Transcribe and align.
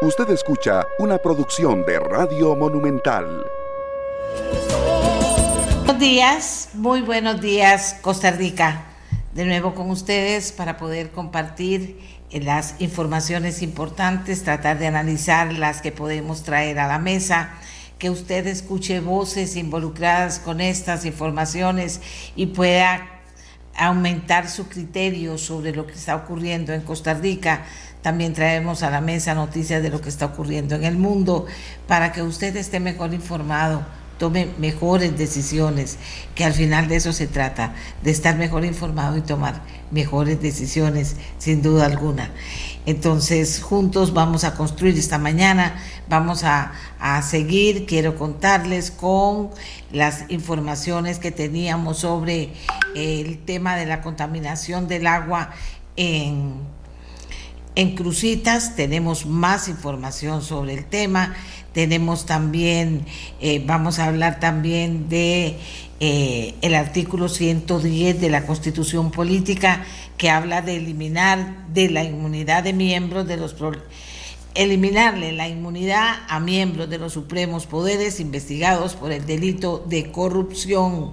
Usted 0.00 0.30
escucha 0.30 0.86
una 1.00 1.18
producción 1.18 1.84
de 1.84 1.98
Radio 1.98 2.54
Monumental. 2.54 3.44
Buenos 5.86 5.98
días, 5.98 6.68
muy 6.74 7.00
buenos 7.00 7.40
días 7.40 7.96
Costa 8.00 8.30
Rica. 8.30 8.84
De 9.34 9.44
nuevo 9.44 9.74
con 9.74 9.90
ustedes 9.90 10.52
para 10.52 10.76
poder 10.76 11.10
compartir 11.10 11.98
eh, 12.30 12.40
las 12.40 12.76
informaciones 12.80 13.60
importantes, 13.60 14.44
tratar 14.44 14.78
de 14.78 14.86
analizar 14.86 15.52
las 15.54 15.82
que 15.82 15.90
podemos 15.90 16.44
traer 16.44 16.78
a 16.78 16.86
la 16.86 17.00
mesa, 17.00 17.50
que 17.98 18.08
usted 18.08 18.46
escuche 18.46 19.00
voces 19.00 19.56
involucradas 19.56 20.38
con 20.38 20.60
estas 20.60 21.06
informaciones 21.06 22.00
y 22.36 22.46
pueda 22.46 23.04
aumentar 23.78 24.48
su 24.48 24.68
criterio 24.68 25.38
sobre 25.38 25.72
lo 25.72 25.86
que 25.86 25.94
está 25.94 26.14
ocurriendo 26.14 26.72
en 26.72 26.82
Costa 26.82 27.14
Rica 27.14 27.64
también 28.02 28.32
traemos 28.32 28.82
a 28.82 28.90
la 28.90 29.00
mesa 29.00 29.34
noticias 29.34 29.82
de 29.82 29.90
lo 29.90 30.00
que 30.00 30.08
está 30.08 30.26
ocurriendo 30.26 30.74
en 30.74 30.84
el 30.84 30.96
mundo 30.96 31.46
para 31.86 32.12
que 32.12 32.22
usted 32.22 32.56
esté 32.56 32.80
mejor 32.80 33.12
informado, 33.12 33.84
tome 34.18 34.48
mejores 34.58 35.16
decisiones, 35.16 35.98
que 36.34 36.44
al 36.44 36.52
final 36.52 36.88
de 36.88 36.96
eso 36.96 37.12
se 37.12 37.26
trata, 37.26 37.74
de 38.02 38.10
estar 38.10 38.36
mejor 38.36 38.64
informado 38.64 39.16
y 39.16 39.22
tomar 39.22 39.62
mejores 39.90 40.40
decisiones, 40.40 41.16
sin 41.38 41.62
duda 41.62 41.86
alguna. 41.86 42.30
Entonces, 42.86 43.62
juntos 43.62 44.12
vamos 44.14 44.44
a 44.44 44.54
construir 44.54 44.98
esta 44.98 45.18
mañana, 45.18 45.76
vamos 46.08 46.44
a, 46.44 46.72
a, 46.98 47.22
seguir, 47.22 47.86
quiero 47.86 48.16
contarles 48.16 48.90
con 48.90 49.50
las 49.92 50.24
informaciones 50.30 51.18
que 51.18 51.30
teníamos 51.30 51.98
sobre 51.98 52.52
el 52.94 53.38
tema 53.44 53.76
de 53.76 53.86
la 53.86 54.00
contaminación 54.00 54.88
del 54.88 55.06
agua 55.06 55.50
en 55.96 56.77
en 57.78 57.94
Crucitas 57.94 58.74
tenemos 58.74 59.24
más 59.24 59.68
información 59.68 60.42
sobre 60.42 60.74
el 60.74 60.84
tema. 60.86 61.36
Tenemos 61.72 62.26
también, 62.26 63.06
eh, 63.40 63.62
vamos 63.64 64.00
a 64.00 64.06
hablar 64.06 64.40
también 64.40 65.08
de 65.08 65.56
eh, 66.00 66.56
el 66.60 66.74
artículo 66.74 67.28
110 67.28 68.20
de 68.20 68.30
la 68.30 68.46
Constitución 68.46 69.12
Política 69.12 69.84
que 70.16 70.28
habla 70.28 70.60
de 70.60 70.74
eliminar 70.74 71.68
de 71.72 71.88
la 71.88 72.02
inmunidad 72.02 72.64
de 72.64 72.72
miembros 72.72 73.28
de 73.28 73.36
los 73.36 73.54
eliminarle 74.56 75.30
la 75.30 75.46
inmunidad 75.46 76.16
a 76.28 76.40
miembros 76.40 76.90
de 76.90 76.98
los 76.98 77.12
supremos 77.12 77.66
poderes 77.66 78.18
investigados 78.18 78.96
por 78.96 79.12
el 79.12 79.24
delito 79.24 79.84
de 79.88 80.10
corrupción. 80.10 81.12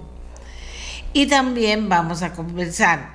Y 1.12 1.26
también 1.26 1.88
vamos 1.88 2.22
a 2.22 2.32
conversar 2.32 3.14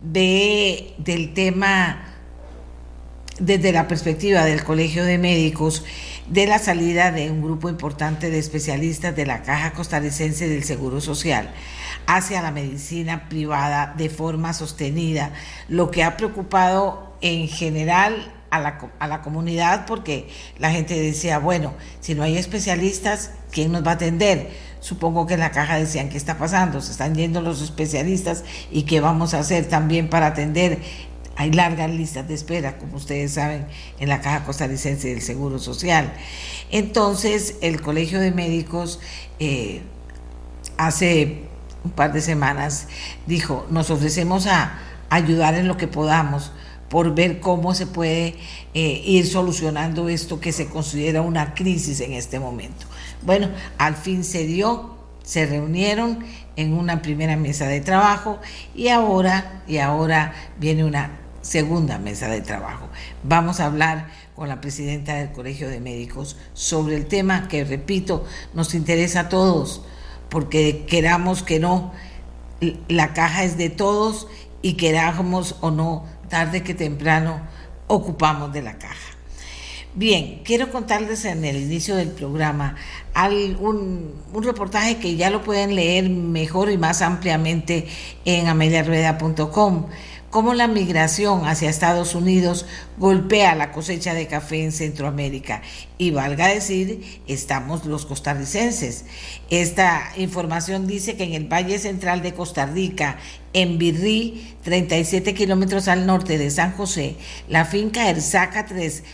de, 0.00 0.94
del 0.98 1.34
tema 1.34 2.11
desde 3.38 3.72
la 3.72 3.88
perspectiva 3.88 4.44
del 4.44 4.64
Colegio 4.64 5.04
de 5.04 5.18
Médicos 5.18 5.84
de 6.28 6.46
la 6.46 6.58
salida 6.58 7.10
de 7.10 7.30
un 7.30 7.42
grupo 7.42 7.68
importante 7.68 8.30
de 8.30 8.38
especialistas 8.38 9.14
de 9.16 9.26
la 9.26 9.42
Caja 9.42 9.72
Costarricense 9.72 10.48
del 10.48 10.64
Seguro 10.64 11.00
Social 11.00 11.50
hacia 12.06 12.42
la 12.42 12.50
medicina 12.50 13.28
privada 13.28 13.94
de 13.96 14.08
forma 14.10 14.52
sostenida, 14.52 15.32
lo 15.68 15.90
que 15.90 16.02
ha 16.02 16.16
preocupado 16.16 17.14
en 17.20 17.48
general 17.48 18.32
a 18.50 18.60
la, 18.60 18.78
a 18.98 19.06
la, 19.08 19.22
comunidad 19.22 19.86
porque 19.86 20.28
la 20.58 20.70
gente 20.70 21.00
decía, 21.00 21.38
bueno, 21.38 21.72
si 22.00 22.14
no 22.14 22.22
hay 22.22 22.36
especialistas, 22.36 23.30
¿quién 23.50 23.72
nos 23.72 23.86
va 23.86 23.92
a 23.92 23.94
atender? 23.94 24.50
Supongo 24.80 25.26
que 25.26 25.34
en 25.34 25.40
la 25.40 25.52
caja 25.52 25.78
decían, 25.78 26.08
¿qué 26.08 26.18
está 26.18 26.36
pasando? 26.36 26.80
Se 26.80 26.90
están 26.90 27.14
yendo 27.14 27.40
los 27.40 27.62
especialistas 27.62 28.44
y 28.70 28.82
qué 28.82 29.00
vamos 29.00 29.32
a 29.32 29.38
hacer 29.38 29.68
también 29.68 30.10
para 30.10 30.26
atender 30.26 30.80
hay 31.36 31.50
largas 31.52 31.90
listas 31.90 32.28
de 32.28 32.34
espera, 32.34 32.78
como 32.78 32.96
ustedes 32.96 33.32
saben, 33.32 33.66
en 33.98 34.08
la 34.08 34.20
Caja 34.20 34.44
Costarricense 34.44 35.08
del 35.08 35.22
Seguro 35.22 35.58
Social. 35.58 36.12
Entonces, 36.70 37.56
el 37.62 37.80
Colegio 37.80 38.20
de 38.20 38.32
Médicos 38.32 39.00
eh, 39.38 39.82
hace 40.76 41.44
un 41.84 41.90
par 41.90 42.12
de 42.12 42.20
semanas 42.20 42.86
dijo, 43.26 43.66
nos 43.70 43.90
ofrecemos 43.90 44.46
a 44.46 44.78
ayudar 45.10 45.54
en 45.54 45.68
lo 45.68 45.76
que 45.76 45.88
podamos 45.88 46.52
por 46.88 47.14
ver 47.14 47.40
cómo 47.40 47.74
se 47.74 47.86
puede 47.86 48.36
eh, 48.74 49.02
ir 49.04 49.26
solucionando 49.26 50.08
esto 50.10 50.40
que 50.40 50.52
se 50.52 50.66
considera 50.66 51.22
una 51.22 51.54
crisis 51.54 52.00
en 52.00 52.12
este 52.12 52.38
momento. 52.38 52.86
Bueno, 53.22 53.48
al 53.78 53.96
fin 53.96 54.24
se 54.24 54.44
dio, 54.44 54.94
se 55.24 55.46
reunieron 55.46 56.24
en 56.56 56.74
una 56.74 57.00
primera 57.00 57.36
mesa 57.36 57.66
de 57.66 57.80
trabajo 57.80 58.38
y 58.74 58.88
ahora, 58.88 59.62
y 59.66 59.78
ahora 59.78 60.34
viene 60.58 60.84
una 60.84 61.21
segunda 61.42 61.98
mesa 61.98 62.28
de 62.28 62.40
trabajo. 62.40 62.88
Vamos 63.22 63.60
a 63.60 63.66
hablar 63.66 64.08
con 64.34 64.48
la 64.48 64.60
presidenta 64.60 65.16
del 65.16 65.32
Colegio 65.32 65.68
de 65.68 65.80
Médicos 65.80 66.36
sobre 66.54 66.96
el 66.96 67.06
tema 67.06 67.48
que, 67.48 67.64
repito, 67.64 68.24
nos 68.54 68.74
interesa 68.74 69.20
a 69.20 69.28
todos, 69.28 69.82
porque 70.30 70.86
queramos 70.88 71.42
que 71.42 71.60
no, 71.60 71.92
la 72.88 73.12
caja 73.12 73.44
es 73.44 73.58
de 73.58 73.68
todos 73.70 74.28
y 74.62 74.74
queramos 74.74 75.56
o 75.60 75.70
no, 75.70 76.06
tarde 76.28 76.62
que 76.62 76.74
temprano, 76.74 77.42
ocupamos 77.88 78.52
de 78.52 78.62
la 78.62 78.78
caja. 78.78 79.12
Bien, 79.94 80.40
quiero 80.42 80.70
contarles 80.72 81.26
en 81.26 81.44
el 81.44 81.56
inicio 81.56 81.96
del 81.96 82.08
programa 82.08 82.76
un, 83.60 84.14
un, 84.32 84.42
reportaje 84.42 84.96
que 84.96 85.16
ya 85.16 85.28
lo 85.28 85.42
pueden 85.42 85.74
leer 85.74 86.08
mejor 86.08 86.70
y 86.70 86.78
más 86.78 87.02
ampliamente 87.02 87.86
en 88.24 88.48
ameliarueda.com 88.48 89.88
cómo 90.32 90.54
la 90.54 90.66
migración 90.66 91.46
hacia 91.46 91.68
Estados 91.68 92.14
Unidos 92.14 92.64
golpea 92.96 93.54
la 93.54 93.70
cosecha 93.70 94.14
de 94.14 94.26
café 94.26 94.64
en 94.64 94.72
Centroamérica. 94.72 95.60
Y 95.98 96.10
valga 96.10 96.48
decir, 96.48 97.20
estamos 97.26 97.84
los 97.84 98.06
costarricenses. 98.06 99.04
Esta 99.50 100.10
información 100.16 100.86
dice 100.86 101.16
que 101.16 101.24
en 101.24 101.34
el 101.34 101.52
Valle 101.52 101.78
Central 101.78 102.22
de 102.22 102.32
Costa 102.32 102.64
Rica, 102.64 103.18
en 103.52 103.76
Virrí, 103.76 104.56
37 104.62 105.34
kilómetros 105.34 105.86
al 105.86 106.06
norte 106.06 106.38
de 106.38 106.50
San 106.50 106.72
José, 106.72 107.16
la 107.46 107.66
finca 107.66 108.08
Erzaca 108.08 108.64
3 108.64 109.04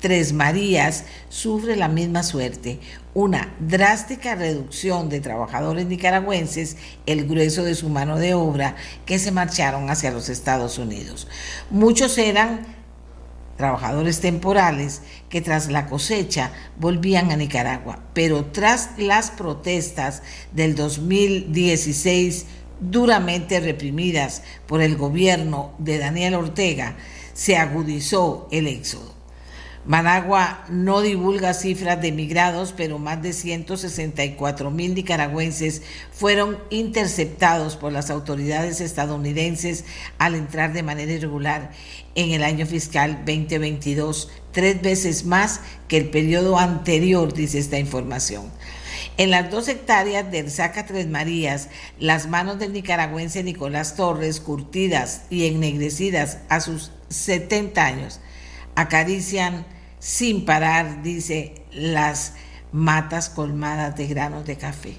Tres 0.00 0.32
Marías 0.32 1.06
sufre 1.28 1.74
la 1.74 1.88
misma 1.88 2.22
suerte, 2.22 2.78
una 3.18 3.52
drástica 3.58 4.36
reducción 4.36 5.08
de 5.08 5.20
trabajadores 5.20 5.86
nicaragüenses, 5.86 6.76
el 7.04 7.26
grueso 7.26 7.64
de 7.64 7.74
su 7.74 7.88
mano 7.88 8.16
de 8.16 8.34
obra, 8.34 8.76
que 9.06 9.18
se 9.18 9.32
marcharon 9.32 9.90
hacia 9.90 10.12
los 10.12 10.28
Estados 10.28 10.78
Unidos. 10.78 11.26
Muchos 11.68 12.16
eran 12.16 12.64
trabajadores 13.56 14.20
temporales 14.20 15.02
que 15.28 15.40
tras 15.40 15.68
la 15.68 15.86
cosecha 15.86 16.52
volvían 16.78 17.32
a 17.32 17.36
Nicaragua, 17.36 18.04
pero 18.14 18.44
tras 18.44 18.90
las 18.98 19.32
protestas 19.32 20.22
del 20.52 20.76
2016 20.76 22.46
duramente 22.78 23.58
reprimidas 23.58 24.42
por 24.68 24.80
el 24.80 24.96
gobierno 24.96 25.74
de 25.78 25.98
Daniel 25.98 26.34
Ortega, 26.34 26.94
se 27.32 27.56
agudizó 27.56 28.46
el 28.52 28.68
éxodo. 28.68 29.17
Managua 29.88 30.66
no 30.68 31.00
divulga 31.00 31.54
cifras 31.54 31.98
de 32.02 32.12
migrados, 32.12 32.74
pero 32.76 32.98
más 32.98 33.22
de 33.22 33.32
164 33.32 34.70
mil 34.70 34.94
nicaragüenses 34.94 35.80
fueron 36.12 36.58
interceptados 36.68 37.76
por 37.76 37.90
las 37.90 38.10
autoridades 38.10 38.82
estadounidenses 38.82 39.86
al 40.18 40.34
entrar 40.34 40.74
de 40.74 40.82
manera 40.82 41.12
irregular 41.12 41.70
en 42.16 42.32
el 42.32 42.44
año 42.44 42.66
fiscal 42.66 43.24
2022, 43.24 44.28
tres 44.52 44.82
veces 44.82 45.24
más 45.24 45.62
que 45.88 45.96
el 45.96 46.10
periodo 46.10 46.58
anterior, 46.58 47.32
dice 47.32 47.58
esta 47.58 47.78
información. 47.78 48.52
En 49.16 49.30
las 49.30 49.50
dos 49.50 49.68
hectáreas 49.68 50.30
del 50.30 50.50
Saca 50.50 50.84
Tres 50.84 51.06
Marías, 51.06 51.70
las 51.98 52.26
manos 52.28 52.58
del 52.58 52.74
nicaragüense 52.74 53.42
Nicolás 53.42 53.96
Torres, 53.96 54.40
curtidas 54.40 55.22
y 55.30 55.46
ennegrecidas 55.46 56.40
a 56.50 56.60
sus 56.60 56.92
70 57.08 57.86
años, 57.86 58.20
acarician 58.74 59.64
sin 59.98 60.44
parar, 60.44 61.02
dice, 61.02 61.54
las 61.72 62.34
matas 62.72 63.28
colmadas 63.28 63.96
de 63.96 64.06
granos 64.06 64.46
de 64.46 64.56
café. 64.56 64.94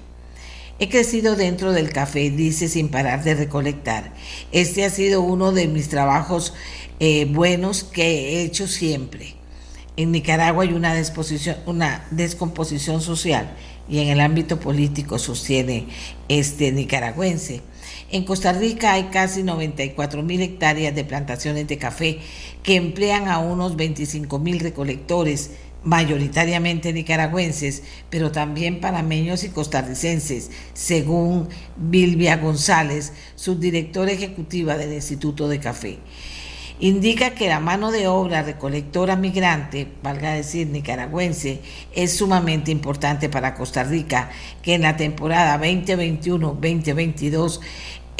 He 0.78 0.88
crecido 0.88 1.36
dentro 1.36 1.72
del 1.72 1.92
café, 1.92 2.30
dice, 2.30 2.68
sin 2.68 2.88
parar 2.88 3.22
de 3.22 3.34
recolectar. 3.34 4.14
Este 4.50 4.84
ha 4.84 4.90
sido 4.90 5.20
uno 5.20 5.52
de 5.52 5.68
mis 5.68 5.88
trabajos 5.88 6.54
eh, 7.00 7.26
buenos 7.26 7.84
que 7.84 8.02
he 8.02 8.42
hecho 8.42 8.66
siempre. 8.66 9.34
En 9.96 10.12
Nicaragua 10.12 10.62
hay 10.62 10.72
una, 10.72 10.94
una 11.66 12.06
descomposición 12.10 13.02
social 13.02 13.54
y 13.90 13.98
en 13.98 14.08
el 14.08 14.20
ámbito 14.20 14.58
político 14.58 15.18
sostiene 15.18 15.88
este 16.28 16.72
nicaragüense. 16.72 17.60
En 18.12 18.24
Costa 18.24 18.52
Rica 18.52 18.94
hay 18.94 19.04
casi 19.04 19.44
94 19.44 20.24
mil 20.24 20.40
hectáreas 20.40 20.92
de 20.96 21.04
plantaciones 21.04 21.68
de 21.68 21.78
café 21.78 22.18
que 22.64 22.74
emplean 22.74 23.28
a 23.28 23.38
unos 23.38 23.76
25 23.76 24.40
mil 24.40 24.58
recolectores, 24.58 25.52
mayoritariamente 25.84 26.92
nicaragüenses, 26.92 27.84
pero 28.10 28.32
también 28.32 28.80
panameños 28.80 29.44
y 29.44 29.50
costarricenses, 29.50 30.50
según 30.74 31.48
Bilvia 31.76 32.38
González, 32.38 33.12
subdirectora 33.36 34.10
ejecutiva 34.10 34.76
del 34.76 34.92
Instituto 34.92 35.46
de 35.46 35.60
Café. 35.60 35.98
indica 36.80 37.34
que 37.34 37.48
la 37.48 37.60
mano 37.60 37.92
de 37.92 38.08
obra 38.08 38.42
recolectora 38.42 39.14
migrante, 39.14 39.86
valga 40.02 40.32
decir 40.32 40.66
nicaragüense, 40.66 41.60
es 41.94 42.16
sumamente 42.16 42.70
importante 42.70 43.28
para 43.28 43.54
Costa 43.54 43.84
Rica, 43.84 44.30
que 44.62 44.74
en 44.74 44.82
la 44.82 44.96
temporada 44.96 45.60
2021-2022 45.60 47.60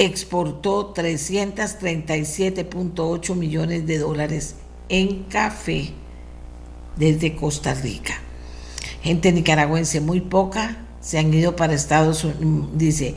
exportó 0.00 0.92
337.8 0.94 3.34
millones 3.34 3.86
de 3.86 3.98
dólares 3.98 4.54
en 4.88 5.24
café 5.24 5.90
desde 6.96 7.36
Costa 7.36 7.74
Rica. 7.74 8.14
Gente 9.02 9.30
nicaragüense 9.30 10.00
muy 10.00 10.22
poca 10.22 10.86
se 11.02 11.18
han 11.18 11.34
ido 11.34 11.54
para 11.54 11.74
Estados 11.74 12.24
Unidos, 12.24 12.78
dice, 12.78 13.14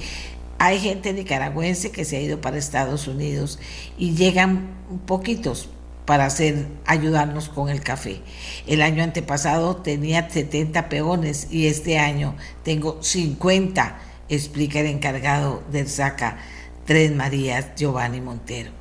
hay 0.59 0.77
gente 0.79 1.13
nicaragüense 1.13 1.91
que 1.91 2.03
se 2.03 2.17
ha 2.17 2.21
ido 2.21 2.41
para 2.41 2.57
Estados 2.57 3.07
Unidos 3.07 3.59
y 3.97 4.15
llegan 4.15 4.73
poquitos 5.05 5.69
para 6.03 6.25
hacer 6.25 6.67
ayudarnos 6.85 7.47
con 7.47 7.69
el 7.69 7.81
café. 7.81 8.19
El 8.67 8.81
año 8.81 9.03
antepasado 9.03 9.77
tenía 9.77 10.29
70 10.29 10.89
peones 10.89 11.47
y 11.49 11.67
este 11.67 11.97
año 11.97 12.35
tengo 12.63 13.01
50, 13.01 13.99
explica 14.27 14.81
el 14.81 14.87
encargado 14.87 15.63
del 15.71 15.87
SACA 15.87 16.39
Tres 16.85 17.11
Marías 17.13 17.75
Giovanni 17.75 18.21
Montero. 18.21 18.71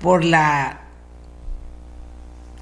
Por 0.00 0.24
la 0.24 0.80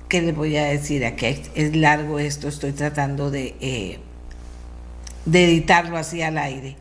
¿qué 0.08 0.22
les 0.22 0.34
voy 0.34 0.56
a 0.56 0.64
decir? 0.64 1.04
Aquí 1.04 1.26
es 1.54 1.76
largo 1.76 2.18
esto, 2.18 2.48
estoy 2.48 2.72
tratando 2.72 3.30
de, 3.30 3.56
eh, 3.60 3.98
de 5.26 5.44
editarlo 5.44 5.96
así 5.96 6.22
al 6.22 6.38
aire. 6.38 6.76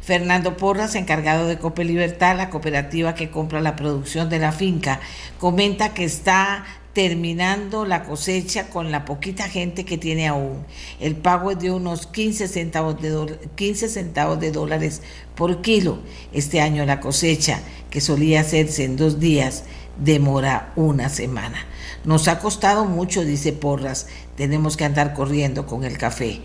Fernando 0.00 0.56
Porras, 0.56 0.96
encargado 0.96 1.46
de 1.46 1.58
Cope 1.58 1.84
Libertad, 1.84 2.36
la 2.36 2.50
cooperativa 2.50 3.14
que 3.14 3.30
compra 3.30 3.60
la 3.60 3.76
producción 3.76 4.28
de 4.28 4.40
la 4.40 4.50
finca, 4.50 5.00
comenta 5.38 5.94
que 5.94 6.02
está 6.02 6.64
terminando 6.92 7.86
la 7.86 8.04
cosecha 8.04 8.68
con 8.68 8.90
la 8.90 9.04
poquita 9.04 9.48
gente 9.48 9.84
que 9.84 9.98
tiene 9.98 10.28
aún. 10.28 10.64
El 11.00 11.16
pago 11.16 11.50
es 11.50 11.58
de 11.58 11.70
unos 11.70 12.06
15 12.06 12.48
centavos 12.48 13.00
de, 13.00 13.38
15 13.54 13.88
centavos 13.88 14.38
de 14.40 14.52
dólares 14.52 15.00
por 15.34 15.62
kilo. 15.62 16.00
Este 16.32 16.60
año 16.60 16.84
la 16.84 17.00
cosecha, 17.00 17.60
que 17.90 18.00
solía 18.00 18.40
hacerse 18.40 18.84
en 18.84 18.96
dos 18.96 19.20
días, 19.20 19.64
demora 20.02 20.72
una 20.76 21.08
semana. 21.08 21.66
Nos 22.04 22.28
ha 22.28 22.40
costado 22.40 22.84
mucho, 22.84 23.24
dice 23.24 23.52
Porras, 23.52 24.06
tenemos 24.36 24.76
que 24.76 24.84
andar 24.84 25.14
corriendo 25.14 25.66
con 25.66 25.84
el 25.84 25.96
café, 25.96 26.40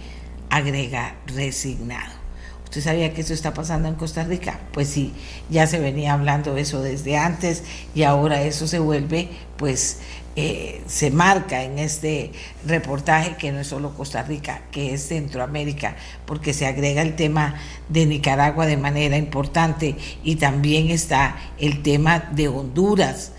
agrega 0.50 1.16
resignado. 1.26 2.18
¿Usted 2.64 2.82
sabía 2.82 3.14
que 3.14 3.22
eso 3.22 3.34
está 3.34 3.54
pasando 3.54 3.88
en 3.88 3.96
Costa 3.96 4.26
Rica? 4.26 4.60
Pues 4.74 4.90
sí, 4.90 5.14
ya 5.50 5.68
se 5.68 5.80
venía 5.80 6.14
hablando 6.14 6.58
eso 6.58 6.82
desde 6.82 7.16
antes 7.16 7.64
y 7.96 8.04
ahora 8.04 8.42
eso 8.44 8.68
se 8.68 8.80
vuelve, 8.80 9.30
pues 9.56 10.00
eh, 10.40 10.84
se 10.86 11.10
marca 11.10 11.64
en 11.64 11.80
este 11.80 12.32
reportaje 12.64 13.38
que 13.38 13.52
no 13.52 13.60
es 13.60 13.66
solo 13.66 13.96
Costa 13.96 14.22
Rica, 14.22 14.62
que 14.70 14.94
es 14.94 15.08
Centroamérica, 15.08 15.96
porque 16.28 16.54
se 16.54 16.68
agrega 16.68 17.02
el 17.02 17.16
tema 17.16 17.56
de 17.90 18.06
Nicaragua 18.06 18.68
de 18.68 18.78
manera 18.78 19.18
importante 19.18 19.96
y 20.24 20.36
también 20.36 20.92
está 20.92 21.36
el 21.58 21.82
tema 21.82 22.30
de 22.34 22.50
Honduras. 22.50 23.32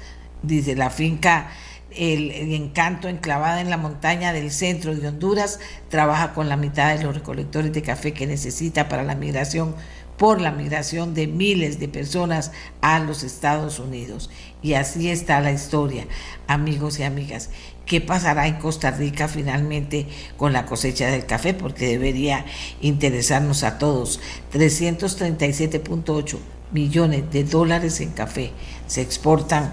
Dice 0.42 0.74
la 0.74 0.90
finca 0.90 1.50
el, 1.98 2.32
encanto 2.52 3.08
enclavada 3.08 3.60
en 3.60 3.70
la 3.70 3.76
montaña 3.76 4.32
del 4.32 4.50
centro 4.50 4.94
de 4.94 5.06
Honduras, 5.06 5.60
trabaja 5.88 6.34
con 6.34 6.48
la 6.48 6.56
mitad 6.56 6.96
de 6.96 7.04
los 7.04 7.14
recolectores 7.14 7.72
de 7.72 7.82
café 7.82 8.12
que 8.12 8.26
necesita 8.26 8.88
para 8.88 9.04
la 9.04 9.14
migración, 9.14 9.74
por 10.18 10.40
la 10.40 10.50
migración 10.50 11.14
de 11.14 11.26
miles 11.26 11.78
de 11.78 11.88
personas 11.88 12.52
a 12.80 12.98
los 12.98 13.22
Estados 13.22 13.78
Unidos. 13.78 14.28
Y 14.62 14.74
así 14.74 15.08
está 15.08 15.40
la 15.40 15.52
historia, 15.52 16.06
amigos 16.46 16.98
y 16.98 17.04
amigas. 17.04 17.50
¿Qué 17.86 18.00
pasará 18.00 18.46
en 18.48 18.56
Costa 18.56 18.90
Rica 18.90 19.28
finalmente 19.28 20.06
con 20.36 20.52
la 20.52 20.66
cosecha 20.66 21.06
del 21.06 21.24
café? 21.24 21.54
Porque 21.54 21.86
debería 21.86 22.44
interesarnos 22.82 23.62
a 23.62 23.78
todos. 23.78 24.20
337.8 24.52 26.36
millones 26.72 27.30
de 27.30 27.44
dólares 27.44 28.00
en 28.00 28.10
café 28.10 28.52
se 28.86 29.00
exportan 29.00 29.72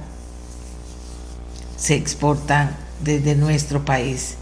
se 1.77 1.95
exportan 1.95 2.75
desde 3.03 3.35
nuestro 3.35 3.83
país 3.83 4.37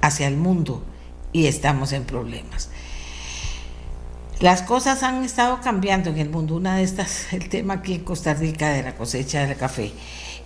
hacia 0.00 0.28
el 0.28 0.36
mundo 0.36 0.82
y 1.32 1.46
estamos 1.46 1.92
en 1.92 2.04
problemas. 2.04 2.70
Las 4.40 4.62
cosas 4.62 5.02
han 5.02 5.22
estado 5.22 5.60
cambiando 5.60 6.08
en 6.08 6.16
el 6.16 6.30
mundo. 6.30 6.56
Una 6.56 6.76
de 6.76 6.82
estas, 6.82 7.30
el 7.34 7.50
tema 7.50 7.74
aquí 7.74 7.92
en 7.92 8.04
Costa 8.04 8.32
Rica 8.32 8.70
de 8.70 8.82
la 8.82 8.94
cosecha 8.94 9.46
del 9.46 9.54
café. 9.54 9.92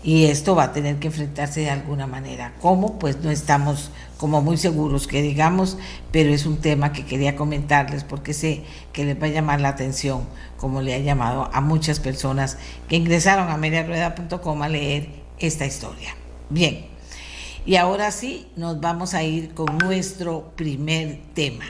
Y 0.02 0.24
esto 0.24 0.56
va 0.56 0.64
a 0.64 0.72
tener 0.72 0.96
que 0.96 1.06
enfrentarse 1.06 1.60
de 1.60 1.70
alguna 1.70 2.08
manera. 2.08 2.54
¿Cómo? 2.60 2.98
Pues 2.98 3.18
no 3.20 3.30
estamos 3.30 3.92
como 4.18 4.42
muy 4.42 4.56
seguros 4.56 5.06
que 5.06 5.22
digamos, 5.22 5.78
pero 6.10 6.30
es 6.30 6.44
un 6.44 6.56
tema 6.56 6.92
que 6.92 7.06
quería 7.06 7.36
comentarles 7.36 8.02
porque 8.02 8.34
sé 8.34 8.64
que 8.92 9.04
les 9.04 9.22
va 9.22 9.28
a 9.28 9.30
llamar 9.30 9.60
la 9.60 9.68
atención, 9.68 10.26
como 10.58 10.82
le 10.82 10.94
ha 10.94 10.98
llamado 10.98 11.48
a 11.52 11.60
muchas 11.60 12.00
personas 12.00 12.58
que 12.88 12.96
ingresaron 12.96 13.48
a 13.48 13.56
mediarueda.com 13.56 14.62
a 14.62 14.68
leer 14.68 15.08
esta 15.38 15.66
historia. 15.66 16.16
Bien, 16.50 16.84
y 17.64 17.76
ahora 17.76 18.10
sí 18.10 18.48
nos 18.56 18.80
vamos 18.80 19.14
a 19.14 19.22
ir 19.22 19.54
con 19.54 19.78
nuestro 19.78 20.52
primer 20.56 21.20
tema. 21.32 21.64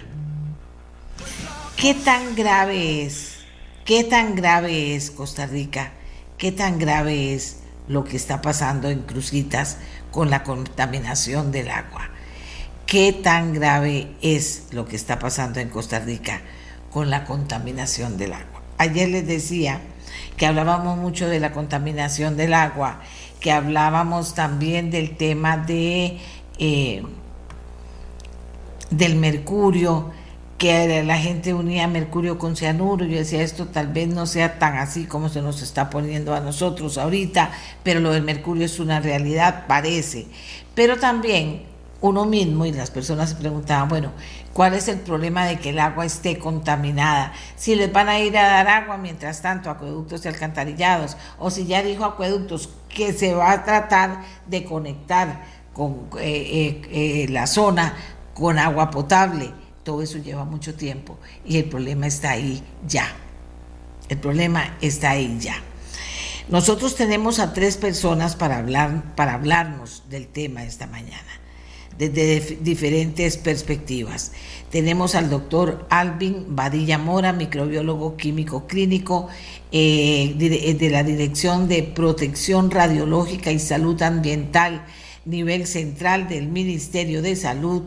¿Qué 1.77 1.95
tan 1.95 2.35
grave 2.35 3.03
es? 3.03 3.39
¿Qué 3.85 4.05
tan 4.05 4.37
grave 4.37 4.95
es 4.95 5.11
Costa 5.11 5.47
Rica? 5.47 5.93
¿Qué 6.39 6.53
tan 6.53 6.79
grave 6.79 7.35
es 7.35 7.59
lo 7.89 8.05
que 8.05 8.17
está 8.17 8.41
pasando 8.41 8.89
en 8.89 9.03
Cruzitas 9.03 9.79
con 10.11 10.31
la 10.31 10.45
contaminación 10.45 11.53
del 11.53 11.71
agua? 11.71 12.11
¿Qué 12.87 13.13
tan 13.13 13.53
grave 13.53 14.15
es 14.23 14.69
lo 14.71 14.87
que 14.87 14.97
está 14.97 15.19
pasando 15.19 15.61
en 15.61 15.69
Costa 15.69 15.99
Rica 15.99 16.41
con 16.91 17.11
la 17.11 17.25
contaminación 17.25 18.17
del 18.17 18.35
agua? 18.35 18.63
Ayer 18.79 19.09
les 19.09 19.27
decía 19.27 19.81
que 20.37 20.47
hablábamos 20.47 20.97
mucho 20.97 21.29
de 21.29 21.41
la 21.41 21.53
contaminación 21.53 22.37
del 22.37 22.55
agua 22.55 23.01
que 23.41 23.53
hablábamos 23.53 24.35
también 24.35 24.91
del 24.91 25.17
tema 25.17 25.59
de 25.59 26.19
eh, 26.59 27.03
del 28.91 29.17
mercurio, 29.17 30.13
que 30.59 31.03
la 31.03 31.19
gente 31.19 31.53
unía 31.53 31.89
mercurio 31.89 32.39
con 32.39 32.57
cianuro. 32.57 33.05
Yo 33.05 33.19
decía, 33.19 33.43
esto 33.43 33.67
tal 33.67 33.89
vez 33.89 34.09
no 34.09 34.27
sea 34.27 34.59
tan 34.59 34.77
así 34.77 35.05
como 35.05 35.29
se 35.29 35.43
nos 35.43 35.63
está 35.63 35.91
poniendo 35.91 36.35
a 36.35 36.41
nosotros 36.41 36.99
ahorita, 36.99 37.51
pero 37.83 38.01
lo 38.01 38.13
del 38.13 38.23
mercurio 38.23 38.65
es 38.65 38.79
una 38.79 39.01
realidad, 39.01 39.67
parece. 39.67 40.27
Pero 40.75 40.99
también 40.99 41.65
uno 42.01 42.27
mismo 42.27 42.67
y 42.67 42.73
las 42.73 42.91
personas 42.91 43.31
se 43.31 43.37
preguntaban, 43.37 43.89
bueno, 43.89 44.13
¿cuál 44.53 44.75
es 44.75 44.89
el 44.89 45.01
problema 45.01 45.47
de 45.47 45.59
que 45.59 45.71
el 45.71 45.79
agua 45.79 46.05
esté 46.05 46.39
contaminada? 46.39 47.33
Si 47.57 47.75
les 47.75 47.91
van 47.93 48.09
a 48.09 48.19
ir 48.19 48.37
a 48.37 48.43
dar 48.43 48.69
agua 48.69 48.99
mientras 48.99 49.41
tanto, 49.41 49.71
acueductos 49.71 50.25
y 50.25 50.29
alcantarillados, 50.29 51.17
o 51.39 51.51
si 51.51 51.65
ya 51.65 51.83
dijo 51.83 52.05
acueductos 52.05 52.69
que 52.91 53.13
se 53.13 53.35
va 53.35 53.53
a 53.53 53.65
tratar 53.65 54.21
de 54.47 54.65
conectar 54.65 55.43
con 55.73 56.09
eh, 56.21 56.83
eh, 56.83 56.83
eh, 57.25 57.27
la 57.31 57.47
zona 57.47 57.95
con 58.35 58.59
agua 58.59 58.91
potable. 58.91 59.64
Todo 59.85 60.03
eso 60.03 60.19
lleva 60.19 60.45
mucho 60.45 60.75
tiempo 60.75 61.19
y 61.47 61.59
el 61.59 61.65
problema 61.67 62.07
está 62.07 62.33
ahí 62.33 62.63
ya. 62.89 63.13
El 64.09 64.19
problema 64.19 64.77
está 64.81 65.11
ahí 65.11 65.39
ya. 65.41 65.57
Nosotros 66.49 66.97
tenemos 66.97 67.39
a 67.39 67.53
tres 67.53 67.77
personas 67.77 68.37
para 68.37 68.59
hablar, 68.59 69.15
para 69.15 69.35
hablarnos 69.35 70.03
del 70.11 70.27
tema 70.27 70.65
esta 70.65 70.87
mañana 70.87 71.45
desde 71.99 72.59
diferentes 72.61 73.37
perspectivas. 73.37 74.33
Tenemos 74.71 75.15
al 75.15 75.31
doctor 75.31 75.87
Alvin 75.91 76.57
Badilla 76.57 76.99
Mora, 76.99 77.33
microbiólogo 77.33 78.17
químico 78.17 78.67
clínico 78.67 79.29
eh, 79.71 80.35
eh, 80.39 80.75
de 80.75 80.91
la 80.91 81.05
Dirección 81.05 81.69
de 81.69 81.83
Protección 81.83 82.71
Radiológica 82.71 83.53
y 83.53 83.59
Salud 83.59 84.01
Ambiental, 84.03 84.85
nivel 85.25 85.67
central 85.67 86.29
del 86.29 86.49
Ministerio 86.49 87.23
de 87.23 87.37
Salud. 87.37 87.83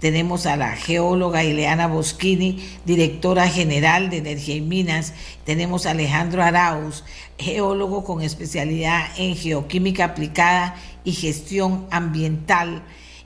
Tenemos 0.00 0.46
a 0.46 0.56
la 0.56 0.76
geóloga 0.76 1.44
Ileana 1.44 1.86
Boschini, 1.86 2.58
directora 2.86 3.48
general 3.48 4.08
de 4.08 4.16
Energía 4.16 4.56
y 4.56 4.62
Minas. 4.62 5.12
Tenemos 5.44 5.84
a 5.84 5.90
Alejandro 5.90 6.42
Arauz, 6.42 7.04
geólogo 7.38 8.02
con 8.02 8.22
especialidad 8.22 9.08
en 9.18 9.36
geoquímica 9.36 10.06
aplicada 10.06 10.74
y 11.04 11.12
gestión 11.12 11.86
ambiental 11.90 12.82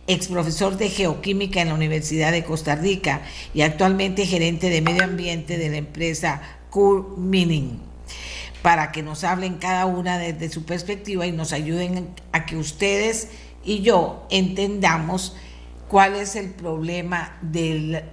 ex 0.07 0.29
profesor 0.29 0.77
de 0.77 0.91
geoquímica 0.91 1.63
en 1.63 1.69
la 1.69 1.75
Universidad 1.75 2.33
de 2.33 2.45
Costa 2.45 2.75
Rica 2.75 3.23
y 3.55 3.63
actualmente 3.63 4.27
gerente 4.27 4.69
de 4.69 4.83
medio 4.83 5.05
ambiente 5.05 5.57
de 5.57 5.71
la 5.71 5.79
empresa 5.79 6.43
Cool 6.71 7.07
para 8.63 8.93
que 8.93 9.03
nos 9.03 9.25
hablen 9.25 9.55
cada 9.59 9.87
una 9.87 10.19
desde 10.19 10.51
su 10.51 10.65
perspectiva 10.65 11.27
y 11.27 11.33
nos 11.33 11.53
ayuden 11.53 12.09
a 12.33 12.47
que 12.47 12.57
ustedes 12.57 13.29
y 13.65 13.81
yo 13.81 14.27
entendamos 14.31 15.37
cuál 15.89 16.15
es 16.15 16.37
el 16.37 16.51
problema 16.51 17.37
de, 17.43 18.05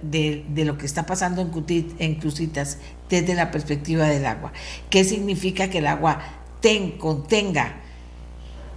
lo 0.54 0.78
que 0.78 0.86
está 0.86 1.06
pasando 1.06 1.40
en, 1.40 1.48
Cutit, 1.48 2.00
en 2.00 2.16
Crucitas 2.16 2.78
desde 3.08 3.34
la 3.34 3.50
perspectiva 3.50 4.06
del 4.06 4.26
agua. 4.26 4.52
¿Qué 4.90 5.04
significa 5.04 5.68
que 5.68 5.78
el 5.78 5.86
agua 5.86 6.20
ten, 6.60 6.92
contenga 6.98 7.76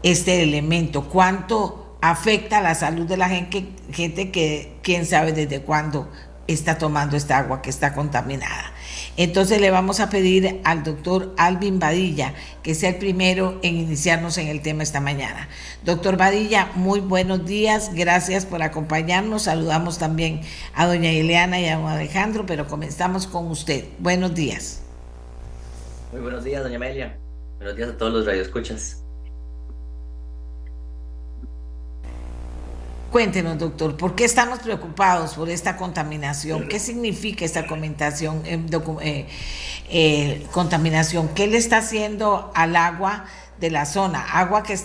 este 0.04 0.44
elemento? 0.44 1.10
¿Cuánto 1.10 1.98
afecta 2.02 2.62
la 2.62 2.76
salud 2.76 3.08
de 3.08 3.18
la 3.18 3.30
gente, 3.30 3.68
gente 3.92 4.32
que 4.32 4.78
quién 4.82 5.06
sabe 5.06 5.34
desde 5.34 5.62
cuándo 5.62 6.12
está 6.48 6.78
tomando 6.78 7.18
esta 7.18 7.38
agua 7.38 7.62
que 7.62 7.70
está 7.70 7.94
contaminada? 7.94 8.75
Entonces 9.18 9.62
le 9.62 9.72
vamos 9.72 10.00
a 10.00 10.10
pedir 10.10 10.62
al 10.64 10.84
doctor 10.84 11.34
Alvin 11.38 11.80
Badilla 11.80 12.34
que 12.64 12.76
sea 12.76 12.90
el 12.90 12.98
primero 12.98 13.60
en 13.62 13.76
iniciarnos 13.76 14.38
en 14.38 14.48
el 14.48 14.62
tema 14.62 14.84
esta 14.84 15.00
mañana. 15.00 15.48
Doctor 15.84 16.18
Badilla, 16.18 16.72
muy 16.76 17.00
buenos 17.00 17.46
días, 17.46 17.92
gracias 17.94 18.46
por 18.46 18.64
acompañarnos. 18.64 19.44
Saludamos 19.44 19.98
también 19.98 20.42
a 20.74 20.88
doña 20.88 21.12
Ileana 21.12 21.60
y 21.60 21.68
a 21.68 21.78
don 21.78 21.88
Alejandro, 21.88 22.46
pero 22.46 22.68
comenzamos 22.68 23.28
con 23.28 23.48
usted. 23.48 23.86
Buenos 24.00 24.34
días. 24.34 24.82
Muy 26.12 26.22
buenos 26.22 26.44
días, 26.44 26.64
doña 26.64 26.78
Amelia. 26.78 27.18
Buenos 27.58 27.76
días 27.76 27.90
a 27.90 27.98
todos 27.98 28.14
los 28.14 28.26
radioescuchas. 28.26 29.05
Cuéntenos, 33.12 33.58
doctor, 33.58 33.96
¿por 33.96 34.16
qué 34.16 34.26
estamos 34.26 34.60
preocupados 34.60 35.36
por 35.36 35.50
esta 35.50 35.78
contaminación? 35.78 36.68
¿Qué 36.68 36.80
significa 36.80 37.46
esta 37.46 37.66
contaminación? 37.66 38.42
Eh, 38.46 39.28
eh, 39.90 40.46
contaminación? 40.52 41.30
¿Qué 41.30 41.48
le 41.48 41.58
está 41.58 41.78
haciendo 41.78 42.52
al 42.54 42.76
agua 42.76 43.26
de 43.60 43.70
la 43.70 43.86
zona? 43.86 44.22
Agua 44.22 44.64
que, 44.64 44.78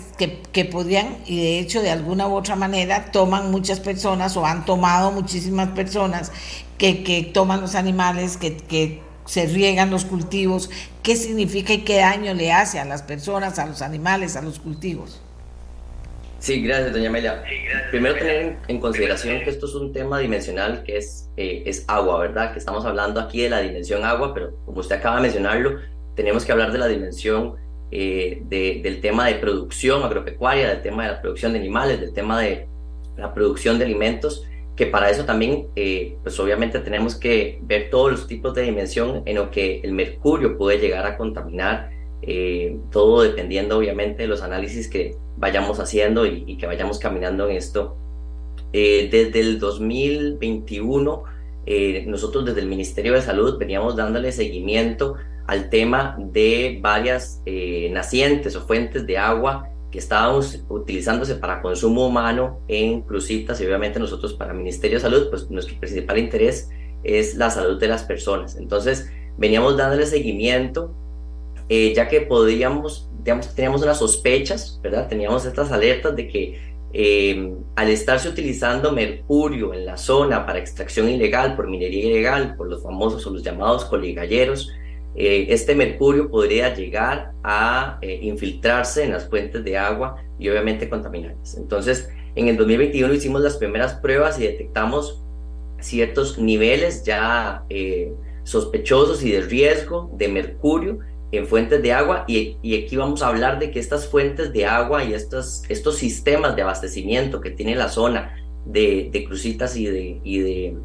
que, 0.53 0.65
podían, 0.65 1.17
y 1.27 1.41
de 1.41 1.59
hecho 1.59 1.83
de 1.83 1.91
alguna 1.91 2.29
u 2.29 2.35
otra 2.35 2.55
manera, 2.55 3.11
toman 3.11 3.50
muchas 3.50 3.81
personas 3.81 4.37
o 4.37 4.47
han 4.47 4.65
tomado 4.65 5.11
muchísimas 5.11 5.71
personas 5.71 6.31
que, 6.79 7.03
que 7.03 7.23
toman 7.23 7.61
los 7.61 7.75
animales, 7.75 8.37
que, 8.37 8.57
que 8.57 9.03
se 9.25 9.47
riegan 9.47 9.91
los 9.91 10.05
cultivos. 10.05 10.71
¿Qué 11.03 11.17
significa 11.17 11.73
y 11.73 11.79
qué 11.79 11.97
daño 11.97 12.33
le 12.35 12.53
hace 12.53 12.79
a 12.79 12.85
las 12.85 13.03
personas, 13.03 13.59
a 13.59 13.67
los 13.67 13.83
animales, 13.83 14.37
a 14.37 14.43
los 14.43 14.61
cultivos? 14.61 15.21
Sí, 16.40 16.62
gracias, 16.62 16.94
doña 16.94 17.11
Amelia. 17.11 17.42
Primero 17.90 18.14
tener 18.14 18.56
en 18.66 18.80
consideración 18.80 19.42
que 19.44 19.50
esto 19.50 19.66
es 19.66 19.75
un 19.75 19.92
tema 19.92 20.18
dimensional 20.18 20.82
que 20.85 20.97
es, 20.97 21.30
eh, 21.37 21.64
es 21.66 21.85
agua, 21.87 22.18
¿verdad? 22.18 22.54
Que 22.54 22.59
estamos 22.59 22.87
hablando 22.87 23.20
aquí 23.20 23.42
de 23.42 23.50
la 23.50 23.61
dimensión 23.61 24.04
agua, 24.04 24.32
pero 24.32 24.56
como 24.64 24.80
usted 24.80 24.97
acaba 24.97 25.16
de 25.16 25.23
mencionarlo, 25.23 25.78
tenemos 26.16 26.47
que 26.47 26.52
hablar 26.52 26.73
de 26.73 26.78
la 26.78 26.87
dimensión 26.87 27.56
eh, 27.90 28.42
del 28.47 29.02
tema 29.02 29.26
de 29.26 29.35
producción 29.35 30.02
agropecuaria, 30.02 30.70
del 30.70 30.80
tema 30.80 31.04
de 31.04 31.12
la 31.12 31.20
producción 31.20 31.52
de 31.52 31.59
animales, 31.59 32.00
del 32.00 32.14
tema 32.14 32.40
de 32.40 32.66
la 33.18 33.35
producción 33.35 33.78
de 33.78 33.85
alimentos, 33.85 34.47
que 34.76 34.87
para 34.87 35.11
eso 35.11 35.26
también, 35.26 35.66
eh, 35.76 36.16
pues 36.23 36.40
obviamente 36.40 36.78
tenemos 36.78 37.16
que 37.16 37.59
ver 37.64 37.90
todos 37.90 38.12
los 38.12 38.26
tipos 38.26 38.54
de 38.54 38.62
dimensión 38.62 39.23
en 39.26 39.37
lo 39.37 39.50
que 39.50 39.80
el 39.80 39.92
mercurio 39.92 40.56
puede 40.56 40.78
llegar 40.78 41.04
a 41.04 41.18
contaminar 41.18 41.90
eh, 42.23 42.78
todo 42.90 43.23
dependiendo 43.23 43.78
obviamente 43.78 44.23
de 44.23 44.28
los 44.28 44.42
análisis 44.42 44.88
que 44.88 45.16
vayamos 45.40 45.80
haciendo 45.80 46.25
y, 46.26 46.56
que 46.56 46.66
vayamos 46.66 47.00
caminando 47.00 47.49
en 47.49 47.56
esto. 47.56 47.97
Eh, 48.73 49.09
desde 49.11 49.40
el 49.40 49.59
2021, 49.59 51.25
eh, 51.66 52.04
nosotros 52.06 52.44
desde 52.44 52.61
el 52.61 52.68
Ministerio 52.68 53.14
de 53.14 53.23
Salud 53.23 53.59
veníamos 53.59 53.97
dándole 53.97 54.30
seguimiento 54.30 55.16
al 55.49 55.68
tema 55.68 56.16
de 56.16 56.78
varias 56.80 57.42
nacientes 57.90 58.54
o 58.54 58.61
fuentes 58.61 59.04
de 59.04 59.18
agua 59.18 59.68
que 59.90 59.99
estábamos 59.99 60.62
utilizándose 60.68 61.35
para 61.35 61.61
consumo 61.61 62.06
humano 62.06 62.61
en 62.68 63.00
crucitas 63.00 63.61
y 63.61 63.66
obviamente 63.66 63.99
nosotros 63.99 64.35
para 64.35 64.54
Ministerio 64.54 64.99
de 64.99 65.02
Salud, 65.02 65.28
pues 65.28 65.50
nuestro 65.50 65.76
principal 65.80 66.18
interés 66.18 66.70
es 67.02 67.35
la 67.35 67.50
salud 67.50 67.80
de 67.80 67.88
las 67.88 68.04
personas. 68.04 68.54
Entonces, 68.54 69.11
veníamos 69.37 69.76
dándole 69.76 70.06
seguimiento 70.06 70.94
eh, 71.73 71.94
ya 71.94 72.09
que 72.09 72.20
podíamos, 72.20 73.09
digamos, 73.23 73.55
teníamos 73.55 73.83
unas 73.83 73.99
sospechas, 73.99 74.81
¿verdad? 74.83 75.09
Teníamos 75.09 75.45
estas 75.45 75.71
alertas 75.71 76.15
de 76.17 76.29
que 76.29 76.71
eh, 76.93 77.55
al 77.77 77.89
estarse 77.89 78.29
utilizando 78.29 78.93
mercurio 78.93 79.73
en 79.73 79.87
la 79.87 79.97
zona 79.97 80.45
para 80.45 80.59
extracción 80.59 81.09
ilegal, 81.09 81.57
por 81.57 81.69
minería 81.69 82.07
ilegal, 82.07 82.57
por 82.57 82.69
los 82.69 82.83
famosos 82.83 83.27
o 83.27 83.31
los 83.31 83.43
llamados 83.43 83.85
coligalleros, 83.85 84.73
eh, 85.15 85.47
este 85.50 85.75
mercurio 85.75 86.31
podría 86.31 86.75
llegar 86.75 87.33
a 87.43 87.99
infiltrarse 88.03 89.05
en 89.05 89.12
las 89.12 89.29
fuentes 89.29 89.65
de 89.65 89.77
agua 89.77 90.17
y 90.39 90.49
obviamente 90.49 90.89
contaminarlas. 90.89 91.57
Entonces, 91.57 92.09
en 92.35 92.49
el 92.49 92.57
2021 92.57 93.12
hicimos 93.15 93.41
las 93.43 93.57
primeras 93.57 93.95
pruebas 93.95 94.39
y 94.39 94.45
detectamos 94.45 95.23
ciertos 95.81 96.39
niveles 96.39 97.05
ya 97.05 97.65
sospechosos 98.45 99.23
y 99.23 99.31
de 99.31 99.43
riesgo 99.43 100.11
de 100.17 100.29
mercurio 100.29 100.99
en 101.32 101.46
fuentes 101.46 101.82
de 101.82 101.92
agua 101.92 102.25
y, 102.26 102.56
aquí 102.75 102.96
vamos 102.96 103.22
a 103.22 103.28
hablar 103.28 103.58
de 103.58 103.70
que 103.70 103.78
estas 103.78 104.08
fuentes 104.08 104.52
de 104.52 104.66
agua 104.66 105.04
y 105.04 105.14
estos, 105.14 105.62
estos 105.68 105.96
sistemas 105.96 106.56
de 106.56 106.62
abastecimiento 106.62 107.40
que 107.40 107.50
tiene 107.50 107.75
la 107.76 107.88
zona 107.88 108.37
de, 108.64 109.10
de 109.12 109.25
Crucitas 109.25 109.76
y 109.76 109.87
de, 109.87 110.20
y 110.25 110.38
de, 110.40 110.76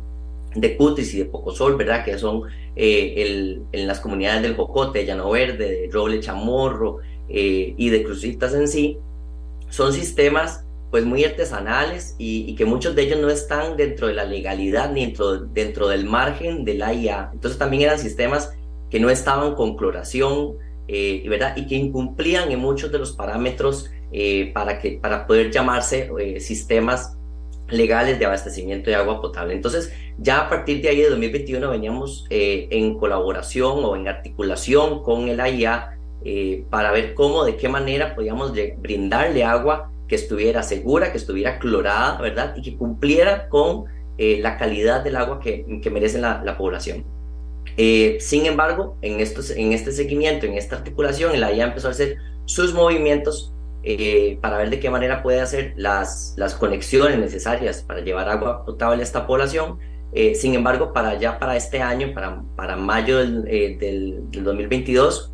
de 0.56 0.78
Cutis 0.78 1.14
y 1.14 1.20
de 1.20 1.26
Pocosol, 1.26 1.76
¿verdad? 1.76 2.06
Que 2.06 2.18
son 2.18 2.44
eh, 2.76 3.14
el, 3.18 3.64
en 3.72 3.88
las 3.88 4.00
comunidades 4.00 4.44
del 4.44 4.56
Jocote, 4.56 5.00
de 5.00 5.06
Llano 5.06 5.32
Verde, 5.32 5.70
de 5.70 5.90
Roble 5.92 6.20
Chamorro 6.20 7.00
eh, 7.28 7.74
y 7.76 7.90
de 7.90 8.04
Crucitas 8.04 8.54
en 8.54 8.68
sí, 8.68 9.00
son 9.70 9.94
sistemas 9.94 10.62
pues 10.92 11.04
muy 11.04 11.26
artesanales 11.26 12.16
y, 12.18 12.46
y, 12.48 12.56
que 12.56 12.64
muchos 12.64 12.96
de 12.96 13.02
ellos 13.02 13.20
no 13.20 13.30
están 13.30 13.76
dentro 13.76 14.08
de 14.08 14.14
la 14.14 14.24
legalidad 14.24 14.92
ni 14.92 15.02
dentro, 15.06 15.40
dentro 15.40 15.88
del 15.90 16.06
margen 16.06 16.64
de 16.64 16.76
la 16.76 16.94
IA. 16.94 17.32
Entonces 17.34 17.58
también 17.60 17.84
eran 17.84 18.00
sistemas 18.00 18.54
que 18.90 19.00
no 19.00 19.10
estaban 19.10 19.56
con 19.56 19.76
cloración, 19.76 20.58
eh, 20.88 21.24
¿verdad? 21.28 21.56
Y 21.58 21.66
que 21.66 21.76
incumplían 21.76 22.52
en 22.52 22.60
muchos 22.60 22.92
de 22.92 23.00
los 23.00 23.14
parámetros 23.14 23.90
eh, 24.12 24.52
para, 24.54 24.80
que, 24.80 25.00
para 25.02 25.26
poder 25.26 25.52
llamarse 25.52 26.12
eh, 26.20 26.40
sistemas 26.40 27.18
legales 27.70 28.20
de 28.20 28.26
abastecimiento 28.26 28.92
de 28.92 28.96
agua 28.96 29.20
potable. 29.20 29.56
Entonces, 29.56 29.92
ya 30.20 30.42
a 30.42 30.50
partir 30.50 30.84
de 30.84 30.90
ahí 30.90 30.98
de 30.98 31.10
2021 31.10 31.68
veníamos 31.70 32.28
en 32.30 32.96
colaboración 33.00 33.84
o 33.84 33.96
en 33.96 34.08
articulación 34.08 35.02
con 35.02 35.28
el 35.30 35.40
AIA 35.40 35.98
para 36.70 36.92
ver 36.92 37.16
cómo, 37.16 37.44
de 37.44 37.58
qué 37.58 37.68
manera 37.68 38.14
podíamos 38.14 38.54
brindarle 38.78 39.44
agua 39.44 39.92
que 40.08 40.14
estuviera 40.14 40.62
segura, 40.62 41.12
que 41.12 41.18
estuviera 41.18 41.58
clorada, 41.58 42.22
¿verdad? 42.22 42.56
Y 42.56 42.62
que 42.62 42.78
cumpliera 42.78 43.50
con 43.50 43.86
la 44.20 44.58
calidad 44.58 45.04
del 45.04 45.16
agua 45.16 45.40
que, 45.40 45.66
que 45.82 45.90
merece 45.90 46.20
la, 46.20 46.44
la 46.46 46.56
población. 46.56 47.15
Eh, 47.78 48.18
sin 48.22 48.46
embargo, 48.46 48.98
en, 49.02 49.20
estos, 49.20 49.52
en 49.52 49.74
este 49.74 49.92
seguimiento, 49.92 50.46
en 50.46 50.54
esta 50.54 50.78
articulación, 50.78 51.40
la 51.40 51.52
IA 51.52 51.66
empezó 51.66 51.88
a 51.90 51.92
hacer 51.92 52.18
sus 52.46 52.74
movimientos 52.74 53.54
eh, 53.84 54.38
para 54.42 54.58
ver 54.58 54.70
de 54.70 54.80
qué 54.80 54.90
manera 54.90 55.22
puede 55.22 55.42
hacer 55.42 55.74
las, 55.76 56.34
las 56.38 56.56
conexiones 56.56 57.20
necesarias 57.20 57.84
para 57.84 58.02
llevar 58.02 58.30
agua 58.30 58.66
potable 58.66 59.02
a 59.02 59.04
esta 59.04 59.28
población. 59.28 59.78
Eh, 60.14 60.36
sin 60.36 60.56
embargo, 60.56 60.94
para 60.94 61.20
ya 61.20 61.38
para 61.40 61.58
este 61.58 61.82
año, 61.82 62.14
para, 62.14 62.42
para 62.56 62.78
mayo 62.78 63.18
del, 63.18 63.44
del, 63.44 64.24
2022, 64.32 65.34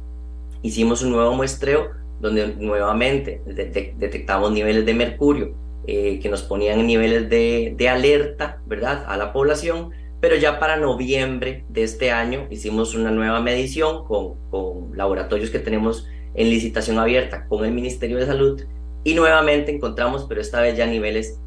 hicimos 0.64 1.04
un 1.04 1.12
nuevo 1.12 1.34
muestreo 1.34 1.90
donde 2.20 2.56
nuevamente 2.56 3.42
detectamos 3.46 4.52
niveles 4.52 4.86
de 4.86 4.94
mercurio 4.94 5.56
que 5.88 6.28
nos 6.30 6.44
ponían 6.44 6.80
en 6.80 6.86
niveles 6.86 7.28
de, 7.28 7.74
de 7.76 7.90
alerta, 7.90 8.62
¿verdad?, 8.68 9.04
a 9.08 9.18
la 9.18 9.34
población 9.34 9.92
pero 10.22 10.36
ya 10.38 10.60
para 10.60 10.78
noviembre 10.78 11.66
de 11.68 11.84
este 11.84 12.12
año 12.12 12.48
hicimos 12.50 12.96
una 12.96 13.12
nueva 13.12 13.42
medición 13.42 14.06
con, 14.06 14.36
con 14.50 14.96
laboratorios 14.96 15.50
que 15.50 15.60
tenemos 15.60 16.08
en 16.36 16.50
licitación 16.50 17.00
abierta 17.00 17.48
con 17.48 17.66
el 17.66 17.72
Ministerio 17.72 18.18
de 18.18 18.26
Salud 18.26 18.62
y 19.04 19.16
nuevamente 19.16 19.72
encontramos, 19.72 20.26
pero 20.30 20.40
esta 20.40 20.62
vez 20.62 20.78
ya 20.78 20.86
niveles 20.86 21.40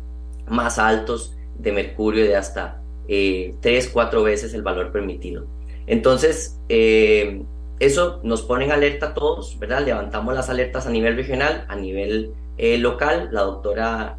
más 0.47 0.78
altos 0.78 1.37
de 1.59 1.73
mercurio 1.73 2.25
de 2.25 2.37
hasta 2.37 2.83
eh, 3.09 3.54
tres, 3.61 3.88
cuatro 3.88 4.23
veces 4.23 4.54
el 4.54 4.62
valor 4.62 4.90
permitido. 4.93 5.47
Entonces, 5.87 6.61
eh, 6.69 7.43
eso 7.78 8.21
nos 8.25 8.43
pone 8.43 8.64
en 8.64 8.73
alerta 8.73 9.09
a 9.09 9.14
todos, 9.14 9.59
¿verdad? 9.59 9.85
Levantamos 9.85 10.35
las 10.35 10.49
alertas 10.49 10.87
a 10.87 10.90
nivel 10.90 11.16
regional, 11.16 11.64
a 11.69 11.76
nivel 11.76 12.33
eh, 12.57 12.78
local. 12.78 13.28
La 13.33 13.43
doctora 13.43 14.19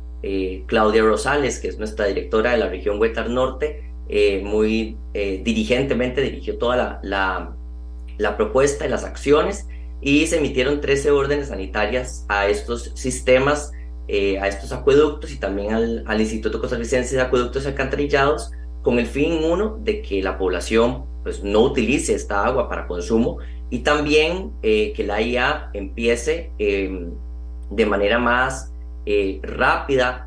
Claudia 0.66 1.04
Rosales, 1.04 1.60
que 1.60 1.68
es 1.68 1.78
nuestra 1.78 2.08
directora 2.08 2.50
de 2.50 2.58
la 2.58 2.68
región 2.68 3.00
Huetar 3.00 3.30
Norte, 3.30 3.94
eh, 4.08 4.42
muy 4.44 4.98
eh, 5.14 5.42
dirigió 5.44 6.58
toda 6.58 7.00
la, 7.02 7.56
la, 8.18 8.38
propuesta 8.38 8.86
y 8.86 8.90
las 8.90 9.04
acciones 9.04 9.68
y 10.02 10.28
se 10.28 10.38
emitieron 10.38 10.80
13 10.80 11.10
órdenes 11.12 11.48
sanitarias 11.48 12.26
a 12.30 12.48
estos 12.48 12.92
sistemas, 12.94 13.72
eh, 14.08 14.40
a 14.40 14.48
estos 14.48 14.72
acueductos 14.72 15.32
y 15.32 15.40
también 15.40 15.74
al, 15.74 16.04
al, 16.06 16.22
Instituto 16.22 16.62
Costarricense 16.62 17.16
de 17.16 17.22
Acueductos 17.22 17.64
y 17.64 17.68
Alcantarillados 17.68 18.52
con 18.84 19.00
el 19.00 19.08
fin, 19.08 19.40
uno, 19.44 19.80
de 19.82 20.04
que 20.04 20.22
la 20.22 20.38
población 20.38 21.06
pues, 21.24 21.44
no 21.44 21.62
utilice 21.62 22.14
esta 22.14 22.46
agua 22.46 22.70
para 22.70 22.86
consumo 22.86 23.40
y 23.72 23.80
también 23.80 24.52
que 24.62 25.04
la 25.08 25.20
IA 25.24 25.72
empiece 25.74 26.52
em, 26.60 27.10
de 27.72 27.86
manera 27.88 28.20
más 28.20 28.72
eh, 29.06 29.40
rápida 29.44 30.26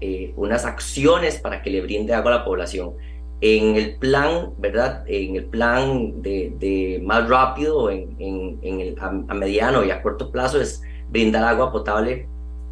eh, 0.00 0.32
unas 0.36 0.64
acciones 0.64 1.38
para 1.38 1.62
que 1.62 1.70
le 1.70 1.80
brinde 1.80 2.12
agua 2.12 2.34
a 2.34 2.38
la 2.38 2.44
población. 2.44 2.94
En 3.40 3.76
el 3.76 3.96
plan, 3.96 4.52
¿verdad? 4.58 5.04
En 5.06 5.36
el 5.36 5.44
plan 5.44 6.20
de, 6.20 7.00
más 7.04 7.28
rápido, 7.28 7.88
en, 7.88 8.16
en, 8.18 8.80
el, 8.80 8.96
a, 9.00 9.10
mediano 9.34 9.84
y 9.84 9.90
a 9.90 10.02
corto 10.02 10.30
plazo, 10.30 10.60
es 10.60 10.82
brindar 11.08 11.44
agua 11.44 11.72
potable 11.72 12.28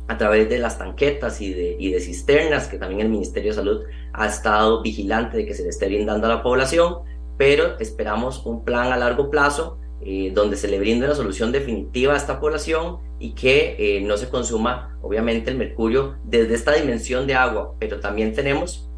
a 0.09 0.19
través 0.19 0.49
de 0.49 0.59
las 0.59 0.77
tanquetas 0.79 1.41
y 1.41 1.53
de, 1.53 1.77
y 1.79 1.93
de 1.93 2.01
cisternas, 2.01 2.67
que 2.67 2.79
también 2.79 3.01
el 3.01 3.09
Ministerio 3.09 3.53
de 3.53 3.57
Salud 3.57 3.83
ha 4.13 4.27
estado 4.27 4.83
vigilante 4.83 5.37
de 5.37 5.47
que 5.47 5.55
se 5.55 5.63
le 5.63 5.69
esté 5.69 5.87
brindando 5.87 6.27
a 6.27 6.31
la 6.31 6.43
población, 6.43 6.97
pero 7.37 7.79
esperamos 7.79 8.45
un 8.45 8.65
plan 8.65 8.93
a 8.93 8.97
largo 8.97 9.31
plazo 9.31 9.79
eh, 10.01 10.31
donde 10.35 10.57
se 10.57 10.69
le 10.69 10.79
brinde 10.79 11.07
una 11.07 11.15
solución 11.15 11.53
definitiva 11.53 12.15
a 12.15 12.17
esta 12.17 12.41
población 12.41 12.99
y 13.19 13.33
que 13.33 13.77
eh, 13.79 14.01
no 14.01 14.17
se 14.17 14.29
consuma, 14.29 14.97
obviamente, 15.03 15.51
el 15.51 15.59
mercurio 15.59 16.17
desde 16.25 16.55
esta 16.55 16.73
dimensión 16.75 17.27
de 17.27 17.35
agua, 17.35 17.75
pero 17.79 18.01
también 18.01 18.33
tenemos 18.33 18.89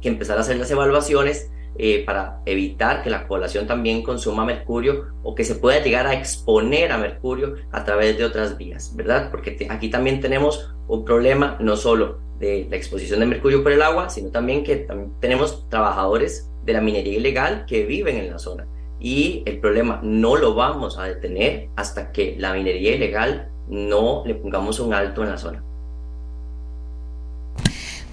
que 0.00 0.08
empezar 0.08 0.38
a 0.38 0.42
hacer 0.42 0.56
las 0.56 0.70
evaluaciones 0.70 1.50
eh, 1.76 2.04
para 2.06 2.40
evitar 2.46 3.02
que 3.02 3.10
la 3.10 3.26
población 3.26 3.66
también 3.66 4.04
consuma 4.04 4.44
mercurio 4.44 5.06
o 5.24 5.34
que 5.34 5.42
se 5.42 5.56
pueda 5.56 5.82
llegar 5.82 6.06
a 6.06 6.14
exponer 6.14 6.92
a 6.92 6.98
mercurio 6.98 7.56
a 7.72 7.84
través 7.84 8.16
de 8.16 8.24
otras 8.24 8.56
vías, 8.56 8.94
¿verdad? 8.94 9.28
Porque 9.32 9.66
aquí 9.68 9.88
también 9.88 10.20
tenemos 10.20 10.72
un 10.86 11.04
problema 11.04 11.56
no 11.58 11.76
solo 11.76 12.20
de 12.38 12.68
la 12.70 12.76
exposición 12.76 13.18
de 13.18 13.26
mercurio 13.26 13.64
por 13.64 13.72
el 13.72 13.82
agua, 13.82 14.08
sino 14.08 14.30
también 14.30 14.62
que 14.62 14.86
tenemos 15.20 15.68
trabajadores 15.68 16.48
de 16.64 16.72
la 16.74 16.80
minería 16.80 17.18
ilegal 17.18 17.64
que 17.66 17.84
viven 17.84 18.18
en 18.18 18.30
la 18.30 18.38
zona. 18.38 18.68
Y 19.04 19.42
el 19.44 19.58
problema 19.58 20.00
no 20.02 20.34
lo 20.34 20.54
vamos 20.54 20.96
a 20.98 21.02
detener 21.04 21.68
hasta 21.76 22.10
que 22.10 22.36
la 22.38 22.54
minería 22.54 22.96
ilegal 22.96 23.50
no 23.68 24.22
le 24.24 24.34
pongamos 24.34 24.80
un 24.80 24.94
alto 24.94 25.22
en 25.22 25.28
la 25.28 25.36
zona. 25.36 25.62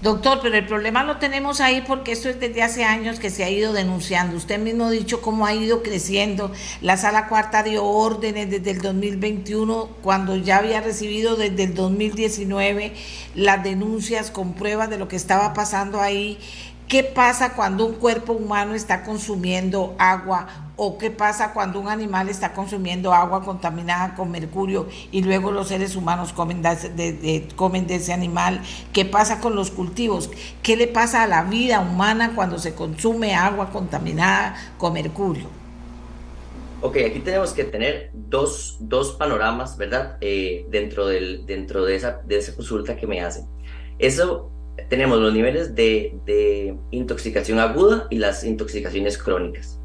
Doctor, 0.02 0.40
pero 0.42 0.54
el 0.54 0.66
problema 0.66 1.02
lo 1.02 1.16
tenemos 1.16 1.62
ahí 1.62 1.82
porque 1.86 2.12
esto 2.12 2.28
es 2.28 2.38
desde 2.38 2.62
hace 2.62 2.84
años 2.84 3.20
que 3.20 3.30
se 3.30 3.42
ha 3.42 3.48
ido 3.48 3.72
denunciando. 3.72 4.36
Usted 4.36 4.58
mismo 4.58 4.84
ha 4.84 4.90
dicho 4.90 5.22
cómo 5.22 5.46
ha 5.46 5.54
ido 5.54 5.82
creciendo. 5.82 6.52
La 6.82 6.98
sala 6.98 7.26
cuarta 7.26 7.62
dio 7.62 7.84
órdenes 7.84 8.50
desde 8.50 8.72
el 8.72 8.82
2021, 8.82 9.88
cuando 10.02 10.36
ya 10.36 10.58
había 10.58 10.82
recibido 10.82 11.36
desde 11.36 11.64
el 11.64 11.74
2019 11.74 12.92
las 13.34 13.64
denuncias 13.64 14.30
con 14.30 14.52
pruebas 14.52 14.90
de 14.90 14.98
lo 14.98 15.08
que 15.08 15.16
estaba 15.16 15.54
pasando 15.54 16.02
ahí. 16.02 16.38
¿Qué 16.86 17.02
pasa 17.02 17.54
cuando 17.54 17.86
un 17.86 17.94
cuerpo 17.94 18.34
humano 18.34 18.74
está 18.74 19.04
consumiendo 19.04 19.94
agua 19.98 20.71
o 20.84 20.98
qué 20.98 21.12
pasa 21.12 21.52
cuando 21.52 21.78
un 21.78 21.86
animal 21.86 22.28
está 22.28 22.52
consumiendo 22.52 23.14
agua 23.14 23.44
contaminada 23.44 24.16
con 24.16 24.32
mercurio 24.32 24.88
y 25.12 25.22
luego 25.22 25.52
los 25.52 25.68
seres 25.68 25.94
humanos 25.94 26.32
comen 26.32 26.60
de, 26.60 27.46
comen 27.54 27.86
de 27.86 27.94
ese 27.94 28.12
animal? 28.12 28.60
¿Qué 28.92 29.04
pasa 29.04 29.40
con 29.40 29.54
los 29.54 29.70
cultivos? 29.70 30.28
¿Qué 30.60 30.76
le 30.76 30.88
pasa 30.88 31.22
a 31.22 31.28
la 31.28 31.44
vida 31.44 31.78
humana 31.78 32.32
cuando 32.34 32.58
se 32.58 32.74
consume 32.74 33.32
agua 33.36 33.70
contaminada 33.70 34.56
con 34.76 34.94
mercurio? 34.94 35.46
Ok, 36.80 36.96
aquí 37.06 37.20
tenemos 37.20 37.52
que 37.52 37.62
tener 37.62 38.10
dos, 38.12 38.78
dos 38.80 39.12
panoramas, 39.12 39.76
¿verdad? 39.76 40.16
Eh, 40.20 40.66
dentro, 40.68 41.06
del, 41.06 41.46
dentro 41.46 41.84
de, 41.84 41.94
esa, 41.94 42.22
de 42.24 42.38
esa 42.38 42.56
consulta 42.56 42.96
que 42.96 43.06
me 43.06 43.20
hacen. 43.20 43.46
Eso 44.00 44.50
tenemos 44.88 45.20
los 45.20 45.32
niveles 45.32 45.76
de, 45.76 46.76
intoxicación 46.90 47.60
aguda 47.60 48.08
y 48.10 48.18
las 48.18 48.42
intoxicaciones 48.42 49.16
crónicas. 49.16 49.78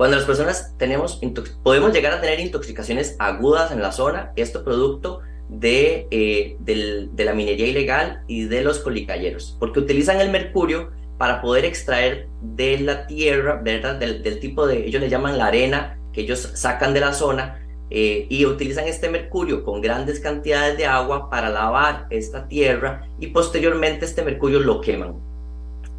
Cuando 0.00 0.16
las 0.16 0.24
personas 0.24 0.74
tenemos, 0.78 1.20
podemos 1.62 1.92
llegar 1.92 2.14
a 2.14 2.22
tener 2.22 2.40
intoxicaciones 2.40 3.16
agudas 3.18 3.70
en 3.70 3.82
la 3.82 3.92
zona, 3.92 4.32
esto 4.34 4.64
producto 4.64 5.20
de, 5.50 6.06
eh, 6.10 6.56
de 6.58 7.24
la 7.26 7.34
minería 7.34 7.66
ilegal 7.66 8.22
y 8.26 8.44
de 8.44 8.62
los 8.62 8.78
colicalleros, 8.78 9.58
porque 9.60 9.78
utilizan 9.78 10.18
el 10.22 10.30
mercurio 10.30 10.90
para 11.18 11.42
poder 11.42 11.66
extraer 11.66 12.28
de 12.40 12.80
la 12.80 13.06
tierra, 13.06 13.60
¿verdad? 13.62 13.96
Del, 13.96 14.22
del 14.22 14.40
tipo 14.40 14.66
de, 14.66 14.86
ellos 14.86 15.02
le 15.02 15.10
llaman 15.10 15.36
la 15.36 15.48
arena 15.48 15.98
que 16.14 16.22
ellos 16.22 16.50
sacan 16.54 16.94
de 16.94 17.00
la 17.00 17.12
zona, 17.12 17.62
eh, 17.90 18.26
y 18.30 18.46
utilizan 18.46 18.88
este 18.88 19.10
mercurio 19.10 19.62
con 19.64 19.82
grandes 19.82 20.18
cantidades 20.18 20.78
de 20.78 20.86
agua 20.86 21.28
para 21.28 21.50
lavar 21.50 22.06
esta 22.08 22.48
tierra 22.48 23.06
y 23.18 23.26
posteriormente 23.26 24.06
este 24.06 24.22
mercurio 24.22 24.60
lo 24.60 24.80
queman. 24.80 25.16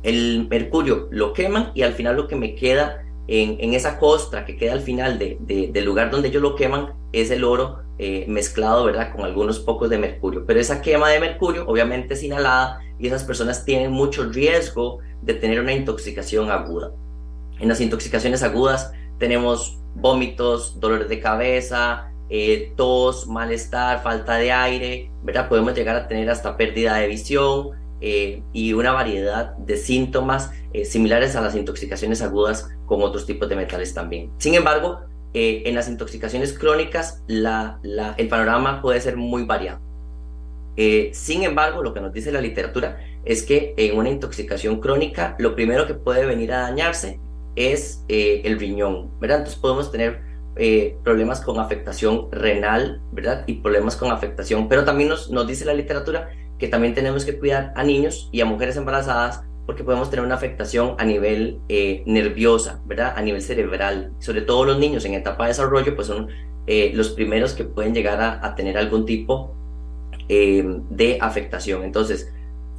El 0.01 0.47
mercurio 0.49 1.07
lo 1.11 1.33
queman 1.33 1.71
y 1.75 1.83
al 1.83 1.93
final 1.93 2.15
lo 2.15 2.27
que 2.27 2.35
me 2.35 2.55
queda 2.55 3.03
en, 3.33 3.73
esa 3.73 3.97
costra 3.97 4.45
que 4.45 4.57
queda 4.57 4.73
al 4.73 4.81
final 4.81 5.17
de, 5.17 5.37
del 5.71 5.85
lugar 5.85 6.11
donde 6.11 6.27
ellos 6.27 6.41
lo 6.41 6.55
queman 6.57 6.93
es 7.13 7.31
el 7.31 7.45
oro 7.45 7.79
eh, 7.97 8.25
mezclado, 8.27 8.83
¿verdad? 8.83 9.15
Con 9.15 9.23
algunos 9.23 9.59
pocos 9.59 9.89
de 9.89 9.97
mercurio. 9.97 10.45
Pero 10.45 10.59
esa 10.59 10.81
quema 10.81 11.09
de 11.09 11.21
mercurio 11.21 11.65
obviamente 11.65 12.15
es 12.15 12.23
inhalada 12.23 12.81
y 12.99 13.07
esas 13.07 13.23
personas 13.23 13.63
tienen 13.63 13.91
mucho 13.91 14.25
riesgo 14.25 14.99
de 15.21 15.33
tener 15.33 15.61
una 15.61 15.71
intoxicación 15.71 16.51
aguda. 16.51 16.91
En 17.59 17.69
las 17.69 17.79
intoxicaciones 17.79 18.43
agudas 18.43 18.91
tenemos 19.17 19.79
vómitos, 19.95 20.77
dolores 20.81 21.07
de 21.07 21.21
cabeza, 21.21 22.11
eh, 22.29 22.73
tos, 22.75 23.27
malestar, 23.27 24.03
falta 24.03 24.35
de 24.35 24.51
aire, 24.51 25.09
¿verdad? 25.23 25.47
Podemos 25.47 25.73
llegar 25.73 25.95
a 25.95 26.07
tener 26.09 26.29
hasta 26.29 26.57
pérdida 26.57 26.95
de 26.95 27.07
visión 27.07 27.69
eh, 28.01 28.43
y 28.51 28.73
una 28.73 28.91
variedad 28.91 29.55
de 29.57 29.77
síntomas 29.77 30.51
eh, 30.73 30.85
similares 30.85 31.35
a 31.35 31.41
las 31.41 31.55
intoxicaciones 31.55 32.21
agudas 32.21 32.69
con 32.85 33.01
otros 33.01 33.25
tipos 33.25 33.47
de 33.47 33.55
metales 33.55 33.93
también. 33.93 34.31
Sin 34.37 34.55
embargo, 34.55 35.01
en 35.33 35.75
las 35.75 35.87
intoxicaciones 35.87 36.51
crónicas 36.51 37.23
el 37.29 38.27
panorama 38.27 38.81
puede 38.81 38.99
ser 38.99 39.15
muy 39.15 39.45
variado. 39.45 39.79
sin 41.13 41.43
embargo, 41.43 41.81
lo 41.81 41.93
que 41.93 42.01
nos 42.01 42.11
dice 42.11 42.33
la 42.33 42.41
literatura 42.41 42.97
es 43.23 43.43
que 43.43 43.73
en 43.77 43.97
una 43.97 44.09
intoxicación 44.09 44.79
crónica 44.79 45.35
lo 45.39 45.55
primero 45.55 45.87
que 45.87 45.93
puede 45.93 46.25
venir 46.25 46.51
a 46.51 46.61
dañarse 46.61 47.19
es 47.55 48.03
eh, 48.07 48.41
el 48.45 48.59
riñón, 48.59 49.11
¿verdad? 49.19 49.39
Entonces 49.39 49.59
podemos 49.59 49.91
tener 49.91 50.21
eh, 50.55 50.97
problemas 51.03 51.41
con 51.41 51.59
afectación 51.59 52.31
renal, 52.31 53.01
¿verdad? 53.11 53.43
Y 53.47 53.55
problemas 53.55 53.95
con 53.95 54.11
afectación, 54.11 54.67
pero 54.67 54.83
también 54.85 55.09
nos, 55.09 55.29
nos 55.29 55.47
dice 55.47 55.65
la 55.65 55.73
literatura 55.73 56.29
que 56.61 56.69
también 56.69 56.93
tenemos 56.93 57.25
que 57.25 57.37
cuidar 57.37 57.73
a 57.75 57.83
niños 57.83 58.29
y 58.31 58.39
a 58.39 58.45
mujeres 58.45 58.77
embarazadas 58.77 59.43
porque 59.65 59.83
podemos 59.83 60.09
tener 60.09 60.23
una 60.23 60.35
afectación 60.35 60.95
a 60.97 61.03
nivel 61.03 61.59
eh, 61.67 62.03
nerviosa, 62.05 62.81
¿verdad? 62.85 63.13
A 63.17 63.21
nivel 63.21 63.41
cerebral. 63.41 64.13
Sobre 64.19 64.41
todo 64.41 64.63
los 64.63 64.79
niños 64.79 65.03
en 65.03 65.13
etapa 65.13 65.43
de 65.43 65.49
desarrollo, 65.49 65.95
pues 65.95 66.07
son 66.07 66.29
los 66.93 67.09
primeros 67.09 67.53
que 67.53 67.65
pueden 67.65 67.93
llegar 67.93 68.21
a, 68.21 68.55
tener 68.55 68.77
algún 68.77 69.05
tipo 69.05 69.53
de 70.29 71.17
afectación. 71.19 71.83
Entonces, 71.83 72.31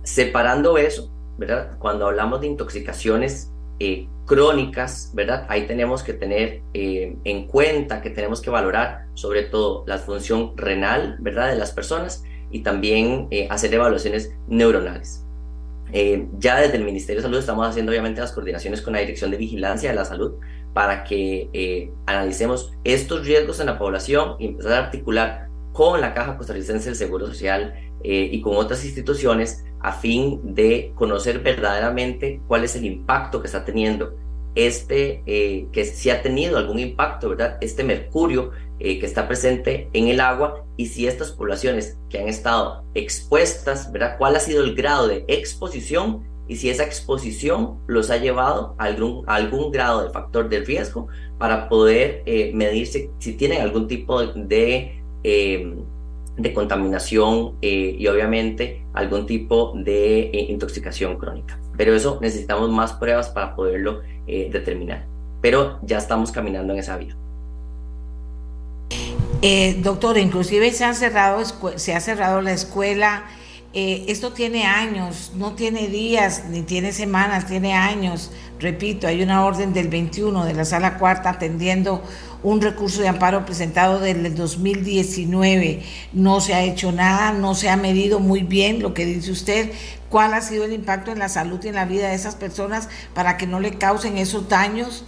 separando 0.03 0.79
eso, 0.79 1.11
¿verdad? 1.37 1.77
Cuando 1.79 2.07
hablamos 2.07 2.41
de 2.41 2.47
intoxicaciones 2.47 3.53
eh, 3.85 4.07
crónicas, 4.27 5.11
¿verdad? 5.13 5.45
Ahí 5.49 5.67
tenemos 5.67 6.05
que 6.05 6.13
tener 6.13 6.63
eh, 6.73 7.17
en 7.25 7.47
cuenta 7.49 8.01
que 8.01 8.11
tenemos 8.11 8.41
que 8.41 8.49
valorar 8.49 9.07
sobre 9.15 9.43
todo 9.43 9.85
la 9.89 9.99
función 9.99 10.57
renal, 10.57 11.17
¿verdad? 11.19 11.51
De 11.51 11.59
las 11.59 11.73
personas 11.73 12.23
y 12.53 12.61
también 12.61 13.27
eh, 13.31 13.49
hacer 13.51 13.75
evaluaciones 13.75 14.35
neuronales. 14.47 15.25
ya 16.39 16.61
desde 16.61 16.77
el 16.77 16.85
Ministerio 16.85 17.21
de 17.21 17.23
Salud 17.23 17.39
estamos 17.39 17.67
haciendo 17.67 17.91
obviamente 17.93 18.21
las 18.21 18.33
coordinaciones 18.33 18.81
con 18.81 18.93
la 18.93 19.01
Dirección 19.01 19.31
de 19.31 19.37
Vigilancia 19.37 19.91
de 19.91 19.97
la 19.97 20.05
Salud 20.05 20.35
para 20.73 21.05
que 21.05 21.91
analicemos 22.07 22.73
estos 22.85 23.27
riesgos 23.27 23.61
en 23.61 23.67
la 23.67 23.79
población 23.79 24.37
y 24.39 24.47
empezar 24.47 24.73
a 24.73 24.85
articular 24.87 25.49
con 25.73 26.01
la 26.01 26.15
Caja 26.15 26.39
Costarricense 26.39 26.87
del 26.87 26.97
Seguro 26.97 27.27
Social 27.27 27.75
y 28.03 28.41
con 28.41 28.57
otras 28.57 28.85
instituciones 28.85 29.65
a 29.81 29.93
fin 29.93 30.41
de 30.55 30.93
conocer 30.95 31.41
verdaderamente 31.41 32.41
cuál 32.47 32.65
es 32.65 32.75
el 32.77 32.87
impacto 32.87 33.41
que 33.41 33.49
está 33.49 33.65
teniendo 33.65 34.15
este, 34.55 35.23
eh, 35.27 35.67
que 35.73 35.85
si 35.85 36.11
ha 36.11 36.23
tenido 36.23 36.59
algún 36.59 36.79
impacto, 36.79 37.31
¿verdad? 37.31 37.59
Este 37.61 37.85
mercurio 37.85 38.51
eh, 38.79 38.99
que 38.99 39.07
está 39.07 39.29
presente 39.29 39.89
en 39.93 40.09
el 40.09 40.21
agua 40.21 40.65
y 40.77 40.87
si 40.87 41.07
estas 41.07 41.31
poblaciones 41.33 41.99
que 42.11 42.19
han 42.19 42.29
estado 42.29 42.85
expuestas, 42.95 43.93
¿verdad? 43.93 44.17
¿Cuál 44.19 44.37
ha 44.37 44.41
sido 44.41 44.65
el 44.65 44.75
grado 44.75 45.09
de 45.09 45.25
exposición 45.29 46.25
y 46.49 46.57
si 46.57 46.69
esa 46.69 46.85
exposición 46.85 47.79
los 47.87 48.11
ha 48.11 48.17
llevado 48.17 48.75
a 48.79 48.85
algún, 48.85 49.25
algún 49.27 49.71
grado 49.71 50.05
de 50.05 50.11
factor 50.11 50.49
de 50.49 50.61
riesgo 50.61 51.09
para 51.39 51.69
poder 51.69 52.23
eh, 52.27 52.51
medir 52.55 52.87
si, 52.87 53.33
tienen 53.35 53.63
algún 53.63 53.87
tipo 53.87 54.23
de 54.23 54.99
de 56.37 56.55
contaminación 56.55 57.57
eh, 57.61 57.97
y 57.99 58.07
obviamente 58.07 58.85
algún 58.95 59.27
tipo 59.27 59.73
de 59.77 60.31
eh, 60.33 60.47
intoxicación 60.49 61.19
crónica. 61.19 61.59
Pero 61.77 61.95
eso 61.95 62.19
necesitamos 62.21 62.71
más 62.71 62.93
pruebas 62.95 63.29
para 63.31 63.55
poderlo 63.55 64.01
eh, 64.33 64.49
determinar. 64.51 65.05
Pero 65.41 65.79
ya 65.83 65.99
estamos 65.99 66.33
caminando 66.33 66.73
en 66.73 66.79
esa 66.79 66.97
vía. 66.97 67.17
doctor, 69.83 70.17
inclusive 70.19 70.71
se, 70.71 70.95
cerrado, 70.95 71.43
se 71.77 71.95
ha 71.95 72.01
cerrado 72.01 72.41
la 72.41 72.53
escuela. 72.53 73.25
Esto 73.75 74.33
tiene 74.33 74.65
años, 74.65 75.33
no 75.35 75.55
tiene 75.55 75.89
días 75.89 76.45
ni 76.51 76.63
tiene 76.63 76.93
semanas, 76.93 77.47
tiene 77.47 77.75
años. 77.75 78.31
Repito, 78.61 79.07
hay 79.07 79.23
una 79.23 79.45
orden 79.45 79.73
del 79.73 79.89
21 79.89 80.45
de 80.45 80.55
la 80.55 80.65
sala 80.65 80.99
cuarta 80.99 81.31
atendiendo 81.31 82.03
un 82.43 82.61
recurso 82.61 83.01
de 83.01 83.09
amparo 83.09 83.47
presentado 83.47 83.99
desde 83.99 84.27
el 84.27 84.35
2019. 84.35 85.83
No 86.13 86.41
se 86.41 86.55
ha 86.55 86.63
hecho 86.63 86.93
nada, 86.93 87.33
no 87.33 87.55
se 87.55 87.71
ha 87.71 87.77
medido 87.77 88.21
muy 88.21 88.43
bien 88.43 88.83
lo 88.83 88.95
que 88.95 89.07
dice 89.07 89.31
usted, 89.31 89.73
cuál 90.11 90.35
ha 90.35 90.43
sido 90.43 90.65
el 90.65 90.73
impacto 90.73 91.11
en 91.11 91.19
la 91.19 91.31
salud 91.31 91.61
y 91.65 91.69
en 91.69 91.75
la 91.75 91.87
vida 91.87 92.09
de 92.09 92.15
esas 92.15 92.35
personas 92.35 92.89
para 93.15 93.37
que 93.37 93.47
no 93.47 93.61
le 93.61 93.79
causen 93.79 94.19
esos 94.19 94.49
daños. 94.49 95.05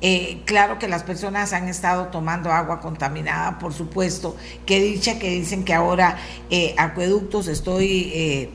Eh, 0.00 0.42
claro 0.44 0.78
que 0.78 0.88
las 0.88 1.02
personas 1.02 1.52
han 1.52 1.68
estado 1.68 2.06
tomando 2.06 2.52
agua 2.52 2.80
contaminada, 2.80 3.58
por 3.58 3.72
supuesto. 3.72 4.36
Que 4.66 4.80
dicha 4.80 5.18
que 5.18 5.30
dicen 5.30 5.64
que 5.64 5.74
ahora 5.74 6.16
eh, 6.50 6.74
acueductos 6.76 7.48
estoy... 7.48 8.12
Eh, 8.14 8.50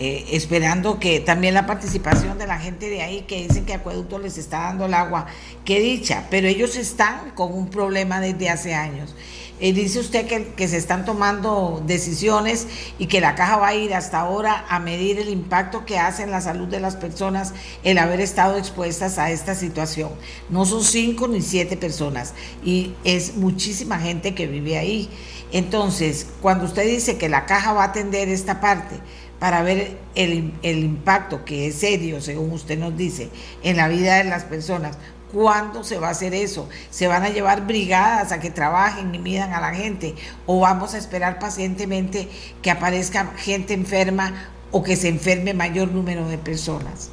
esperando 0.00 1.00
que 1.00 1.18
también 1.18 1.54
la 1.54 1.66
participación 1.66 2.38
de 2.38 2.46
la 2.46 2.60
gente 2.60 2.88
de 2.88 3.02
ahí 3.02 3.22
que 3.22 3.48
dicen 3.48 3.66
que 3.66 3.74
acueducto 3.74 4.20
les 4.20 4.38
está 4.38 4.58
dando 4.60 4.86
el 4.86 4.94
agua, 4.94 5.26
qué 5.64 5.80
dicha, 5.80 6.28
pero 6.30 6.46
ellos 6.46 6.76
están 6.76 7.32
con 7.32 7.52
un 7.52 7.68
problema 7.68 8.20
desde 8.20 8.48
hace 8.48 8.74
años. 8.76 9.16
Dice 9.60 9.98
usted 9.98 10.26
que, 10.28 10.52
que, 10.54 10.68
se 10.68 10.76
están 10.76 11.04
tomando 11.04 11.82
decisiones 11.84 12.68
y 12.96 13.06
que 13.06 13.20
la 13.20 13.34
caja 13.34 13.56
va 13.56 13.68
a 13.68 13.74
ir 13.74 13.92
hasta 13.92 14.20
ahora 14.20 14.64
a 14.68 14.78
medir 14.78 15.18
el 15.18 15.28
impacto 15.28 15.84
que 15.84 15.98
hace 15.98 16.22
en 16.22 16.30
la 16.30 16.40
salud 16.40 16.68
de 16.68 16.78
las 16.78 16.94
personas 16.94 17.54
el 17.82 17.98
haber 17.98 18.20
estado 18.20 18.56
expuestas 18.56 19.18
a 19.18 19.32
esta 19.32 19.56
situación. 19.56 20.10
No 20.48 20.64
son 20.64 20.84
cinco 20.84 21.26
ni 21.26 21.42
siete 21.42 21.76
personas 21.76 22.34
y 22.64 22.92
es 23.02 23.34
muchísima 23.34 23.98
gente 23.98 24.32
que 24.32 24.46
vive 24.46 24.78
ahí. 24.78 25.10
Entonces, 25.50 26.28
cuando 26.40 26.66
usted 26.66 26.86
dice 26.86 27.18
que 27.18 27.28
la 27.28 27.44
caja 27.44 27.72
va 27.72 27.82
a 27.82 27.86
atender 27.86 28.28
esta 28.28 28.60
parte 28.60 28.96
para 29.40 29.62
ver 29.62 29.98
el, 30.14 30.52
el 30.62 30.78
impacto 30.78 31.44
que 31.44 31.66
es 31.66 31.76
serio, 31.76 32.20
según 32.20 32.52
usted 32.52 32.78
nos 32.78 32.96
dice, 32.96 33.30
en 33.62 33.76
la 33.76 33.88
vida 33.88 34.16
de 34.16 34.24
las 34.24 34.44
personas, 34.44 34.98
¿Cuándo 35.32 35.84
se 35.84 35.98
va 35.98 36.08
a 36.08 36.10
hacer 36.12 36.32
eso? 36.34 36.68
¿Se 36.90 37.06
van 37.06 37.22
a 37.22 37.28
llevar 37.28 37.66
brigadas 37.66 38.32
a 38.32 38.40
que 38.40 38.50
trabajen 38.50 39.14
y 39.14 39.18
midan 39.18 39.52
a 39.52 39.60
la 39.60 39.74
gente? 39.74 40.14
¿O 40.46 40.60
vamos 40.60 40.94
a 40.94 40.98
esperar 40.98 41.38
pacientemente 41.38 42.28
que 42.62 42.70
aparezca 42.70 43.32
gente 43.36 43.74
enferma 43.74 44.48
o 44.70 44.82
que 44.82 44.96
se 44.96 45.08
enferme 45.08 45.52
mayor 45.52 45.88
número 45.88 46.26
de 46.28 46.38
personas? 46.38 47.10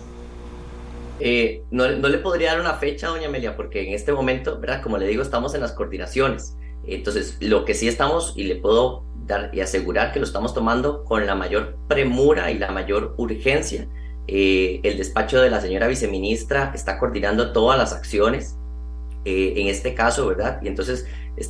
Eh, 1.20 1.64
no, 1.72 1.90
no, 1.90 2.10
le 2.10 2.18
podría 2.18 2.52
dar 2.52 2.62
una 2.62 2.76
fecha, 2.76 3.08
doña 3.08 3.28
Amelia, 3.28 3.56
porque 3.56 3.88
en 3.88 3.94
este 3.94 4.12
momento, 4.12 4.60
¿verdad? 4.60 4.82
Como 4.82 4.98
le 4.98 5.08
digo, 5.08 5.22
estamos 5.22 5.56
en 5.56 5.62
las 5.62 5.72
coordinaciones. 5.72 6.58
Entonces, 6.86 7.38
lo 7.40 7.66
que 7.66 7.74
sí 7.74 7.88
estamos, 7.88 8.34
y 8.36 8.44
le 8.44 8.56
puedo 8.56 9.04
dar 9.26 9.50
y 9.54 9.62
asegurar 9.62 10.12
que 10.12 10.20
lo 10.20 10.26
estamos 10.26 10.54
tomando 10.54 11.04
con 11.04 11.26
la 11.26 11.36
mayor 11.36 11.78
premura 11.88 12.52
y 12.52 12.60
la 12.60 12.72
mayor 12.72 13.16
urgencia, 13.18 13.88
eh, 14.28 14.80
el 14.84 14.98
despacho 14.98 15.40
de 15.40 15.50
la 15.50 15.62
señora 15.62 15.88
viceministra 15.88 16.72
está 16.74 16.98
coordinando 16.98 17.52
todas 17.52 17.78
las 17.78 17.94
acciones 17.94 18.58
eh, 19.24 19.54
en 19.58 19.68
este 19.68 19.94
caso, 19.94 20.28
¿verdad? 20.28 20.60
Y 20.64 20.68
entonces 20.68 21.08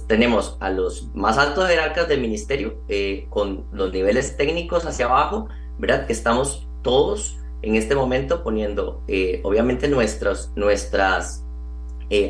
tenemos 0.08 0.58
a 0.60 0.70
los 0.70 1.10
más 1.14 1.38
altos 1.38 1.68
jerarcas 1.68 2.08
del 2.08 2.22
ministerio 2.22 2.82
eh, 2.90 3.28
con 3.30 3.66
los 3.72 3.94
niveles 3.94 4.36
técnicos 4.36 4.86
hacia 4.86 5.06
abajo, 5.06 5.48
¿verdad? 5.78 6.06
Que 6.06 6.14
estamos 6.14 6.68
todos 6.82 7.38
en 7.62 7.76
este 7.76 7.96
momento 7.96 8.44
poniendo, 8.44 9.02
obviamente, 9.44 9.88
nuestras, 9.88 10.52
nuestras 10.56 11.44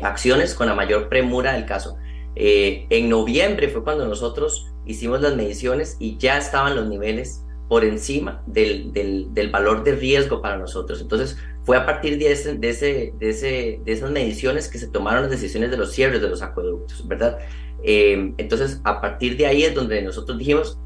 acciones 0.02 0.54
con 0.54 0.66
la 0.66 0.74
mayor 0.74 1.10
premura 1.10 1.52
del 1.52 1.66
caso. 1.66 1.98
en 2.34 3.08
noviembre 3.10 3.68
fue 3.68 3.84
cuando 3.84 4.06
nosotros 4.06 4.72
hicimos 4.86 5.20
las 5.20 5.36
mediciones 5.36 5.96
y 5.98 6.16
ya 6.16 6.38
estaban 6.38 6.74
los 6.74 6.88
niveles 6.88 7.42
por 7.68 7.84
encima 7.84 8.42
del, 8.46 8.92
del, 8.92 9.50
valor 9.50 9.82
de 9.82 9.92
riesgo 9.92 10.40
para 10.40 10.56
nosotros. 10.56 11.00
Entonces, 11.00 11.36
fue 11.64 11.76
a 11.76 11.84
partir 11.84 12.16
de, 12.18 12.30
ese, 12.30 12.54
de, 12.54 12.68
ese, 12.68 13.12
de, 13.18 13.80
esas 13.86 14.10
mediciones 14.10 14.68
que 14.68 14.78
se 14.78 14.86
tomaron 14.86 15.22
las 15.22 15.30
decisiones 15.30 15.70
de 15.70 15.76
los 15.76 15.92
cierres 15.92 16.20
de 16.20 16.28
los 16.28 16.42
acueductos, 16.42 17.06
¿verdad? 17.08 17.38
Eh, 17.82 18.32
entonces, 18.38 18.80
a 18.84 19.00
partir 19.00 19.36
de 19.36 19.46
ahí 19.46 19.64
es 19.64 19.74
donde 19.74 20.00
nosotros 20.02 20.38
dijimos, 20.38 20.78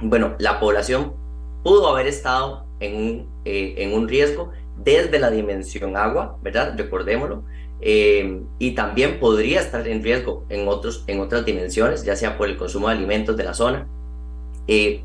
bueno, 0.00 0.36
la 0.38 0.60
población 0.60 1.14
pudo 1.64 1.88
haber 1.88 2.06
estado 2.06 2.66
en 2.78 2.96
un, 2.96 3.28
eh, 3.44 3.74
en 3.78 3.94
un 3.94 4.08
riesgo 4.08 4.52
desde 4.76 5.18
la 5.18 5.30
dimensión 5.30 5.96
agua, 5.96 6.38
¿verdad? 6.42 6.74
Recordémoslo. 6.76 7.42
Eh, 7.80 8.42
y 8.60 8.72
también 8.76 9.18
podría 9.18 9.60
estar 9.60 9.86
en 9.88 10.04
riesgo 10.04 10.44
en, 10.48 10.68
otros, 10.68 11.02
en 11.08 11.18
otras 11.18 11.44
dimensiones, 11.44 12.04
ya 12.04 12.14
sea 12.14 12.38
por 12.38 12.48
el 12.48 12.56
consumo 12.56 12.88
de 12.88 12.94
alimentos 12.94 13.36
de 13.36 13.42
la 13.42 13.54
zona. 13.54 13.88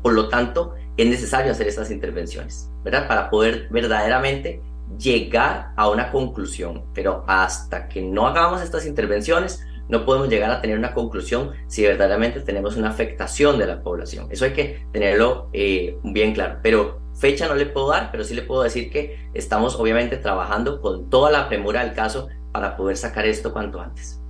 por 0.00 0.12
lo 0.12 0.28
tanto, 0.28 0.74
es 0.98 1.08
necesario 1.08 1.52
hacer 1.52 1.68
estas 1.68 1.90
intervenciones, 1.90 2.70
¿verdad? 2.82 3.06
Para 3.06 3.30
poder 3.30 3.68
verdaderamente 3.70 4.60
llegar 4.98 5.72
a 5.76 5.88
una 5.88 6.10
conclusión. 6.10 6.84
Pero 6.92 7.24
hasta 7.28 7.88
que 7.88 8.02
no 8.02 8.26
hagamos 8.26 8.62
estas 8.62 8.84
intervenciones, 8.84 9.64
no 9.88 10.04
podemos 10.04 10.28
llegar 10.28 10.50
a 10.50 10.60
tener 10.60 10.76
una 10.76 10.92
conclusión 10.92 11.52
si 11.68 11.82
verdaderamente 11.82 12.40
tenemos 12.40 12.76
una 12.76 12.90
afectación 12.90 13.58
de 13.58 13.66
la 13.66 13.80
población. 13.82 14.26
Eso 14.30 14.44
hay 14.44 14.52
que 14.52 14.86
tenerlo 14.92 15.48
eh, 15.52 15.96
bien 16.02 16.34
claro. 16.34 16.58
Pero 16.62 17.00
fecha 17.14 17.46
no 17.46 17.54
le 17.54 17.66
puedo 17.66 17.90
dar, 17.90 18.10
pero 18.10 18.24
sí 18.24 18.34
le 18.34 18.42
puedo 18.42 18.62
decir 18.62 18.90
que 18.90 19.30
estamos 19.34 19.76
obviamente 19.76 20.16
trabajando 20.16 20.80
con 20.80 21.08
toda 21.08 21.30
la 21.30 21.48
premura 21.48 21.84
del 21.84 21.94
caso 21.94 22.28
para 22.52 22.76
poder 22.76 22.96
sacar 22.96 23.24
esto 23.24 23.52
cuanto 23.52 23.80
antes. 23.80 24.20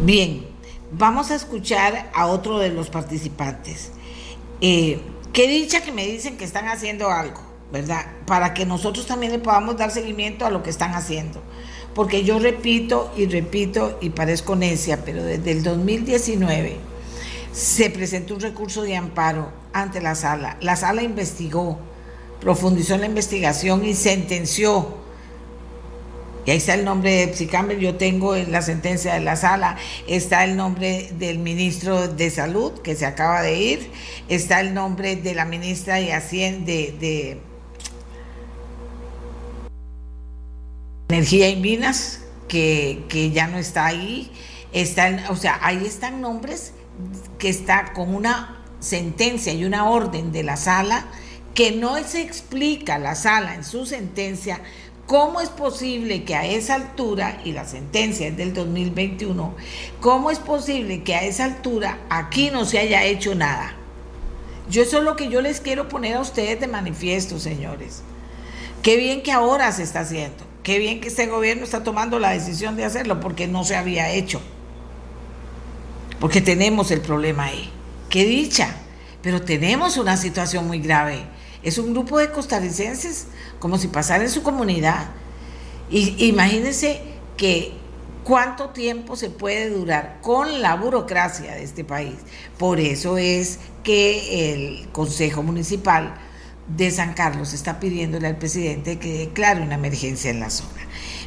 Bien, 0.00 0.46
vamos 0.92 1.30
a 1.30 1.34
escuchar 1.34 2.10
a 2.14 2.26
otro 2.26 2.58
de 2.58 2.70
los 2.70 2.90
participantes. 2.90 3.92
Eh, 4.64 5.00
qué 5.32 5.48
dicha 5.48 5.82
que 5.82 5.90
me 5.90 6.06
dicen 6.06 6.36
que 6.36 6.44
están 6.44 6.68
haciendo 6.68 7.10
algo, 7.10 7.40
¿verdad? 7.72 8.06
Para 8.26 8.54
que 8.54 8.64
nosotros 8.64 9.06
también 9.08 9.32
le 9.32 9.40
podamos 9.40 9.76
dar 9.76 9.90
seguimiento 9.90 10.46
a 10.46 10.50
lo 10.50 10.62
que 10.62 10.70
están 10.70 10.94
haciendo. 10.94 11.42
Porque 11.96 12.22
yo 12.22 12.38
repito 12.38 13.12
y 13.16 13.26
repito 13.26 13.98
y 14.00 14.10
parezco 14.10 14.54
necia, 14.54 15.04
pero 15.04 15.24
desde 15.24 15.50
el 15.50 15.64
2019 15.64 16.76
se 17.52 17.90
presentó 17.90 18.34
un 18.34 18.40
recurso 18.40 18.82
de 18.82 18.94
amparo 18.96 19.52
ante 19.72 20.00
la 20.00 20.14
sala. 20.14 20.56
La 20.60 20.76
sala 20.76 21.02
investigó, 21.02 21.80
profundizó 22.40 22.94
en 22.94 23.00
la 23.00 23.06
investigación 23.06 23.84
y 23.84 23.94
sentenció 23.94 25.01
y 26.44 26.50
ahí 26.50 26.56
está 26.56 26.74
el 26.74 26.84
nombre 26.84 27.26
de 27.26 27.34
Psicamber, 27.34 27.78
yo 27.78 27.96
tengo 27.96 28.34
en 28.34 28.50
la 28.50 28.62
sentencia 28.62 29.14
de 29.14 29.20
la 29.20 29.36
sala, 29.36 29.76
está 30.08 30.44
el 30.44 30.56
nombre 30.56 31.10
del 31.18 31.38
ministro 31.38 32.08
de 32.08 32.30
Salud, 32.30 32.72
que 32.80 32.96
se 32.96 33.06
acaba 33.06 33.42
de 33.42 33.60
ir, 33.60 33.90
está 34.28 34.60
el 34.60 34.74
nombre 34.74 35.14
de 35.14 35.34
la 35.34 35.44
ministra 35.44 35.96
de 35.96 36.12
Hacienda 36.12 36.66
de, 36.66 37.40
Energía 41.10 41.48
y 41.48 41.56
Minas, 41.56 42.20
que, 42.48 43.04
que, 43.08 43.30
ya 43.30 43.46
no 43.46 43.58
está 43.58 43.86
ahí, 43.86 44.32
está, 44.72 45.26
o 45.28 45.36
sea, 45.36 45.58
ahí 45.62 45.84
están 45.84 46.20
nombres 46.20 46.72
que 47.38 47.50
está 47.50 47.92
con 47.92 48.14
una 48.14 48.64
sentencia 48.80 49.52
y 49.52 49.64
una 49.64 49.88
orden 49.88 50.32
de 50.32 50.42
la 50.42 50.56
sala 50.56 51.06
que 51.54 51.72
no 51.72 52.02
se 52.02 52.22
explica 52.22 52.98
la 52.98 53.14
sala 53.14 53.54
en 53.54 53.62
su 53.62 53.84
sentencia 53.86 54.60
¿Cómo 55.12 55.42
es 55.42 55.50
posible 55.50 56.24
que 56.24 56.34
a 56.34 56.46
esa 56.46 56.74
altura, 56.74 57.42
y 57.44 57.52
la 57.52 57.66
sentencia 57.66 58.28
es 58.28 58.36
del 58.38 58.54
2021, 58.54 59.54
cómo 60.00 60.30
es 60.30 60.38
posible 60.38 61.02
que 61.02 61.14
a 61.14 61.22
esa 61.22 61.44
altura 61.44 61.98
aquí 62.08 62.48
no 62.50 62.64
se 62.64 62.78
haya 62.78 63.04
hecho 63.04 63.34
nada? 63.34 63.74
Yo 64.70 64.82
eso 64.82 64.96
es 64.96 65.04
lo 65.04 65.14
que 65.14 65.28
yo 65.28 65.42
les 65.42 65.60
quiero 65.60 65.86
poner 65.90 66.16
a 66.16 66.20
ustedes 66.20 66.58
de 66.60 66.66
manifiesto, 66.66 67.38
señores. 67.38 68.00
Qué 68.82 68.96
bien 68.96 69.22
que 69.22 69.32
ahora 69.32 69.70
se 69.72 69.82
está 69.82 70.00
haciendo. 70.00 70.44
Qué 70.62 70.78
bien 70.78 71.02
que 71.02 71.08
este 71.08 71.26
gobierno 71.26 71.64
está 71.64 71.84
tomando 71.84 72.18
la 72.18 72.30
decisión 72.30 72.76
de 72.76 72.86
hacerlo 72.86 73.20
porque 73.20 73.46
no 73.46 73.64
se 73.64 73.76
había 73.76 74.10
hecho. 74.12 74.40
Porque 76.20 76.40
tenemos 76.40 76.90
el 76.90 77.02
problema 77.02 77.44
ahí. 77.44 77.70
Qué 78.08 78.24
dicha. 78.24 78.76
Pero 79.20 79.42
tenemos 79.42 79.98
una 79.98 80.16
situación 80.16 80.66
muy 80.66 80.78
grave. 80.78 81.26
Es 81.62 81.76
un 81.76 81.92
grupo 81.92 82.18
de 82.18 82.30
costarricenses 82.30 83.26
como 83.62 83.78
si 83.78 83.86
pasara 83.86 84.24
en 84.24 84.28
su 84.30 84.42
comunidad. 84.42 85.06
Y 85.88 86.26
imagínense 86.26 87.00
que 87.36 87.72
cuánto 88.24 88.70
tiempo 88.70 89.14
se 89.14 89.30
puede 89.30 89.70
durar 89.70 90.18
con 90.20 90.60
la 90.60 90.74
burocracia 90.74 91.54
de 91.54 91.62
este 91.62 91.84
país. 91.84 92.16
Por 92.58 92.80
eso 92.80 93.18
es 93.18 93.60
que 93.84 94.52
el 94.52 94.88
Consejo 94.88 95.44
Municipal 95.44 96.12
de 96.76 96.90
San 96.90 97.14
Carlos 97.14 97.52
está 97.52 97.78
pidiéndole 97.78 98.26
al 98.26 98.36
presidente 98.36 98.98
que 98.98 99.18
declare 99.18 99.62
una 99.62 99.76
emergencia 99.76 100.32
en 100.32 100.40
la 100.40 100.50
zona. 100.50 100.82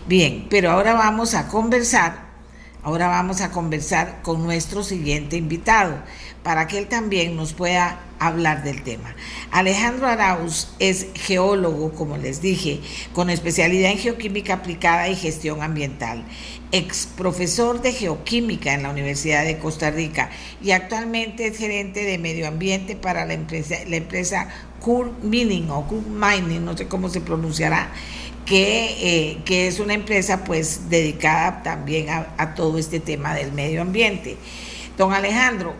Bien, 0.05 0.47
pero 0.49 0.71
ahora 0.71 0.93
vamos 0.93 1.35
a 1.35 1.47
conversar, 1.47 2.24
ahora 2.85 3.07
vamos 3.07 3.41
a 3.41 3.49
conversar 3.49 4.21
con 4.21 4.43
nuestro 4.43 4.83
siguiente 4.83 5.37
invitado 5.37 5.95
para 6.43 6.67
que 6.67 6.77
él 6.77 6.87
también 6.87 7.35
nos 7.35 7.53
pueda 7.53 7.99
hablar 8.19 8.63
del 8.63 8.83
tema. 8.83 9.15
Alejandro 9.49 10.07
Arauz 10.07 10.69
es 10.77 11.07
geólogo, 11.15 11.93
como 11.93 12.17
les 12.17 12.41
dije, 12.41 12.81
con 13.11 13.31
especialidad 13.31 13.91
en 13.91 13.97
geoquímica 13.97 14.53
aplicada 14.53 15.09
y 15.09 15.15
gestión 15.15 15.63
ambiental, 15.63 16.23
ex 16.71 17.07
profesor 17.07 17.81
de 17.81 17.91
geoquímica 17.91 18.75
en 18.75 18.83
la 18.83 18.91
Universidad 18.91 19.45
de 19.45 19.57
Costa 19.57 19.89
Rica 19.89 20.29
y 20.61 20.69
actualmente 20.69 21.47
es 21.47 21.57
gerente 21.57 22.03
de 22.03 22.19
medio 22.19 22.47
ambiente 22.47 22.95
para 22.95 23.25
la 23.25 23.33
empresa, 23.33 23.77
la 23.87 23.95
empresa 23.95 24.47
Mining 25.21 25.69
o 25.69 25.87
Kur 25.87 26.03
Mining, 26.03 26.63
no 26.63 26.77
sé 26.77 26.87
cómo 26.87 27.09
se 27.09 27.21
pronunciará, 27.21 27.91
que, 28.45 29.31
eh, 29.31 29.37
que, 29.45 29.67
es 29.67 29.79
una 29.79 29.93
empresa 29.93 30.43
pues 30.43 30.89
dedicada 30.89 31.63
también 31.63 32.07
a 32.09 32.55
todo 32.55 32.77
este 32.77 32.99
tema 32.99 33.33
del 33.33 33.51
medio 33.51 33.81
ambiente. 33.81 34.37
Don 34.97 35.13
Alejandro, 35.13 35.73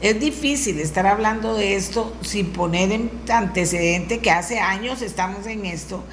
es 0.00 0.20
difícil 0.20 0.80
estar 0.80 1.06
hablando 1.06 1.54
de 1.54 1.76
esto 1.76 2.14
sin 2.20 2.52
poner 2.52 2.92
en 2.92 3.10
antecedente 3.32 4.18
que 4.18 4.30
hace 4.30 4.58
años 4.58 5.00
estamos 5.02 5.46
en 5.46 5.64
esto 5.64 6.04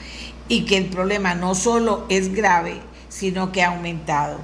y 0.47 0.65
que 0.65 0.78
el 0.78 0.86
problema 0.86 1.36
no 1.36 1.56
solo 1.56 2.06
es 2.08 2.34
grave, 2.34 2.76
sino 3.10 3.52
que 3.52 3.63
ha 3.63 3.69
aumentado. 3.69 4.39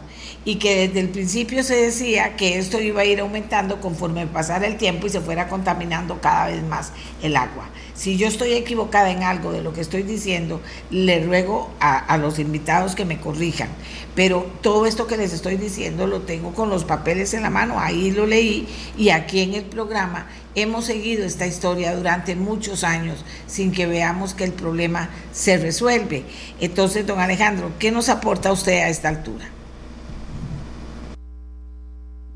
Y 0.47 0.55
que 0.55 0.87
desde 0.87 1.01
el 1.01 1.09
principio 1.09 1.61
se 1.61 1.75
decía 1.75 2.37
que 2.37 2.57
esto 2.57 2.79
iba 2.79 3.01
a 3.01 3.05
ir 3.05 3.19
aumentando 3.19 3.81
conforme 3.81 4.27
pasara 4.27 4.65
el 4.65 4.77
tiempo 4.77 5.05
y 5.05 5.09
se 5.09 5.19
fuera 5.19 5.49
contaminando 5.49 6.21
cada 6.21 6.47
vez 6.47 6.63
más 6.63 6.93
el 7.21 7.35
agua. 7.35 7.69
Si 7.95 8.15
yo 8.15 8.29
estoy 8.29 8.53
equivocada 8.53 9.11
en 9.11 9.23
algo 9.23 9.51
de 9.51 9.61
lo 9.61 9.73
que 9.73 9.81
estoy 9.81 10.03
diciendo, 10.03 10.61
le 10.89 11.21
ruego 11.21 11.69
a, 11.81 12.17
los 12.17 12.39
invitados 12.39 12.95
que 12.95 13.03
me 13.03 13.19
corrijan. 13.19 13.67
Pero 14.15 14.49
todo 14.61 14.85
esto 14.85 15.05
que 15.05 15.17
les 15.17 15.33
estoy 15.33 15.57
diciendo 15.57 16.07
lo 16.07 16.21
tengo 16.21 16.53
con 16.53 16.69
los 16.69 16.85
papeles 16.85 17.33
en 17.33 17.43
la 17.43 17.49
mano, 17.49 17.77
ahí 17.77 18.11
lo 18.11 18.25
leí 18.25 18.69
y 18.97 19.09
aquí 19.09 19.41
en 19.41 19.53
el 19.53 19.65
programa 19.65 20.27
hemos 20.55 20.85
seguido 20.85 21.25
esta 21.25 21.45
historia 21.45 21.93
durante 21.93 22.37
muchos 22.37 22.85
años 22.85 23.25
sin 23.47 23.73
que 23.73 23.85
veamos 23.85 24.33
que 24.33 24.45
el 24.45 24.53
problema 24.53 25.09
se 25.33 25.57
resuelve. 25.57 26.23
Entonces, 26.61 27.05
don 27.05 27.19
Alejandro, 27.19 27.73
¿qué 27.79 27.91
nos 27.91 28.07
aporta 28.07 28.53
usted 28.53 28.81
a 28.83 28.87
esta 28.87 29.09
altura? 29.09 29.56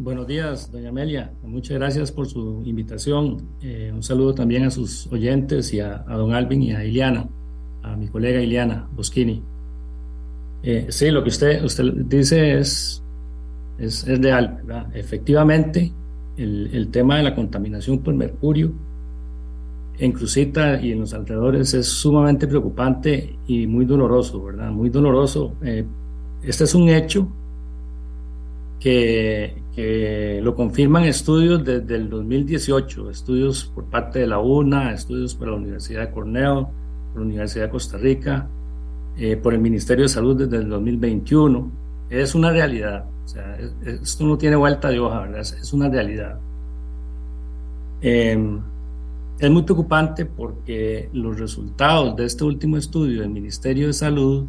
Buenos 0.04 0.26
días, 0.26 0.72
doña 0.72 0.90
Amelia. 0.90 1.32
Muchas 1.44 1.78
gracias 1.78 2.12
por 2.12 2.26
su 2.26 2.64
invitación. 2.66 3.50
Eh, 3.62 3.92
un 3.94 4.02
saludo 4.02 4.34
también 4.34 4.64
a 4.64 4.72
sus 4.72 5.06
oyentes 5.14 5.72
y 5.76 5.80
a, 5.80 6.00
don 6.08 6.34
Alvin 6.34 6.64
y 6.64 6.72
a 6.72 6.84
Iliana, 6.84 7.30
a 7.84 7.96
mi 7.96 8.08
colega 8.08 8.42
Iliana 8.42 8.90
Boschini. 8.96 9.44
Eh, 10.64 10.88
sí, 10.90 11.12
lo 11.12 11.22
que 11.22 11.30
usted, 11.30 11.64
usted 11.64 11.84
dice 12.08 12.58
es, 12.58 13.04
es, 13.78 14.08
es 14.08 14.20
real, 14.20 14.64
¿verdad? 14.66 14.88
Efectivamente, 14.96 15.94
el, 16.36 16.72
el, 16.74 16.88
tema 16.88 17.18
de 17.18 17.24
la 17.24 17.36
contaminación 17.36 18.00
por 18.00 18.16
mercurio 18.16 18.74
en 20.00 20.14
Cruzita 20.14 20.82
y 20.82 20.94
en 20.94 21.02
los 21.02 21.14
alrededores 21.14 21.76
es 21.76 21.86
sumamente 21.86 22.48
preocupante 22.48 23.38
y 23.46 23.68
muy 23.68 23.86
doloroso, 23.86 24.46
¿verdad? 24.46 24.72
Muy 24.72 24.90
doloroso. 24.90 25.54
Eh, 25.62 25.86
este 26.42 26.64
es 26.64 26.74
un 26.74 26.90
hecho 26.90 27.28
que, 28.80 29.61
que 29.75 30.39
lo 30.43 30.53
confirman 30.53 31.03
estudios 31.05 31.63
desde 31.63 31.95
el 31.95 32.10
2018, 32.10 33.10
estudios 33.10 33.65
por 33.73 33.86
parte 33.86 34.19
de 34.19 34.27
la 34.27 34.39
UNA, 34.39 34.93
estudios 34.93 35.34
por 35.36 35.47
la 35.47 35.55
Universidad 35.55 36.07
de 36.07 36.12
Cornell, 36.12 36.65
por 37.13 37.21
la 37.21 37.21
Universidad 37.21 37.65
de 37.65 37.71
Costa 37.71 37.97
Rica, 37.97 38.47
eh, 39.17 39.38
por 39.38 39.53
el 39.53 39.60
Ministerio 39.60 40.03
de 40.03 40.10
Salud 40.10 40.36
desde 40.36 40.57
el 40.57 40.69
2021. 40.69 41.71
Es 42.10 42.36
una 42.36 42.51
realidad, 42.51 43.05
o 43.23 43.27
sea, 43.27 43.57
esto 43.86 44.25
no 44.25 44.38
tiene 44.38 44.57
vuelta 44.57 44.89
de 44.89 44.99
hoja, 44.99 45.21
¿verdad? 45.21 45.39
Es, 45.39 45.71
una 45.71 45.88
realidad. 45.88 46.38
Eh, 48.01 48.60
es 49.39 49.49
muy 49.49 49.63
preocupante 49.63 50.25
porque 50.25 51.10
los 51.13 51.39
resultados 51.39 52.15
de 52.15 52.25
este 52.25 52.43
último 52.43 52.77
estudio 52.77 53.21
del 53.21 53.29
Ministerio 53.29 53.88
de 53.88 53.93
Salud 53.93 54.45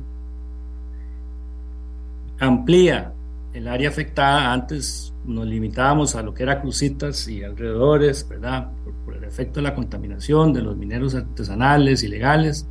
amplía 2.41 3.13
el 3.55 3.69
área 3.69 3.89
afectada, 3.89 4.53
antes 4.53 5.12
nos 5.27 5.47
limitábamos 5.47 6.15
a 6.17 6.23
lo 6.23 6.35
que 6.35 6.43
era 6.43 6.61
Crucitas 6.61 7.29
y 7.29 7.45
alrededores, 7.45 8.27
¿verdad? 8.29 8.71
Por, 9.05 9.17
el 9.17 9.25
efecto 9.25 9.61
de 9.61 9.65
la 9.65 9.75
contaminación 9.75 10.53
de 10.53 10.63
los 10.63 10.77
mineros 10.77 11.15
artesanales, 11.15 12.03
ilegales, 12.03 12.67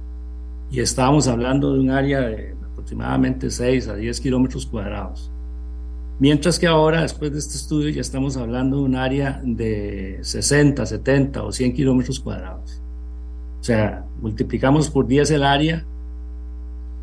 y 0.71 0.79
estábamos 0.79 1.27
hablando 1.27 1.73
de 1.73 1.79
un 1.79 1.89
área 1.89 2.21
de 2.21 2.55
aproximadamente 2.71 3.49
6 3.49 3.87
a 3.89 3.95
10 3.95 4.21
kilómetros 4.21 4.65
cuadrados. 4.65 5.31
Mientras 6.19 6.59
que 6.59 6.67
ahora, 6.67 7.01
después 7.01 7.31
de 7.31 7.39
este 7.39 7.55
estudio, 7.55 7.89
ya 7.89 8.01
estamos 8.01 8.37
hablando 8.37 8.77
de 8.77 8.83
un 8.83 8.95
área 8.95 9.41
de 9.43 10.19
60, 10.21 10.85
70 10.85 11.43
o 11.43 11.51
100 11.51 11.73
kilómetros 11.73 12.19
cuadrados. 12.19 12.81
O 13.59 13.63
sea, 13.63 14.05
multiplicamos 14.21 14.89
por 14.89 15.07
10 15.07 15.31
el 15.31 15.43
área 15.43 15.83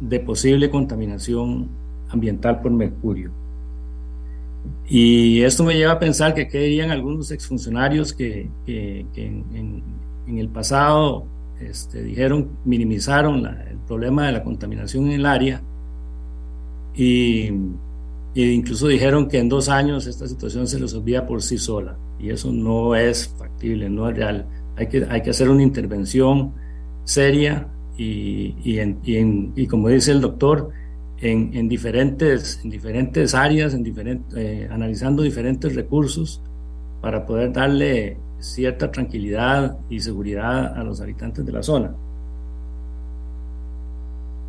de 0.01 0.21
posible 0.21 0.71
contaminación 0.71 1.69
ambiental 2.09 2.61
por 2.61 2.71
mercurio. 2.71 3.31
Y 4.91 5.43
esto 5.43 5.65
me 5.65 5.75
lleva 5.75 5.93
a 5.93 5.99
pensar 5.99 6.35
que 6.35 6.49
qué 6.49 6.61
dirían 6.61 6.91
algunos 6.91 7.31
exfuncionarios 7.31 8.15
que, 8.15 8.49
en, 8.67 9.83
el 10.27 10.49
pasado 10.49 11.27
este, 11.61 12.03
dijeron, 12.03 12.49
minimizaron 12.65 13.47
el 13.47 13.79
problema 13.87 14.27
de 14.27 14.33
la 14.33 14.43
contaminación 14.43 15.07
en 15.07 15.13
el 15.13 15.27
área 15.27 15.63
y, 16.95 17.51
incluso 18.35 18.89
dijeron 18.89 19.29
que 19.29 19.39
en 19.39 19.49
dos 19.49 19.69
años 19.69 20.07
esta 20.07 20.27
situación 20.27 20.67
se 20.67 20.79
resolvía 20.79 21.27
por 21.27 21.43
sí 21.43 21.59
sola. 21.59 21.97
Y 22.19 22.31
eso 22.31 22.51
no 22.51 22.95
es 22.95 23.29
factible, 23.29 23.91
no 23.91 24.09
es 24.09 24.17
real. 24.17 24.47
Hay 24.77 24.87
que, 24.89 25.07
hay 25.09 25.23
que 25.23 25.31
hacer 25.31 25.51
una 25.51 25.63
intervención 25.63 26.53
seria 27.05 27.69
y, 27.97 28.55
y 28.65 29.67
como 29.67 29.89
dice 29.89 30.13
el 30.13 30.21
doctor, 30.21 30.71
en, 31.21 31.69
diferentes, 31.69 32.61
en 32.63 32.71
diferentes 32.71 33.35
áreas, 33.35 33.75
en 33.75 34.25
eh, 34.37 34.69
analizando 34.71 35.23
diferentes 35.23 35.75
recursos 35.75 36.41
para 37.01 37.27
poder 37.27 37.53
darle 37.53 38.17
cierta 38.39 38.91
tranquilidad 38.91 39.79
y 39.91 40.01
seguridad 40.01 40.79
a 40.79 40.85
los 40.85 41.01
habitantes 41.01 41.45
de 41.45 41.53
la 41.53 41.63
zona. 41.63 41.95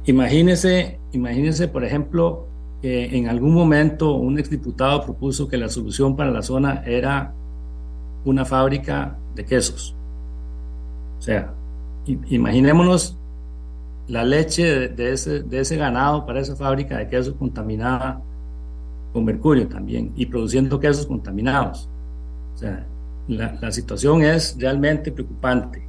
Imagínese, 0.05 0.99
imagínese, 1.11 1.67
por 1.67 1.83
ejemplo, 1.83 2.47
que 2.81 3.17
en 3.17 3.27
algún 3.27 3.53
momento 3.53 4.13
un 4.13 4.39
exdiputado 4.39 5.03
propuso 5.03 5.47
que 5.47 5.57
la 5.57 5.69
solución 5.69 6.15
para 6.15 6.31
la 6.31 6.41
zona 6.41 6.83
era 6.85 7.33
una 8.25 8.45
fábrica 8.45 9.17
de 9.35 9.45
quesos. 9.45 9.95
O 11.19 11.21
sea, 11.21 11.53
imaginémonos 12.29 13.18
la 14.09 14.23
leche 14.23 14.89
de, 14.89 15.13
ese, 15.13 15.43
de 15.43 15.59
ese 15.59 15.77
ganado 15.77 16.25
para 16.25 16.39
esa 16.39 16.55
fábrica 16.55 16.97
de 16.97 17.07
quesos 17.07 17.35
contaminada 17.35 18.19
con 19.13 19.23
mercurio 19.23 19.67
también 19.67 20.11
y 20.15 20.25
produciendo 20.25 20.79
quesos 20.79 21.05
contaminados. 21.05 21.87
O 22.55 22.57
sea, 22.57 22.85
la, 23.27 23.71
situación 23.71 24.23
es 24.23 24.55
realmente 24.59 25.11
preocupante. 25.11 25.87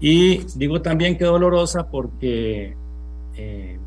Y 0.00 0.44
digo 0.54 0.80
también 0.82 1.16
que 1.16 1.24
dolorosa 1.24 1.86
porque 1.88 2.74
eh, 3.36 3.78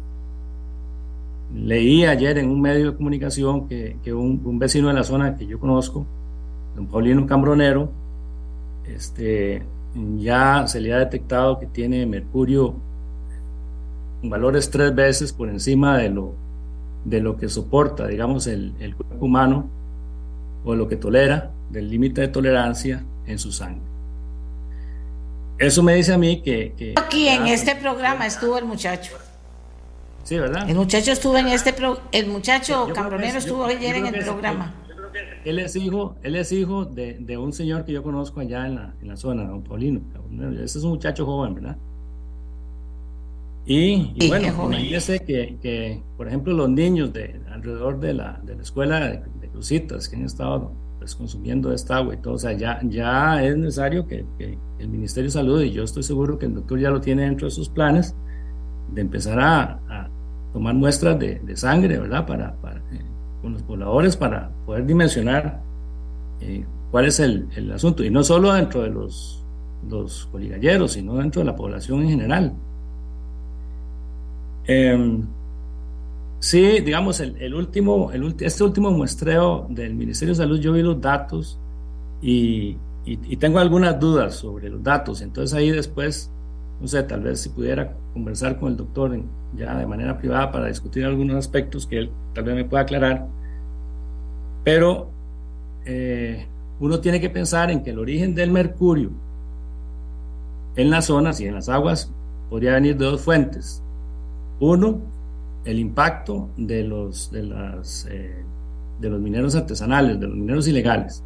leí 1.55 2.05
ayer 2.05 2.39
en 2.39 2.49
un 2.49 2.59
medio 2.59 2.91
de 2.91 2.97
comunicación 2.97 3.67
que, 3.67 3.97
que 4.03 4.13
un, 4.13 4.41
un, 4.43 4.59
vecino 4.59 4.87
de 4.87 4.95
la 4.95 5.03
zona 5.03 5.35
que 5.37 5.45
yo 5.45 5.59
conozco, 5.59 6.05
don 6.75 6.87
Paulino 6.87 7.25
Cambronero, 7.27 7.89
este, 8.87 9.63
ya 10.17 10.67
se 10.67 10.81
le 10.81 10.93
ha 10.93 10.99
detectado 10.99 11.59
que 11.59 11.67
tiene 11.67 12.05
mercurio 12.05 12.75
valores 14.23 14.69
tres 14.69 14.93
veces 14.95 15.33
por 15.33 15.49
encima 15.49 15.97
de 15.97 16.09
lo, 16.09 16.33
de 17.05 17.21
lo 17.21 17.37
que 17.37 17.49
soporta, 17.49 18.07
digamos, 18.07 18.47
el, 18.47 18.73
el 18.79 18.95
cuerpo 18.95 19.25
humano 19.25 19.69
o 20.65 20.75
lo 20.75 20.87
que 20.87 20.95
tolera, 20.95 21.51
del 21.69 21.89
límite 21.89 22.21
de 22.21 22.27
tolerancia 22.29 23.03
en 23.25 23.37
su 23.39 23.51
sangre. 23.51 23.81
Eso 25.57 25.83
me 25.83 25.95
dice 25.95 26.13
a 26.13 26.17
mí 26.17 26.41
que... 26.41 26.93
Aquí 26.95 27.27
en 27.27 27.47
este 27.47 27.75
programa 27.75 28.25
estuvo 28.25 28.57
el 28.57 28.65
muchacho. 28.65 29.13
Sí, 30.23 30.37
¿verdad? 30.37 30.69
El 30.69 30.75
muchacho 30.75 31.11
estuvo 31.11 31.37
en 31.37 31.47
este 31.47 31.73
pro, 31.73 31.99
el 32.11 32.27
muchacho 32.27 32.87
Cambronero 32.93 33.37
estuvo 33.37 33.65
ayer 33.65 33.97
en 33.97 34.07
el 34.07 34.23
programa. 34.23 34.73
Él 35.45 35.59
es 35.59 35.75
hijo, 35.75 36.15
él 36.23 36.35
es 36.37 36.51
hijo 36.51 36.85
de, 36.85 37.17
de, 37.19 37.37
un 37.37 37.53
señor 37.53 37.85
que 37.85 37.91
yo 37.91 38.01
conozco 38.01 38.39
allá 38.39 38.65
en 38.65 38.75
la, 38.75 38.93
en 39.01 39.07
la 39.09 39.17
zona, 39.17 39.43
don 39.43 39.61
Paulino. 39.61 40.01
Ese 40.55 40.79
es 40.79 40.83
un 40.83 40.91
muchacho 40.91 41.25
joven, 41.25 41.55
¿verdad? 41.55 41.77
Y, 43.65 44.27
bueno, 44.27 44.47
imagínese 44.47 45.19
que, 45.19 45.57
que, 45.61 46.03
por 46.17 46.27
ejemplo, 46.27 46.53
los 46.53 46.69
niños 46.69 47.13
de 47.13 47.41
alrededor 47.49 47.99
de 47.99 48.13
la, 48.13 48.39
de 48.43 48.55
la 48.55 48.61
escuela 48.61 48.99
de, 48.99 49.21
Crucitas 49.53 50.09
que 50.09 50.15
han 50.15 50.25
estado 50.25 50.71
pues, 50.97 51.13
consumiendo 51.13 51.71
esta 51.71 51.97
agua 51.97 52.15
y 52.15 52.17
todo, 52.17 52.33
o 52.33 52.39
sea, 52.39 52.53
ya, 52.53 52.79
ya 52.83 53.43
es 53.43 53.55
necesario 53.55 54.07
que, 54.07 54.25
el 54.79 54.89
Ministerio 54.89 55.27
de 55.27 55.31
Salud, 55.31 55.61
y 55.61 55.71
yo 55.71 55.83
estoy 55.83 56.01
seguro 56.01 56.39
que 56.39 56.47
el 56.47 56.55
doctor 56.55 56.79
ya 56.79 56.89
lo 56.89 56.99
tiene 56.99 57.21
dentro 57.21 57.47
de 57.47 57.51
sus 57.51 57.69
planes, 57.69 58.15
de 58.91 59.01
empezar 59.01 59.39
a, 59.39 60.09
tomar 60.51 60.73
muestras 60.73 61.19
de, 61.19 61.55
sangre, 61.55 61.99
¿verdad? 61.99 62.25
Para, 62.25 62.55
para 62.55 62.77
eh, 62.77 63.05
con 63.41 63.53
los 63.53 63.63
pobladores 63.63 64.17
para 64.17 64.49
poder 64.65 64.85
dimensionar 64.85 65.61
eh, 66.41 66.65
cuál 66.91 67.05
es 67.05 67.19
el, 67.19 67.47
el, 67.55 67.71
asunto, 67.71 68.03
y 68.03 68.09
no 68.09 68.23
solo 68.23 68.51
dentro 68.53 68.81
de 68.81 68.89
los, 68.89 69.43
los 69.87 70.27
coligalleros, 70.31 70.93
sino 70.93 71.15
dentro 71.15 71.41
de 71.41 71.45
la 71.45 71.55
población 71.55 72.01
en 72.01 72.09
general. 72.09 72.53
Em, 74.65 75.25
sí, 76.39 76.79
digamos, 76.81 77.19
el, 77.19 77.53
último, 77.53 78.11
el, 78.11 78.35
este 78.39 78.63
último 78.63 78.91
muestreo 78.91 79.67
del 79.69 79.93
Ministerio 79.95 80.33
de 80.33 80.37
Salud, 80.37 80.59
yo 80.59 80.73
vi 80.73 80.81
los 80.81 80.99
datos 81.01 81.59
y, 82.21 82.77
tengo 83.39 83.59
algunas 83.59 83.99
dudas 83.99 84.35
sobre 84.35 84.69
los 84.69 84.81
datos. 84.81 85.21
Entonces 85.21 85.53
ahí 85.53 85.71
después, 85.71 86.31
no 86.79 86.87
sé, 86.87 87.03
tal 87.03 87.21
vez 87.21 87.41
si 87.41 87.49
pudiera 87.49 87.93
conversar 88.13 88.57
con 88.59 88.69
el 88.69 88.77
doctor 88.77 89.19
ya 89.57 89.77
de 89.77 89.85
manera 89.85 90.17
privada 90.17 90.51
para 90.51 90.67
discutir 90.67 91.03
algunos 91.05 91.35
aspectos 91.35 91.85
que 91.85 91.97
él 91.99 92.11
tal 92.33 92.45
vez 92.45 92.55
me 92.55 92.65
pueda 92.65 92.83
aclarar. 92.83 93.27
Pero 94.63 95.09
eh, 95.85 96.47
uno 96.79 96.99
tiene 97.01 97.19
que 97.19 97.29
pensar 97.29 97.69
en 97.71 97.83
que 97.83 97.89
el 97.89 97.99
origen 97.99 98.35
del 98.35 98.51
mercurio 98.51 99.09
en 100.75 100.89
las 100.89 101.05
zonas 101.05 101.39
y 101.41 101.45
en 101.45 101.55
las 101.55 101.67
aguas 101.67 102.11
podría 102.49 102.73
venir 102.73 102.97
de 102.97 103.05
dos 103.05 103.21
fuentes. 103.21 103.82
Uno, 104.59 104.99
el 105.65 105.79
impacto 105.79 106.49
de 106.57 106.83
los, 106.83 107.31
de, 107.31 107.43
las, 107.43 108.07
eh, 108.09 108.43
de 108.99 109.09
los 109.09 109.19
mineros 109.19 109.55
artesanales, 109.55 110.19
de 110.19 110.27
los 110.27 110.35
mineros 110.35 110.67
ilegales. 110.67 111.23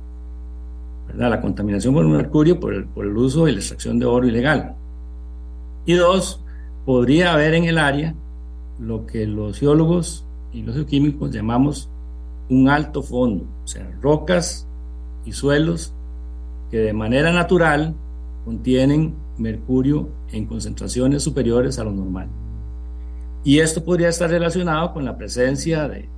¿verdad? 1.08 1.30
La 1.30 1.42
contaminación 1.42 1.94
por 1.94 2.06
mercurio 2.08 2.60
por 2.60 2.74
el, 2.74 2.86
por 2.86 3.06
el 3.06 3.16
uso 3.16 3.48
y 3.48 3.52
la 3.52 3.60
extracción 3.60 4.00
de 4.00 4.06
oro 4.06 4.28
ilegal. 4.28 4.76
Y 5.86 5.94
dos, 5.94 6.44
podría 6.86 7.34
haber 7.34 7.54
en 7.54 7.66
el 7.66 7.78
área 7.78 8.14
lo 8.80 9.06
que 9.06 9.26
los 9.26 9.60
geólogos 9.60 10.26
y 10.54 10.62
los 10.62 10.76
geoquímicos 10.76 11.32
llamamos 11.32 11.90
un 12.50 12.70
alto 12.70 13.04
fondo, 13.04 13.46
o 13.64 13.68
sea, 13.68 13.90
rocas 14.02 14.66
y 15.26 15.34
suelos 15.34 15.94
que 16.72 16.78
de 16.78 16.94
manera 16.94 17.32
natural 17.34 17.94
contienen 18.46 19.14
mercurio 19.38 20.10
en 20.32 20.46
concentraciones 20.46 21.24
superiores 21.24 21.80
a 21.80 21.84
lo 21.84 21.92
normal. 21.92 22.28
Y 23.48 23.62
esto 23.62 23.82
podría 23.82 24.10
estar 24.10 24.30
relacionado 24.30 24.92
con 24.92 25.06
la 25.06 25.18
presencia 25.18 25.88
de, 25.88 26.10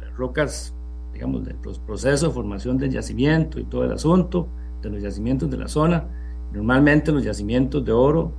las 0.00 0.16
rocas, 0.16 0.72
digamos, 1.12 1.44
de 1.44 1.56
los 1.64 1.80
procesos 1.80 2.28
de 2.28 2.30
formación 2.32 2.78
del 2.78 2.92
yacimiento 2.92 3.58
y 3.58 3.64
todo 3.64 3.82
el 3.82 3.90
asunto, 3.90 4.46
de 4.82 4.90
los 4.90 5.02
yacimientos 5.02 5.50
de 5.50 5.56
la 5.56 5.66
zona. 5.66 6.04
Normalmente 6.52 7.10
los 7.10 7.24
yacimientos 7.24 7.84
de 7.84 7.90
oro 7.90 8.30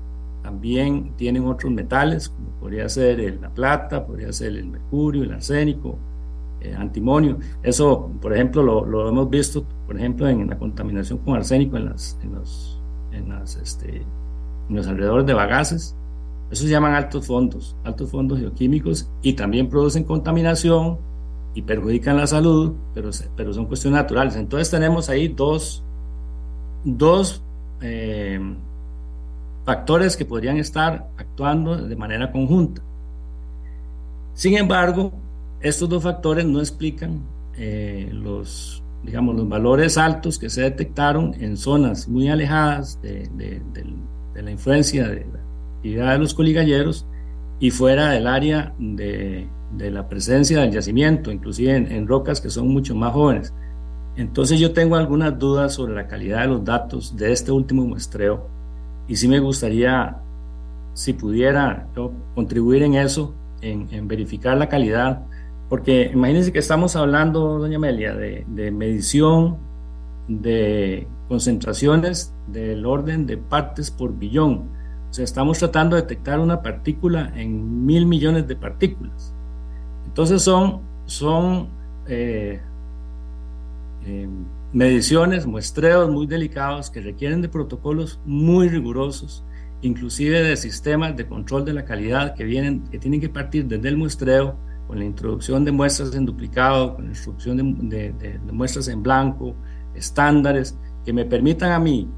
también 0.43 1.11
tienen 1.17 1.45
otros 1.45 1.73
metales, 1.73 2.29
como 2.29 2.47
podría 2.61 2.87
ser 2.87 3.37
la 3.41 3.49
plata, 3.49 4.05
podría 4.05 4.31
ser 4.31 4.55
el 4.55 4.67
mercurio, 4.67 5.23
el 5.23 5.33
arsénico, 5.33 5.97
el 6.61 6.77
antimonio. 6.77 7.39
Eso, 7.63 8.09
por 8.21 8.33
ejemplo, 8.33 8.63
lo, 8.63 9.09
hemos 9.09 9.29
visto, 9.29 9.65
por 9.85 9.97
ejemplo, 9.97 10.25
en 10.25 10.47
la 10.47 10.57
contaminación 10.57 11.17
con 11.17 11.35
arsénico 11.35 11.75
en, 11.75 11.89
las, 11.89 12.17
en, 12.23 12.33
los, 12.33 12.81
en, 13.11 13.27
las, 13.27 13.57
este, 13.57 14.03
en 14.69 14.75
los 14.77 14.87
alrededores 14.87 15.25
de 15.25 15.33
bagaces. 15.33 15.96
Eso 16.49 16.63
se 16.63 16.69
llaman 16.69 16.93
altos 16.93 17.25
fondos, 17.27 17.75
altos 17.83 18.09
fondos 18.09 18.39
geoquímicos 18.39 19.09
y 19.21 19.33
también 19.33 19.69
producen 19.69 20.03
contaminación 20.03 20.97
y 21.53 21.61
perjudican 21.61 22.17
la 22.17 22.27
salud, 22.27 22.73
pero, 22.93 23.09
pero 23.35 23.53
son 23.53 23.65
cuestiones 23.65 23.99
naturales. 23.99 24.35
Entonces 24.35 24.69
tenemos 24.69 25.09
ahí 25.09 25.27
dos, 25.27 25.83
dos 26.85 27.41
eh, 27.81 28.39
factores 29.65 30.15
que 30.15 30.23
podrían 30.23 30.57
estar 30.57 31.09
actuando 31.17 31.75
de 31.75 31.95
manera 31.95 32.31
conjunta. 32.31 32.81
Sin 34.33 34.55
embargo, 34.55 35.11
estos 35.59 35.89
dos 35.89 36.03
factores 36.03 36.45
no 36.45 36.59
explican 36.59 37.21
eh, 37.57 38.09
los, 38.13 38.83
digamos, 39.03 39.35
los 39.35 39.49
valores 39.49 39.97
altos 39.97 40.37
que 40.37 40.49
se 40.49 40.61
detectaron 40.61 41.33
en 41.39 41.57
zonas 41.57 42.07
muy 42.07 42.29
alejadas 42.29 43.01
de, 43.01 43.29
la 44.35 44.51
influencia 44.51 45.07
de 45.07 45.25
la 45.25 45.39
actividad 45.77 46.13
de 46.13 46.19
los 46.19 46.33
coligalleros 46.33 47.05
y 47.59 47.71
fuera 47.71 48.11
del 48.11 48.27
área 48.27 48.73
de, 48.77 49.47
la 49.77 50.07
presencia 50.07 50.61
del 50.61 50.71
yacimiento, 50.71 51.31
inclusive 51.31 51.75
en, 51.75 51.91
en, 51.91 52.07
rocas 52.07 52.41
que 52.41 52.49
son 52.49 52.67
mucho 52.67 52.95
más 52.95 53.13
jóvenes. 53.13 53.53
Entonces 54.15 54.59
yo 54.59 54.73
tengo 54.73 54.95
algunas 54.95 55.37
dudas 55.37 55.73
sobre 55.73 55.93
la 55.93 56.07
calidad 56.07 56.41
de 56.41 56.47
los 56.47 56.65
datos 56.65 57.15
de 57.15 57.31
este 57.31 57.51
último 57.51 57.85
muestreo 57.85 58.47
y 59.07 59.15
sí 59.15 59.27
me 59.27 59.39
gustaría, 59.39 60.17
si 60.93 61.13
pudiera 61.13 61.87
contribuir 62.35 62.83
en 62.83 62.95
eso, 62.95 63.33
en, 63.61 64.07
verificar 64.07 64.57
la 64.57 64.67
calidad, 64.67 65.21
porque 65.69 66.11
imagínense 66.13 66.51
que 66.51 66.59
estamos 66.59 66.95
hablando, 66.95 67.57
doña 67.59 67.77
Amelia, 67.77 68.13
de, 68.15 68.45
de 68.47 68.71
medición 68.71 69.57
de 70.27 71.07
concentraciones 71.27 72.33
del 72.47 72.85
orden 72.85 73.25
de 73.25 73.37
partes 73.37 73.91
por 73.91 74.17
billón. 74.17 74.63
O 75.09 75.13
sea, 75.13 75.23
estamos 75.23 75.59
tratando 75.59 75.95
de 75.95 76.01
detectar 76.01 76.39
una 76.39 76.61
partícula 76.61 77.31
en 77.35 77.85
mil 77.85 78.05
millones 78.05 78.47
de 78.47 78.55
partículas. 78.55 79.33
Entonces 80.05 80.41
son, 80.41 80.81
son 81.05 81.69
eh, 82.07 82.59
eh, 84.05 84.27
mediciones, 84.73 85.45
muestreos 85.45 86.09
muy 86.09 86.27
delicados 86.27 86.89
que 86.89 87.01
requieren 87.01 87.41
de 87.41 87.49
protocolos 87.49 88.19
muy 88.25 88.67
rigurosos, 88.67 89.43
inclusive 89.81 90.43
de 90.43 90.57
sistemas 90.57 91.15
de 91.15 91.25
control 91.27 91.65
de 91.65 91.73
la 91.73 91.85
calidad 91.85 92.35
que, 92.35 92.43
vienen, 92.43 92.83
que 92.89 92.99
tienen 92.99 93.21
que 93.21 93.29
partir 93.29 93.65
desde 93.65 93.89
el 93.89 93.97
muestreo, 93.97 94.55
con 94.87 94.99
la 94.99 95.05
introducción 95.05 95.65
de 95.65 95.71
muestras 95.71 96.15
en 96.15 96.25
duplicado, 96.25 96.95
con 96.95 97.05
la 97.05 97.11
introducción 97.11 97.89
de, 97.89 98.13
de 98.13 98.51
muestras 98.53 98.87
en 98.87 99.03
blanco, 99.03 99.53
estándares 99.93 100.77
que 101.03 101.11
me 101.11 101.25
permitan 101.25 101.71
a 101.71 101.79
mí, 101.79 102.09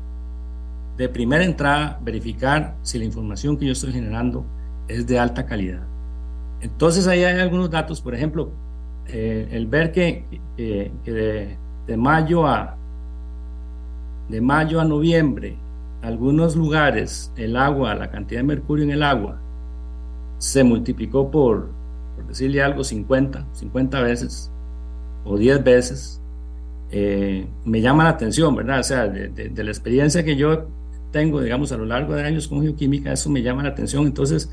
de 0.99 1.07
primera 1.07 1.45
entrada, 1.45 1.97
verificar 2.03 2.75
si 2.83 2.99
la 2.99 3.05
información 3.05 3.57
que 3.57 3.65
yo 3.65 3.71
estoy 3.71 3.93
generando 3.93 4.45
es 4.89 5.07
de 5.07 5.17
alta 5.17 5.45
calidad. 5.45 5.81
Entonces 6.59 7.07
ahí 7.07 7.23
hay 7.23 7.39
algunos 7.39 7.69
datos, 7.69 8.01
por 8.01 8.13
ejemplo, 8.13 8.51
eh, 9.07 9.47
el 9.51 9.65
ver 9.65 9.93
que, 9.93 10.25
de 10.57 11.97
mayo 11.97 12.45
a 12.45 12.75
de 14.27 14.41
mayo 14.41 14.81
a 14.81 14.83
noviembre, 14.83 15.55
algunos 16.01 16.57
lugares 16.57 17.31
el 17.37 17.55
agua, 17.55 17.95
la 17.95 18.11
cantidad 18.11 18.41
de 18.41 18.47
mercurio 18.47 18.83
en 18.83 18.91
el 18.91 19.01
agua 19.01 19.39
se 20.37 20.65
multiplicó 20.65 21.31
por, 21.31 21.69
por 22.15 22.27
decirle 22.27 22.61
algo, 22.61 22.83
50, 22.83 23.47
50 23.53 24.01
veces 24.01 24.51
o 25.23 25.37
10 25.37 25.63
veces, 25.63 26.21
eh, 26.91 27.47
me 27.63 27.79
llama 27.79 28.03
la 28.03 28.09
atención, 28.11 28.53
¿verdad? 28.53 28.79
O 28.79 28.83
sea, 28.83 29.07
de, 29.07 29.63
la 29.63 29.71
experiencia 29.71 30.23
que 30.23 30.35
yo 30.35 30.67
tengo, 31.11 31.41
digamos, 31.41 31.71
a 31.71 31.77
lo 31.77 31.85
largo 31.85 32.13
de 32.13 32.23
años 32.23 32.47
con 32.47 32.61
geoquímica, 32.61 33.11
eso 33.11 33.29
me 33.29 33.41
llama 33.41 33.63
la 33.63 33.69
atención. 33.69 34.05
Entonces, 34.05 34.49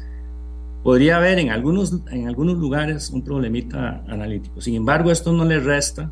podría 0.83 1.16
haber 1.16 1.38
en 1.38 1.51
algunos, 1.51 2.01
en 2.11 2.29
algunos 2.29 2.59
lugares 2.59 3.11
un 3.11 3.23
problemita 3.23 4.03
analítico. 4.07 4.61
Sin 4.61 4.75
embargo, 4.75 5.11
esto 5.11 5.33
no 5.33 5.45
le 5.45 5.61
resta 5.61 6.11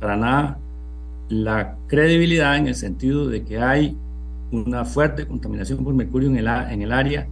para 0.00 0.16
nada 0.16 0.58
la 1.28 1.76
credibilidad 1.88 2.56
en 2.56 2.68
el 2.68 2.74
sentido 2.74 3.28
de 3.28 3.44
que 3.44 3.58
hay 3.58 3.96
una 4.50 4.84
fuerte 4.84 5.26
contaminación 5.26 5.84
por 5.84 5.94
mercurio 5.94 6.28
en 6.28 6.36
el, 6.36 6.46
en 6.46 6.82
el 6.82 6.92
área. 6.92 7.26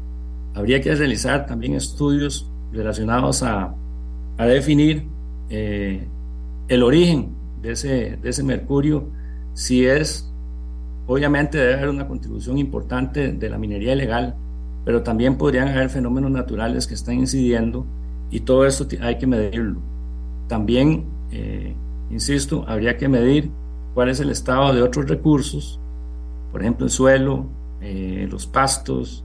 Habría 0.54 0.80
que 0.80 0.94
realizar 0.94 1.46
también 1.46 1.74
estudios 1.74 2.50
relacionados 2.72 3.42
a, 3.42 3.74
a 4.36 4.46
definir 4.46 5.04
eh, 5.48 6.06
el 6.68 6.82
origen 6.82 7.30
de 7.62 7.72
ese, 7.72 8.18
de 8.20 8.28
ese 8.28 8.42
mercurio, 8.42 9.08
si 9.54 9.86
es, 9.86 10.30
obviamente 11.06 11.58
debe 11.58 11.74
haber 11.74 11.88
una 11.88 12.08
contribución 12.08 12.58
importante 12.58 13.32
de 13.32 13.50
la 13.50 13.58
minería 13.58 13.92
ilegal, 13.92 14.34
pero 14.84 15.02
también 15.02 15.36
podrían 15.36 15.68
haber 15.68 15.90
fenómenos 15.90 16.30
naturales 16.30 16.86
que 16.86 16.94
están 16.94 17.16
incidiendo 17.16 17.86
y 18.30 18.40
todo 18.40 18.66
esto 18.66 18.86
hay 19.00 19.18
que 19.18 19.26
medirlo. 19.26 19.80
También 20.48 21.04
eh, 21.32 21.74
Insisto, 22.10 22.64
habría 22.68 22.96
que 22.96 23.08
medir 23.08 23.50
cuál 23.94 24.08
es 24.08 24.20
el 24.20 24.30
estado 24.30 24.72
de 24.72 24.82
otros 24.82 25.08
recursos, 25.08 25.80
por 26.52 26.62
ejemplo, 26.62 26.86
el 26.86 26.90
suelo, 26.90 27.46
eh, 27.80 28.28
los 28.30 28.46
pastos, 28.46 29.24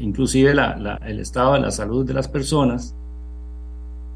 inclusive 0.00 0.52
el 0.52 1.20
estado 1.20 1.54
de 1.54 1.60
la 1.60 1.70
salud 1.70 2.06
de 2.06 2.14
las 2.14 2.28
personas, 2.28 2.94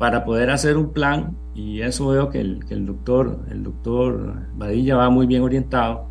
para 0.00 0.24
poder 0.24 0.48
hacer 0.48 0.78
un 0.78 0.94
plan, 0.94 1.36
y 1.54 1.82
eso 1.82 2.08
veo 2.08 2.30
que 2.30 2.40
el, 2.40 2.86
doctor, 2.86 3.38
el 3.50 3.62
doctor 3.62 4.32
Badilla 4.56 4.96
va 4.96 5.10
muy 5.10 5.26
bien 5.26 5.42
orientado, 5.42 6.06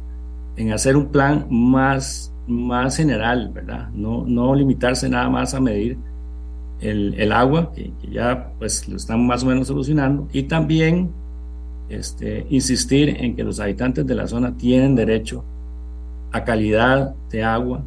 en 0.58 0.72
hacer 0.72 0.96
un 0.96 1.08
plan 1.08 1.48
más, 1.50 2.32
más 2.46 2.98
general, 2.98 3.50
¿verdad? 3.52 3.90
No, 3.96 4.26
no 4.28 4.54
limitarse 4.54 5.10
nada 5.10 5.28
más 5.28 5.56
a 5.56 5.60
medir 5.60 5.98
el, 6.82 7.32
agua, 7.32 7.72
que, 7.74 7.92
ya 8.12 8.52
pues 8.60 8.88
lo 8.88 8.98
están 8.98 9.26
más 9.26 9.42
o 9.42 9.48
menos 9.48 9.66
solucionando, 9.66 10.28
y 10.34 10.44
también 10.44 11.10
este, 11.90 12.46
insistir 12.52 13.10
en 13.20 13.36
que 13.36 13.44
los 13.44 13.60
habitantes 13.60 14.06
de 14.06 14.14
la 14.14 14.28
zona 14.28 14.56
tienen 14.56 14.94
derecho 14.94 15.44
a 16.32 16.44
calidad 16.44 17.16
de 17.32 17.44
agua, 17.44 17.82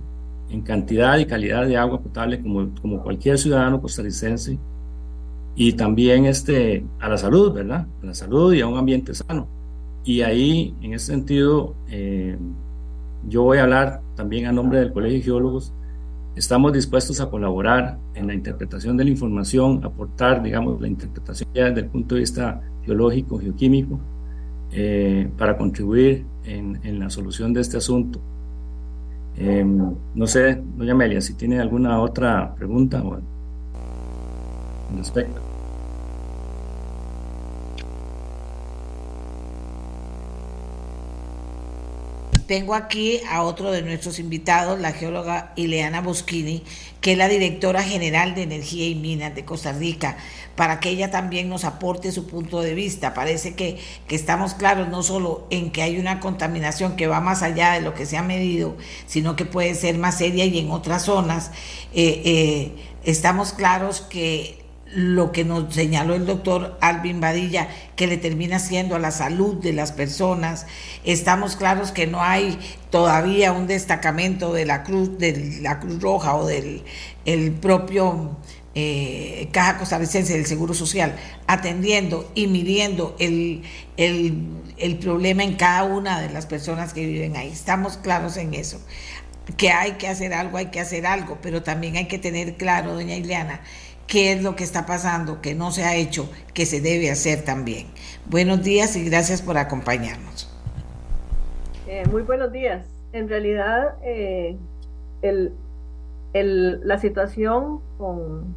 en 0.51 0.63
cantidad 0.63 1.17
y 1.19 1.27
calidad 1.27 1.65
de 1.65 1.77
agua 1.77 2.01
potable 2.01 2.43
como, 2.43 2.71
como 2.83 3.01
cualquier 3.05 3.39
ciudadano 3.39 3.81
costarricense, 3.81 4.59
y 5.55 5.75
también 5.75 6.27
este, 6.27 6.85
a 7.01 7.09
la 7.09 7.19
salud, 7.19 7.53
¿verdad? 7.53 7.87
A 8.03 8.07
la 8.07 8.15
salud 8.15 8.53
y 8.53 8.61
a 8.61 8.67
un 8.67 8.79
ambiente 8.79 9.15
sano. 9.15 9.47
Y 10.05 10.23
ahí, 10.23 10.75
en 10.81 10.95
ese 10.95 11.07
sentido, 11.07 11.75
eh, 11.89 12.37
yo 13.29 13.43
voy 13.43 13.59
a 13.59 13.63
hablar 13.65 14.01
también 14.17 14.47
a 14.47 14.53
nombre 14.53 14.81
del 14.81 14.93
Colegio 14.93 15.19
de 15.19 15.25
Geólogos 15.25 15.73
Estamos 16.35 16.73
dispuestos 16.73 17.21
a 17.21 17.29
colaborar 17.29 17.99
en 18.15 18.27
la 18.27 18.33
interpretación 18.33 18.97
de 18.97 19.05
la 19.05 19.11
información, 19.11 19.85
aportar, 19.85 20.43
digamos, 20.43 20.81
la 20.81 20.89
interpretación 20.89 21.51
ya 21.53 21.67
desde 21.67 21.81
el 21.81 21.87
punto 21.89 22.15
de 22.15 22.23
vista 22.23 22.63
geológico, 22.85 23.39
geoquímico, 23.39 24.01
eh, 24.73 25.29
para 25.37 25.59
contribuir 25.59 26.25
en, 26.45 26.81
en, 26.85 26.99
la 26.99 27.11
solución 27.11 27.53
de 27.53 27.61
este 27.61 27.77
asunto. 27.77 28.19
Eh, 29.37 29.63
no 29.63 30.27
sé, 30.27 30.63
doña 30.79 30.93
Amelia, 30.93 31.21
si 31.21 31.35
tiene 31.35 31.61
alguna 31.61 32.01
otra 32.01 32.55
pregunta 32.55 33.03
o, 33.03 33.15
al 33.15 33.23
respecto. 34.97 35.41
Tengo 42.47 42.75
aquí 42.75 43.21
a 43.31 43.45
otro 43.45 43.71
de 43.71 43.81
nuestros 43.81 44.19
invitados, 44.19 44.79
la 44.79 44.93
geóloga 44.93 45.55
Ileana 45.57 46.03
Boschini, 46.03 46.63
que 47.01 47.13
es 47.13 47.19
la 47.19 47.29
directora 47.29 47.83
general 47.83 48.35
de 48.35 48.43
Energía 48.43 48.87
y 48.89 48.95
Minas 48.95 49.35
de 49.35 49.47
Costa 49.47 49.73
Rica, 49.73 50.19
para 50.55 50.79
que 50.79 50.91
ella 50.91 51.11
también 51.11 51.49
nos 51.49 51.65
aporte 51.65 52.13
su 52.13 52.27
punto 52.27 52.61
de 52.61 52.75
vista. 52.75 53.15
Parece 53.15 53.55
que, 53.55 53.79
que 54.07 54.17
estamos 54.17 54.53
claros 54.53 54.89
no 54.91 55.03
solo 55.03 55.47
en 55.49 55.71
que 55.71 55.83
hay 55.83 55.99
una 55.99 56.21
contaminación 56.21 56.95
que 56.97 57.07
va 57.07 57.21
más 57.21 57.43
allá 57.43 57.73
de 57.73 57.81
lo 57.81 57.95
que 57.95 58.05
se 58.05 58.19
ha 58.19 58.23
medido, 58.23 58.77
sino 59.07 59.35
que 59.35 59.47
puede 59.47 59.75
ser 59.75 59.97
más 59.97 60.19
seria 60.19 60.45
y 60.45 60.59
en 60.59 60.71
otras 60.71 61.05
zonas. 61.05 61.53
Eh, 61.95 62.23
eh, 62.25 62.73
estamos 63.05 63.55
claros 63.55 64.03
que 64.03 64.62
lo 64.95 65.33
que 65.33 65.45
nos 65.45 65.75
señaló 65.75 66.15
el 66.15 66.27
doctor 66.27 66.77
Alvin 66.81 67.21
Badilla, 67.21 67.69
que 67.97 68.07
le 68.07 68.17
termina 68.17 68.59
siendo 68.59 68.95
a 68.95 68.99
la 68.99 69.11
salud 69.11 69.57
de 69.57 69.73
las 69.73 69.93
personas. 69.93 70.67
Estamos 71.05 71.57
claros 71.57 71.93
que 71.93 72.07
no 72.07 72.23
hay 72.23 72.59
todavía 72.91 73.53
un 73.53 73.67
destacamento 73.67 74.53
de 74.53 74.67
la 74.67 74.83
Cruz, 74.83 75.19
de 75.19 75.59
la 75.63 75.81
Cruz 75.81 76.01
Roja 76.01 76.35
o 76.37 76.47
del 76.47 76.83
el 77.25 77.53
propio 77.53 78.37
eh, 78.75 79.49
Caja 79.53 79.79
Costarricense 79.79 80.35
del 80.35 80.47
Seguro 80.47 80.75
Social, 80.75 81.17
atendiendo 81.47 82.31
y 82.35 82.47
midiendo 82.47 83.17
el, 83.19 83.63
el, 83.97 84.47
el 84.79 84.99
problema 84.99 85.45
en 85.45 85.55
cada 85.55 85.85
una 85.85 86.21
de 86.21 86.31
las 86.31 86.47
personas 86.47 86.93
que 86.93 87.07
viven 87.07 87.37
ahí. 87.37 87.49
Estamos 87.49 87.97
claros 87.97 88.37
en 88.37 88.55
eso 88.55 88.81
que 89.57 89.71
hay 89.71 89.93
que 89.93 90.09
hacer 90.09 90.33
algo, 90.35 90.57
hay 90.57 90.67
que 90.67 90.81
hacer 90.81 91.07
algo, 91.07 91.39
pero 91.43 91.63
también 91.63 91.97
hay 91.97 92.07
que 92.07 92.19
tener 92.19 92.57
claro, 92.57 92.95
doña 92.95 93.17
Ileana, 93.17 93.61
qué 94.13 94.33
es 94.33 94.43
lo 94.43 94.55
que 94.57 94.63
está 94.63 94.85
pasando, 94.85 95.41
que 95.41 95.55
no 95.55 95.71
se 95.71 95.85
ha 95.85 95.97
hecho, 95.97 96.29
que 96.53 96.67
se 96.67 96.83
debe 96.83 97.11
hacer 97.11 97.47
también. 97.47 97.87
Buenos 98.29 98.63
días 98.63 98.95
y 98.95 99.09
gracias 99.09 99.41
por 99.41 99.57
acompañarnos. 99.57 100.53
Eh, 101.89 102.03
muy 102.11 102.21
buenos 102.21 102.53
días. 102.53 102.85
En 103.15 103.27
realidad, 103.31 103.95
eh, 104.03 104.59
el, 105.23 105.55
el, 106.35 106.87
la 106.87 106.99
situación 106.99 107.81
con, 107.97 108.55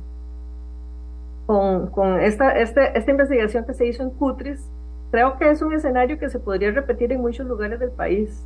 con, 1.45 1.88
con 1.89 2.20
esta, 2.20 2.60
este, 2.60 2.97
esta 2.97 3.12
investigación 3.12 3.64
que 3.64 3.74
se 3.74 3.86
hizo 3.86 4.03
en 4.03 4.10
Cutris, 4.10 4.60
creo 5.10 5.38
que 5.38 5.49
es 5.49 5.62
un 5.62 5.74
escenario 5.74 6.20
que 6.20 6.30
se 6.30 6.39
podría 6.39 6.72
repetir 6.72 7.14
en 7.14 7.22
muchos 7.22 7.47
lugares 7.47 7.80
del 7.80 7.91
país, 7.91 8.45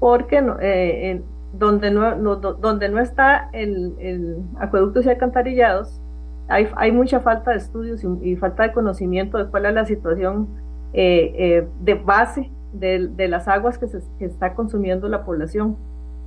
porque 0.00 0.42
eh, 0.62 1.20
donde, 1.52 1.90
no, 1.90 2.14
no, 2.16 2.36
donde 2.36 2.88
no 2.88 3.00
está 3.00 3.50
el, 3.52 3.94
el 3.98 4.38
acueductos 4.58 5.04
y 5.04 5.10
alcantarillados, 5.10 6.00
hay, 6.48 6.68
hay 6.76 6.92
mucha 6.92 7.20
falta 7.20 7.50
de 7.52 7.58
estudios 7.58 8.02
y, 8.22 8.36
falta 8.36 8.62
de 8.64 8.72
conocimiento 8.72 9.38
de 9.38 9.46
cuál 9.50 9.66
es 9.66 9.74
la 9.74 9.84
situación 9.84 10.48
eh, 10.94 11.34
eh, 11.36 11.68
de 11.80 11.94
base 11.94 12.50
de, 12.72 13.08
de, 13.08 13.28
las 13.28 13.48
aguas 13.48 13.78
que, 13.78 13.86
se, 13.86 14.00
que 14.18 14.24
está 14.24 14.54
consumiendo 14.54 15.08
la 15.08 15.24
población. 15.24 15.76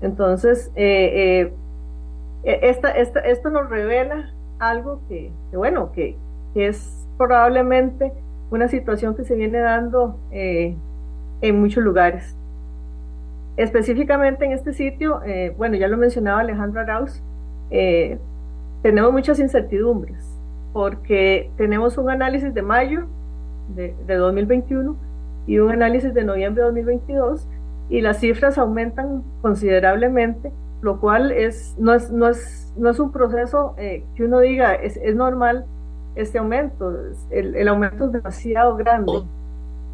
Entonces, 0.01 0.71
eh, 0.75 1.51
esta, 2.43 2.91
esto 2.91 3.49
nos 3.49 3.69
revela 3.69 4.31
algo 4.59 5.01
que, 5.09 5.31
que 5.49 5.57
bueno, 5.57 5.91
que, 5.91 6.15
que, 6.53 6.67
es 6.67 7.07
probablemente 7.17 8.13
una 8.51 8.67
situación 8.67 9.15
que 9.15 9.23
se 9.23 9.35
viene 9.35 9.59
dando 9.59 10.17
en 10.31 11.59
muchos 11.59 11.83
lugares. 11.83 12.35
Específicamente 13.57 14.45
en 14.45 14.51
este 14.51 14.73
sitio, 14.73 15.21
bueno, 15.57 15.75
ya 15.77 15.87
lo 15.87 15.97
mencionaba 15.97 16.41
Alejandro 16.41 16.81
Arauz, 16.81 17.21
tenemos 18.81 19.11
muchas 19.11 19.39
incertidumbres 19.39 20.39
porque 20.73 21.51
tenemos 21.57 21.97
un 21.97 22.09
análisis 22.09 22.53
de 22.53 22.61
mayo 22.61 23.07
de, 23.75 23.93
2021 24.07 24.95
y 25.47 25.59
un 25.59 25.71
análisis 25.71 26.13
de 26.13 26.23
noviembre 26.23 26.61
de 26.61 26.67
2022 26.67 27.47
y 27.89 28.01
las 28.01 28.19
cifras 28.19 28.57
aumentan 28.57 29.23
considerablemente, 29.41 30.51
lo 30.81 30.99
cual 30.99 31.31
es, 31.31 31.75
no, 31.77 31.93
es, 31.93 32.11
no, 32.11 32.29
es, 32.29 32.73
no 32.77 32.89
es 32.89 32.99
un 32.99 33.11
proceso 33.11 33.75
eh, 33.77 34.05
que 34.15 34.23
uno 34.23 34.39
diga 34.39 34.73
es, 34.75 34.97
es 34.97 35.15
normal 35.15 35.65
este 36.15 36.39
aumento, 36.39 36.93
el, 37.29 37.55
el, 37.55 37.67
aumento 37.67 38.05
es 38.05 38.11
demasiado 38.11 38.75
grande. 38.75 39.23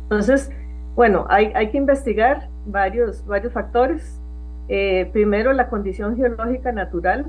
Entonces, 0.04 0.52
bueno, 0.96 1.26
hay, 1.30 1.52
hay 1.54 1.70
que 1.70 1.78
investigar 1.78 2.50
varios, 2.66 3.26
varios 3.26 3.54
factores. 3.54 4.20
Eh, 4.68 5.10
primero, 5.14 5.54
la 5.54 5.70
condición 5.70 6.18
geológica 6.18 6.72
natural, 6.72 7.28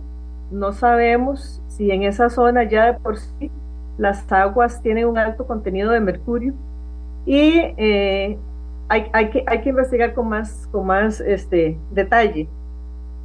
no 0.51 0.72
sabemos 0.72 1.62
si 1.68 1.90
en 1.90 2.03
esa 2.03 2.30
zona 2.30 2.64
ya 2.64 2.92
de 2.92 2.94
por 2.94 3.18
sí 3.18 3.51
las 3.99 4.30
aguas 4.32 4.80
tienen 4.82 5.07
un 5.07 5.18
alto 5.18 5.46
contenido 5.46 5.90
de 5.90 6.01
mercurio 6.01 6.55
y 7.26 7.61
eh, 7.76 8.38
hay, 8.88 9.07
hay, 9.12 9.30
que, 9.30 9.44
hay 9.46 9.61
que 9.61 9.68
investigar 9.68 10.14
con 10.14 10.28
más, 10.28 10.66
con 10.72 10.86
más 10.86 11.20
este, 11.20 11.76
detalle. 11.90 12.49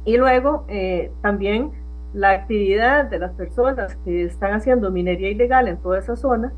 Y 0.04 0.16
luego 0.18 0.64
eh, 0.68 1.10
también 1.22 1.70
la 2.12 2.32
actividad 2.32 3.06
de 3.06 3.18
las 3.18 3.32
personas 3.32 3.96
que 4.04 4.24
están 4.24 4.52
haciendo 4.52 4.90
minería 4.90 5.30
ilegal 5.30 5.68
en 5.68 5.78
toda 5.78 5.98
esa 5.98 6.16
zona, 6.16 6.52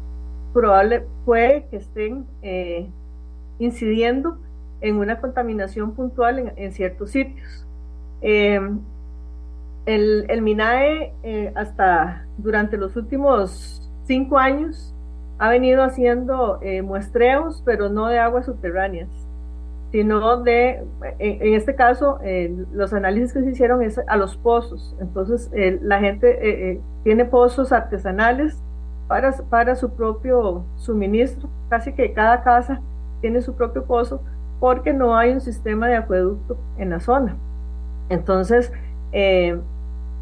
probable 0.53 1.05
puede 1.25 1.67
que 1.67 1.77
estén 1.77 2.27
eh, 2.43 2.89
incidiendo 3.59 4.39
en 4.81 4.97
una 4.97 5.21
contaminación 5.21 5.93
puntual 5.93 6.39
en, 6.39 6.53
en 6.57 6.73
ciertos 6.73 7.11
sitios. 7.11 7.67
El, 9.87 10.43
MINAE 10.43 11.15
eh, 11.23 11.53
hasta 11.55 12.27
durante 12.39 12.77
los 12.77 12.97
últimos 12.97 13.91
cinco 14.05 14.39
años 14.39 14.95
ha 15.39 15.49
venido 15.49 15.83
haciendo 15.83 16.59
eh, 16.63 16.83
muestreos, 16.83 17.63
pero 17.65 17.89
no 17.89 18.09
de 18.09 18.19
aguas 18.19 18.47
subterráneas, 18.47 19.09
sino 19.93 20.43
de, 20.43 20.83
en, 21.19 21.55
este 21.55 21.75
caso, 21.75 22.19
eh, 22.23 22.53
los 22.73 22.93
análisis 22.93 23.33
que 23.33 23.43
se 23.43 23.51
hicieron 23.51 23.83
es 23.83 24.01
a 24.07 24.17
los 24.17 24.37
pozos. 24.37 24.97
Entonces, 25.01 25.51
la 25.83 26.01
gente 26.01 26.81
tiene 27.05 27.25
pozos 27.25 27.73
artesanales 27.73 28.61
para, 29.09 29.33
para 29.51 29.77
su 29.77 29.95
propio 29.95 30.65
suministro, 30.77 31.49
casi 31.69 31.93
que 31.93 32.13
cada 32.13 32.43
casa 32.43 32.81
tiene 33.21 33.41
su 33.41 33.55
propio 33.55 33.85
pozo, 33.85 34.23
porque 34.59 34.93
no 34.93 35.17
hay 35.17 35.33
un 35.33 35.41
sistema 35.41 35.87
de 35.87 35.97
acueducto 35.97 36.57
en 36.79 36.91
la 36.91 37.01
zona. 37.01 37.37
Entonces, 38.09 38.73
eh, 39.13 39.59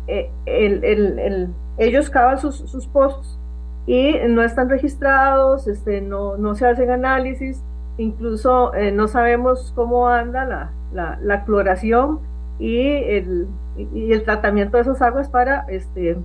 el, 0.07 0.85
el, 0.85 1.55
ellos 1.79 2.11
cavan 2.11 2.39
sus, 2.39 2.57
sus, 2.57 2.87
pozos 2.87 3.39
y 3.87 4.17
no 4.29 4.43
están 4.43 4.69
registrados, 4.69 5.67
este, 5.67 6.01
no, 6.01 6.37
no 6.37 6.55
se 6.55 6.67
hacen 6.67 6.91
análisis, 6.91 7.63
incluso 7.99 8.75
eh, 8.75 8.93
no 8.93 9.09
sabemos 9.09 9.73
cómo 9.75 10.09
anda 10.09 10.45
la, 10.45 10.71
la, 10.93 11.19
la 11.23 11.45
cloración 11.45 12.21
y 12.59 12.89
el, 12.89 13.49
y 13.77 14.13
el, 14.13 14.25
tratamiento 14.25 14.77
de 14.77 14.83
esas 14.83 15.03
aguas 15.03 15.29
para, 15.29 15.67
este, 15.69 16.17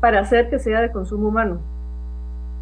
para 0.00 0.20
hacer 0.20 0.50
que 0.50 0.58
sea 0.58 0.80
de 0.80 0.90
consumo 0.90 1.28
humano. 1.28 1.60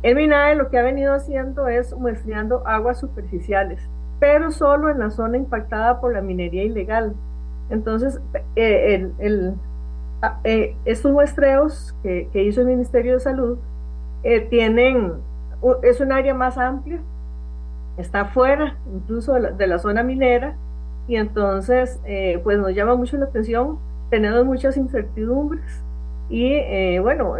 El 0.02 0.16
MINAE 0.16 0.56
lo 0.56 0.68
que 0.68 0.78
ha 0.78 0.82
venido 0.82 1.14
haciendo 1.14 1.68
es 1.68 1.94
muestreando 1.96 2.66
aguas 2.66 2.98
superficiales, 2.98 3.80
pero 4.18 4.50
solo 4.50 4.90
en 4.90 4.98
la 4.98 5.10
zona 5.10 5.36
impactada 5.36 6.00
por 6.00 6.12
la 6.12 6.22
minería 6.22 6.64
ilegal. 6.64 7.14
Entonces, 7.70 8.20
eh, 8.56 9.10
el, 9.18 9.54
Ah, 9.54 9.71
eh, 10.44 10.76
estos 10.84 11.10
muestreos 11.12 11.94
que, 12.02 12.28
hizo 12.34 12.60
el 12.60 12.68
Ministerio 12.68 13.14
de 13.14 13.20
Salud 13.20 13.58
eh, 14.22 14.40
tienen, 14.40 15.14
es 15.82 16.00
un 16.00 16.12
área 16.12 16.32
más 16.32 16.58
amplia, 16.58 17.00
está 17.96 18.26
fuera 18.26 18.76
incluso 18.94 19.34
de 19.34 19.66
la, 19.66 19.78
zona 19.78 20.02
minera 20.02 20.56
y 21.08 21.16
entonces 21.16 22.00
eh, 22.04 22.40
pues 22.44 22.58
nos 22.58 22.72
llama 22.72 22.94
mucho 22.94 23.16
la 23.16 23.26
atención, 23.26 23.78
tenemos 24.10 24.44
muchas 24.44 24.76
incertidumbres 24.76 25.82
y 26.28 26.98
bueno, 27.00 27.34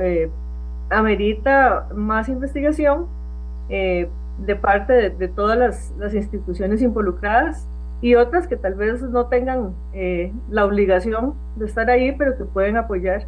amerita 0.91 1.89
más 1.95 2.29
investigación 2.29 3.07
de 3.69 4.57
parte 4.61 5.11
de, 5.11 5.29
todas 5.29 5.93
las 5.99 6.15
instituciones 6.15 6.83
involucradas 6.83 7.67
y 8.03 8.17
otras 8.17 8.49
que 8.49 8.57
tal 8.57 8.75
vez 8.75 9.01
no 9.01 9.27
tengan 9.27 9.75
eh, 9.95 10.33
la 10.51 10.67
obligación 10.67 11.35
de 11.55 11.67
estar 11.67 11.89
ahí, 11.89 12.13
pero 12.13 12.37
que 12.37 12.45
pueden 12.45 12.77
apoyar 12.77 13.27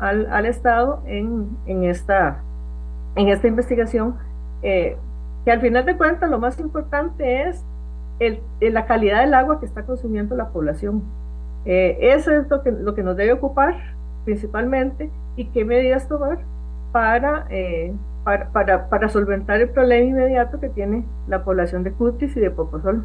al, 0.00 0.26
al 0.30 0.46
Estado 0.46 1.00
en, 1.06 1.48
en, 1.66 1.84
esta, 1.84 2.42
en 3.14 3.28
esta 3.28 3.46
investigación, 3.46 4.16
eh, 4.62 4.96
que 5.44 5.52
al 5.52 5.60
final 5.60 5.86
de 5.86 5.96
cuentas 5.96 6.28
lo 6.28 6.40
más 6.40 6.58
importante 6.58 7.48
es 7.48 7.64
el, 8.18 8.42
la 8.60 8.86
calidad 8.86 9.20
del 9.20 9.32
agua 9.32 9.60
que 9.60 9.66
está 9.66 9.84
consumiendo 9.84 10.34
la 10.34 10.48
población. 10.48 11.04
Eh, 11.64 11.96
eso 12.00 12.32
es 12.32 12.48
lo 12.50 12.64
que, 12.64 12.72
lo 12.72 12.96
que 12.96 13.04
nos 13.04 13.16
debe 13.16 13.32
ocupar 13.32 13.76
principalmente 14.24 15.08
y 15.36 15.46
qué 15.50 15.64
medidas 15.64 16.08
tomar 16.08 16.38
para, 16.90 17.46
para, 18.24 18.48
para, 18.50 18.88
para, 18.88 19.08
solventar 19.08 19.60
el 19.60 19.68
problema 19.68 20.04
inmediato 20.04 20.58
que 20.58 20.68
tiene 20.68 21.04
la 21.28 21.44
población 21.44 21.84
de 21.84 21.92
Cutis 21.92 22.36
y 22.36 22.40
de 22.40 22.50
Poposol. 22.50 23.04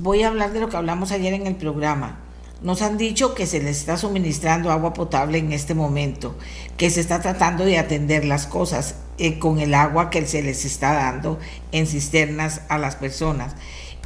Voy 0.00 0.22
a 0.22 0.28
hablar 0.28 0.52
de 0.52 0.60
lo 0.60 0.68
que 0.68 0.76
hablamos 0.76 1.12
ayer 1.12 1.34
en 1.34 1.46
el 1.46 1.56
programa. 1.56 2.20
Nos 2.62 2.82
han 2.82 2.98
dicho 2.98 3.34
que 3.34 3.46
se 3.46 3.60
les 3.60 3.78
está 3.78 3.96
suministrando 3.96 4.70
agua 4.70 4.92
potable 4.92 5.38
en 5.38 5.52
este 5.52 5.74
momento, 5.74 6.36
que 6.76 6.90
se 6.90 7.00
está 7.00 7.20
tratando 7.20 7.64
de 7.64 7.78
atender 7.78 8.24
las 8.24 8.46
cosas. 8.46 8.96
eh, 9.18 9.38
con 9.38 9.60
el 9.60 9.74
agua 9.74 10.08
que 10.08 10.24
se 10.26 10.42
les 10.42 10.64
está 10.64 10.94
dando 10.94 11.38
en 11.72 11.86
cisternas 11.86 12.62
a 12.70 12.78
las 12.78 12.96
personas. 12.96 13.54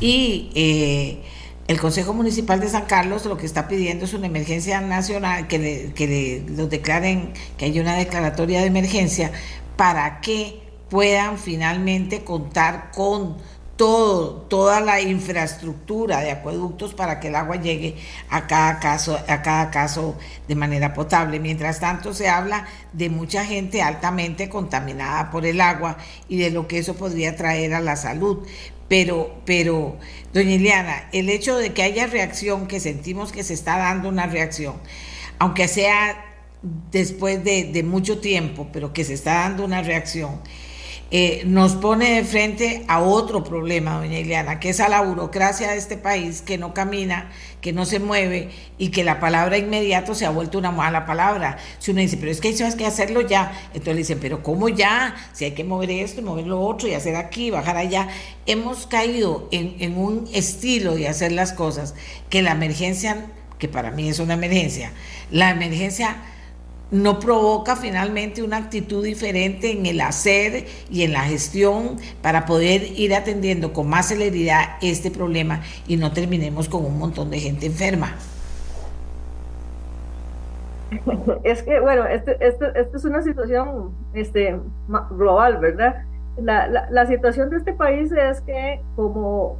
Y 0.00 0.50
eh, 0.56 1.22
el 1.68 1.80
Consejo 1.80 2.12
Municipal 2.12 2.58
de 2.58 2.68
San 2.68 2.86
Carlos 2.86 3.24
lo 3.24 3.36
que 3.36 3.46
está 3.46 3.68
pidiendo 3.68 4.06
es 4.06 4.14
una 4.14 4.26
emergencia 4.26 4.80
nacional, 4.80 5.46
que, 5.46 5.92
que 5.94 6.44
los 6.48 6.68
declaren, 6.68 7.32
que 7.56 7.66
haya 7.66 7.80
una 7.80 7.94
declaratoria 7.94 8.60
de 8.60 8.66
emergencia 8.66 9.30
para 9.76 10.20
que 10.20 10.60
puedan 10.90 11.38
finalmente 11.38 12.24
contar 12.24 12.90
con 12.92 13.36
todo, 13.76 14.42
toda 14.42 14.80
la 14.80 15.00
infraestructura 15.00 16.20
de 16.20 16.30
acueductos 16.30 16.94
para 16.94 17.18
que 17.18 17.28
el 17.28 17.34
agua 17.34 17.56
llegue 17.56 17.96
a 18.28 18.46
cada 18.46 18.78
caso, 18.78 19.18
a 19.28 19.42
cada 19.42 19.70
caso 19.70 20.16
de 20.46 20.54
manera 20.54 20.94
potable. 20.94 21.40
Mientras 21.40 21.80
tanto, 21.80 22.14
se 22.14 22.28
habla 22.28 22.66
de 22.92 23.10
mucha 23.10 23.44
gente 23.44 23.82
altamente 23.82 24.48
contaminada 24.48 25.30
por 25.30 25.44
el 25.44 25.60
agua 25.60 25.98
y 26.28 26.38
de 26.38 26.50
lo 26.50 26.68
que 26.68 26.78
eso 26.78 26.94
podría 26.94 27.36
traer 27.36 27.74
a 27.74 27.80
la 27.80 27.96
salud. 27.96 28.46
Pero, 28.88 29.40
pero, 29.44 29.96
doña 30.32 30.52
Ileana, 30.52 31.08
el 31.12 31.30
hecho 31.30 31.56
de 31.56 31.72
que 31.72 31.82
haya 31.82 32.06
reacción, 32.06 32.68
que 32.68 32.80
sentimos 32.80 33.32
que 33.32 33.42
se 33.42 33.54
está 33.54 33.78
dando 33.78 34.08
una 34.08 34.26
reacción, 34.26 34.76
aunque 35.38 35.68
sea 35.68 36.22
después 36.92 37.42
de, 37.42 37.64
de 37.64 37.82
mucho 37.82 38.20
tiempo, 38.20 38.68
pero 38.72 38.92
que 38.92 39.04
se 39.04 39.14
está 39.14 39.34
dando 39.34 39.64
una 39.64 39.82
reacción, 39.82 40.40
eh, 41.16 41.44
nos 41.46 41.76
pone 41.76 42.16
de 42.16 42.24
frente 42.24 42.84
a 42.88 43.00
otro 43.00 43.44
problema, 43.44 43.98
doña 43.98 44.18
Ileana, 44.18 44.58
que 44.58 44.70
es 44.70 44.80
a 44.80 44.88
la 44.88 45.00
burocracia 45.00 45.70
de 45.70 45.76
este 45.76 45.96
país 45.96 46.42
que 46.42 46.58
no 46.58 46.74
camina, 46.74 47.30
que 47.60 47.72
no 47.72 47.86
se 47.86 48.00
mueve 48.00 48.50
y 48.78 48.88
que 48.88 49.04
la 49.04 49.20
palabra 49.20 49.56
inmediato 49.56 50.16
se 50.16 50.26
ha 50.26 50.30
vuelto 50.30 50.58
una 50.58 50.72
mala 50.72 51.06
palabra. 51.06 51.56
Si 51.78 51.92
uno 51.92 52.00
dice, 52.00 52.16
pero 52.16 52.32
es 52.32 52.40
que 52.40 52.48
eso 52.48 52.66
es 52.66 52.74
que 52.74 52.84
hacerlo 52.84 53.20
ya, 53.20 53.52
entonces 53.68 53.94
le 53.94 53.98
dicen, 54.00 54.18
pero 54.20 54.42
¿cómo 54.42 54.68
ya? 54.68 55.14
Si 55.32 55.44
hay 55.44 55.52
que 55.52 55.62
mover 55.62 55.92
esto 55.92 56.20
y 56.20 56.24
mover 56.24 56.48
lo 56.48 56.60
otro 56.60 56.88
y 56.88 56.94
hacer 56.94 57.14
aquí, 57.14 57.48
bajar 57.48 57.76
allá. 57.76 58.08
Hemos 58.46 58.88
caído 58.88 59.48
en, 59.52 59.76
en 59.78 59.96
un 59.96 60.28
estilo 60.34 60.96
de 60.96 61.06
hacer 61.06 61.30
las 61.30 61.52
cosas 61.52 61.94
que 62.28 62.42
la 62.42 62.50
emergencia, 62.50 63.26
que 63.60 63.68
para 63.68 63.92
mí 63.92 64.08
es 64.08 64.18
una 64.18 64.34
emergencia, 64.34 64.90
la 65.30 65.50
emergencia 65.50 66.16
no 66.94 67.18
provoca 67.18 67.74
finalmente 67.74 68.42
una 68.44 68.56
actitud 68.56 69.04
diferente 69.04 69.72
en 69.72 69.84
el 69.84 70.00
hacer 70.00 70.66
y 70.88 71.02
en 71.02 71.12
la 71.12 71.22
gestión 71.22 71.96
para 72.22 72.46
poder 72.46 72.82
ir 72.96 73.14
atendiendo 73.14 73.72
con 73.72 73.88
más 73.88 74.08
celeridad 74.08 74.76
este 74.80 75.10
problema 75.10 75.60
y 75.88 75.96
no 75.96 76.12
terminemos 76.12 76.68
con 76.68 76.84
un 76.84 76.96
montón 76.96 77.30
de 77.30 77.40
gente 77.40 77.66
enferma. 77.66 78.14
Es 81.42 81.64
que, 81.64 81.80
bueno, 81.80 82.04
esto 82.06 82.30
este, 82.38 82.66
este 82.80 82.96
es 82.96 83.04
una 83.04 83.22
situación 83.22 83.90
este, 84.12 84.60
global, 85.10 85.58
¿verdad? 85.58 86.04
La, 86.36 86.68
la, 86.68 87.06
situación 87.06 87.50
de 87.50 87.56
este 87.56 87.72
país 87.72 88.12
es 88.12 88.40
que 88.42 88.80
como 88.94 89.58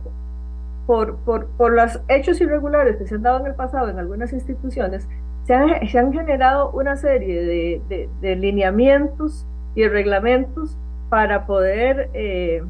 por, 0.87 1.17
por, 1.19 1.47
por 1.57 1.73
los 1.73 2.01
hechos 2.09 2.41
irregulares 2.41 2.97
que 2.97 3.07
se 3.07 3.17
han 3.17 3.23
dado 3.23 3.41
en 3.41 3.47
el 3.47 3.55
pasado 3.55 3.89
en 3.89 3.99
algunas 3.99 4.33
instituciones, 4.33 5.09
se 5.45 5.55
han, 5.55 6.13
generado 6.13 6.71
una 6.71 6.97
serie 6.97 7.81
de, 7.87 8.37
lineamientos 8.37 9.47
y 9.75 9.87
reglamentos 9.87 10.79
para 11.11 11.47
poder 11.47 12.11
eh, 12.15 12.63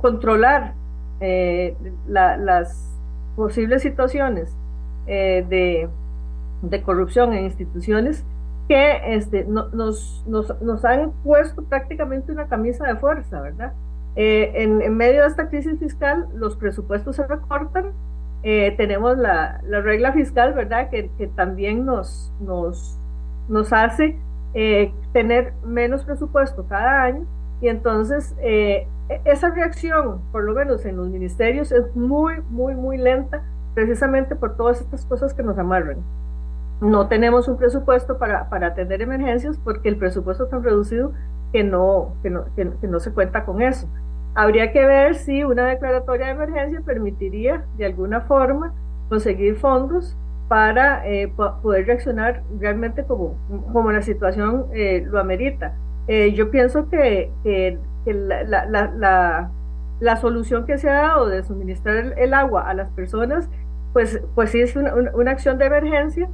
controlar 0.00 0.72
eh, 1.20 1.76
las 2.06 2.98
posibles 3.36 3.82
situaciones 3.82 4.56
eh, 5.06 5.44
de, 5.48 6.82
corrupción 6.82 7.34
en 7.34 7.44
instituciones 7.44 8.24
que 8.68 9.14
este, 9.14 9.44
nos, 9.44 10.24
han 10.84 11.12
puesto 11.22 11.62
prácticamente 11.64 12.32
una 12.32 12.46
camisa 12.46 12.86
de 12.86 12.96
fuerza, 12.96 13.40
¿verdad? 13.40 13.74
en, 14.14 14.82
en 14.82 14.96
medio 14.96 15.22
de 15.22 15.28
esta 15.28 15.48
crisis 15.48 15.78
fiscal, 15.78 16.26
los 16.34 16.56
presupuestos 16.56 17.16
se 17.16 17.26
recortan, 17.26 17.92
eh, 18.42 18.74
tenemos 18.76 19.16
la, 19.18 19.60
la, 19.64 19.80
regla 19.80 20.12
fiscal, 20.12 20.52
¿verdad? 20.52 20.90
Que, 20.90 21.10
que 21.16 21.28
también 21.28 21.84
nos, 21.84 22.32
nos, 22.40 22.98
nos 23.48 23.72
hace 23.72 24.18
eh, 24.54 24.92
tener 25.12 25.52
menos 25.64 26.04
presupuesto 26.04 26.66
cada 26.68 27.04
año. 27.04 27.24
Y 27.60 27.68
entonces 27.68 28.34
eh, 28.40 28.88
e, 29.08 29.20
esa 29.24 29.50
reacción, 29.50 30.20
por 30.32 30.42
lo 30.42 30.54
menos 30.54 30.84
en 30.84 30.96
los 30.96 31.08
ministerios, 31.08 31.70
es 31.70 31.94
muy, 31.94 32.40
muy, 32.50 32.74
muy 32.74 32.98
lenta, 32.98 33.42
precisamente 33.74 34.34
por 34.34 34.56
todas 34.56 34.80
estas 34.80 35.06
cosas 35.06 35.32
que 35.34 35.44
nos 35.44 35.56
amarran. 35.58 35.98
No 36.80 37.06
tenemos 37.06 37.46
un 37.46 37.56
presupuesto 37.56 38.18
para, 38.18 38.48
para 38.50 38.68
atender 38.68 39.02
emergencias 39.02 39.56
porque 39.62 39.88
el 39.88 39.96
presupuesto 39.96 40.44
está 40.44 40.58
reducido 40.58 41.12
que 41.52 41.62
no, 41.62 42.14
que 42.24 42.30
no, 42.30 42.44
que 42.56 42.88
no 42.88 42.98
se 42.98 43.12
cuenta 43.12 43.44
con 43.44 43.62
eso. 43.62 43.86
Habría 44.34 44.72
que 44.72 44.84
ver 44.84 45.14
si 45.14 45.44
una 45.44 45.66
declaratoria 45.66 46.26
de 46.26 46.32
emergencia 46.32 46.80
permitiría 46.80 47.66
de 47.76 47.84
alguna 47.84 48.22
forma 48.22 48.72
conseguir 49.08 49.56
fondos 49.56 50.16
para 50.48 51.06
eh, 51.06 51.32
poder 51.62 51.86
reaccionar 51.86 52.42
realmente 52.58 53.04
como, 53.04 53.36
como 53.72 53.92
la 53.92 54.02
situación 54.02 54.66
eh, 54.74 55.02
lo 55.06 55.18
amerita. 55.18 55.74
Eh, 56.08 56.32
yo 56.32 56.50
pienso 56.50 56.88
que, 56.88 57.30
que, 57.42 57.78
la, 58.06 58.42
la, 58.44 58.66
la, 58.66 59.50
la, 60.00 60.16
solución 60.16 60.66
que 60.66 60.78
se 60.78 60.90
ha 60.90 60.94
dado 60.94 61.28
de 61.28 61.42
suministrar 61.44 62.14
el, 62.18 62.34
agua 62.34 62.68
a 62.68 62.74
las 62.74 62.90
personas, 62.90 63.48
pues, 63.92 64.20
pues 64.34 64.50
sí 64.50 64.60
es 64.60 64.76
una, 64.76 64.94
una, 64.94 65.30
acción 65.30 65.58
de 65.58 65.66
emergencia. 65.66 66.28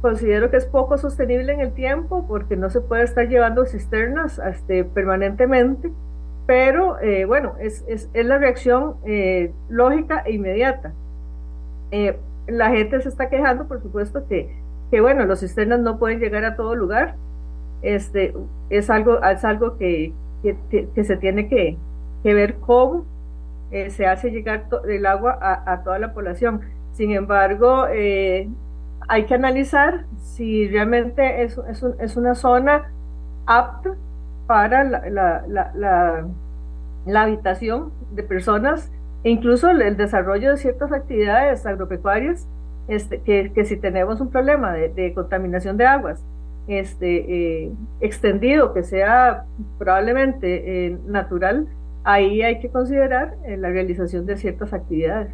Considero 0.00 0.50
que 0.50 0.56
es 0.56 0.66
poco 0.66 0.98
sostenible 0.98 1.52
en 1.52 1.60
el 1.60 1.72
tiempo 1.72 2.26
porque 2.26 2.56
no 2.56 2.68
se 2.68 2.80
puede 2.80 3.04
estar 3.04 3.28
llevando 3.28 3.64
cisternas 3.64 4.38
este, 4.38 4.84
permanentemente 4.84 5.92
pero 6.46 7.00
eh, 7.00 7.24
bueno, 7.24 7.54
es, 7.58 7.84
es, 7.88 8.10
es, 8.12 8.26
la 8.26 8.38
reacción 8.38 8.96
eh, 9.06 9.52
lógica 9.68 10.22
e 10.26 10.32
inmediata. 10.32 10.92
Eh, 11.90 12.18
la 12.46 12.70
gente 12.70 13.00
se 13.00 13.08
está 13.08 13.30
quejando, 13.30 13.66
por 13.66 13.80
supuesto, 13.80 14.26
que, 14.28 14.54
que 14.90 15.00
bueno, 15.00 15.24
los 15.24 15.40
cisternas 15.40 15.80
no 15.80 15.98
pueden 15.98 16.20
llegar 16.20 16.44
a 16.44 16.56
todo 16.56 16.74
lugar. 16.74 17.14
Este, 17.82 18.34
es 18.68 18.90
algo, 18.90 19.22
es 19.22 19.44
algo 19.44 19.78
que, 19.78 20.12
que, 20.42 20.88
que 20.94 21.04
se 21.04 21.16
tiene 21.16 21.48
que, 21.48 21.76
que 22.22 22.34
ver 22.34 22.56
cómo 22.56 23.06
se 23.88 24.06
hace 24.06 24.30
llegar 24.30 24.66
el 24.88 25.04
agua 25.04 25.36
a, 25.40 25.72
a, 25.72 25.82
toda 25.82 25.98
la 25.98 26.12
población. 26.12 26.60
Sin 26.92 27.10
embargo, 27.10 27.86
hay 27.86 29.24
que 29.26 29.34
analizar 29.34 30.04
si 30.18 30.68
realmente 30.68 31.42
es, 31.42 31.58
es, 31.68 31.82
un, 31.82 31.94
es 31.98 32.16
una 32.16 32.36
zona 32.36 32.92
apta 33.46 33.96
para 34.46 34.84
la, 34.84 35.08
la, 35.08 35.44
la, 35.48 36.26
la, 37.06 37.22
habitación 37.22 37.92
de 38.12 38.22
personas 38.22 38.90
e 39.22 39.30
incluso 39.30 39.70
el, 39.70 39.96
desarrollo 39.96 40.50
de 40.50 40.56
ciertas 40.58 40.92
actividades 40.92 41.64
agropecuarias, 41.66 42.46
este, 42.88 43.20
que, 43.22 43.52
que 43.54 43.64
si 43.64 43.76
tenemos 43.76 44.20
un 44.20 44.30
problema 44.30 44.72
de, 44.72 45.12
contaminación 45.14 45.76
de 45.76 45.86
aguas 45.86 46.22
este, 46.66 47.64
eh, 47.64 47.72
extendido, 48.00 48.74
que 48.74 48.82
sea 48.82 49.44
probablemente 49.78 50.86
eh, 50.86 50.98
natural, 51.06 51.66
ahí 52.04 52.42
hay 52.42 52.60
que 52.60 52.68
considerar 52.68 53.34
eh, 53.46 53.56
la 53.56 53.70
realización 53.70 54.26
de 54.26 54.36
ciertas 54.36 54.72
actividades. 54.72 55.32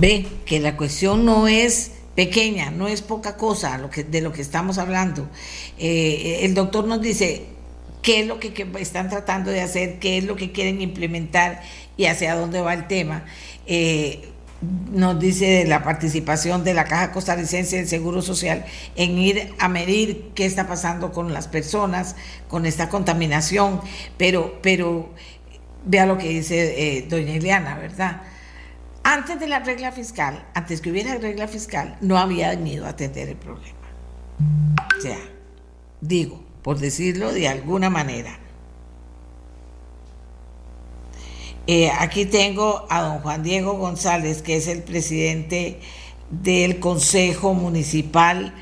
Ve 0.00 0.26
que 0.46 0.58
la 0.58 0.76
cuestión 0.76 1.26
no 1.26 1.48
es 1.48 2.01
pequeña, 2.14 2.70
no 2.70 2.88
es 2.88 3.02
poca 3.02 3.36
cosa 3.36 3.80
de 4.08 4.20
lo 4.20 4.32
que 4.32 4.42
estamos 4.42 4.78
hablando. 4.78 5.28
Eh, 5.78 6.40
el 6.42 6.54
doctor 6.54 6.86
nos 6.86 7.00
dice 7.00 7.46
qué 8.02 8.20
es 8.20 8.26
lo 8.26 8.38
que, 8.38 8.66
están 8.80 9.08
tratando 9.08 9.50
de 9.50 9.60
hacer, 9.60 9.98
qué 9.98 10.18
es 10.18 10.24
lo 10.24 10.36
que 10.36 10.52
quieren 10.52 10.80
implementar 10.80 11.62
y 11.96 12.06
hacia 12.06 12.34
dónde 12.34 12.60
va 12.60 12.74
el 12.74 12.86
tema. 12.86 13.24
Eh, 13.66 14.28
nos 14.92 15.18
dice 15.18 15.46
de 15.46 15.64
la 15.64 15.82
participación 15.82 16.62
de 16.62 16.74
la 16.74 16.84
Caja 16.84 17.10
Costarricense 17.10 17.76
del 17.76 17.88
Seguro 17.88 18.22
Social 18.22 18.64
en 18.94 19.18
ir 19.18 19.54
a 19.58 19.68
medir 19.68 20.30
qué 20.34 20.44
está 20.44 20.68
pasando 20.68 21.12
con 21.12 21.32
las 21.32 21.48
personas, 21.48 22.14
con 22.48 22.64
esta 22.64 22.88
contaminación, 22.88 23.80
pero, 24.18 24.60
pero 24.62 25.10
vea 25.84 26.06
lo 26.06 26.16
que 26.16 26.28
dice 26.28 26.96
eh, 26.96 27.06
doña 27.08 27.34
Ileana, 27.34 27.76
¿verdad? 27.76 28.22
Antes 29.04 29.40
de 29.40 29.48
la 29.48 29.58
regla 29.58 29.90
fiscal, 29.90 30.46
antes 30.54 30.80
que 30.80 30.90
hubiera 30.90 31.16
regla 31.16 31.48
fiscal, 31.48 31.96
no 32.00 32.18
había 32.18 32.54
ido 32.54 32.86
a 32.86 32.90
atender 32.90 33.28
el 33.28 33.36
problema. 33.36 33.78
O 34.96 35.00
sea, 35.00 35.18
digo, 36.00 36.42
por 36.62 36.78
decirlo 36.78 37.32
de 37.32 37.48
alguna 37.48 37.90
manera. 37.90 38.38
Eh, 41.66 41.90
aquí 41.96 42.26
tengo 42.26 42.86
a 42.90 43.02
don 43.02 43.18
Juan 43.20 43.42
Diego 43.42 43.74
González, 43.74 44.42
que 44.42 44.56
es 44.56 44.66
el 44.66 44.82
presidente 44.82 45.80
del 46.30 46.80
Consejo 46.80 47.54
Municipal 47.54 48.54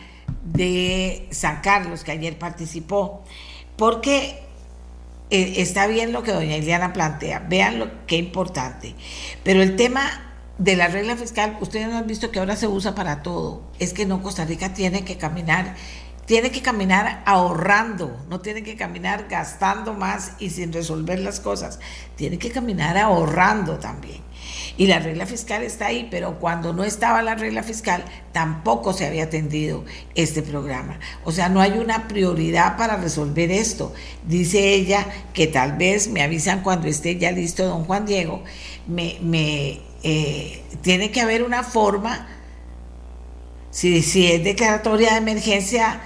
de 0.44 1.28
San 1.30 1.60
Carlos, 1.60 2.04
que 2.04 2.12
ayer 2.12 2.38
participó, 2.38 3.22
porque 3.76 4.42
eh, 5.30 5.54
está 5.56 5.86
bien 5.86 6.12
lo 6.12 6.22
que 6.22 6.32
doña 6.32 6.56
Ileana 6.56 6.92
plantea, 6.92 7.40
vean 7.48 7.78
lo 7.78 8.06
que 8.06 8.16
importante, 8.16 8.94
pero 9.44 9.62
el 9.62 9.76
tema 9.76 10.29
de 10.60 10.76
la 10.76 10.88
regla 10.88 11.16
fiscal, 11.16 11.56
ustedes 11.60 11.88
no 11.88 11.96
han 11.96 12.06
visto 12.06 12.30
que 12.30 12.38
ahora 12.38 12.54
se 12.54 12.68
usa 12.68 12.94
para 12.94 13.22
todo. 13.22 13.62
Es 13.78 13.94
que 13.94 14.04
no, 14.04 14.22
Costa 14.22 14.44
Rica 14.44 14.74
tiene 14.74 15.04
que 15.04 15.16
caminar 15.16 15.74
tiene 16.26 16.52
que 16.52 16.62
caminar 16.62 17.24
ahorrando, 17.26 18.24
no 18.28 18.38
tiene 18.38 18.62
que 18.62 18.76
caminar 18.76 19.26
gastando 19.28 19.94
más 19.94 20.34
y 20.38 20.50
sin 20.50 20.72
resolver 20.72 21.18
las 21.18 21.40
cosas, 21.40 21.80
tiene 22.14 22.38
que 22.38 22.52
caminar 22.52 22.96
ahorrando 22.96 23.80
también. 23.80 24.20
Y 24.76 24.86
la 24.86 25.00
regla 25.00 25.26
fiscal 25.26 25.64
está 25.64 25.86
ahí, 25.86 26.06
pero 26.08 26.38
cuando 26.38 26.72
no 26.72 26.84
estaba 26.84 27.20
la 27.22 27.34
regla 27.34 27.64
fiscal, 27.64 28.04
tampoco 28.30 28.92
se 28.92 29.06
había 29.06 29.24
atendido 29.24 29.84
este 30.14 30.42
programa. 30.42 31.00
O 31.24 31.32
sea, 31.32 31.48
no 31.48 31.60
hay 31.60 31.72
una 31.72 32.06
prioridad 32.06 32.76
para 32.76 32.96
resolver 32.96 33.50
esto. 33.50 33.92
Dice 34.24 34.72
ella 34.72 35.08
que 35.32 35.48
tal 35.48 35.78
vez 35.78 36.06
me 36.06 36.22
avisan 36.22 36.62
cuando 36.62 36.86
esté 36.86 37.18
ya 37.18 37.32
listo 37.32 37.66
don 37.66 37.86
Juan 37.86 38.06
Diego, 38.06 38.44
me, 38.86 39.18
me 39.20 39.89
eh, 40.02 40.62
tiene 40.82 41.10
que 41.10 41.20
haber 41.20 41.42
una 41.42 41.62
forma, 41.62 42.26
si, 43.70 44.02
si 44.02 44.30
es 44.30 44.42
declaratoria 44.42 45.12
de 45.12 45.18
emergencia, 45.18 46.00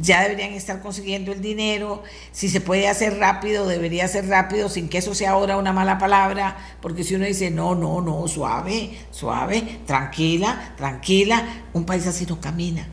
ya 0.00 0.22
deberían 0.22 0.52
estar 0.52 0.80
consiguiendo 0.80 1.32
el 1.32 1.40
dinero, 1.40 2.02
si 2.32 2.48
se 2.48 2.60
puede 2.60 2.88
hacer 2.88 3.18
rápido, 3.18 3.66
debería 3.66 4.06
ser 4.08 4.28
rápido, 4.28 4.68
sin 4.68 4.88
que 4.88 4.98
eso 4.98 5.14
sea 5.14 5.32
ahora 5.32 5.56
una 5.56 5.72
mala 5.72 5.98
palabra, 5.98 6.56
porque 6.80 7.04
si 7.04 7.14
uno 7.14 7.24
dice, 7.24 7.50
no, 7.50 7.74
no, 7.74 8.00
no, 8.00 8.26
suave, 8.28 8.90
suave, 9.10 9.80
tranquila, 9.86 10.74
tranquila, 10.76 11.64
un 11.72 11.84
país 11.84 12.06
así 12.06 12.26
no 12.26 12.40
camina, 12.40 12.88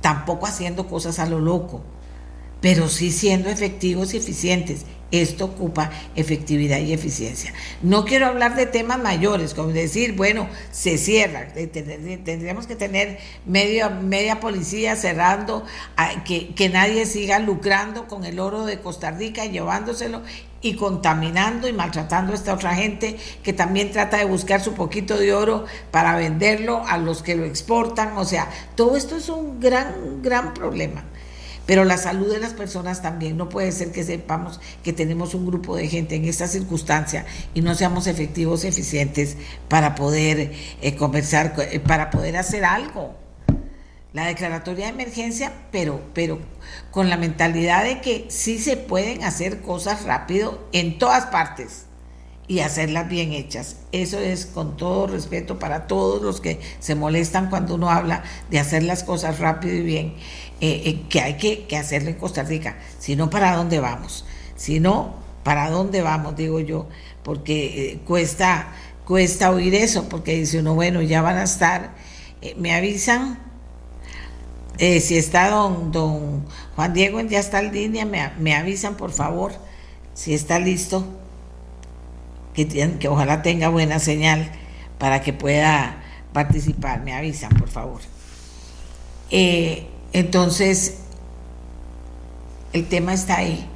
tampoco 0.00 0.46
haciendo 0.46 0.88
cosas 0.88 1.18
a 1.18 1.26
lo 1.26 1.40
loco, 1.40 1.82
pero 2.60 2.88
sí 2.88 3.10
siendo 3.10 3.48
efectivos 3.48 4.14
y 4.14 4.18
eficientes 4.18 4.86
esto 5.12 5.44
ocupa 5.44 5.90
efectividad 6.16 6.78
y 6.78 6.92
eficiencia. 6.92 7.52
No 7.82 8.04
quiero 8.04 8.26
hablar 8.26 8.56
de 8.56 8.66
temas 8.66 8.98
mayores, 8.98 9.54
como 9.54 9.68
decir, 9.68 10.16
bueno, 10.16 10.48
se 10.70 10.98
cierra, 10.98 11.48
tendríamos 11.52 12.66
que 12.66 12.74
tener 12.74 13.18
media, 13.46 13.90
media 13.90 14.40
policía 14.40 14.96
cerrando, 14.96 15.64
que, 16.24 16.54
que 16.54 16.68
nadie 16.68 17.06
siga 17.06 17.38
lucrando 17.38 18.08
con 18.08 18.24
el 18.24 18.40
oro 18.40 18.64
de 18.64 18.80
Costa 18.80 19.10
Rica 19.10 19.44
y 19.44 19.50
llevándoselo 19.50 20.22
y 20.62 20.76
contaminando 20.76 21.68
y 21.68 21.72
maltratando 21.72 22.32
a 22.32 22.36
esta 22.36 22.54
otra 22.54 22.74
gente 22.74 23.18
que 23.42 23.52
también 23.52 23.90
trata 23.90 24.18
de 24.18 24.24
buscar 24.24 24.60
su 24.60 24.74
poquito 24.74 25.18
de 25.18 25.34
oro 25.34 25.66
para 25.90 26.16
venderlo 26.16 26.82
a 26.86 26.96
los 26.98 27.22
que 27.22 27.34
lo 27.34 27.44
exportan. 27.44 28.16
O 28.16 28.24
sea, 28.24 28.48
todo 28.76 28.96
esto 28.96 29.16
es 29.16 29.28
un 29.28 29.60
gran, 29.60 30.22
gran 30.22 30.54
problema. 30.54 31.04
Pero 31.66 31.84
la 31.84 31.96
salud 31.96 32.30
de 32.30 32.40
las 32.40 32.54
personas 32.54 33.02
también 33.02 33.36
no 33.36 33.48
puede 33.48 33.70
ser 33.72 33.92
que 33.92 34.02
sepamos 34.02 34.60
que 34.82 34.92
tenemos 34.92 35.34
un 35.34 35.46
grupo 35.46 35.76
de 35.76 35.88
gente 35.88 36.16
en 36.16 36.24
esta 36.24 36.48
circunstancia 36.48 37.24
y 37.54 37.62
no 37.62 37.74
seamos 37.74 38.06
efectivos, 38.06 38.64
eficientes 38.64 39.36
para 39.68 39.94
poder 39.94 40.52
eh, 40.80 40.96
conversar, 40.96 41.54
eh, 41.70 41.78
para 41.78 42.10
poder 42.10 42.36
hacer 42.36 42.64
algo. 42.64 43.14
La 44.12 44.26
declaratoria 44.26 44.86
de 44.86 44.92
emergencia, 44.92 45.52
pero, 45.70 46.00
pero 46.12 46.38
con 46.90 47.08
la 47.08 47.16
mentalidad 47.16 47.84
de 47.84 48.00
que 48.00 48.26
sí 48.28 48.58
se 48.58 48.76
pueden 48.76 49.24
hacer 49.24 49.62
cosas 49.62 50.04
rápido 50.04 50.68
en 50.72 50.98
todas 50.98 51.26
partes 51.26 51.86
y 52.46 52.60
hacerlas 52.60 53.08
bien 53.08 53.32
hechas. 53.32 53.76
Eso 53.92 54.18
es 54.18 54.44
con 54.44 54.76
todo 54.76 55.06
respeto 55.06 55.58
para 55.58 55.86
todos 55.86 56.20
los 56.20 56.42
que 56.42 56.60
se 56.80 56.94
molestan 56.94 57.48
cuando 57.48 57.76
uno 57.76 57.90
habla 57.90 58.24
de 58.50 58.58
hacer 58.58 58.82
las 58.82 59.04
cosas 59.04 59.38
rápido 59.38 59.74
y 59.74 59.82
bien. 59.82 60.14
Eh, 60.64 60.82
eh, 60.84 61.02
que 61.08 61.20
hay 61.20 61.34
que, 61.34 61.76
hacerlo 61.76 62.10
en 62.10 62.14
Costa 62.14 62.44
Rica, 62.44 62.76
si 63.00 63.16
no, 63.16 63.28
¿para 63.30 63.56
dónde 63.56 63.80
vamos? 63.80 64.24
Si 64.54 64.78
no, 64.78 65.16
¿para 65.42 65.68
dónde 65.68 66.02
vamos? 66.02 66.36
Digo 66.36 66.60
yo, 66.60 66.86
porque 67.24 67.94
eh, 67.94 67.98
cuesta, 68.06 68.68
cuesta 69.04 69.50
oír 69.50 69.74
eso, 69.74 70.08
porque 70.08 70.36
dice 70.36 70.60
uno, 70.60 70.76
bueno, 70.76 71.02
ya 71.02 71.20
van 71.20 71.38
a 71.38 71.42
estar, 71.42 71.94
me 72.56 72.72
avisan, 72.72 73.40
si 74.78 75.16
está 75.16 75.50
don, 75.50 75.90
don 75.90 76.46
Juan 76.76 76.92
Diego 76.92 77.20
ya 77.22 77.40
está 77.40 77.58
en 77.58 77.72
línea, 77.72 78.06
me, 78.06 78.30
me 78.38 78.54
avisan 78.54 78.96
por 78.96 79.10
favor, 79.10 79.50
si 80.14 80.32
está 80.32 80.60
listo, 80.60 81.04
que, 82.54 82.68
que 82.68 83.08
ojalá 83.08 83.42
tenga 83.42 83.68
buena 83.68 83.98
señal 83.98 84.48
para 85.00 85.22
que 85.22 85.32
pueda 85.32 86.04
participar, 86.32 87.02
me 87.02 87.14
avisan 87.14 87.50
por 87.50 87.68
favor. 87.68 88.00
Eh, 89.28 89.88
entonces, 90.12 90.98
el 92.72 92.88
tema 92.88 93.12
está 93.12 93.38
ahí. 93.38 93.68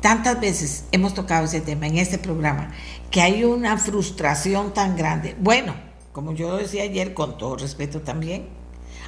Tantas 0.00 0.40
veces 0.40 0.84
hemos 0.92 1.14
tocado 1.14 1.44
ese 1.44 1.60
tema 1.60 1.86
en 1.86 1.98
este 1.98 2.18
programa 2.18 2.70
que 3.10 3.20
hay 3.20 3.44
una 3.44 3.78
frustración 3.78 4.72
tan 4.72 4.96
grande. 4.96 5.34
Bueno, 5.40 5.74
como 6.12 6.32
yo 6.32 6.56
decía 6.56 6.84
ayer, 6.84 7.14
con 7.14 7.36
todo 7.38 7.56
respeto 7.56 8.00
también, 8.00 8.48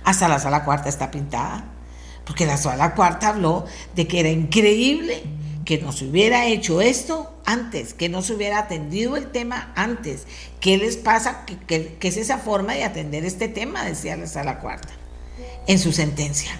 hasta 0.04 0.28
la 0.28 0.38
sala 0.38 0.64
cuarta 0.64 0.88
está 0.88 1.10
pintada, 1.10 1.64
porque 2.24 2.46
la 2.46 2.56
sala 2.56 2.94
cuarta 2.94 3.28
habló 3.28 3.66
de 3.94 4.06
que 4.06 4.20
era 4.20 4.30
increíble 4.30 5.22
que 5.64 5.78
no 5.78 5.92
se 5.92 6.06
hubiera 6.06 6.46
hecho 6.46 6.80
esto 6.80 7.32
antes, 7.44 7.94
que 7.94 8.08
no 8.08 8.22
se 8.22 8.34
hubiera 8.34 8.58
atendido 8.58 9.16
el 9.16 9.30
tema 9.30 9.72
antes. 9.76 10.26
¿Qué 10.60 10.78
les 10.78 10.96
pasa? 10.96 11.44
¿Qué, 11.66 11.96
es 12.00 12.16
esa 12.16 12.38
forma 12.38 12.74
de 12.74 12.84
atender 12.84 13.24
este 13.24 13.48
tema? 13.48 13.84
Decía 13.84 14.16
la 14.16 14.26
sala 14.26 14.58
cuarta 14.58 14.88
en 15.66 15.78
su 15.78 15.92
sentencia. 15.92 16.58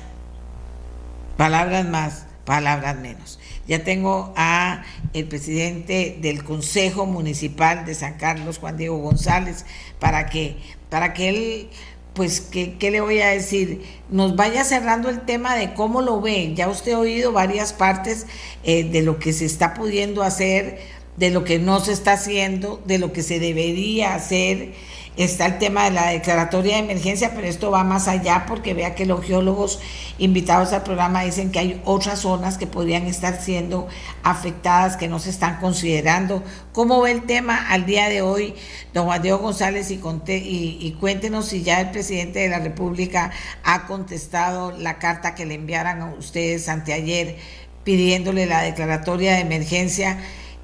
Palabras 1.41 1.88
más, 1.88 2.26
palabras 2.45 2.99
menos. 2.99 3.38
Ya 3.66 3.82
tengo 3.82 4.34
a 4.36 4.82
el 5.14 5.26
presidente 5.26 6.18
del 6.20 6.45
Consejo 6.45 7.07
Municipal 7.07 7.86
de 7.86 7.95
San 7.95 8.18
Carlos, 8.18 8.59
Juan 8.59 8.76
Diego 8.76 8.99
González, 8.99 9.64
para 9.99 10.26
que, 10.26 10.59
para 10.91 11.14
que 11.14 11.30
él, 11.30 11.70
pues, 12.12 12.43
¿qué, 12.43 12.76
le 12.78 13.01
voy 13.01 13.22
a 13.22 13.28
decir? 13.28 13.86
Nos 14.11 14.36
vaya 14.36 14.64
cerrando 14.64 15.09
el 15.09 15.22
tema 15.22 15.57
de 15.57 15.72
cómo 15.72 16.03
lo 16.03 16.20
ve. 16.20 16.53
Ya 16.55 16.68
usted 16.68 16.93
ha 16.93 16.99
oído 16.99 17.32
varias 17.32 17.72
partes 17.72 18.26
eh, 18.62 18.84
de 18.84 19.01
lo 19.01 19.18
que 19.18 19.32
se 19.32 19.47
está 19.47 19.72
pudiendo 19.72 20.22
hacer, 20.22 20.78
de 21.16 21.30
lo 21.30 21.43
que 21.45 21.59
no 21.59 21.80
se 21.80 21.93
está 21.93 22.12
haciendo, 22.12 22.82
de 22.84 22.99
lo 22.99 23.14
que 23.14 23.22
se 23.22 23.41
debería 23.41 24.14
hacer 24.14 24.74
está 25.16 25.46
el 25.46 25.58
tema 25.58 25.84
de 25.84 25.90
la 25.90 26.08
declaratoria 26.11 26.76
de 26.76 26.82
emergencia, 26.82 27.32
pero 27.34 27.46
esto 27.46 27.70
va 27.70 27.84
más 27.84 28.08
allá 28.08 28.44
porque 28.46 28.74
vea 28.74 28.94
que 28.94 29.06
los 29.06 29.24
geólogos 29.24 29.80
invitados 30.18 30.72
al 30.72 30.82
programa 30.82 31.22
dicen 31.22 31.50
que 31.50 31.58
hay 31.58 31.82
otras 31.84 32.20
zonas 32.20 32.58
que 32.58 32.66
podrían 32.66 33.06
estar 33.06 33.40
siendo 33.40 33.88
afectadas, 34.22 34.96
que 34.96 35.08
no 35.08 35.18
se 35.18 35.30
están 35.30 35.58
considerando. 35.58 36.42
¿Cómo 36.72 37.00
ve 37.00 37.11
el 37.11 37.22
tema 37.22 37.70
al 37.70 37.86
día 37.86 38.08
de 38.08 38.22
hoy, 38.22 38.54
don 38.94 39.06
Juan 39.06 39.22
González? 39.22 39.90
Y, 39.90 40.00
y, 40.28 40.78
y 40.80 40.92
cuéntenos 41.00 41.46
si 41.46 41.62
ya 41.62 41.80
el 41.80 41.90
presidente 41.90 42.38
de 42.38 42.48
la 42.48 42.61
República 42.61 43.30
ha 43.64 43.86
contestado 43.86 44.72
la 44.72 44.98
carta 44.98 45.34
que 45.34 45.44
le 45.44 45.54
enviaran 45.54 46.00
a 46.02 46.14
ustedes 46.14 46.68
anteayer 46.68 47.36
pidiéndole 47.84 48.46
la 48.46 48.62
declaratoria 48.62 49.34
de 49.34 49.40
emergencia, 49.40 50.18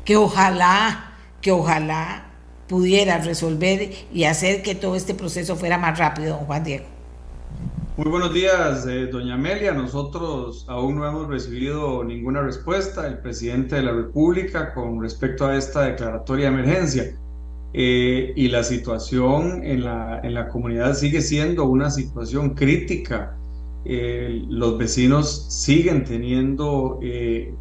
que 0.04 0.16
ojalá, 0.16 1.12
que 1.40 1.50
ojalá 1.50 2.25
pudiera 2.68 3.18
resolver 3.18 3.90
y 4.12 4.24
hacer 4.24 4.62
que 4.62 4.74
todo 4.74 4.96
este 4.96 5.14
proceso 5.14 5.56
fuera 5.56 5.78
más 5.78 5.98
rápido, 5.98 6.36
don 6.36 6.46
Juan 6.46 6.64
Diego. 6.64 6.96
Muy 7.96 8.10
buenos 8.10 8.34
días, 8.34 8.86
eh, 8.86 9.06
doña 9.06 9.34
Amelia. 9.36 9.72
Nosotros 9.72 10.66
aún 10.68 10.96
no 10.96 11.08
hemos 11.08 11.28
recibido 11.28 12.04
ninguna 12.04 12.42
respuesta 12.42 13.04
del 13.04 13.20
presidente 13.20 13.76
de 13.76 13.84
la 13.84 13.92
República 13.92 14.74
con 14.74 15.00
respecto 15.00 15.46
a 15.46 15.56
esta 15.56 15.84
declaratoria 15.84 16.50
de 16.50 16.54
emergencia. 16.54 17.16
Eh, 17.72 18.34
y 18.36 18.48
la 18.48 18.64
situación 18.64 19.62
en 19.64 19.84
la, 19.84 20.20
en 20.22 20.34
la, 20.34 20.48
comunidad 20.48 20.94
sigue 20.94 21.22
siendo 21.22 21.64
una 21.64 21.90
situación 21.90 22.50
crítica. 22.50 23.34
Eh, 23.86 24.44
los 24.46 24.76
vecinos 24.76 25.46
siguen 25.48 26.04
teniendo 26.04 26.98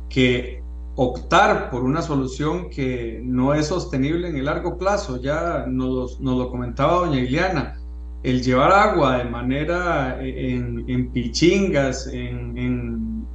que 0.09 0.64
optar 0.95 1.69
por 1.69 1.83
una 1.83 2.01
solución 2.01 2.69
que 2.69 3.19
no 3.23 3.53
es 3.53 3.67
sostenible 3.67 4.29
en 4.29 4.37
el 4.37 4.45
largo 4.45 4.77
plazo. 4.77 5.21
Ya 5.21 5.65
nos, 5.67 6.19
lo 6.19 6.49
comentaba 6.49 7.05
doña 7.05 7.19
Ileana, 7.19 7.79
el 8.23 8.41
llevar 8.41 8.71
agua 8.71 9.17
de 9.17 9.25
manera 9.25 10.17
eh, 10.21 10.55
en, 10.55 11.11
pichingas, 11.11 12.07
en, 12.07 13.25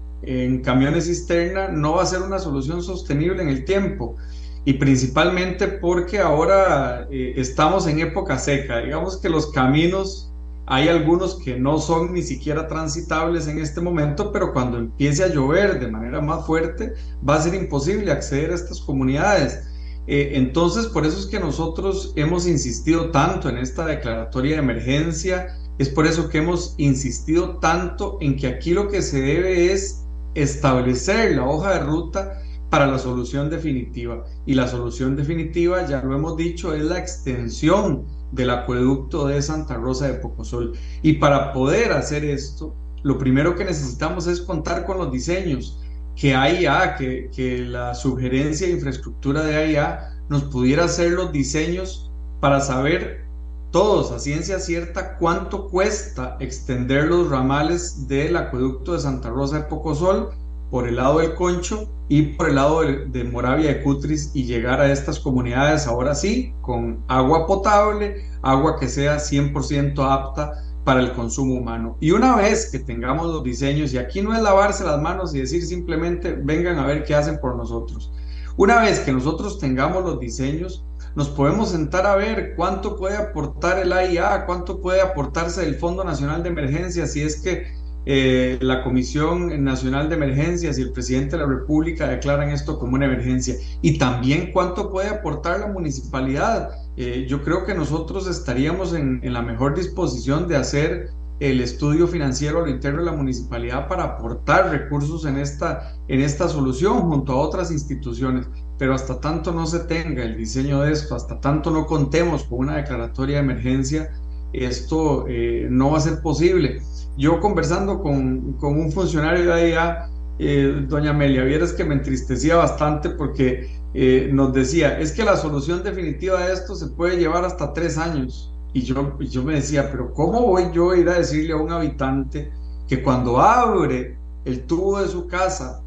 camiones 0.63 1.07
cisterna, 1.07 1.69
no 1.69 1.95
va 1.95 2.03
a 2.03 2.07
ser 2.07 2.23
una 2.23 2.39
solución 2.39 2.83
sostenible 2.83 3.43
en 3.43 3.49
el 3.49 3.65
tiempo. 3.65 4.17
Y 4.65 4.75
principalmente 4.75 5.69
porque 5.69 6.19
ahora 6.19 7.07
eh, 7.11 7.33
estamos 7.37 7.87
en 7.87 8.01
época 8.01 8.39
seca. 8.39 8.79
Digamos 8.79 9.19
que 9.19 9.31
los 9.31 9.51
caminos 9.53 10.30
hay 10.73 10.87
algunos 10.87 11.35
que 11.35 11.59
no 11.59 11.81
son 11.81 12.15
ni 12.15 12.23
siquiera 12.23 12.69
transitables 12.69 13.49
en 13.49 13.59
este 13.59 13.81
momento, 13.81 14.31
pero 14.31 14.53
cuando 14.53 14.79
empiece 14.79 15.25
a 15.25 15.27
llover 15.27 15.81
de 15.81 15.89
manera 15.89 16.21
más 16.21 16.47
fuerte, 16.47 16.93
va 17.29 17.35
a 17.35 17.43
ser 17.43 17.55
imposible 17.55 18.13
acceder 18.13 18.53
a 18.53 18.55
estas 18.55 18.81
comunidades. 18.81 19.65
Eh, 20.07 20.31
entonces, 20.35 20.87
por 20.87 21.05
eso 21.05 21.19
es 21.19 21.27
que 21.27 21.41
nosotros 21.41 22.13
hemos 22.15 22.47
insistido 22.47 23.11
tanto 23.11 23.49
en 23.49 23.59
esta 23.59 23.85
declaratoria 23.85 24.53
de 24.53 24.63
emergencia, 24.63 25.59
es 25.79 25.89
por 25.89 26.07
eso 26.07 26.29
que 26.29 26.39
hemos 26.39 26.77
insistido 26.79 27.57
tanto 27.57 28.19
en 28.21 28.37
que 28.37 28.47
aquí 28.47 28.71
lo 28.73 28.87
que 28.87 29.03
se 29.03 29.21
debe 29.21 29.73
es 29.73 30.05
establecer 30.37 31.35
la 31.35 31.47
hoja 31.47 31.75
de 31.75 31.81
ruta 31.81 32.43
para 32.71 32.87
la 32.87 33.01
solución 33.01 33.51
definitiva. 33.51 34.25
Y 34.47 34.55
la 34.55 34.69
solución 34.69 35.17
definitiva, 35.17 35.85
ya 35.89 36.01
lo 36.01 36.15
hemos 36.15 36.37
dicho, 36.37 36.73
es 36.73 36.85
la 36.85 37.01
extensión 37.01 38.07
del 38.33 38.51
acueducto 38.51 39.27
de 39.27 39.43
Santa 39.43 39.75
Rosa 39.75 40.09
de 40.09 40.15
Pocosol. 40.15 40.73
Y 41.03 41.15
para 41.15 41.53
poder 41.53 41.93
hacer 41.93 42.25
esto, 42.25 42.75
lo 43.03 43.19
primero 43.19 43.55
que 43.57 43.65
necesitamos 43.65 44.27
es 44.27 44.41
contar 44.41 44.85
con 44.87 44.99
los 44.99 45.11
diseños, 45.11 45.79
que 46.17 46.35
AIA, 46.35 46.97
que, 46.97 47.31
que 47.35 47.59
la 47.59 47.95
sugerencia 47.95 48.67
de 48.67 48.75
infraestructura 48.75 49.43
de 49.43 49.57
AIA 49.57 50.23
nos 50.29 50.45
pudiera 50.45 50.85
hacer 50.85 51.13
los 51.13 51.33
diseños 51.33 52.11
para 52.41 52.61
saber 52.61 53.25
todos 53.71 54.11
a 54.11 54.19
ciencia 54.19 54.59
cierta 54.59 55.17
cuánto 55.17 55.69
cuesta 55.69 56.37
extender 56.41 57.05
los 57.05 57.31
ramales 57.31 58.09
del 58.09 58.37
acueducto 58.37 58.95
de 58.95 59.01
Santa 59.01 59.31
Rosa 59.31 59.59
de 59.59 59.65
Pocosol 59.65 60.31
por 60.71 60.87
el 60.87 60.97
lado 60.97 61.19
del 61.19 61.35
Concho 61.35 61.89
y 62.09 62.23
por 62.23 62.49
el 62.49 62.57
lado 62.57 62.81
de, 62.83 63.25
Moravia 63.25 63.69
de 63.69 63.83
Cutris 63.83 64.31
y 64.35 64.45
llegar 64.45 64.81
a 64.81 64.91
estas 64.91 65.21
comunidades 65.21 65.87
ahora 65.87 66.15
sí 66.15 66.53
con 66.61 67.05
agua 67.09 67.47
potable, 67.47 68.25
agua 68.43 68.79
que 68.79 68.89
sea 68.89 69.17
100% 69.17 69.99
apta 70.11 70.53
para 70.85 71.01
el 71.01 71.13
consumo 71.13 71.55
humano. 71.55 71.97
Y 72.01 72.13
una 72.13 72.37
vez 72.37 72.71
que 72.71 72.79
tengamos 72.79 73.27
los 73.27 73.45
diseños, 73.45 73.93
y 73.93 73.99
aquí 73.99 74.23
no 74.23 74.35
es 74.35 74.43
lavarse 74.43 74.85
las 74.85 75.01
manos 75.01 75.35
y 75.35 75.41
decir 75.41 75.65
simplemente 75.65 76.33
vengan 76.33 76.79
a 76.79 76.87
ver 76.87 77.05
qué 77.05 77.15
hacen 77.15 77.39
por 77.39 77.57
nosotros. 77.57 78.13
Una 78.57 78.81
vez 78.81 79.01
que 79.01 79.13
nosotros 79.13 79.59
tengamos 79.59 80.05
los 80.05 80.19
diseños, 80.19 80.85
nos 81.15 81.29
podemos 81.29 81.71
sentar 81.71 82.07
a 82.07 82.17
ver 82.17 82.55
cuánto 82.57 82.97
puede 82.97 83.17
aportar 83.17 83.79
el 83.79 83.93
AIA, 83.93 84.47
cuánto 84.47 84.81
puede 84.81 85.01
aportarse 85.01 85.65
el 85.65 85.77
Fondo 85.77 86.05
Nacional 86.05 86.43
de 86.43 86.51
Emergencia, 86.51 87.07
si 87.07 87.23
es 87.23 87.41
que 87.41 87.67
eh, 88.07 88.59
la 88.63 88.83
Comisión 88.83 89.63
Nacional 89.63 90.09
de 90.09 90.15
Emergencias 90.15 90.79
y 90.79 90.83
el 90.83 90.93
presidente 90.93 91.37
de 91.37 91.43
la 91.43 91.49
República 91.49 92.09
declaran 92.09 92.51
esto 92.51 92.79
como 92.79 92.95
una 92.95 93.05
emergencia. 93.05 93.57
Y 93.83 93.99
también 93.99 94.53
cuánto 94.53 94.91
puede 94.91 95.09
aportar 95.09 95.61
la 95.61 95.67
municipalidad. 95.67 96.71
Eh, 96.97 97.27
yo 97.29 97.43
creo 97.43 97.65
que 97.65 97.75
nosotros 97.75 98.27
estaríamos 98.27 98.95
en, 98.95 99.21
la 99.23 99.43
mejor 99.43 99.75
disposición 99.75 100.49
de 100.49 100.57
hacer 100.57 101.11
el 101.41 101.61
estudio 101.61 102.07
financiero 102.07 102.59
a 102.59 102.63
lo 102.63 102.69
interno 102.69 103.01
de 103.01 103.07
la 103.07 103.17
municipalidad 103.17 103.89
para 103.89 104.05
aportar 104.05 104.71
recursos 104.71 105.25
en 105.25 105.39
esta, 105.39 105.95
en 106.09 106.21
esta 106.21 106.49
solución 106.49 107.03
junto 107.03 107.33
a 107.33 107.37
otras 107.37 107.71
instituciones. 107.71 108.47
Pero 108.79 108.95
hasta 108.95 109.21
tanto 109.21 109.53
no 109.53 109.67
se 109.67 109.81
tenga 109.81 110.25
el 110.25 110.37
diseño 110.37 110.81
de 110.81 110.93
esto, 110.93 111.15
hasta 111.15 111.39
tanto 111.41 111.71
no 111.71 111.87
contemos 111.87 112.45
con 112.45 112.61
una 112.61 112.77
declaratoria 112.77 113.37
de 113.37 113.43
emergencia, 113.43 114.11
esto 114.53 115.27
eh, 115.29 115.67
no 115.71 115.93
va 115.93 115.99
a 115.99 116.01
ser 116.01 116.21
posible. 116.23 116.83
Yo 117.17 117.41
conversando 117.41 118.01
con, 118.01 118.55
con 118.55 118.79
un 118.79 118.93
funcionario 118.93 119.45
de 119.47 119.53
AIA, 119.53 120.09
eh, 120.39 120.85
doña 120.89 121.11
Amelia, 121.11 121.45
vieras 121.45 121.73
que 121.73 121.85
me 121.85 121.95
entristecía 121.95 122.57
bastante 122.57 123.11
porque 123.11 123.71
eh, 123.95 124.31
nos 124.33 124.53
decía, 124.53 124.99
es 124.99 125.13
que 125.13 125.25
la 125.25 125.37
solución 125.37 125.83
definitiva 125.83 126.47
de 126.47 126.53
esto 126.53 126.75
se 126.75 126.87
puede 126.89 127.19
llevar 127.19 127.45
hasta 127.45 127.73
tres 127.73 127.99
años. 127.99 128.53
Y 128.73 128.83
yo, 128.83 129.19
yo 129.19 129.43
me 129.43 129.55
decía, 129.55 129.91
pero 129.91 130.15
¿cómo 130.15 130.47
voy 130.47 130.71
yo 130.73 130.93
a 130.93 130.99
ir 130.99 131.09
a 131.09 131.19
decirle 131.19 131.53
a 131.53 131.57
un 131.57 131.73
habitante 131.73 132.51
que 132.89 133.03
cuando 133.03 133.41
abre 133.41 134.17
el 134.45 134.63
tubo 134.63 135.01
de 135.01 135.09
su 135.09 135.27
casa 135.27 135.83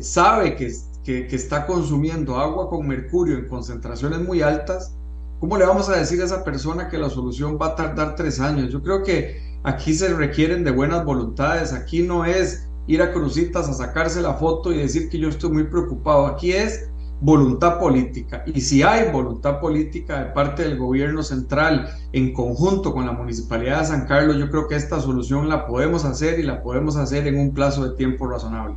sabe 0.00 0.56
que, 0.56 0.72
que, 1.04 1.26
que 1.26 1.36
está 1.36 1.64
consumiendo 1.66 2.36
agua 2.36 2.68
con 2.68 2.86
mercurio 2.86 3.38
en 3.38 3.48
concentraciones 3.48 4.20
muy 4.20 4.42
altas 4.42 4.97
¿Cómo 5.40 5.56
le 5.56 5.66
vamos 5.66 5.88
a 5.88 5.96
decir 5.96 6.20
a 6.20 6.24
esa 6.24 6.42
persona 6.42 6.88
que 6.88 6.98
la 6.98 7.08
solución 7.08 7.58
va 7.62 7.68
a 7.68 7.76
tardar 7.76 8.16
tres 8.16 8.40
años? 8.40 8.72
Yo 8.72 8.82
creo 8.82 9.04
que 9.04 9.40
aquí 9.62 9.94
se 9.94 10.12
requieren 10.12 10.64
de 10.64 10.72
buenas 10.72 11.04
voluntades, 11.04 11.72
aquí 11.72 12.02
no 12.02 12.24
es 12.24 12.68
ir 12.88 13.02
a 13.02 13.12
Crucitas 13.12 13.68
a 13.68 13.72
sacarse 13.72 14.20
la 14.20 14.34
foto 14.34 14.72
y 14.72 14.78
decir 14.78 15.08
que 15.08 15.18
yo 15.18 15.28
estoy 15.28 15.50
muy 15.50 15.64
preocupado, 15.64 16.26
aquí 16.26 16.50
es 16.50 16.90
voluntad 17.20 17.78
política. 17.78 18.42
Y 18.46 18.60
si 18.62 18.82
hay 18.82 19.12
voluntad 19.12 19.60
política 19.60 20.24
de 20.24 20.30
parte 20.32 20.64
del 20.64 20.76
gobierno 20.76 21.22
central 21.22 21.88
en 22.12 22.32
conjunto 22.32 22.92
con 22.92 23.06
la 23.06 23.12
Municipalidad 23.12 23.80
de 23.80 23.86
San 23.86 24.06
Carlos, 24.06 24.38
yo 24.38 24.50
creo 24.50 24.66
que 24.66 24.74
esta 24.74 25.00
solución 25.00 25.48
la 25.48 25.68
podemos 25.68 26.04
hacer 26.04 26.40
y 26.40 26.42
la 26.42 26.64
podemos 26.64 26.96
hacer 26.96 27.28
en 27.28 27.38
un 27.38 27.54
plazo 27.54 27.88
de 27.88 27.96
tiempo 27.96 28.26
razonable. 28.26 28.76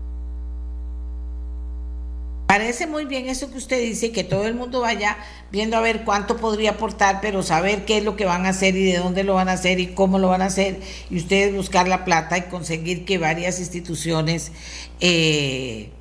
Parece 2.52 2.86
muy 2.86 3.06
bien 3.06 3.30
eso 3.30 3.50
que 3.50 3.58
usted 3.58 3.80
dice, 3.80 4.12
que 4.12 4.26
todo 4.26 4.46
el 4.46 4.56
mundo 4.56 4.82
vaya 4.82 5.18
viendo 5.54 5.78
a 5.78 5.80
ver 5.80 6.04
cuánto 6.04 6.36
podría 6.36 6.72
aportar, 6.72 7.20
pero 7.22 7.44
saber 7.44 7.86
qué 7.86 8.00
es 8.00 8.04
lo 8.04 8.18
que 8.18 8.26
van 8.26 8.46
a 8.46 8.50
hacer 8.50 8.76
y 8.76 8.92
de 8.92 8.98
dónde 8.98 9.24
lo 9.24 9.36
van 9.36 9.48
a 9.48 9.54
hacer 9.54 9.80
y 9.80 9.94
cómo 9.94 10.20
lo 10.20 10.28
van 10.28 10.42
a 10.42 10.48
hacer, 10.48 10.82
y 11.10 11.16
ustedes 11.16 11.56
buscar 11.56 11.88
la 11.88 12.04
plata 12.04 12.38
y 12.38 12.42
conseguir 12.50 13.06
que 13.06 13.18
varias 13.18 13.60
instituciones 13.60 14.52
eh, 15.00 15.92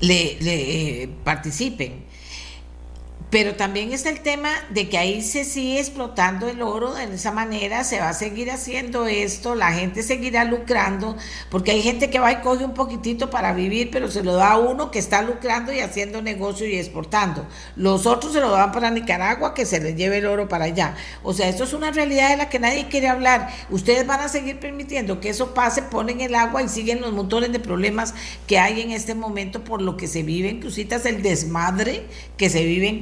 le, 0.00 0.38
eh, 0.40 1.08
participen. 1.22 2.04
Pero 3.32 3.54
también 3.54 3.94
está 3.94 4.10
el 4.10 4.20
tema 4.20 4.50
de 4.68 4.90
que 4.90 4.98
ahí 4.98 5.22
se 5.22 5.46
sigue 5.46 5.80
explotando 5.80 6.50
el 6.50 6.60
oro 6.60 6.92
de 6.92 7.04
esa 7.14 7.32
manera, 7.32 7.82
se 7.82 7.98
va 7.98 8.10
a 8.10 8.12
seguir 8.12 8.50
haciendo 8.50 9.06
esto, 9.06 9.54
la 9.54 9.72
gente 9.72 10.02
seguirá 10.02 10.44
lucrando, 10.44 11.16
porque 11.48 11.70
hay 11.70 11.80
gente 11.80 12.10
que 12.10 12.18
va 12.18 12.30
y 12.30 12.42
coge 12.42 12.62
un 12.62 12.74
poquitito 12.74 13.30
para 13.30 13.54
vivir, 13.54 13.88
pero 13.90 14.10
se 14.10 14.22
lo 14.22 14.34
da 14.34 14.50
a 14.50 14.58
uno 14.58 14.90
que 14.90 14.98
está 14.98 15.22
lucrando 15.22 15.72
y 15.72 15.80
haciendo 15.80 16.20
negocio 16.20 16.66
y 16.66 16.76
exportando. 16.76 17.46
Los 17.74 18.04
otros 18.04 18.34
se 18.34 18.40
lo 18.40 18.50
dan 18.50 18.70
para 18.70 18.90
Nicaragua, 18.90 19.54
que 19.54 19.64
se 19.64 19.80
les 19.80 19.96
lleve 19.96 20.18
el 20.18 20.26
oro 20.26 20.46
para 20.46 20.66
allá. 20.66 20.94
O 21.22 21.32
sea, 21.32 21.48
esto 21.48 21.64
es 21.64 21.72
una 21.72 21.90
realidad 21.90 22.28
de 22.28 22.36
la 22.36 22.50
que 22.50 22.58
nadie 22.58 22.88
quiere 22.88 23.08
hablar. 23.08 23.48
Ustedes 23.70 24.06
van 24.06 24.20
a 24.20 24.28
seguir 24.28 24.60
permitiendo 24.60 25.20
que 25.20 25.30
eso 25.30 25.54
pase, 25.54 25.80
ponen 25.80 26.20
el 26.20 26.34
agua 26.34 26.62
y 26.62 26.68
siguen 26.68 27.00
los 27.00 27.14
montones 27.14 27.50
de 27.50 27.60
problemas 27.60 28.12
que 28.46 28.58
hay 28.58 28.82
en 28.82 28.90
este 28.90 29.14
momento 29.14 29.64
por 29.64 29.80
lo 29.80 29.96
que 29.96 30.06
se 30.06 30.22
vive 30.22 30.50
en 30.50 30.60
Crucitas, 30.60 31.06
el 31.06 31.22
desmadre 31.22 32.04
que 32.36 32.50
se 32.50 32.62
vive 32.62 32.88
en 32.88 33.00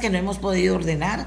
Que 0.00 0.08
no 0.08 0.16
hemos 0.16 0.38
podido 0.38 0.76
ordenar. 0.76 1.26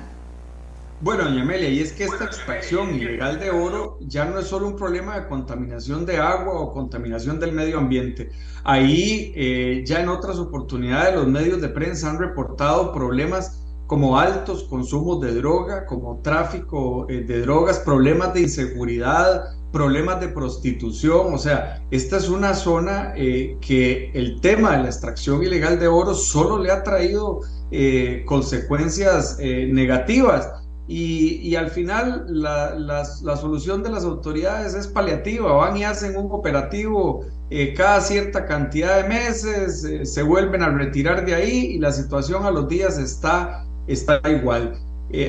Bueno, 0.99 1.25
doña 1.25 1.43
Amelia, 1.43 1.69
y 1.69 1.79
es 1.79 1.93
que 1.93 2.05
esta 2.05 2.25
extracción 2.25 2.95
ilegal 2.95 3.39
de 3.39 3.51
oro 3.51 3.99
ya 4.01 4.25
no 4.25 4.39
es 4.39 4.47
solo 4.47 4.67
un 4.67 4.75
problema 4.75 5.19
de 5.19 5.27
contaminación 5.27 6.07
de 6.07 6.17
agua 6.17 6.59
o 6.59 6.73
contaminación 6.73 7.39
del 7.39 7.51
medio 7.51 7.77
ambiente. 7.77 8.31
Ahí 8.63 9.31
eh, 9.35 9.83
ya 9.85 10.01
en 10.01 10.09
otras 10.09 10.37
oportunidades 10.37 11.13
los 11.15 11.27
medios 11.27 11.61
de 11.61 11.69
prensa 11.69 12.09
han 12.09 12.17
reportado 12.17 12.91
problemas 12.91 13.63
como 13.85 14.17
altos 14.17 14.63
consumos 14.63 15.21
de 15.21 15.35
droga, 15.35 15.85
como 15.85 16.19
tráfico 16.23 17.05
eh, 17.09 17.21
de 17.21 17.41
drogas, 17.41 17.77
problemas 17.79 18.33
de 18.33 18.41
inseguridad, 18.41 19.43
problemas 19.71 20.19
de 20.19 20.29
prostitución. 20.29 21.33
O 21.33 21.37
sea, 21.37 21.83
esta 21.91 22.17
es 22.17 22.27
una 22.27 22.55
zona 22.55 23.13
eh, 23.15 23.57
que 23.61 24.11
el 24.15 24.41
tema 24.41 24.71
de 24.71 24.83
la 24.83 24.89
extracción 24.89 25.43
ilegal 25.43 25.79
de 25.79 25.87
oro 25.87 26.15
solo 26.15 26.57
le 26.57 26.71
ha 26.71 26.81
traído 26.81 27.41
eh, 27.73 28.23
consecuencias 28.25 29.37
eh, 29.39 29.69
negativas. 29.71 30.51
Y, 30.87 31.55
al 31.55 31.69
final 31.69 32.25
la, 32.27 33.05
solución 33.37 33.81
de 33.81 33.91
las 33.91 34.03
autoridades 34.03 34.73
es 34.73 34.87
paliativa, 34.87 35.53
van 35.53 35.77
y 35.77 35.85
hacen 35.85 36.17
un 36.17 36.29
operativo 36.33 37.25
eh, 37.49 37.73
cada 37.73 38.01
cierta 38.01 38.45
cantidad 38.45 39.01
de 39.01 39.07
meses, 39.07 39.87
se 40.03 40.21
vuelven 40.21 40.63
a 40.63 40.69
retirar 40.69 41.25
de 41.25 41.33
ahí 41.33 41.75
y 41.75 41.79
la 41.79 41.93
situación 41.93 42.45
a 42.45 42.51
los 42.51 42.67
días 42.67 42.97
está, 42.97 43.65
está 43.87 44.19
igual. 44.29 44.75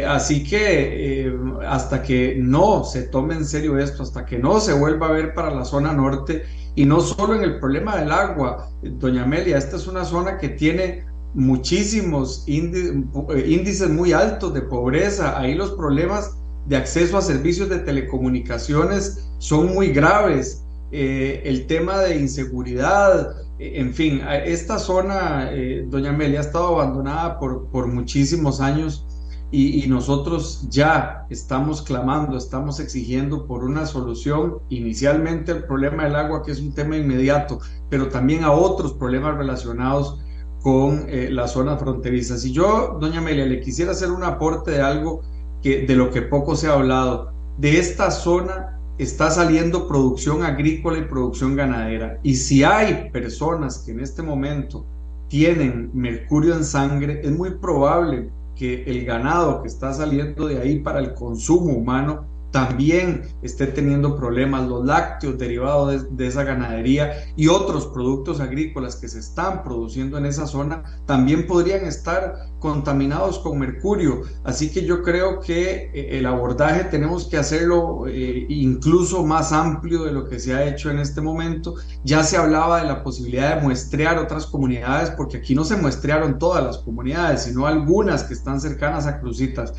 así 0.08 0.42
que 0.42 1.32
hasta 1.68 2.02
que 2.02 2.34
no 2.40 2.82
se 2.82 3.02
tome 3.02 3.34
en 3.34 3.44
serio 3.44 3.78
esto, 3.78 4.02
hasta 4.02 4.26
que 4.26 4.38
no 4.38 4.58
se 4.58 4.72
vuelva 4.72 5.08
a 5.08 5.12
ver 5.12 5.32
para 5.32 5.54
la 5.54 5.64
zona 5.64 5.92
norte, 5.92 6.42
y 6.74 6.86
no 6.86 7.00
solo 7.00 7.36
en 7.36 7.44
el 7.44 7.60
problema 7.60 7.98
del 7.98 8.10
agua, 8.10 8.70
doña 8.82 9.24
Amelia, 9.24 9.58
esta 9.58 9.76
es 9.76 9.86
una 9.86 10.04
zona 10.04 10.38
que 10.38 10.48
tiene 10.48 11.04
muchísimos 11.34 12.44
eh, 12.46 13.46
índices 13.46 13.88
muy 13.88 14.12
altos 14.12 14.54
de 14.54 14.62
pobreza. 14.62 15.38
Ahí 15.38 15.54
los 15.54 15.72
problemas 15.72 16.36
de 16.66 16.76
acceso 16.76 17.16
a 17.16 17.22
servicios 17.22 17.68
de 17.68 17.78
telecomunicaciones 17.78 19.28
son 19.38 19.74
muy 19.74 19.88
graves. 19.88 20.64
Eh, 20.92 21.42
el 21.44 21.66
tema 21.66 21.98
de 22.00 22.18
inseguridad, 22.18 23.34
eh, 23.58 23.72
en 23.76 23.94
fin, 23.94 24.20
esta 24.44 24.78
zona, 24.78 25.50
doña 25.86 26.10
Amelia, 26.10 26.40
ha 26.40 26.42
estado 26.42 26.80
abandonada 26.80 27.38
por, 27.38 27.68
por 27.68 27.86
muchísimos 27.86 28.60
años 28.60 29.06
y, 29.50 29.84
y, 29.84 29.86
nosotros 29.86 30.66
ya 30.70 31.26
estamos 31.28 31.82
clamando, 31.82 32.38
estamos 32.38 32.80
exigiendo 32.80 33.46
por 33.46 33.64
una 33.64 33.84
solución 33.84 34.58
inicialmente 34.70 35.52
al 35.52 35.66
problema 35.66 36.04
del 36.04 36.16
agua, 36.16 36.42
que 36.42 36.52
es 36.52 36.60
un 36.60 36.72
tema 36.72 36.96
inmediato, 36.96 37.58
pero 37.90 38.08
también 38.08 38.44
a 38.44 38.52
otros 38.52 38.94
problemas 38.94 39.36
relacionados 39.36 40.22
con 40.62 41.06
eh, 41.08 41.28
las 41.30 41.52
zonas 41.52 41.80
fronterizas. 41.80 42.44
Y 42.44 42.52
yo, 42.52 42.98
doña 43.00 43.18
Amelia, 43.18 43.44
le 43.44 43.60
quisiera 43.60 43.90
hacer 43.90 44.10
un 44.10 44.22
aporte 44.22 44.70
de 44.70 44.80
algo 44.80 45.22
que, 45.60 45.84
de 45.86 45.96
lo 45.96 46.10
que 46.10 46.22
poco 46.22 46.56
se 46.56 46.68
ha 46.68 46.74
hablado. 46.74 47.32
De 47.58 47.78
esta 47.78 48.10
zona 48.10 48.78
está 48.96 49.30
saliendo 49.30 49.88
producción 49.88 50.44
agrícola 50.44 50.98
y 50.98 51.02
producción 51.02 51.56
ganadera. 51.56 52.18
Y 52.22 52.36
si 52.36 52.62
hay 52.62 53.10
personas 53.10 53.78
que 53.78 53.92
en 53.92 54.00
este 54.00 54.22
momento 54.22 54.86
tienen 55.28 55.90
mercurio 55.92 56.54
en 56.54 56.64
sangre, 56.64 57.20
es 57.24 57.32
muy 57.32 57.50
probable 57.50 58.30
que 58.54 58.84
el 58.84 59.04
ganado 59.04 59.62
que 59.62 59.68
está 59.68 59.92
saliendo 59.92 60.46
de 60.46 60.60
ahí 60.60 60.78
para 60.80 61.00
el 61.00 61.14
consumo 61.14 61.72
humano 61.72 62.26
también 62.52 63.22
esté 63.42 63.66
teniendo 63.66 64.14
problemas, 64.14 64.68
los 64.68 64.84
lácteos 64.84 65.38
derivados 65.38 66.16
de, 66.16 66.26
esa 66.26 66.44
ganadería 66.44 67.12
y 67.34 67.48
otros 67.48 67.86
productos 67.86 68.40
agrícolas 68.40 68.96
que 68.96 69.08
se 69.08 69.18
están 69.18 69.64
produciendo 69.64 70.18
en 70.18 70.26
esa 70.26 70.46
zona 70.46 70.84
también 71.06 71.46
podrían 71.46 71.84
estar 71.86 72.34
contaminados 72.60 73.38
con 73.40 73.58
mercurio. 73.58 74.22
Así 74.44 74.70
que 74.70 74.84
yo 74.84 75.02
creo 75.02 75.40
que 75.40 75.90
eh, 75.92 76.18
el 76.18 76.26
abordaje 76.26 76.84
tenemos 76.84 77.26
que 77.26 77.38
hacerlo 77.38 78.06
eh, 78.06 78.46
incluso 78.48 79.24
más 79.24 79.52
amplio 79.52 80.04
de 80.04 80.12
lo 80.12 80.28
que 80.28 80.38
se 80.38 80.54
ha 80.54 80.64
hecho 80.68 80.90
en 80.90 80.98
este 80.98 81.20
momento. 81.20 81.74
Ya 82.04 82.22
se 82.22 82.36
hablaba 82.36 82.82
de 82.82 82.86
la 82.86 83.02
posibilidad 83.02 83.56
de 83.56 83.62
muestrear 83.62 84.18
otras 84.18 84.46
comunidades, 84.46 85.10
porque 85.10 85.38
aquí 85.38 85.54
no 85.54 85.64
se 85.64 85.76
muestrearon 85.76 86.38
todas 86.38 86.62
las 86.62 86.78
comunidades, 86.78 87.44
sino 87.44 87.66
algunas 87.66 88.24
que 88.24 88.34
están 88.34 88.60
cercanas 88.60 89.06
a 89.06 89.20
Crucitas 89.20 89.72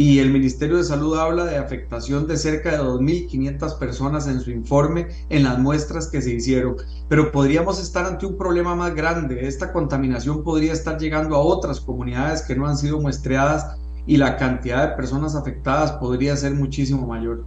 y 0.00 0.20
el 0.20 0.30
Ministerio 0.30 0.76
de 0.76 0.84
Salud 0.84 1.18
habla 1.18 1.44
de 1.44 1.56
afectación 1.56 2.28
de 2.28 2.36
cerca 2.36 2.70
de 2.70 2.78
2.500 2.78 3.78
personas 3.80 4.28
en 4.28 4.40
su 4.40 4.52
informe 4.52 5.08
en 5.28 5.42
las 5.42 5.58
muestras 5.58 6.06
que 6.06 6.22
se 6.22 6.34
hicieron. 6.34 6.76
Pero 7.08 7.32
podríamos 7.32 7.82
estar 7.82 8.06
ante 8.06 8.24
un 8.24 8.38
problema 8.38 8.76
más 8.76 8.94
grande. 8.94 9.48
Esta 9.48 9.72
contaminación 9.72 10.44
podría 10.44 10.72
estar 10.72 11.00
llegando 11.00 11.34
a 11.34 11.40
otras 11.40 11.80
comunidades 11.80 12.42
que 12.42 12.54
no 12.54 12.68
han 12.68 12.76
sido 12.76 13.00
muestreadas 13.00 13.76
y 14.06 14.18
la 14.18 14.36
cantidad 14.36 14.88
de 14.88 14.94
personas 14.94 15.34
afectadas 15.34 15.90
podría 15.90 16.36
ser 16.36 16.54
muchísimo 16.54 17.04
mayor. 17.04 17.44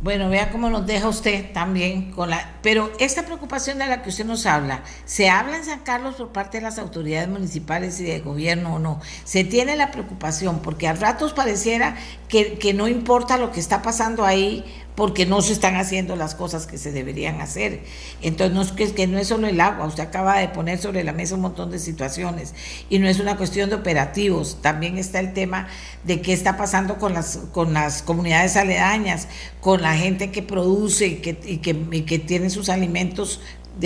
Bueno, 0.00 0.28
vea 0.28 0.50
cómo 0.50 0.70
nos 0.70 0.86
deja 0.86 1.08
usted 1.08 1.52
también 1.52 2.12
con 2.12 2.30
la... 2.30 2.52
Pero 2.62 2.92
esta 3.00 3.24
preocupación 3.24 3.78
de 3.78 3.86
la 3.88 4.00
que 4.00 4.10
usted 4.10 4.24
nos 4.24 4.46
habla, 4.46 4.82
¿se 5.04 5.28
habla 5.28 5.56
en 5.56 5.64
San 5.64 5.80
Carlos 5.80 6.14
por 6.14 6.28
parte 6.28 6.58
de 6.58 6.62
las 6.62 6.78
autoridades 6.78 7.28
municipales 7.28 7.98
y 7.98 8.04
de 8.04 8.20
gobierno 8.20 8.76
o 8.76 8.78
no? 8.78 9.00
Se 9.24 9.42
tiene 9.42 9.74
la 9.74 9.90
preocupación 9.90 10.60
porque 10.60 10.86
a 10.86 10.92
ratos 10.92 11.32
pareciera 11.32 11.96
que, 12.28 12.58
que 12.58 12.74
no 12.74 12.86
importa 12.86 13.38
lo 13.38 13.50
que 13.50 13.58
está 13.58 13.82
pasando 13.82 14.24
ahí 14.24 14.64
porque 14.98 15.26
no 15.26 15.42
se 15.42 15.52
están 15.52 15.76
haciendo 15.76 16.16
las 16.16 16.34
cosas 16.34 16.66
que 16.66 16.76
se 16.76 16.90
deberían 16.90 17.40
hacer. 17.40 17.84
Entonces, 18.20 18.52
no 18.52 18.62
es 18.62 18.92
que, 18.92 19.06
no 19.06 19.16
es 19.20 19.28
solo 19.28 19.46
el 19.46 19.60
agua, 19.60 19.86
usted 19.86 20.02
acaba 20.02 20.40
de 20.40 20.48
poner 20.48 20.80
sobre 20.80 21.04
la 21.04 21.12
mesa 21.12 21.36
un 21.36 21.42
montón 21.42 21.70
de 21.70 21.78
situaciones 21.78 22.52
y 22.90 22.98
no 22.98 23.06
es 23.06 23.20
una 23.20 23.36
cuestión 23.36 23.70
de 23.70 23.76
operativos, 23.76 24.58
también 24.60 24.98
está 24.98 25.20
el 25.20 25.34
tema 25.34 25.68
de 26.02 26.20
qué 26.20 26.32
está 26.32 26.56
pasando 26.56 26.98
con 26.98 27.14
las, 27.14 27.38
con 27.52 27.74
las 27.74 28.02
comunidades 28.02 28.56
aledañas, 28.56 29.28
con 29.60 29.82
la 29.82 29.94
gente 29.94 30.32
que 30.32 30.42
produce 30.42 31.06
y 31.06 31.14
que, 31.18 31.38
y 31.46 31.58
que, 32.02 32.18
tiene 32.18 32.50
sus 32.50 32.68
alimentos, 32.68 33.40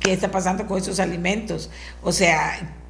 qué 0.00 0.12
está 0.12 0.30
pasando 0.30 0.66
con 0.66 0.76
esos 0.76 1.00
alimentos. 1.00 1.70
O 2.02 2.12
sea, 2.12 2.83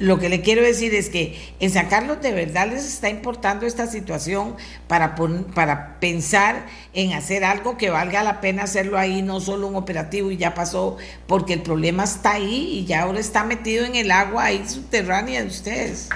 lo 0.00 0.18
que 0.18 0.30
le 0.30 0.40
quiero 0.40 0.62
decir 0.62 0.94
es 0.94 1.10
que 1.10 1.36
en 1.60 1.70
San 1.70 1.88
Carlos 1.88 2.22
de 2.22 2.32
verdad 2.32 2.68
les 2.70 2.86
está 2.86 3.10
importando 3.10 3.66
esta 3.66 3.86
situación 3.86 4.56
para, 4.88 5.14
para 5.54 6.00
pensar 6.00 6.66
en 6.94 7.12
hacer 7.12 7.44
algo 7.44 7.76
que 7.76 7.90
valga 7.90 8.24
la 8.24 8.40
pena 8.40 8.62
hacerlo 8.62 8.96
ahí, 8.98 9.20
no 9.20 9.40
solo 9.40 9.66
un 9.66 9.76
operativo 9.76 10.30
y 10.30 10.38
ya 10.38 10.54
pasó, 10.54 10.96
porque 11.26 11.52
el 11.52 11.60
problema 11.60 12.04
está 12.04 12.32
ahí 12.32 12.78
y 12.78 12.86
ya 12.86 13.02
ahora 13.02 13.20
está 13.20 13.44
metido 13.44 13.84
en 13.84 13.94
el 13.94 14.10
agua 14.10 14.46
ahí 14.46 14.66
subterránea 14.66 15.42
de 15.42 15.48
ustedes. 15.48 16.08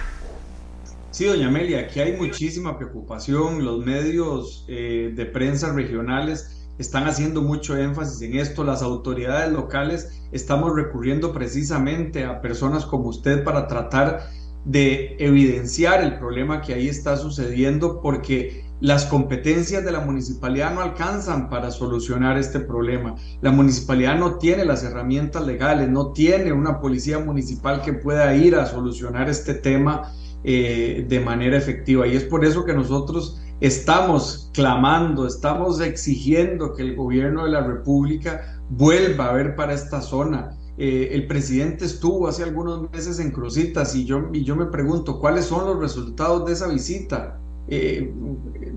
Sí, 1.10 1.26
doña 1.26 1.48
Amelia, 1.48 1.80
aquí 1.80 2.00
hay 2.00 2.16
muchísima 2.16 2.78
preocupación. 2.78 3.66
Los 3.66 3.84
medios 3.84 4.64
eh, 4.66 5.12
de 5.14 5.26
prensa 5.26 5.72
regionales 5.74 6.63
están 6.78 7.06
haciendo 7.06 7.42
mucho 7.42 7.76
énfasis 7.76 8.22
en 8.22 8.38
esto. 8.38 8.64
Las 8.64 8.82
autoridades 8.82 9.52
locales 9.52 10.22
estamos 10.32 10.74
recurriendo 10.74 11.32
precisamente 11.32 12.24
a 12.24 12.40
personas 12.40 12.86
como 12.86 13.08
usted 13.08 13.44
para 13.44 13.66
tratar 13.66 14.28
de 14.64 15.16
evidenciar 15.18 16.02
el 16.02 16.18
problema 16.18 16.62
que 16.62 16.74
ahí 16.74 16.88
está 16.88 17.16
sucediendo 17.16 18.00
porque 18.00 18.64
las 18.80 19.06
competencias 19.06 19.84
de 19.84 19.92
la 19.92 20.00
municipalidad 20.00 20.74
no 20.74 20.80
alcanzan 20.80 21.48
para 21.48 21.70
solucionar 21.70 22.36
este 22.36 22.60
problema. 22.60 23.14
La 23.40 23.50
municipalidad 23.50 24.18
no 24.18 24.38
tiene 24.38 24.64
las 24.64 24.82
herramientas 24.82 25.46
legales, 25.46 25.88
no 25.88 26.12
tiene 26.12 26.52
una 26.52 26.80
policía 26.80 27.18
municipal 27.18 27.82
que 27.82 27.92
pueda 27.92 28.34
ir 28.34 28.56
a 28.56 28.66
solucionar 28.66 29.28
este 29.28 29.54
tema 29.54 30.12
eh, 30.42 31.06
de 31.08 31.20
manera 31.20 31.56
efectiva. 31.56 32.06
Y 32.06 32.16
es 32.16 32.24
por 32.24 32.44
eso 32.44 32.64
que 32.64 32.74
nosotros 32.74 33.40
estamos 33.66 34.50
clamando, 34.52 35.26
estamos 35.26 35.80
exigiendo 35.80 36.74
que 36.74 36.82
el 36.82 36.96
gobierno 36.96 37.44
de 37.44 37.50
la 37.52 37.62
República 37.62 38.60
vuelva 38.68 39.30
a 39.30 39.32
ver 39.32 39.56
para 39.56 39.72
esta 39.72 40.02
zona. 40.02 40.50
Eh, 40.76 41.10
el 41.12 41.26
presidente 41.26 41.86
estuvo 41.86 42.28
hace 42.28 42.42
algunos 42.42 42.90
meses 42.92 43.18
en 43.20 43.30
Cruzitas 43.30 43.94
y 43.94 44.04
yo, 44.04 44.28
y 44.34 44.44
yo 44.44 44.54
me 44.54 44.66
pregunto 44.66 45.18
cuáles 45.18 45.46
son 45.46 45.66
los 45.66 45.78
resultados 45.78 46.44
de 46.44 46.52
esa 46.52 46.68
visita. 46.68 47.40
Eh, 47.68 48.12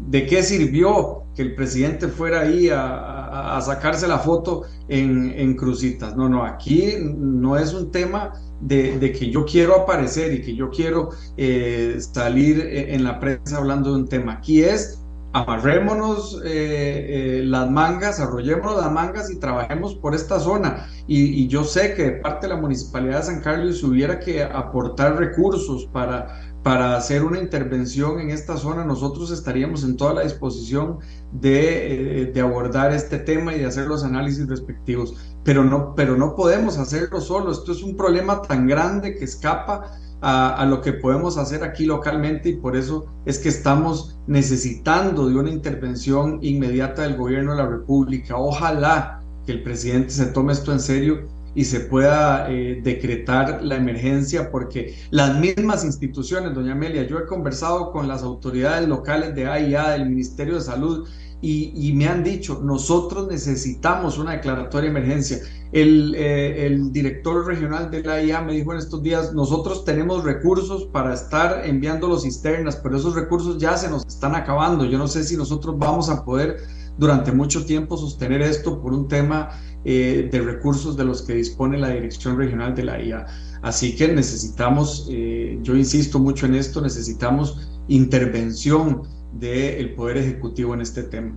¿De 0.07 0.25
qué 0.25 0.41
sirvió 0.41 1.23
que 1.35 1.41
el 1.41 1.55
presidente 1.55 2.07
fuera 2.07 2.41
ahí 2.41 2.69
a, 2.71 3.59
sacarse 3.61 4.07
la 4.07 4.19
foto 4.19 4.63
en, 4.87 5.33
en, 5.35 5.57
Cruzitas? 5.57 6.15
No, 6.15 6.29
no, 6.29 6.45
aquí 6.45 6.93
no 7.01 7.57
es 7.57 7.73
un 7.73 7.91
tema 7.91 8.31
de, 8.61 9.11
que 9.17 9.29
yo 9.29 9.45
quiero 9.45 9.75
aparecer 9.75 10.33
y 10.33 10.41
que 10.41 10.55
yo 10.55 10.69
quiero 10.69 11.09
eh, 11.37 11.97
salir 11.99 12.59
en 12.71 13.03
la 13.03 13.19
prensa 13.19 13.57
hablando 13.57 13.91
de 13.91 13.99
un 13.99 14.07
tema. 14.07 14.33
Aquí 14.33 14.63
es 14.63 15.01
amarrémonos 15.33 16.41
eh, 16.45 17.41
las 17.45 17.69
mangas, 17.69 18.19
arrollémonos 18.19 18.77
las 18.81 18.91
mangas 18.91 19.29
y 19.29 19.39
trabajemos 19.39 19.95
por 19.95 20.15
esta 20.15 20.39
zona. 20.39 20.87
Y, 21.07 21.43
y, 21.43 21.47
yo 21.47 21.63
sé 21.63 21.93
que 21.93 22.03
de 22.03 22.11
parte 22.13 22.47
de 22.47 22.55
la 22.55 22.59
Municipalidad 22.59 23.19
de 23.19 23.23
San 23.23 23.41
Carlos 23.41 23.83
hubiera 23.83 24.19
que 24.19 24.43
aportar 24.43 25.17
recursos 25.17 25.85
para 25.91 26.41
para 26.67 26.97
hacer 26.97 27.23
una 27.23 27.39
intervención 27.39 28.19
en 28.19 28.29
esta 28.29 28.57
zona, 28.57 28.83
nosotros 28.83 29.31
estaríamos 29.31 29.85
en 29.85 29.95
toda 29.95 30.15
la 30.15 30.23
disposición 30.23 30.97
de, 31.31 32.23
eh, 32.23 32.41
abordar 32.41 32.91
este 32.91 33.19
tema 33.19 33.55
y 33.55 33.59
de 33.59 33.67
hacer 33.67 33.87
los 33.87 34.03
análisis 34.03 34.45
respectivos. 34.49 35.15
Pero 35.45 35.63
no, 35.63 35.95
pero 35.95 36.17
no 36.17 36.35
podemos 36.35 36.77
hacerlo 36.77 37.21
solo. 37.21 37.53
Esto 37.53 37.71
es 37.71 37.81
un 37.83 37.95
problema 37.95 38.41
tan 38.41 38.67
grande 38.67 39.15
que 39.15 39.23
escapa 39.23 39.97
a, 40.19 40.65
lo 40.65 40.81
que 40.81 40.91
podemos 40.91 41.37
hacer 41.37 41.63
aquí 41.63 41.85
localmente 41.85 42.49
y 42.49 42.57
por 42.57 42.75
eso 42.75 43.05
es 43.25 43.39
que 43.39 43.47
estamos 43.47 44.19
necesitando 44.27 45.29
de 45.29 45.37
una 45.37 45.49
intervención 45.49 46.39
inmediata 46.41 47.03
del 47.03 47.15
gobierno 47.15 47.51
de 47.51 47.63
la 47.63 47.69
República. 47.69 48.35
Ojalá 48.35 49.21
que 49.45 49.53
el 49.53 49.63
presidente 49.63 50.09
se 50.09 50.25
tome 50.25 50.51
esto 50.51 50.73
en 50.73 50.81
serio 50.81 51.36
y 51.55 51.65
se 51.65 51.81
pueda 51.81 52.51
eh, 52.51 52.81
decretar 52.83 53.63
la 53.63 53.75
emergencia, 53.75 54.51
porque 54.51 54.95
las 55.09 55.39
mismas 55.39 55.83
instituciones, 55.83 56.53
doña 56.53 56.73
Amelia, 56.73 57.07
yo 57.07 57.17
he 57.17 57.25
conversado 57.25 57.91
con 57.91 58.07
las 58.07 58.23
autoridades 58.23 58.87
locales 58.87 59.33
de 59.35 59.47
AIA, 59.47 59.89
del 59.89 60.09
Ministerio 60.09 60.55
de 60.55 60.61
Salud, 60.61 61.07
y, 61.39 61.93
me 61.93 62.07
han 62.07 62.23
dicho, 62.23 62.61
nosotros 62.63 63.27
necesitamos 63.27 64.17
una 64.17 64.31
declaratoria 64.31 64.91
de 64.91 64.97
emergencia. 64.97 65.37
El, 65.71 66.15
eh, 66.15 66.65
el, 66.65 66.91
director 66.91 67.45
regional 67.45 67.91
de 67.91 68.01
la 68.01 68.13
AIA 68.13 68.41
me 68.41 68.53
dijo 68.53 68.71
en 68.73 68.79
estos 68.79 69.03
días, 69.03 69.33
nosotros 69.33 69.85
tenemos 69.85 70.23
recursos 70.23 70.85
para 70.85 71.13
estar 71.13 71.63
enviando 71.65 72.07
los 72.07 72.23
cisternas, 72.23 72.77
pero 72.77 72.97
esos 72.97 73.13
recursos 73.13 73.59
ya 73.59 73.77
se 73.77 73.87
nos 73.87 74.03
están 74.07 74.33
acabando. 74.33 74.85
Yo 74.85 74.97
no 74.97 75.07
sé 75.07 75.23
si 75.23 75.37
nosotros 75.37 75.77
vamos 75.77 76.09
a 76.09 76.25
poder 76.25 76.57
durante 76.97 77.31
mucho 77.31 77.65
tiempo 77.65 77.97
sostener 77.97 78.41
esto 78.41 78.81
por 78.81 78.93
un 78.93 79.07
tema 79.07 79.51
eh, 79.89 80.27
de 80.29 80.41
recursos 80.41 80.97
de 80.97 81.05
los 81.05 81.21
que 81.21 81.33
dispone 81.33 81.77
la 81.77 81.87
Dirección 81.87 82.37
Regional 82.37 82.75
de 82.75 82.83
la 82.83 83.01
IA. 83.01 83.25
Así 83.61 83.95
que 83.95 84.09
necesitamos, 84.09 85.07
eh, 85.09 85.57
yo 85.61 85.77
insisto 85.77 86.19
mucho 86.19 86.45
en 86.45 86.55
esto, 86.55 86.81
necesitamos 86.81 87.69
intervención 87.87 89.03
del 89.31 89.93
Poder 89.95 90.17
Ejecutivo 90.17 90.73
en 90.73 90.81
este 90.81 91.03
tema. 91.03 91.31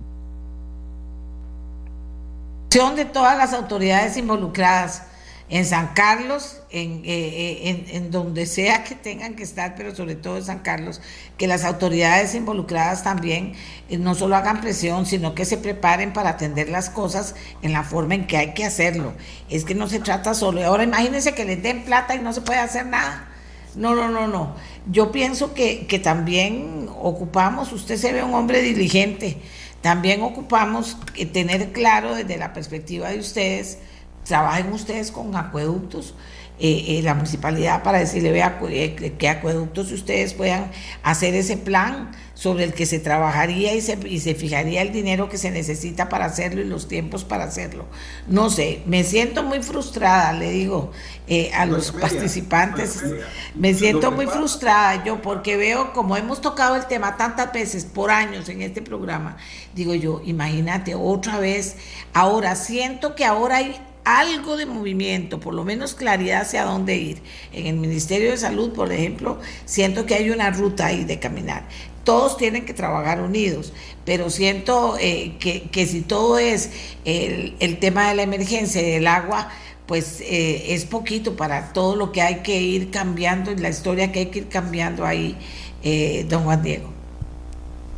De 2.69 3.05
todas 3.05 3.37
las 3.37 3.53
autoridades 3.53 4.17
involucradas 4.17 5.03
en 5.51 5.65
San 5.65 5.89
Carlos, 5.93 6.61
en, 6.69 7.03
eh, 7.03 7.59
eh, 7.67 7.85
en, 7.91 8.09
donde 8.09 8.45
sea 8.45 8.85
que 8.85 8.95
tengan 8.95 9.35
que 9.35 9.43
estar, 9.43 9.75
pero 9.75 9.93
sobre 9.93 10.15
todo 10.15 10.37
en 10.37 10.45
San 10.45 10.59
Carlos, 10.59 11.01
que 11.37 11.45
las 11.45 11.65
autoridades 11.65 12.33
involucradas 12.35 13.03
también 13.03 13.53
eh, 13.89 13.97
no 13.97 14.15
solo 14.15 14.37
hagan 14.37 14.61
presión, 14.61 15.05
sino 15.05 15.35
que 15.35 15.43
se 15.43 15.57
preparen 15.57 16.13
para 16.13 16.29
atender 16.29 16.69
las 16.69 16.89
cosas 16.89 17.35
en 17.61 17.73
la 17.73 17.83
forma 17.83 18.15
en 18.15 18.27
que 18.27 18.37
hay 18.37 18.53
que 18.53 18.63
hacerlo. 18.63 19.11
Es 19.49 19.65
que 19.65 19.75
no 19.75 19.89
se 19.89 19.99
trata 19.99 20.33
solo. 20.33 20.65
Ahora 20.65 20.85
imagínense 20.85 21.35
que 21.35 21.43
les 21.43 21.61
den 21.61 21.83
plata 21.83 22.15
y 22.15 22.19
no 22.19 22.31
se 22.31 22.39
puede 22.39 22.59
hacer 22.59 22.85
nada. 22.85 23.27
No, 23.75 23.93
no, 23.93 24.07
no, 24.07 24.27
no. 24.27 24.55
Yo 24.89 25.11
pienso 25.11 25.53
que, 25.53 25.85
que 25.85 25.99
también 25.99 26.87
ocupamos, 26.97 27.73
usted 27.73 27.97
se 27.97 28.13
ve 28.13 28.23
un 28.23 28.35
hombre 28.35 28.61
diligente, 28.61 29.37
también 29.81 30.21
ocupamos 30.21 30.97
tener 31.33 31.73
claro 31.73 32.15
desde 32.15 32.37
la 32.37 32.53
perspectiva 32.53 33.09
de 33.09 33.19
ustedes, 33.19 33.79
trabajen 34.23 34.71
ustedes 34.73 35.11
con 35.11 35.35
acueductos, 35.35 36.13
eh, 36.63 36.99
eh, 36.99 37.01
la 37.01 37.15
municipalidad 37.15 37.81
para 37.81 37.97
decirle, 37.97 38.31
vea, 38.31 38.59
eh, 38.69 39.15
qué 39.17 39.29
acueductos 39.29 39.91
ustedes 39.91 40.35
puedan 40.35 40.69
hacer 41.01 41.33
ese 41.33 41.57
plan 41.57 42.11
sobre 42.35 42.65
el 42.65 42.73
que 42.73 42.85
se 42.85 42.99
trabajaría 42.99 43.73
y 43.73 43.81
se, 43.81 43.97
y 44.07 44.19
se 44.19 44.35
fijaría 44.35 44.83
el 44.83 44.91
dinero 44.91 45.27
que 45.27 45.39
se 45.39 45.49
necesita 45.49 46.07
para 46.07 46.25
hacerlo 46.25 46.61
y 46.61 46.65
los 46.65 46.87
tiempos 46.87 47.23
para 47.23 47.45
hacerlo. 47.45 47.85
No 48.27 48.51
sé, 48.51 48.83
me 48.85 49.03
siento 49.03 49.41
muy 49.41 49.63
frustrada, 49.63 50.33
le 50.33 50.51
digo 50.51 50.91
a 51.55 51.65
los 51.65 51.91
participantes, 51.93 53.01
me 53.55 53.73
siento 53.73 54.11
muy 54.11 54.27
frustrada 54.27 55.03
yo 55.03 55.19
porque 55.21 55.57
veo 55.57 55.93
como 55.93 56.15
hemos 56.15 56.41
tocado 56.41 56.75
el 56.75 56.85
tema 56.85 57.17
tantas 57.17 57.51
veces 57.53 57.85
por 57.85 58.11
años 58.11 58.49
en 58.49 58.61
este 58.61 58.83
programa, 58.83 59.37
digo 59.73 59.95
yo, 59.95 60.21
imagínate 60.25 60.93
otra 60.93 61.39
vez, 61.39 61.77
ahora 62.13 62.55
siento 62.55 63.15
que 63.15 63.25
ahora 63.25 63.57
hay 63.57 63.81
algo 64.03 64.57
de 64.57 64.65
movimiento, 64.65 65.39
por 65.39 65.53
lo 65.53 65.63
menos 65.63 65.93
claridad 65.93 66.41
hacia 66.41 66.63
dónde 66.63 66.95
ir. 66.95 67.21
En 67.53 67.67
el 67.67 67.75
Ministerio 67.75 68.31
de 68.31 68.37
Salud, 68.37 68.71
por 68.71 68.91
ejemplo, 68.91 69.39
siento 69.65 70.05
que 70.05 70.15
hay 70.15 70.29
una 70.29 70.49
ruta 70.51 70.87
ahí 70.87 71.03
de 71.05 71.19
caminar. 71.19 71.67
Todos 72.03 72.37
tienen 72.37 72.65
que 72.65 72.73
trabajar 72.73 73.21
unidos, 73.21 73.73
pero 74.05 74.29
siento 74.29 74.97
eh, 74.99 75.37
que, 75.39 75.85
si 75.85 76.01
todo 76.01 76.39
es 76.39 76.71
el, 77.05 77.77
tema 77.79 78.09
de 78.09 78.15
la 78.15 78.23
emergencia 78.23 78.81
y 78.81 78.91
del 78.91 79.07
agua, 79.07 79.49
pues 79.85 80.21
eh, 80.21 80.73
es 80.73 80.85
poquito 80.85 81.35
para 81.35 81.73
todo 81.73 81.95
lo 81.95 82.11
que 82.11 82.21
hay 82.21 82.37
que 82.37 82.59
ir 82.59 82.89
cambiando 82.89 83.51
y 83.51 83.57
la 83.57 83.69
historia 83.69 84.11
que 84.11 84.19
hay 84.19 84.25
que 84.27 84.39
ir 84.39 84.47
cambiando 84.47 85.05
ahí, 85.05 85.37
eh, 85.83 86.25
don 86.27 86.43
Juan 86.43 86.63
Diego. 86.63 87.00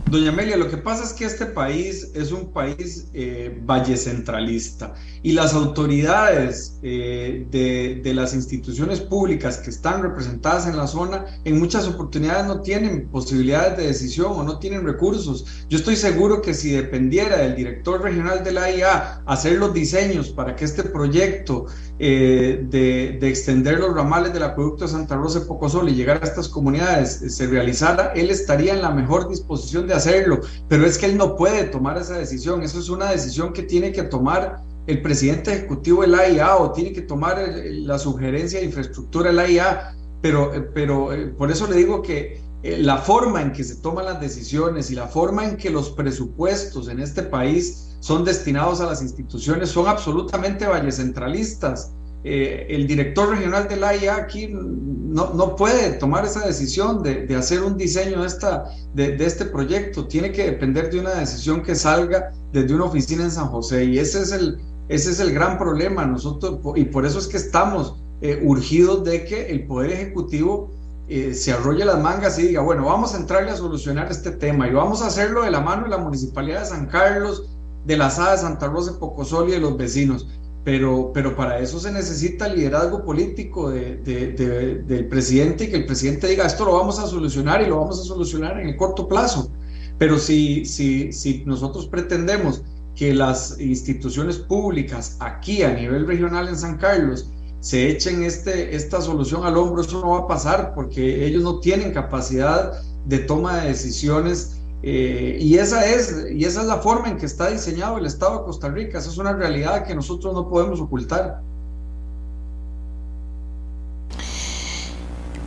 Doña 0.09 0.29
Amelia, 0.29 0.57
lo 0.57 0.69
que 0.69 0.77
pasa 0.77 1.03
es 1.03 1.13
que 1.13 1.25
este 1.25 1.45
país 1.45 2.11
es 2.13 2.31
un 2.31 2.51
país 2.51 3.07
eh, 3.13 3.57
vallecentralista 3.63 4.93
y 5.23 5.31
las 5.31 5.53
autoridades 5.53 6.77
eh, 6.83 7.47
de, 7.49 8.13
las 8.13 8.35
instituciones 8.35 8.99
públicas 8.99 9.57
que 9.57 9.69
están 9.69 10.03
representadas 10.03 10.67
en 10.67 10.77
la 10.77 10.85
zona 10.87 11.25
en 11.45 11.57
muchas 11.57 11.87
oportunidades 11.87 12.45
no 12.45 12.61
tienen 12.61 13.07
posibilidades 13.07 13.77
de 13.77 13.87
decisión 13.87 14.33
o 14.33 14.43
no 14.43 14.59
tienen 14.59 14.85
recursos. 14.85 15.45
Yo 15.69 15.77
estoy 15.77 15.95
seguro 15.95 16.41
que 16.41 16.53
si 16.53 16.71
dependiera 16.71 17.37
del 17.37 17.55
director 17.55 18.01
regional 18.01 18.43
de 18.43 18.51
la 18.51 18.69
IA 18.69 19.23
hacer 19.25 19.57
los 19.57 19.73
diseños 19.73 20.29
para 20.29 20.55
que 20.55 20.65
este 20.65 20.83
proyecto 20.83 21.65
eh, 21.99 22.65
de, 22.69 23.17
de, 23.19 23.29
extender 23.29 23.79
los 23.79 23.93
ramales 23.93 24.33
del 24.33 24.43
acueducto 24.43 24.85
de 24.85 24.91
Santa 24.91 25.15
Rosa 25.15 25.41
de 25.41 25.45
Pocosol 25.45 25.89
y 25.89 25.95
llegar 25.95 26.19
a 26.21 26.25
estas 26.25 26.49
comunidades 26.49 27.23
se 27.27 27.47
realizara, 27.47 28.13
él 28.15 28.31
estaría 28.31 28.73
en 28.73 28.81
la 28.81 28.89
mejor 28.89 29.29
disposición 29.29 29.87
de 29.87 29.93
hacerlo, 29.93 30.39
pero 30.67 30.85
es 30.85 30.97
que 30.97 31.05
él 31.05 31.17
no 31.17 31.35
puede 31.35 31.65
tomar 31.65 31.97
esa 31.99 32.17
decisión, 32.17 32.63
eso 32.63 32.79
es 32.79 32.89
una 32.89 33.11
decisión 33.11 33.53
que 33.53 33.63
tiene 33.63 33.91
que 33.91 34.03
tomar 34.03 34.63
el 34.87 35.01
presidente 35.01 35.53
ejecutivo 35.53 36.01
de 36.01 36.07
la 36.07 36.19
AIA 36.19 36.57
o 36.57 36.71
tiene 36.71 36.91
que 36.91 37.01
tomar 37.01 37.37
la 37.63 37.97
sugerencia 37.99 38.59
de 38.59 38.65
infraestructura 38.65 39.29
de 39.29 39.35
la 39.35 39.43
AIA, 39.43 39.95
pero, 40.21 40.51
pero 40.73 41.13
eh, 41.13 41.27
por 41.27 41.51
eso 41.51 41.67
le 41.67 41.75
digo 41.75 42.01
que 42.01 42.41
eh, 42.63 42.77
la 42.77 42.97
forma 42.97 43.41
en 43.41 43.51
que 43.51 43.63
se 43.63 43.75
toman 43.75 44.05
las 44.05 44.19
decisiones 44.19 44.89
y 44.89 44.95
la 44.95 45.07
forma 45.07 45.45
en 45.45 45.57
que 45.57 45.69
los 45.69 45.91
presupuestos 45.91 46.87
en 46.87 46.99
este 46.99 47.23
país 47.23 47.92
son 48.03 48.25
destinados 48.25 48.81
a 48.81 48.85
las 48.85 49.01
instituciones 49.01 49.69
son 49.69 49.87
absolutamente 49.87 50.67
vallecentralistas. 50.67 51.93
Eh, 52.25 52.67
el 52.69 52.85
director 52.85 53.29
regional 53.29 53.69
de 53.69 53.77
la 53.77 53.89
AIA 53.89 54.17
aquí 54.17 54.49
no, 54.51 55.33
no, 55.33 55.55
puede 55.55 55.93
tomar 55.93 56.25
esa 56.25 56.45
decisión 56.45 57.01
de, 57.01 57.25
de 57.25 57.35
hacer 57.37 57.63
un 57.63 57.77
diseño 57.77 58.19
de, 58.19 58.27
esta, 58.27 58.65
de, 58.93 59.15
de, 59.15 59.25
este 59.25 59.45
proyecto, 59.45 60.05
tiene 60.05 60.33
que 60.33 60.43
depender 60.43 60.91
de 60.91 60.99
una 60.99 61.11
decisión 61.11 61.63
que 61.63 61.75
salga 61.75 62.33
desde 62.51 62.75
una 62.75 62.83
oficina 62.83 63.23
en 63.23 63.31
San 63.31 63.47
José. 63.47 63.85
Y 63.85 63.97
ese 63.97 64.21
es 64.21 64.33
el, 64.33 64.59
ese 64.89 65.11
es 65.11 65.21
el 65.21 65.33
gran 65.33 65.57
problema. 65.57 66.05
Nosotros 66.05 66.59
y 66.75 66.83
por 66.83 67.05
eso 67.05 67.19
es 67.19 67.27
que 67.27 67.37
estamos 67.37 67.95
eh, 68.19 68.41
urgidos 68.43 69.05
de 69.05 69.23
que 69.23 69.49
el 69.49 69.65
Poder 69.65 69.91
Ejecutivo 69.91 70.71
eh, 71.07 71.33
se 71.33 71.53
arrolle 71.53 71.85
las 71.85 72.01
mangas 72.01 72.37
y 72.37 72.47
diga, 72.49 72.63
bueno, 72.63 72.83
vamos 72.83 73.13
a 73.13 73.17
entrarle 73.17 73.51
a 73.51 73.55
solucionar 73.55 74.11
este 74.11 74.31
tema 74.31 74.67
y 74.67 74.73
vamos 74.73 75.01
a 75.01 75.07
hacerlo 75.07 75.43
de 75.43 75.51
la 75.51 75.61
mano 75.61 75.83
de 75.83 75.89
la 75.89 75.99
Municipalidad 75.99 76.59
de 76.61 76.65
San 76.65 76.87
Carlos, 76.87 77.49
de 77.85 77.97
la 77.97 78.09
SAD 78.09 78.31
de 78.31 78.37
Santa 78.39 78.67
Rosa 78.67 78.93
de 78.93 78.97
Pocosol 78.97 79.49
y 79.49 79.53
de 79.53 79.59
los 79.59 79.77
vecinos 79.77 80.27
pero, 80.63 81.11
pero 81.13 81.35
para 81.35 81.59
eso 81.59 81.79
se 81.79 81.91
necesita 81.91 82.47
liderazgo 82.47 83.03
político 83.03 83.69
de, 83.69 83.97
del 83.97 85.07
presidente 85.07 85.65
y 85.65 85.69
que 85.69 85.75
el 85.75 85.85
presidente 85.85 86.27
diga 86.27 86.45
esto 86.45 86.63
lo 86.63 86.73
vamos 86.73 86.99
a 86.99 87.07
solucionar 87.07 87.61
y 87.61 87.67
lo 87.67 87.79
vamos 87.79 87.99
a 87.99 88.03
solucionar 88.03 88.59
en 88.59 88.69
el 88.69 88.77
corto 88.77 89.07
plazo. 89.07 89.51
Pero 89.97 90.17
si, 90.17 90.65
si, 90.65 91.11
si 91.11 91.43
nosotros 91.45 91.87
pretendemos 91.87 92.63
que 92.95 93.13
las 93.13 93.59
instituciones 93.59 94.37
públicas 94.37 95.17
aquí 95.19 95.63
a 95.63 95.73
nivel 95.73 96.07
regional 96.07 96.47
en 96.47 96.57
San 96.57 96.77
Carlos 96.77 97.29
se 97.59 97.89
echen 97.89 98.23
este, 98.23 98.75
esta 98.75 99.01
solución 99.01 99.45
al 99.45 99.57
hombro, 99.57 99.81
eso 99.81 99.99
no 99.99 100.11
va 100.11 100.19
a 100.19 100.27
pasar 100.27 100.73
porque 100.73 101.25
ellos 101.25 101.43
no 101.43 101.59
tienen 101.59 101.91
capacidad 101.91 102.81
de 103.05 103.19
toma 103.19 103.61
de 103.61 103.69
decisiones 103.69 104.61
eh, 104.85 105.37
y, 105.39 105.57
esa 105.57 105.85
es, 105.85 106.25
y 106.29 106.43
esa 106.43 106.59
es 106.61 106.67
la 106.67 106.77
forma 106.77 107.07
en 107.07 107.17
que 107.17 107.25
está 107.25 107.49
diseñado 107.49 107.97
el 107.97 108.05
Estado 108.05 108.39
de 108.39 108.45
Costa 108.45 108.69
Rica. 108.69 108.99
Esa 108.99 109.09
es 109.09 109.17
una 109.17 109.31
realidad 109.31 109.85
que 109.85 109.95
nosotros 109.95 110.33
no 110.33 110.49
podemos 110.49 110.81
ocultar. 110.81 111.39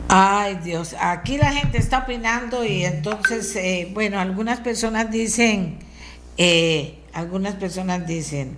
Ay 0.09 0.55
Dios, 0.63 0.95
aquí 0.99 1.37
la 1.37 1.51
gente 1.51 1.77
está 1.77 1.99
opinando 1.99 2.63
y 2.63 2.85
entonces, 2.85 3.55
eh, 3.57 3.91
bueno, 3.93 4.19
algunas 4.19 4.59
personas 4.61 5.11
dicen, 5.11 5.79
eh, 6.37 6.97
algunas 7.13 7.55
personas 7.55 8.07
dicen, 8.07 8.57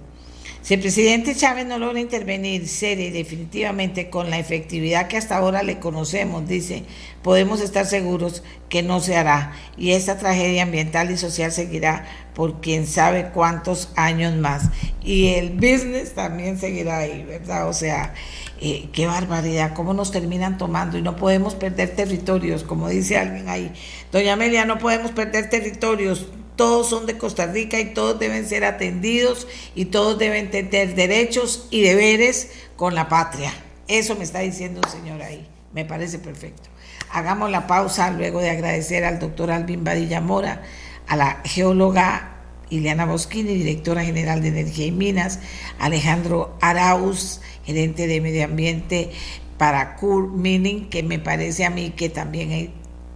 si 0.61 0.73
el 0.73 0.81
presidente 0.81 1.35
Chávez 1.35 1.65
no 1.65 1.79
logra 1.79 1.99
intervenir 1.99 2.67
seria 2.67 3.07
y 3.07 3.11
definitivamente 3.11 4.09
con 4.09 4.29
la 4.29 4.39
efectividad 4.39 5.07
que 5.07 5.17
hasta 5.17 5.37
ahora 5.37 5.63
le 5.63 5.79
conocemos, 5.79 6.47
dice, 6.47 6.83
podemos 7.23 7.61
estar 7.61 7.85
seguros 7.85 8.43
que 8.67 8.83
no 8.83 8.99
se 8.99 9.15
hará 9.15 9.53
y 9.77 9.91
esta 9.91 10.17
tragedia 10.17 10.63
ambiental 10.63 11.11
y 11.11 11.17
social 11.17 11.51
seguirá 11.51 12.05
por 12.35 12.61
quién 12.61 12.87
sabe 12.87 13.31
cuántos 13.33 13.89
años 13.95 14.35
más. 14.35 14.69
Y 15.01 15.29
el 15.29 15.51
business 15.51 16.13
también 16.13 16.59
seguirá 16.59 16.99
ahí, 16.99 17.23
¿verdad? 17.23 17.67
O 17.67 17.73
sea, 17.73 18.13
eh, 18.61 18.89
qué 18.91 19.07
barbaridad, 19.07 19.73
cómo 19.73 19.93
nos 19.93 20.11
terminan 20.11 20.57
tomando 20.57 20.97
y 20.97 21.01
no 21.01 21.15
podemos 21.15 21.55
perder 21.55 21.95
territorios, 21.95 22.63
como 22.63 22.89
dice 22.89 23.17
alguien 23.17 23.47
ahí. 23.47 23.71
Doña 24.11 24.33
Amelia, 24.33 24.65
no 24.65 24.77
podemos 24.77 25.11
perder 25.11 25.49
territorios, 25.49 26.27
todos 26.59 26.89
son 26.89 27.05
de 27.05 27.17
Costa 27.17 27.45
Rica 27.45 27.79
y 27.79 27.93
todos 27.93 28.19
deben 28.19 28.45
ser 28.45 28.65
atendidos 28.65 29.47
y 29.75 29.85
todos 29.85 30.19
deben 30.19 30.51
tener 30.51 30.93
derechos 30.93 31.69
y 31.71 31.83
deberes 31.83 32.51
con 32.75 32.95
la 32.95 33.07
patria. 33.07 33.53
Eso 33.87 34.17
me 34.17 34.25
está 34.25 34.39
diciendo 34.39 34.81
un 34.83 34.91
señor 34.91 35.21
ahí. 35.21 35.47
Me 35.73 35.85
parece 35.85 36.19
perfecto. 36.19 36.69
Hagamos 37.13 37.49
la 37.49 37.65
pausa 37.65 38.11
luego 38.11 38.41
de 38.41 38.49
agradecer 38.49 39.05
al 39.05 39.19
doctor 39.19 39.51
Alvin 39.51 39.85
Badilla 39.85 40.19
Mora, 40.19 40.63
a 41.07 41.15
la 41.15 41.39
geóloga 41.45 42.41
Ileana 42.69 43.05
Boschini, 43.05 43.53
directora 43.53 44.03
general 44.03 44.41
de 44.41 44.49
Energía 44.49 44.87
y 44.87 44.91
Minas, 44.91 45.39
Alejandro 45.79 46.57
Arauz, 46.59 47.39
gerente 47.65 48.05
de 48.05 48.19
Medio 48.19 48.43
Ambiente 48.43 49.11
para 49.57 49.95
CUR 49.95 50.29
Mining, 50.29 50.89
que 50.89 51.03
me 51.03 51.19
parece 51.19 51.63
a 51.63 51.69
mí 51.69 51.91
que 51.91 52.09
también 52.09 52.51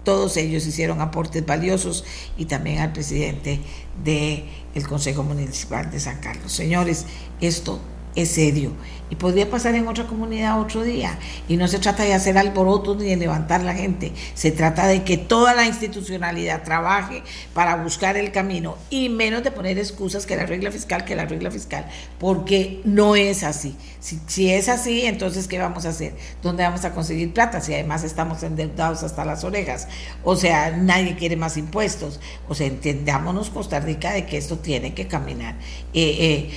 todos 0.04 0.38
ellos 0.38 0.66
hicieron 0.66 1.02
aportes 1.02 1.46
valiosos 1.46 2.04
y 2.38 2.46
también 2.46 2.80
al 2.80 2.94
presidente 2.94 3.60
del 4.04 4.44
el 4.76 4.88
Consejo 4.88 5.24
Municipal 5.24 5.90
de 5.92 6.00
San 6.00 6.20
Carlos. 6.20 6.52
Señores, 6.52 7.06
esto 7.42 7.80
es 8.16 8.30
serio 8.30 8.72
y 9.14 9.16
podría 9.16 9.48
pasar 9.48 9.76
en 9.76 9.88
otra 9.88 10.08
comunidad 10.08 10.60
otro 10.60 10.82
día. 10.82 11.20
Y 11.48 11.56
no 11.56 11.68
se 11.68 11.78
trata 11.78 12.02
de 12.02 12.16
hacer 12.16 12.36
alborotos 12.36 12.98
ni 12.98 13.10
de 13.10 13.16
levantar 13.16 13.62
la 13.62 13.76
gente, 13.76 14.12
se 14.34 14.50
trata 14.50 14.88
de 14.88 15.04
que 15.04 15.18
toda 15.18 15.54
la 15.54 15.66
institucionalidad 15.68 16.64
trabaje 16.64 17.22
para 17.54 17.76
buscar 17.76 18.18
el 18.18 18.32
camino 18.32 18.76
y 18.90 19.10
menos 19.10 19.44
de 19.44 19.52
poner 19.52 19.78
excusas 19.78 20.26
que 20.26 20.36
la 20.36 20.48
regla 20.48 20.72
fiscal, 20.72 21.06
que 21.06 21.16
la 21.16 21.26
regla 21.26 21.52
fiscal, 21.52 21.86
porque 22.20 22.82
no 22.86 23.16
es 23.16 23.44
así. 23.44 23.76
Si, 24.00 24.52
es 24.52 24.68
así, 24.68 25.06
entonces 25.06 25.48
¿qué 25.48 25.60
vamos 25.60 25.86
a 25.86 25.90
hacer? 25.90 26.16
¿Dónde 26.42 26.64
vamos 26.64 26.84
a 26.84 26.92
conseguir 26.92 27.34
plata 27.34 27.62
si 27.62 27.76
además 27.76 28.04
estamos 28.04 28.42
endeudados 28.42 29.04
hasta 29.04 29.26
las 29.26 29.44
orejas? 29.44 29.88
O 30.24 30.36
sea, 30.36 30.72
nadie 30.72 31.16
quiere 31.16 31.36
más 31.36 31.56
impuestos. 31.56 32.20
O 32.50 32.56
sea, 32.56 32.66
entendámonos 32.66 33.52
Costa 33.52 33.80
Rica 33.80 34.12
de 34.12 34.26
que 34.26 34.38
esto 34.38 34.58
tiene 34.58 34.96
que 34.96 35.08
caminar. 35.08 35.56
Eh, 35.94 36.18
eh, 36.20 36.52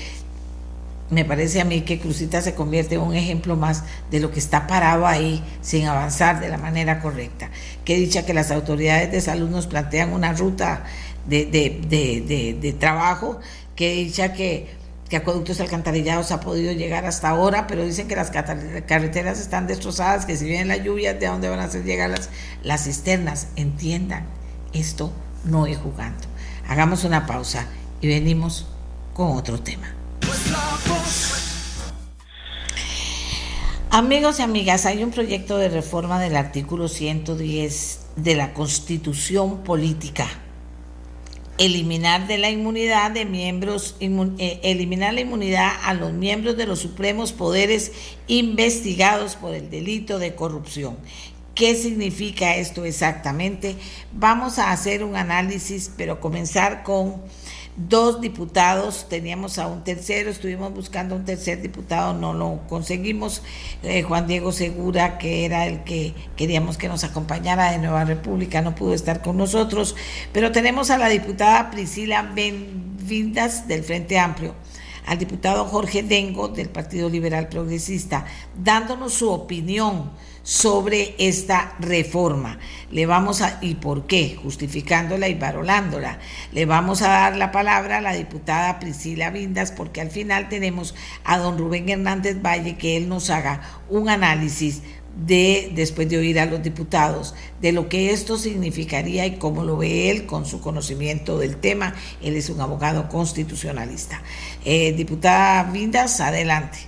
me 1.09 1.24
parece 1.24 1.61
a 1.61 1.64
mí 1.64 1.82
que 1.82 2.00
Cruzita 2.00 2.42
se 2.42 2.54
convierte 2.54 2.96
en 2.96 3.00
un 3.00 3.14
ejemplo 3.14 3.57
más 3.57 3.84
de 4.11 4.18
lo 4.18 4.32
que 4.32 4.40
está 4.40 4.66
parado 4.66 5.07
ahí 5.07 5.42
sin 5.61 5.86
avanzar 5.86 6.40
de 6.40 6.48
la 6.48 6.59
manera 6.59 7.00
correcta. 7.00 7.50
Que 7.84 7.96
dicha 7.96 8.26
que 8.26 8.34
las 8.34 8.50
autoridades 8.50 9.12
de 9.12 9.20
salud 9.20 9.48
nos 9.48 9.66
plantean 9.66 10.12
una 10.12 10.32
ruta 10.32 10.84
de, 11.26 12.76
trabajo, 12.78 13.38
que 13.76 13.94
dicha 13.94 14.32
que, 14.32 14.68
que 15.09 15.16
acueductos 15.16 15.61
alcantarillados 15.61 16.32
ha 16.32 16.40
podido 16.40 16.72
llegar 16.72 17.04
hasta 17.04 17.28
ahora, 17.28 17.68
pero 17.68 17.84
dicen 17.84 18.09
que 18.09 18.16
las 18.16 18.30
carreteras 18.30 19.38
están 19.40 19.68
destrozadas, 19.68 20.26
que 20.26 20.36
si 20.36 20.44
vienen 20.46 20.68
las 20.68 20.82
lluvias, 20.82 21.20
¿de 21.20 21.26
dónde 21.26 21.48
van 21.48 21.61
a 21.61 21.64
hacer 21.64 21.84
llegar 21.84 22.11
las 22.62 22.84
cisternas? 22.84 23.48
Entiendan, 23.54 24.26
esto 24.72 25.12
no 25.44 25.66
es 25.66 25.78
jugando. 25.78 26.26
Hagamos 26.68 27.04
una 27.04 27.26
pausa 27.26 27.66
y 28.00 28.09
venimos 28.09 28.66
con 29.14 29.36
otro 29.36 29.61
tema. 29.61 29.95
Amigos 33.91 34.41
y 34.41 34.43
amigas, 34.43 34.85
hay 34.85 35.03
un 35.03 35.11
proyecto 35.11 35.57
de 35.57 35.70
reforma 35.70 36.20
del 36.20 36.37
artículo 36.37 36.87
110 36.87 38.01
de 38.16 38.35
la 38.35 38.53
Constitución 38.53 39.62
Política. 39.62 40.29
Eliminar 41.57 42.27
de 42.27 42.37
la 42.37 42.51
inmunidad 42.51 43.12
de 43.12 43.24
miembros, 43.24 43.97
eh, 44.01 44.61
eliminar 44.62 45.14
la 45.14 45.22
inmunidad 45.22 45.70
a 45.83 45.95
los 45.95 46.12
miembros 46.12 46.59
de 46.59 46.66
los 46.66 46.81
supremos 46.81 47.33
poderes 47.33 47.93
investigados 48.27 49.37
por 49.37 49.55
el 49.55 49.70
delito 49.70 50.18
de 50.18 50.35
corrupción. 50.35 50.99
¿Qué 51.55 51.74
significa 51.74 52.57
esto 52.57 52.85
exactamente? 52.85 53.77
Vamos 54.12 54.59
a 54.59 54.72
hacer 54.72 55.03
un 55.05 55.16
análisis, 55.16 55.91
pero 55.97 56.20
comenzar 56.20 56.83
con 56.83 57.22
dos 57.77 58.20
diputados, 58.20 59.07
teníamos 59.09 59.59
a 59.59 59.66
un 59.66 59.85
tercero, 59.85 60.31
estuvimos 60.31 60.72
buscando 60.72 61.14
un 61.14 61.24
tercer 61.24 61.61
diputado, 61.61 62.14
no 62.14 62.33
lo 62.33 62.61
conseguimos, 62.68 63.43
eh, 63.83 64.03
Juan 64.03 64.27
Diego 64.27 64.51
Segura, 64.53 65.18
que 65.18 65.45
era 65.45 65.66
el 65.66 65.85
que 65.85 66.14
queríamos 66.37 66.79
que 66.79 66.89
nos 66.89 67.05
acompañara 67.05 67.72
de 67.72 67.79
Nueva 67.79 68.05
República, 68.05 68.62
no 68.62 68.74
pudo 68.74 68.95
estar 68.95 69.20
con 69.22 69.37
nosotros, 69.37 69.95
pero 70.33 70.53
tenemos 70.53 70.91
a 70.91 70.99
la 70.99 71.09
diputada 71.09 71.70
Priscila 71.70 72.22
Benvindas 72.22 73.68
del 73.68 73.85
Frente 73.85 74.18
Amplio, 74.18 74.55
al 75.07 75.18
diputado 75.18 75.66
Jorge 75.66 76.03
Dengo 76.03 76.49
del 76.49 76.70
Partido 76.70 77.11
Liberal 77.11 77.49
Progresista, 77.49 78.24
dándonos 78.57 79.12
su 79.12 79.31
opinión 79.31 80.11
sobre 80.47 81.16
esta 81.18 81.74
reforma. 81.80 82.61
Le 82.92 83.05
vamos 83.05 83.42
a, 83.42 83.59
¿y 83.62 83.74
por 83.74 84.07
qué? 84.07 84.38
Justificándola 84.40 85.28
y 85.28 85.34
varolándola. 85.34 86.20
Le 86.53 86.66
vamos 86.66 87.03
a 87.03 87.09
dar 87.09 87.36
la 87.36 87.51
palabra 87.51 87.99
a 87.99 88.01
la 88.01 88.12
diputada 88.12 88.78
Priscila 88.78 89.30
Vindas 89.30 89.72
porque 89.72 90.01
al 90.01 90.12
final 90.12 90.49
tenemos 90.49 90.94
a 91.24 91.38
don 91.38 91.59
Rubén 91.59 91.88
Hernández 91.88 92.40
Valle 92.40 92.76
que 92.76 92.97
él 92.97 93.09
nos 93.09 93.28
haga 93.28 93.61
un 93.90 94.09
análisis 94.09 94.82
de, 95.16 95.72
después 95.74 96.09
de 96.09 96.18
oír 96.18 96.38
a 96.38 96.47
los 96.47 96.62
diputados, 96.62 97.34
de 97.61 97.72
lo 97.72 97.88
que 97.88 98.12
esto 98.12 98.38
significaría 98.38 99.26
y 99.26 99.38
cómo 99.38 99.64
lo 99.64 99.76
ve 99.76 100.11
él 100.11 100.26
con 100.26 100.47
su 100.47 100.61
conocimiento 100.61 101.38
del 101.38 101.57
tema. 101.57 101.92
Él 102.22 102.36
es 102.36 102.51
un 102.51 102.61
abogado 102.61 103.09
constitucionalista. 103.09 104.22
Eh, 104.64 104.92
diputada 104.92 105.64
Vindas, 105.64 106.20
adelante. 106.20 106.78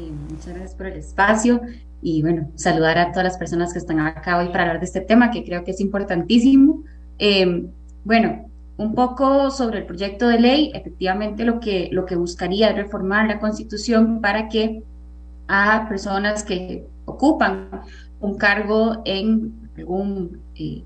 Muchas 0.00 0.48
gracias 0.48 0.74
por 0.74 0.86
el 0.86 0.98
espacio 0.98 1.60
y 2.02 2.22
bueno, 2.22 2.50
saludar 2.56 2.98
a 2.98 3.12
todas 3.12 3.24
las 3.24 3.38
personas 3.38 3.72
que 3.72 3.78
están 3.78 4.00
acá 4.00 4.38
hoy 4.38 4.48
para 4.48 4.62
hablar 4.62 4.80
de 4.80 4.86
este 4.86 5.00
tema 5.00 5.30
que 5.30 5.44
creo 5.44 5.64
que 5.64 5.70
es 5.70 5.80
importantísimo. 5.80 6.82
Em, 7.18 7.68
bueno, 8.04 8.46
un 8.76 8.94
poco 8.94 9.50
sobre 9.50 9.78
el 9.78 9.86
proyecto 9.86 10.28
de 10.28 10.40
ley, 10.40 10.70
efectivamente 10.74 11.44
lo 11.44 11.60
que, 11.60 11.88
lo 11.92 12.04
que 12.04 12.16
buscaría 12.16 12.70
es 12.70 12.76
reformar 12.76 13.28
la 13.28 13.38
constitución 13.38 14.20
para 14.20 14.48
que 14.48 14.82
a 15.46 15.86
personas 15.88 16.42
que 16.42 16.86
ocupan 17.04 17.70
un 18.20 18.36
cargo 18.36 19.02
en 19.04 19.70
algún 19.76 20.40
eh, 20.56 20.82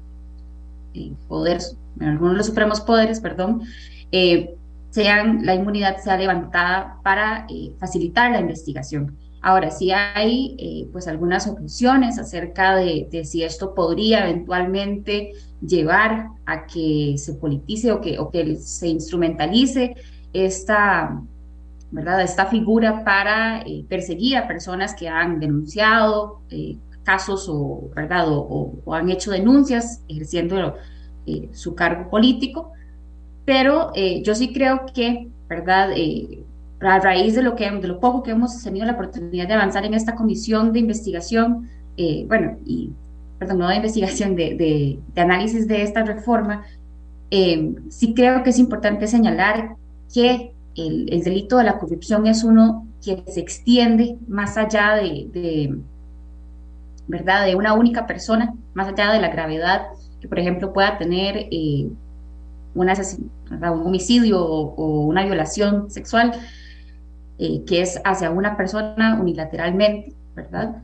poder, 1.28 1.58
en 2.00 2.08
alguno 2.08 2.32
de 2.32 2.38
los 2.38 2.46
supremos 2.46 2.80
poderes, 2.80 3.20
perdón, 3.20 3.62
eh, 4.12 4.57
sean, 4.98 5.46
la 5.46 5.54
inmunidad 5.54 5.98
sea 5.98 6.16
levantada 6.16 6.98
para 7.04 7.46
eh, 7.48 7.72
facilitar 7.78 8.32
la 8.32 8.40
investigación. 8.40 9.16
Ahora, 9.40 9.70
sí 9.70 9.92
hay 9.92 10.56
eh, 10.58 10.88
pues 10.90 11.06
algunas 11.06 11.46
opciones 11.46 12.18
acerca 12.18 12.74
de, 12.74 13.08
si 13.24 13.44
esto 13.44 13.74
podría 13.76 14.28
eventualmente 14.28 15.34
llevar 15.60 16.30
a 16.46 16.66
que 16.66 17.14
se 17.16 17.34
politice 17.34 17.92
o 17.92 18.00
que, 18.00 18.18
o 18.18 18.28
que 18.28 18.56
se 18.56 18.88
instrumentalice 18.88 19.94
esta, 20.32 21.22
¿verdad? 21.92 22.22
esta 22.22 22.46
figura 22.46 23.04
para 23.04 23.60
eh, 23.60 23.84
perseguir 23.88 24.36
a 24.36 24.48
personas 24.48 24.96
que 24.96 25.08
han 25.08 25.38
denunciado 25.38 26.42
casos 27.04 27.46
o, 27.48 27.88
¿verdad? 27.94 28.24
O, 28.28 28.82
han 28.92 29.08
hecho 29.10 29.30
denuncias 29.30 30.02
ejerciendo 30.08 30.74
su 31.52 31.74
cargo 31.74 32.10
político 32.10 32.72
pero 33.48 33.92
eh, 33.94 34.20
yo 34.22 34.34
sí 34.34 34.52
creo 34.52 34.84
que, 34.92 35.30
¿verdad? 35.48 35.92
Eh, 35.96 36.44
a 36.80 36.98
raíz 36.98 37.34
de 37.34 37.40
lo, 37.40 37.56
que, 37.56 37.70
de 37.70 37.88
lo 37.88 37.98
poco 37.98 38.22
que 38.22 38.32
hemos 38.32 38.62
tenido 38.62 38.84
la 38.84 38.92
oportunidad 38.92 39.48
de 39.48 39.54
avanzar 39.54 39.86
en 39.86 39.94
esta 39.94 40.14
comisión 40.14 40.70
de 40.74 40.80
investigación, 40.80 41.66
eh, 41.96 42.26
bueno, 42.28 42.58
y, 42.66 42.92
perdón, 43.38 43.60
no 43.60 43.68
de 43.68 43.76
investigación, 43.76 44.36
de, 44.36 44.54
de, 44.54 44.98
de 45.14 45.20
análisis 45.22 45.66
de 45.66 45.82
esta 45.82 46.04
reforma, 46.04 46.66
sí 47.30 48.12
creo 48.14 48.42
que 48.42 48.50
es 48.50 48.58
importante 48.58 49.06
señalar 49.06 49.76
que 50.12 50.52
el, 50.76 51.10
el, 51.10 51.22
delito 51.22 51.56
de 51.56 51.64
la 51.64 51.78
corrupción 51.78 52.26
es 52.26 52.44
uno 52.44 52.86
que 53.02 53.22
se 53.28 53.40
extiende 53.40 54.18
más 54.28 54.58
allá 54.58 54.94
de, 54.96 55.26
de, 55.32 55.78
¿verdad?, 57.06 57.46
de 57.46 57.54
una 57.54 57.72
única 57.72 58.06
persona, 58.06 58.52
más 58.74 58.88
allá 58.88 59.10
de 59.10 59.22
la 59.22 59.30
gravedad 59.30 59.86
que, 60.20 60.28
por 60.28 60.38
ejemplo, 60.38 60.74
pueda 60.74 60.98
tener 60.98 61.46
un 62.74 62.88
homicidio 63.60 64.44
o, 64.44 65.06
una 65.06 65.24
violación 65.24 65.90
sexual, 65.90 66.32
eh, 67.38 67.64
que 67.64 67.82
es 67.82 68.00
hacia 68.04 68.30
una 68.30 68.56
persona 68.56 69.18
unilateralmente, 69.20 70.14
¿verdad? 70.34 70.82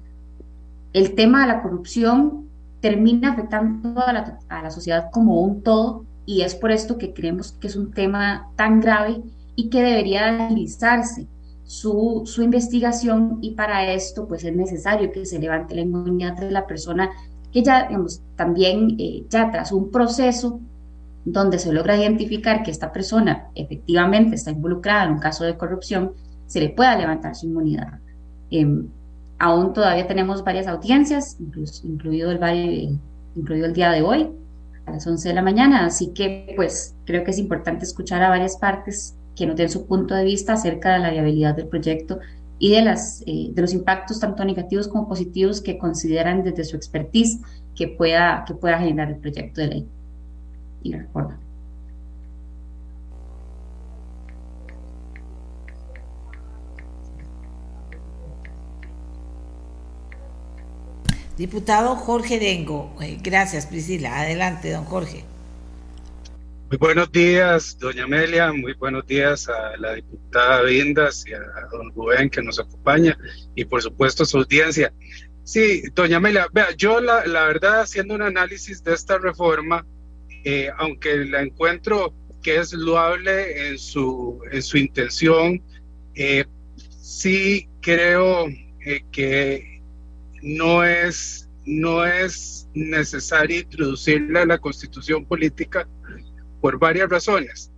El 0.93 1.15
tema 1.15 1.43
de 1.43 1.49
la 1.49 1.63
corrupción 1.63 2.49
termina 2.81 3.33
afectando 3.33 4.01
a 4.01 4.13
la, 4.13 4.39
a 4.49 4.63
la 4.63 4.71
sociedad 4.71 5.11
como 5.11 5.41
un 5.41 5.63
todo 5.63 6.05
y 6.27 6.43
es 6.43 6.55
por 6.55 6.71
esto 6.71 6.99
que 6.99 7.13
creemos 7.13 7.53
que 7.53 7.67
es 7.67 7.77
un 7.77 7.93
tema 7.93 8.51
tan 8.57 8.81
grave 8.81 9.23
y 9.57 9.69
que 9.69 9.83
debería 9.83 10.47
agilizarse 10.47 11.27
su, 11.65 12.23
su, 12.27 12.43
investigación 12.43 13.39
y 13.41 13.53
para 13.53 13.93
esto 13.93 14.29
pues 14.29 14.45
es 14.45 14.55
necesario 14.55 15.11
que 15.13 15.25
se 15.25 15.39
levante 15.39 15.75
la 15.75 15.81
inmunidad 15.81 16.37
de 16.37 16.51
la 16.51 16.67
persona 16.67 17.11
que 17.53 17.63
ya 17.63 17.87
digamos, 17.89 18.21
también 18.37 18.97
eh, 18.99 19.25
ya 19.29 19.51
tras 19.51 19.73
un 19.73 19.91
proceso 19.91 20.61
donde 21.25 21.59
se 21.59 21.73
logra 21.73 21.97
identificar 21.97 22.63
que 22.63 22.71
esta 22.71 22.93
persona 22.93 23.49
efectivamente 23.55 24.35
está 24.35 24.51
involucrada 24.51 25.05
en 25.05 25.13
un 25.13 25.19
caso 25.19 25.45
de 25.45 25.57
corrupción, 25.57 26.13
se 26.47 26.61
le 26.61 26.69
pueda 26.71 26.97
levantar 26.97 27.35
su 27.35 27.47
inmunidad. 27.47 27.99
Em, 28.51 28.89
aún 29.39 29.73
todavía 29.73 30.07
tenemos 30.07 30.45
varias 30.45 30.67
audiencias, 30.67 31.39
incluido, 31.83 32.31
el, 32.31 32.99
incluido 33.35 33.67
el 33.67 33.73
día 33.73 33.91
de 33.91 34.03
hoy, 34.03 34.31
a 34.87 34.93
las 34.93 35.07
11 35.07 35.29
de 35.29 35.35
la 35.35 35.43
mañana, 35.43 35.87
así 35.87 36.09
que 36.09 36.53
pues 36.57 36.95
creo 37.07 37.25
que 37.25 37.31
es 37.31 37.39
importante 37.39 37.85
escuchar 37.85 38.23
a 38.23 38.29
varias 38.29 38.59
partes 38.59 39.17
que 39.35 39.47
nos 39.47 39.57
den 39.57 39.71
su 39.71 39.87
punto 39.87 40.15
de 40.15 40.25
vista 40.25 40.53
acerca 40.53 40.93
de 40.93 40.99
la 40.99 41.11
viabilidad 41.11 41.57
del 41.57 41.69
proyecto 41.69 42.19
y 42.59 42.71
de, 42.73 42.83
las, 42.83 43.23
eh, 43.27 43.49
de 43.53 43.63
los 43.63 43.73
impactos 43.73 44.21
tanto 44.21 44.45
negativos 44.45 44.87
como 44.89 45.09
positivos 45.09 45.63
que 45.63 45.79
consideran 45.79 46.45
desde 46.45 46.65
su 46.65 46.77
expertise 46.77 47.41
que 47.75 47.89
pueda, 47.89 48.45
que 48.47 48.55
pueda 48.55 48.79
generar 48.79 49.09
el 49.09 49.17
proyecto 49.17 49.63
de 49.63 49.67
ley 49.69 49.89
y 50.85 50.95
Diputado 61.37 61.97
Jorge 61.97 62.39
Dengo, 62.39 62.97
eh, 63.01 63.19
gracias 63.21 63.67
Priscila. 63.67 64.21
Adelante, 64.21 64.71
don 64.71 64.85
Jorge. 64.85 65.25
Muy 66.69 66.79
buenos 66.79 67.11
días, 67.11 67.77
doña 67.79 68.05
Amelia, 68.05 68.53
muy 68.53 68.75
buenos 68.75 69.05
días 69.07 69.49
a 69.49 69.77
la 69.79 69.95
diputada 69.95 70.63
Vindas 70.63 71.25
y 71.27 71.33
a 71.33 71.41
don 71.73 71.93
Rubén 71.93 72.31
que 72.31 72.41
nos 72.41 72.61
acompaña 72.61 73.19
y 73.57 73.65
por 73.65 73.83
supuesto 73.83 74.23
a 74.23 74.27
su 74.27 74.39
audiencia. 74.39 74.93
Sí, 75.43 75.83
doña 75.95 76.19
Amelia, 76.19 76.47
vea, 76.53 76.71
yo 76.77 77.01
la, 77.01 77.27
la 77.27 77.47
verdad 77.47 77.81
haciendo 77.81 78.15
un 78.15 78.23
análisis 78.23 78.85
de 78.85 78.95
esta 78.95 79.19
reforma, 79.19 79.85
eh, 80.45 80.71
aunque 80.79 81.25
la 81.25 81.43
encuentro 81.43 82.15
que 82.43 82.59
es 82.59 82.73
loable 82.75 83.69
en 83.69 83.79
su, 83.79 84.41
en 84.53 84.63
su 84.63 84.77
intención, 84.77 85.63
eh, 86.15 86.45
sí 87.01 87.69
creo 87.81 88.47
eh, 88.85 89.01
que 89.11 89.83
no 90.43 90.85
es, 90.85 91.49
no 91.65 92.05
es 92.05 92.69
necesario 92.75 93.61
introducirla 93.61 94.43
a 94.43 94.47
la 94.47 94.59
constitución 94.59 95.25
política 95.25 95.89
por 96.61 96.79
varias 96.79 97.09
razones. 97.09 97.73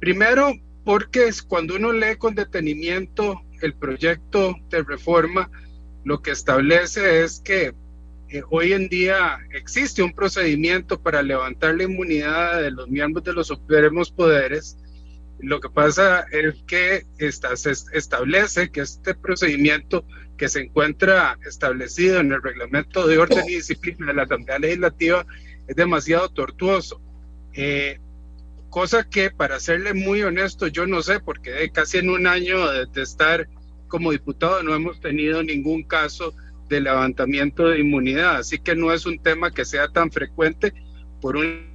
Primero, 0.00 0.52
porque 0.84 1.28
es 1.28 1.42
cuando 1.42 1.76
uno 1.76 1.92
lee 1.92 2.16
con 2.18 2.34
detenimiento 2.34 3.40
el 3.62 3.74
proyecto 3.74 4.56
de 4.70 4.82
reforma, 4.82 5.50
lo 6.04 6.20
que 6.22 6.32
establece 6.32 7.22
es 7.22 7.40
que 7.40 7.74
eh, 8.30 8.42
hoy 8.50 8.72
en 8.72 8.88
día 8.88 9.38
existe 9.52 10.02
un 10.02 10.12
procedimiento 10.12 11.00
para 11.00 11.22
levantar 11.22 11.76
la 11.76 11.84
inmunidad 11.84 12.60
de 12.60 12.70
los 12.70 12.88
miembros 12.88 13.24
de 13.24 13.32
los 13.32 13.46
supremos 13.46 14.10
poderes. 14.10 14.76
Lo 15.40 15.60
que 15.60 15.70
pasa 15.70 16.26
es 16.32 16.62
que 16.66 17.06
se 17.18 17.70
establece 17.92 18.70
que 18.70 18.80
este 18.80 19.14
procedimiento 19.14 20.04
que 20.36 20.48
se 20.48 20.60
encuentra 20.60 21.38
establecido 21.46 22.20
en 22.20 22.32
el 22.32 22.42
reglamento 22.42 23.06
de 23.06 23.18
orden 23.18 23.44
y 23.48 23.56
disciplina 23.56 24.06
de 24.06 24.14
la 24.14 24.22
Asamblea 24.24 24.58
Legislativa 24.58 25.26
es 25.66 25.76
demasiado 25.76 26.28
tortuoso. 26.28 27.00
Eh, 27.54 27.98
cosa 28.68 29.08
que, 29.08 29.30
para 29.30 29.58
serle 29.60 29.94
muy 29.94 30.22
honesto, 30.22 30.66
yo 30.66 30.86
no 30.86 31.02
sé, 31.02 31.20
porque 31.20 31.70
casi 31.72 31.98
en 31.98 32.10
un 32.10 32.26
año 32.26 32.70
de, 32.70 33.02
estar 33.02 33.48
como 33.88 34.12
diputado 34.12 34.62
no 34.62 34.74
hemos 34.74 35.00
tenido 35.00 35.42
ningún 35.42 35.82
caso 35.82 36.34
de 36.68 36.80
levantamiento 36.80 37.68
de 37.68 37.80
inmunidad, 37.80 38.36
así 38.36 38.58
que 38.58 38.74
no 38.74 38.92
es 38.92 39.06
un 39.06 39.18
tema 39.18 39.50
que 39.50 39.64
sea 39.64 39.88
tan 39.88 40.10
frecuente 40.10 40.72
por 41.20 41.36
un 41.36 41.66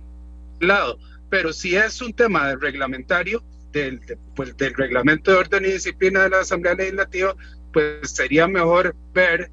lado, 0.60 0.98
pero 1.30 1.52
si 1.52 1.76
es 1.76 2.02
un 2.02 2.14
tema 2.14 2.56
reglamentario, 2.56 3.44
del, 3.74 4.00
pues, 4.36 4.56
del 4.56 4.74
reglamento 4.76 5.32
de 5.32 5.38
orden 5.38 5.66
y 5.66 5.72
disciplina 5.72 6.24
de 6.24 6.30
la 6.30 6.40
Asamblea 6.42 6.76
Legislativa, 6.76 7.36
pues 7.74 8.12
sería 8.12 8.48
mejor 8.48 8.96
ver 9.14 9.52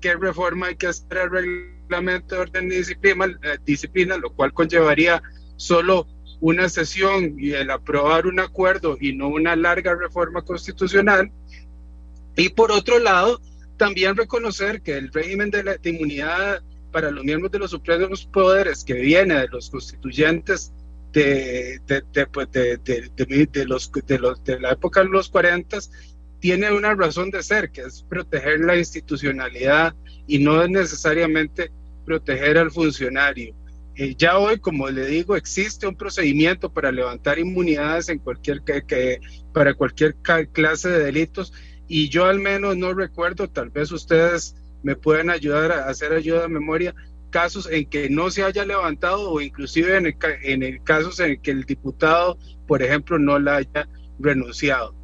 qué 0.00 0.16
reforma 0.16 0.66
hay 0.66 0.76
que 0.76 0.88
hacer 0.88 1.16
al 1.16 1.30
reglamento 1.30 2.34
de 2.34 2.40
orden 2.40 2.66
y 2.66 2.76
disciplina, 2.76 3.26
eh, 3.42 3.58
disciplina, 3.64 4.16
lo 4.16 4.32
cual 4.32 4.52
conllevaría 4.52 5.22
solo 5.56 6.08
una 6.40 6.68
sesión 6.68 7.36
y 7.38 7.52
el 7.52 7.70
aprobar 7.70 8.26
un 8.26 8.40
acuerdo 8.40 8.98
y 9.00 9.14
no 9.14 9.28
una 9.28 9.54
larga 9.54 9.94
reforma 9.94 10.42
constitucional. 10.42 11.30
Y 12.36 12.48
por 12.48 12.72
otro 12.72 12.98
lado, 12.98 13.40
también 13.76 14.16
reconocer 14.16 14.82
que 14.82 14.96
el 14.96 15.12
régimen 15.12 15.50
de, 15.50 15.64
la, 15.64 15.76
inmunidad 15.82 16.62
para 16.90 17.10
los 17.10 17.24
miembros 17.24 17.50
de 17.50 17.58
los 17.58 17.70
supremos 17.70 18.26
poderes 18.26 18.84
que 18.84 18.94
viene 18.94 19.34
de 19.34 19.48
los 19.48 19.70
constituyentes 19.70 20.72
de, 21.12 21.80
de, 21.86 22.26
pues, 22.26 22.50
de, 22.52 22.78
los, 23.66 23.92
de, 23.92 24.18
los, 24.18 24.44
de 24.44 24.60
la 24.60 24.72
época 24.72 25.00
de 25.00 25.08
los 25.08 25.28
40 25.28 25.78
tiene 26.40 26.72
una 26.72 26.94
razón 26.94 27.30
de 27.30 27.42
ser, 27.42 27.70
que 27.70 27.82
es 27.82 28.02
proteger 28.08 28.60
la 28.60 28.76
institucionalidad 28.76 29.94
y 30.26 30.38
no 30.38 30.62
es 30.62 30.68
necesariamente 30.68 31.70
proteger 32.04 32.58
al 32.58 32.70
funcionario. 32.70 33.54
Eh, 33.94 34.14
ya 34.16 34.38
hoy, 34.38 34.58
como 34.58 34.88
le 34.88 35.06
digo, 35.06 35.36
existe 35.36 35.86
un 35.86 35.94
procedimiento 35.94 36.72
para 36.72 36.90
levantar 36.90 37.38
inmunidades 37.38 38.08
en 38.08 38.18
cualquier 38.18 38.62
que, 38.62 39.20
para 39.52 39.74
cualquier 39.74 40.16
clase 40.52 40.88
de 40.88 41.04
delitos 41.04 41.52
y 41.88 42.08
yo 42.08 42.24
al 42.24 42.40
menos 42.40 42.76
no 42.76 42.94
recuerdo, 42.94 43.48
tal 43.48 43.70
vez 43.70 43.92
ustedes 43.92 44.56
me 44.82 44.96
pueden 44.96 45.30
ayudar 45.30 45.72
a 45.72 45.88
hacer 45.88 46.12
ayuda 46.12 46.42
de 46.42 46.48
memoria, 46.48 46.94
casos 47.30 47.68
en 47.70 47.86
que 47.86 48.10
no 48.10 48.30
se 48.30 48.44
haya 48.44 48.64
levantado 48.64 49.30
o 49.30 49.40
inclusive 49.40 49.96
en 49.96 50.06
el, 50.06 50.16
en 50.42 50.78
casos 50.84 51.18
en 51.20 51.40
que 51.40 51.50
el 51.50 51.64
diputado, 51.64 52.38
por 52.66 52.82
ejemplo, 52.82 53.18
no 53.18 53.38
la 53.38 53.56
haya 53.56 53.88
renunciado. 54.18 54.94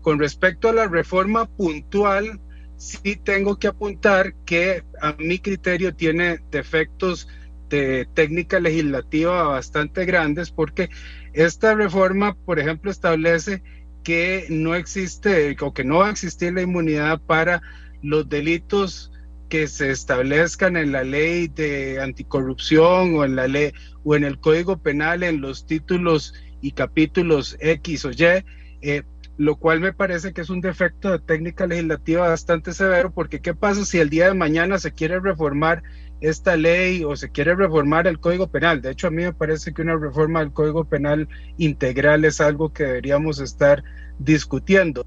Con 0.00 0.18
respecto 0.18 0.68
a 0.68 0.72
la 0.72 0.88
reforma 0.88 1.46
puntual, 1.46 2.40
sí 2.76 3.16
tengo 3.16 3.58
que 3.58 3.68
apuntar 3.68 4.34
que 4.44 4.82
a 5.00 5.14
mi 5.18 5.38
criterio 5.38 5.94
tiene 5.94 6.40
defectos 6.50 7.28
de 7.68 8.06
técnica 8.12 8.60
legislativa 8.60 9.44
bastante 9.44 10.04
grandes 10.04 10.50
porque 10.50 10.90
esta 11.32 11.74
reforma, 11.74 12.34
por 12.44 12.58
ejemplo, 12.58 12.90
establece 12.90 13.62
que 14.02 14.46
no 14.48 14.74
existe 14.74 15.56
o 15.60 15.72
que 15.72 15.84
no 15.84 15.98
va 15.98 16.08
a 16.08 16.10
existir 16.10 16.52
la 16.52 16.62
inmunidad 16.62 17.20
para 17.20 17.62
los 18.02 18.28
delitos 18.28 19.12
que 19.48 19.68
se 19.68 19.90
establezcan 19.90 20.76
en 20.76 20.92
la 20.92 21.04
ley 21.04 21.46
de 21.48 22.00
anticorrupción 22.00 23.14
o 23.16 23.24
en 23.24 23.36
la 23.36 23.48
ley 23.48 23.72
o 24.02 24.16
en 24.16 24.24
el 24.24 24.38
Código 24.38 24.78
Penal 24.78 25.22
en 25.22 25.40
los 25.40 25.66
títulos 25.66 26.34
y 26.62 26.72
capítulos 26.72 27.56
X 27.60 28.04
o 28.06 28.10
Y, 28.12 28.44
eh, 28.80 29.02
lo 29.36 29.56
cual 29.56 29.80
me 29.80 29.92
parece 29.92 30.32
que 30.32 30.40
es 30.40 30.48
un 30.48 30.60
defecto 30.60 31.10
de 31.10 31.18
técnica 31.18 31.66
legislativa 31.66 32.28
bastante 32.28 32.72
severo, 32.72 33.12
porque 33.12 33.40
¿qué 33.40 33.54
pasa 33.54 33.84
si 33.84 33.98
el 33.98 34.08
día 34.08 34.28
de 34.28 34.34
mañana 34.34 34.78
se 34.78 34.92
quiere 34.92 35.20
reformar 35.20 35.82
esta 36.22 36.56
ley 36.56 37.04
o 37.04 37.16
se 37.16 37.30
quiere 37.30 37.54
reformar 37.54 38.06
el 38.06 38.18
Código 38.18 38.48
Penal? 38.48 38.80
De 38.80 38.90
hecho, 38.90 39.08
a 39.08 39.10
mí 39.10 39.22
me 39.22 39.32
parece 39.32 39.72
que 39.72 39.82
una 39.82 39.96
reforma 39.96 40.40
del 40.40 40.52
Código 40.52 40.84
Penal 40.84 41.28
integral 41.58 42.24
es 42.24 42.40
algo 42.40 42.72
que 42.72 42.84
deberíamos 42.84 43.40
estar 43.40 43.84
discutiendo. 44.18 45.06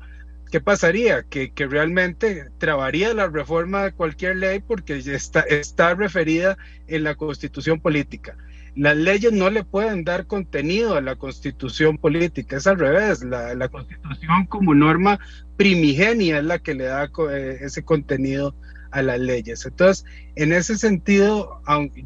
¿Qué 0.52 0.62
pasaría? 0.62 1.24
Que, 1.24 1.52
que 1.52 1.66
realmente 1.66 2.50
trabaría 2.60 3.14
la 3.14 3.28
reforma 3.28 3.84
de 3.84 3.92
cualquier 3.94 4.38
ley 4.38 4.60
porque 4.60 4.98
está, 4.98 5.42
está 5.42 5.96
referida 5.96 6.58
en 6.88 7.04
la 7.04 7.16
constitución 7.16 7.80
política 7.80 8.38
las 8.76 8.98
leyes 8.98 9.32
no 9.32 9.50
le 9.50 9.64
pueden 9.64 10.04
dar 10.04 10.28
contenido 10.28 10.96
a 10.96 11.02
la 11.02 11.16
constitución 11.16 11.98
política, 11.98 12.58
es 12.58 12.68
al 12.68 12.78
revés, 12.78 13.24
la, 13.24 13.70
constitución 13.70 14.46
como 14.48 14.76
norma 14.76 15.20
primigenia 15.56 16.40
es 16.40 16.44
la 16.44 16.60
que 16.60 16.76
le 16.76 16.86
da 16.86 17.10
eh, 17.32 17.58
ese 17.62 17.84
contenido 17.84 18.54
a 18.96 19.02
las 19.02 19.20
leyes. 19.20 19.66
Entonces, 19.66 20.06
en 20.36 20.54
ese 20.54 20.78
sentido, 20.78 21.62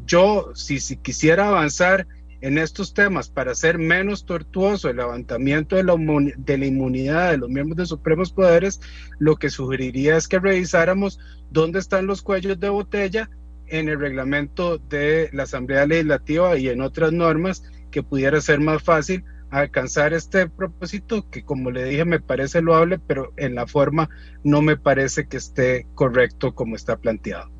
yo, 0.06 0.50
si, 0.54 0.80
si 0.80 0.96
quisiera 0.96 1.48
avanzar 1.48 2.06
en 2.40 2.58
estos 2.58 2.94
temas 2.94 3.28
para 3.28 3.52
hacer 3.52 3.78
menos 3.78 4.26
tortuoso 4.26 4.88
el 4.88 4.96
levantamiento 4.96 5.76
de 5.76 5.84
la, 5.84 5.94
de 6.36 6.58
la 6.58 6.66
inmunidad 6.66 7.30
de 7.30 7.38
los 7.38 7.48
miembros 7.48 7.76
de 7.76 7.86
supremos 7.86 8.32
poderes, 8.32 8.80
lo 9.20 9.36
que 9.36 9.50
sugeriría 9.50 10.16
es 10.16 10.26
que 10.26 10.40
revisáramos 10.40 11.20
dónde 11.50 11.78
están 11.78 12.06
los 12.06 12.22
cuellos 12.22 12.58
de 12.58 12.68
botella 12.70 13.30
en 13.68 13.88
el 13.88 14.00
reglamento 14.00 14.78
de 14.78 15.30
la 15.32 15.44
Asamblea 15.44 15.86
Legislativa 15.86 16.56
y 16.58 16.68
en 16.68 16.80
otras 16.80 17.12
normas 17.12 17.62
que 17.92 18.02
pudiera 18.02 18.40
ser 18.40 18.58
más 18.58 18.82
fácil 18.82 19.24
alcanzar 19.50 20.12
este 20.12 20.48
propósito 20.48 21.28
que 21.30 21.44
como 21.44 21.70
le 21.70 21.84
dije 21.84 22.04
me 22.04 22.20
parece 22.20 22.62
loable, 22.62 22.98
pero 22.98 23.32
en 23.36 23.54
la 23.54 23.66
forma 23.66 24.08
no 24.44 24.62
me 24.62 24.76
parece 24.76 25.26
que 25.26 25.36
esté 25.36 25.86
correcto 25.94 26.54
como 26.54 26.76
está 26.76 26.96
planteado. 26.96 27.50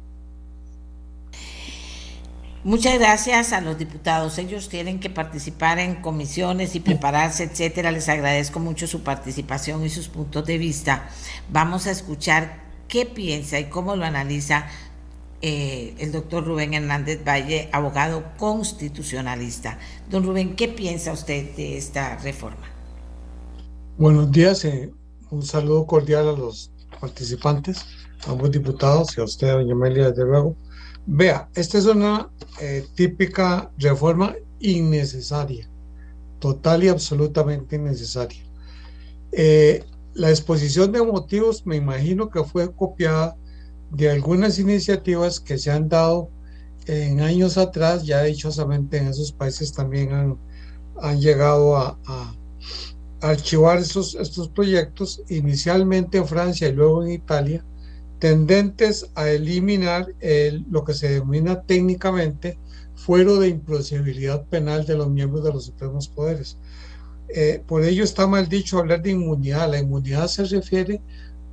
Muchas 2.62 2.98
gracias 2.98 3.54
a 3.54 3.62
los 3.62 3.78
diputados. 3.78 4.36
Ellos 4.36 4.68
tienen 4.68 5.00
que 5.00 5.08
participar 5.08 5.78
en 5.78 6.02
comisiones 6.02 6.74
y 6.74 6.80
prepararse, 6.80 7.44
etcétera. 7.44 7.90
Les 7.90 8.10
agradezco 8.10 8.60
mucho 8.60 8.86
su 8.86 9.02
participación 9.02 9.82
y 9.82 9.88
sus 9.88 10.08
puntos 10.08 10.44
de 10.44 10.58
vista. 10.58 11.08
Vamos 11.48 11.86
a 11.86 11.90
escuchar 11.90 12.60
qué 12.86 13.06
piensa 13.06 13.58
y 13.58 13.70
cómo 13.70 13.96
lo 13.96 14.04
analiza 14.04 14.66
eh, 15.42 15.94
el 15.98 16.12
doctor 16.12 16.44
Rubén 16.44 16.74
Hernández 16.74 17.24
Valle, 17.26 17.70
abogado 17.72 18.24
constitucionalista. 18.36 19.78
Don 20.10 20.22
Rubén, 20.22 20.54
¿qué 20.54 20.68
piensa 20.68 21.12
usted 21.12 21.56
de 21.56 21.78
esta 21.78 22.16
reforma? 22.18 22.68
Buenos 23.96 24.30
días, 24.30 24.66
eh, 24.66 24.92
un 25.30 25.42
saludo 25.42 25.86
cordial 25.86 26.28
a 26.28 26.32
los 26.32 26.70
participantes, 27.00 27.86
ambos 28.26 28.50
diputados 28.50 29.16
y 29.16 29.22
a 29.22 29.24
usted, 29.24 29.52
doña 29.52 29.72
Amelia, 29.72 30.10
desde 30.10 30.26
luego. 30.26 30.56
Vea, 31.06 31.48
esta 31.54 31.78
es 31.78 31.86
una 31.86 32.28
eh, 32.60 32.86
típica 32.94 33.70
reforma 33.78 34.34
innecesaria, 34.58 35.70
total 36.38 36.84
y 36.84 36.88
absolutamente 36.88 37.76
innecesaria. 37.76 38.44
la 40.12 40.28
exposición 40.28 40.92
de 40.92 41.02
motivos 41.02 41.64
me 41.64 41.76
imagino 41.76 42.28
que 42.28 42.44
fue 42.44 42.70
copiada 42.74 43.36
de 43.90 44.10
algunas 44.10 44.58
iniciativas 44.58 45.40
que 45.40 45.58
se 45.58 45.70
han 45.70 45.88
dado 45.88 46.30
en 46.86 47.20
años 47.20 47.58
atrás, 47.58 48.04
ya 48.04 48.22
dichosamente 48.22 48.98
en 48.98 49.08
esos 49.08 49.32
países 49.32 49.72
también 49.72 50.12
han, 50.12 50.38
han 51.00 51.20
llegado 51.20 51.76
a, 51.76 51.98
archivar 53.22 53.78
estos, 53.78 54.14
estos 54.14 54.48
proyectos, 54.48 55.22
inicialmente 55.28 56.16
en 56.16 56.26
Francia 56.26 56.68
y 56.68 56.72
luego 56.72 57.04
en 57.04 57.12
Italia, 57.12 57.62
tendentes 58.18 59.10
a 59.14 59.28
eliminar 59.28 60.14
el, 60.20 60.64
lo 60.70 60.84
que 60.84 60.94
se 60.94 61.10
denomina 61.10 61.60
técnicamente 61.62 62.58
fuero 62.94 63.38
de 63.38 63.48
imposibilidad 63.48 64.44
penal 64.46 64.86
de 64.86 64.96
los 64.96 65.10
miembros 65.10 65.44
de 65.44 65.52
los 65.52 65.66
supremos 65.66 66.08
poderes. 66.08 66.56
Eh, 67.28 67.62
por 67.66 67.84
ello 67.84 68.04
está 68.04 68.26
mal 68.26 68.48
dicho 68.48 68.78
hablar 68.78 69.02
de 69.02 69.12
inmunidad. 69.12 69.70
La 69.70 69.78
inmunidad 69.78 70.26
se 70.28 70.44
refiere 70.44 71.00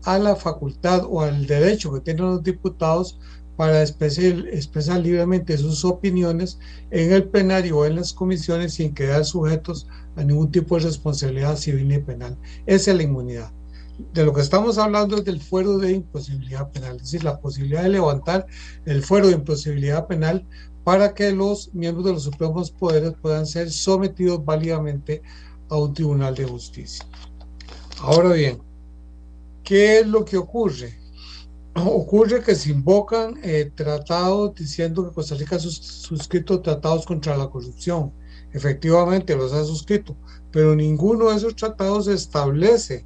a 0.03 0.19
la 0.19 0.35
facultad 0.35 1.03
o 1.09 1.21
al 1.21 1.45
derecho 1.45 1.93
que 1.93 2.01
tienen 2.01 2.25
los 2.25 2.43
diputados 2.43 3.19
para 3.57 3.81
expresar, 3.81 4.99
libremente 5.01 5.57
sus 5.57 5.83
opiniones 5.83 6.59
en 6.91 7.11
el 7.11 7.27
plenario 7.27 7.79
o 7.79 7.85
en 7.85 7.95
las 7.95 8.13
comisiones 8.13 8.75
sin 8.75 8.93
quedar 8.93 9.25
sujetos 9.25 9.87
a 10.15 10.23
ningún 10.23 10.51
tipo 10.51 10.77
de 10.77 10.85
responsabilidad 10.85 11.57
civil 11.57 11.87
ni 11.87 11.97
penal. 11.97 12.37
Esa 12.67 12.91
es 12.91 12.97
la 12.97 13.03
inmunidad. 13.03 13.51
De 14.13 14.23
lo 14.23 14.31
que 14.31 14.41
estamos 14.41 14.77
hablando 14.77 15.17
es 15.17 15.25
del 15.25 15.41
fuero 15.41 15.79
de 15.79 15.91
imposibilidad 15.91 16.71
penal, 16.71 16.97
es 16.97 17.01
decir, 17.03 17.23
la 17.23 17.39
posibilidad 17.39 17.81
de 17.81 17.89
levantar 17.89 18.45
el 18.85 19.01
fuero 19.01 19.27
de 19.27 19.33
imposibilidad 19.33 20.05
penal 20.05 20.45
para 20.83 21.15
que 21.15 21.31
los 21.31 21.73
miembros 21.73 22.05
de 22.05 22.13
los 22.13 22.23
supremos 22.23 22.69
poderes 22.69 23.13
puedan 23.19 23.47
ser 23.47 23.71
sometidos 23.71 24.45
válidamente 24.45 25.23
a 25.69 25.77
un 25.77 25.95
tribunal 25.95 26.35
de 26.35 26.45
justicia. 26.45 27.03
Ahora 27.99 28.33
bien, 28.33 28.61
¿Qué 29.67 29.99
es 29.99 30.07
lo 30.07 30.23
que 30.23 30.37
ocurre? 30.37 30.97
Ocurre 31.75 32.41
que 32.41 32.55
se 32.55 32.69
invocan 32.69 33.37
eh, 33.43 33.69
tratados 33.75 34.55
diciendo 34.55 35.03
que 35.05 35.13
Costa 35.13 35.35
Rica 35.35 35.57
ha 35.57 35.59
suscrito 35.59 36.61
tratados 36.61 37.05
contra 37.05 37.35
la 37.35 37.49
corrupción. 37.49 38.13
Efectivamente 38.53 39.35
los 39.35 39.51
ha 39.51 39.65
suscrito, 39.65 40.15
pero 40.53 40.73
ninguno 40.73 41.29
de 41.29 41.35
esos 41.35 41.53
tratados 41.53 42.07
establece, 42.07 43.03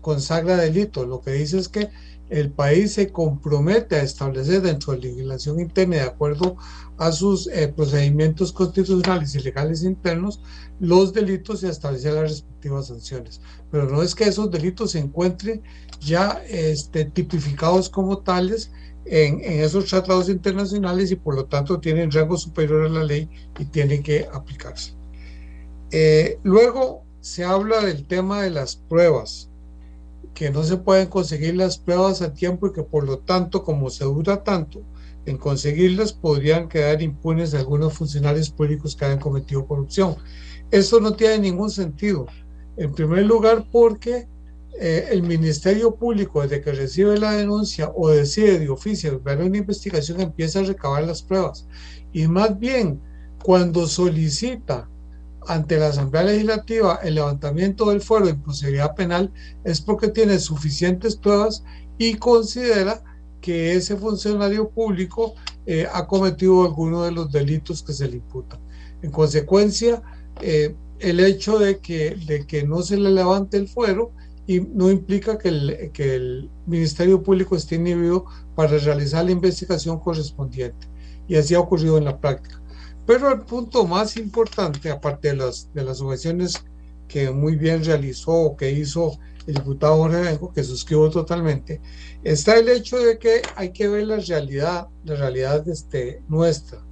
consagra 0.00 0.56
delitos. 0.56 1.06
Lo 1.06 1.20
que 1.20 1.32
dice 1.32 1.58
es 1.58 1.68
que 1.68 1.90
el 2.30 2.50
país 2.50 2.92
se 2.92 3.10
compromete 3.10 3.96
a 3.96 4.02
establecer 4.02 4.62
dentro 4.62 4.92
de 4.92 5.00
la 5.00 5.04
legislación 5.04 5.60
interna, 5.60 5.96
de 5.96 6.02
acuerdo 6.02 6.56
a 6.96 7.12
sus 7.12 7.48
eh, 7.48 7.68
procedimientos 7.68 8.52
constitucionales 8.52 9.34
y 9.34 9.40
legales 9.40 9.82
internos, 9.82 10.40
los 10.78 11.12
delitos 11.12 11.62
y 11.62 11.66
a 11.66 11.70
establecer 11.70 12.14
las 12.14 12.30
respectivas 12.30 12.86
sanciones. 12.86 13.40
Pero 13.70 13.90
no 13.90 14.02
es 14.02 14.14
que 14.14 14.24
esos 14.24 14.50
delitos 14.50 14.92
se 14.92 15.00
encuentren 15.00 15.62
ya 16.00 16.42
este, 16.48 17.04
tipificados 17.04 17.88
como 17.88 18.18
tales 18.18 18.72
en, 19.04 19.40
esos 19.40 19.86
tratados 19.86 20.28
internacionales 20.28 21.10
y 21.10 21.16
por 21.16 21.34
lo 21.34 21.44
tanto 21.46 21.80
tienen 21.80 22.10
rango 22.10 22.36
superior 22.36 22.86
a 22.86 22.88
la 22.88 23.04
ley 23.04 23.28
y 23.58 23.64
tienen 23.66 24.02
que 24.02 24.26
aplicarse. 24.32 24.94
Eh, 25.90 26.38
luego 26.42 27.04
se 27.20 27.44
habla 27.44 27.80
del 27.80 28.06
tema 28.06 28.42
de 28.42 28.50
las 28.50 28.76
pruebas, 28.76 29.50
que 30.34 30.50
no 30.50 30.62
se 30.62 30.76
pueden 30.76 31.08
conseguir 31.08 31.56
las 31.56 31.76
pruebas 31.78 32.22
a 32.22 32.32
tiempo 32.32 32.68
y 32.68 32.72
que 32.72 32.82
por 32.82 33.04
lo 33.04 33.18
tanto, 33.18 33.62
como 33.62 33.90
se 33.90 34.04
dura 34.04 34.42
tanto 34.42 34.80
en 35.26 35.36
conseguirlas, 35.36 36.12
podrían 36.12 36.68
quedar 36.68 37.02
impunes 37.02 37.52
algunos 37.52 37.92
funcionarios 37.92 38.48
públicos 38.48 38.96
que 38.96 39.04
hayan 39.04 39.18
cometido 39.18 39.66
corrupción. 39.66 40.16
Eso 40.70 41.00
no 41.00 41.14
tiene 41.14 41.40
ningún 41.40 41.70
sentido. 41.70 42.26
En 42.76 42.92
primer 42.92 43.26
lugar, 43.26 43.66
porque 43.70 44.28
eh, 44.82 45.08
el 45.10 45.22
Ministerio 45.22 45.94
Público, 45.94 46.40
desde 46.40 46.62
que 46.62 46.72
recibe 46.72 47.18
la 47.18 47.32
denuncia 47.32 47.92
o 47.94 48.08
decide 48.08 48.58
de 48.58 48.70
oficio 48.70 49.20
ver 49.20 49.42
una 49.42 49.58
investigación, 49.58 50.22
empieza 50.22 50.60
a 50.60 50.62
recabar 50.62 51.04
las 51.04 51.22
pruebas. 51.22 51.66
Y 52.14 52.26
más 52.26 52.58
bien, 52.58 52.98
cuando 53.44 53.86
solicita 53.86 54.88
ante 55.46 55.76
la 55.76 55.88
Asamblea 55.88 56.22
Legislativa 56.22 56.98
el 57.02 57.16
levantamiento 57.16 57.90
del 57.90 58.00
fuero 58.00 58.24
de 58.24 58.32
imposibilidad 58.32 58.94
penal, 58.94 59.30
es 59.64 59.82
porque 59.82 60.08
tiene 60.08 60.38
suficientes 60.38 61.14
pruebas 61.14 61.62
y 61.98 62.14
considera 62.14 63.02
que 63.42 63.74
ese 63.74 63.98
funcionario 63.98 64.70
público 64.70 65.34
eh, 65.66 65.86
ha 65.92 66.06
cometido 66.06 66.64
alguno 66.64 67.02
de 67.02 67.12
los 67.12 67.30
delitos 67.30 67.82
que 67.82 67.92
se 67.92 68.08
le 68.08 68.16
imputan. 68.16 68.58
En 69.02 69.10
consecuencia, 69.10 70.02
eh, 70.40 70.74
el 71.00 71.20
hecho 71.20 71.58
de 71.58 71.80
que, 71.80 72.16
de 72.26 72.46
que 72.46 72.64
no 72.64 72.80
se 72.80 72.96
le 72.96 73.10
levante 73.10 73.58
el 73.58 73.68
fuero 73.68 74.12
y 74.50 74.58
no 74.58 74.90
implica 74.90 75.38
que 75.38 75.48
el, 75.48 75.90
que 75.92 76.16
el 76.16 76.50
Ministerio 76.66 77.22
Público 77.22 77.54
esté 77.54 77.76
inhibido 77.76 78.24
para 78.56 78.78
realizar 78.78 79.24
la 79.24 79.30
investigación 79.30 80.00
correspondiente. 80.00 80.88
Y 81.28 81.36
así 81.36 81.54
ha 81.54 81.60
ocurrido 81.60 81.98
en 81.98 82.04
la 82.04 82.18
práctica. 82.18 82.60
Pero 83.06 83.30
el 83.30 83.42
punto 83.42 83.86
más 83.86 84.16
importante, 84.16 84.90
aparte 84.90 85.28
de 85.28 85.36
las, 85.36 85.72
de 85.72 85.84
las 85.84 86.00
objeciones 86.00 86.64
que 87.06 87.30
muy 87.30 87.54
bien 87.54 87.84
realizó 87.84 88.32
o 88.32 88.56
que 88.56 88.72
hizo 88.72 89.20
el 89.46 89.54
diputado 89.54 89.98
Jorge 89.98 90.40
que 90.52 90.64
suscribo 90.64 91.08
totalmente, 91.10 91.80
está 92.24 92.58
el 92.58 92.70
hecho 92.70 92.98
de 92.98 93.20
que 93.20 93.42
hay 93.54 93.70
que 93.70 93.86
ver 93.86 94.08
la 94.08 94.16
realidad, 94.16 94.88
la 95.04 95.14
realidad 95.14 95.68
este, 95.68 96.24
nuestra. 96.26 96.84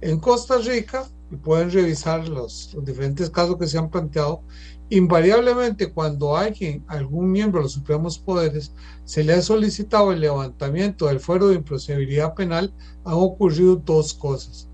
En 0.00 0.18
Costa 0.20 0.56
Rica, 0.56 1.06
y 1.30 1.36
pueden 1.36 1.70
revisar 1.70 2.26
los, 2.28 2.72
los 2.72 2.82
diferentes 2.82 3.28
casos 3.28 3.58
que 3.58 3.66
se 3.66 3.76
han 3.76 3.90
planteado, 3.90 4.42
Invariablemente, 4.90 5.92
cuando 5.92 6.36
alguien, 6.36 6.84
algún 6.88 7.32
miembro 7.32 7.60
de 7.60 7.64
los 7.64 7.72
supremos 7.72 8.18
poderes, 8.18 8.72
se 9.04 9.24
le 9.24 9.32
ha 9.32 9.42
solicitado 9.42 10.12
el 10.12 10.20
levantamiento 10.20 11.06
del 11.06 11.20
fuero 11.20 11.48
de 11.48 11.56
improcedibilidad 11.56 12.34
penal, 12.34 12.72
han 13.04 13.14
ocurrido 13.14 13.76
dos 13.76 14.12
cosas. 14.12 14.68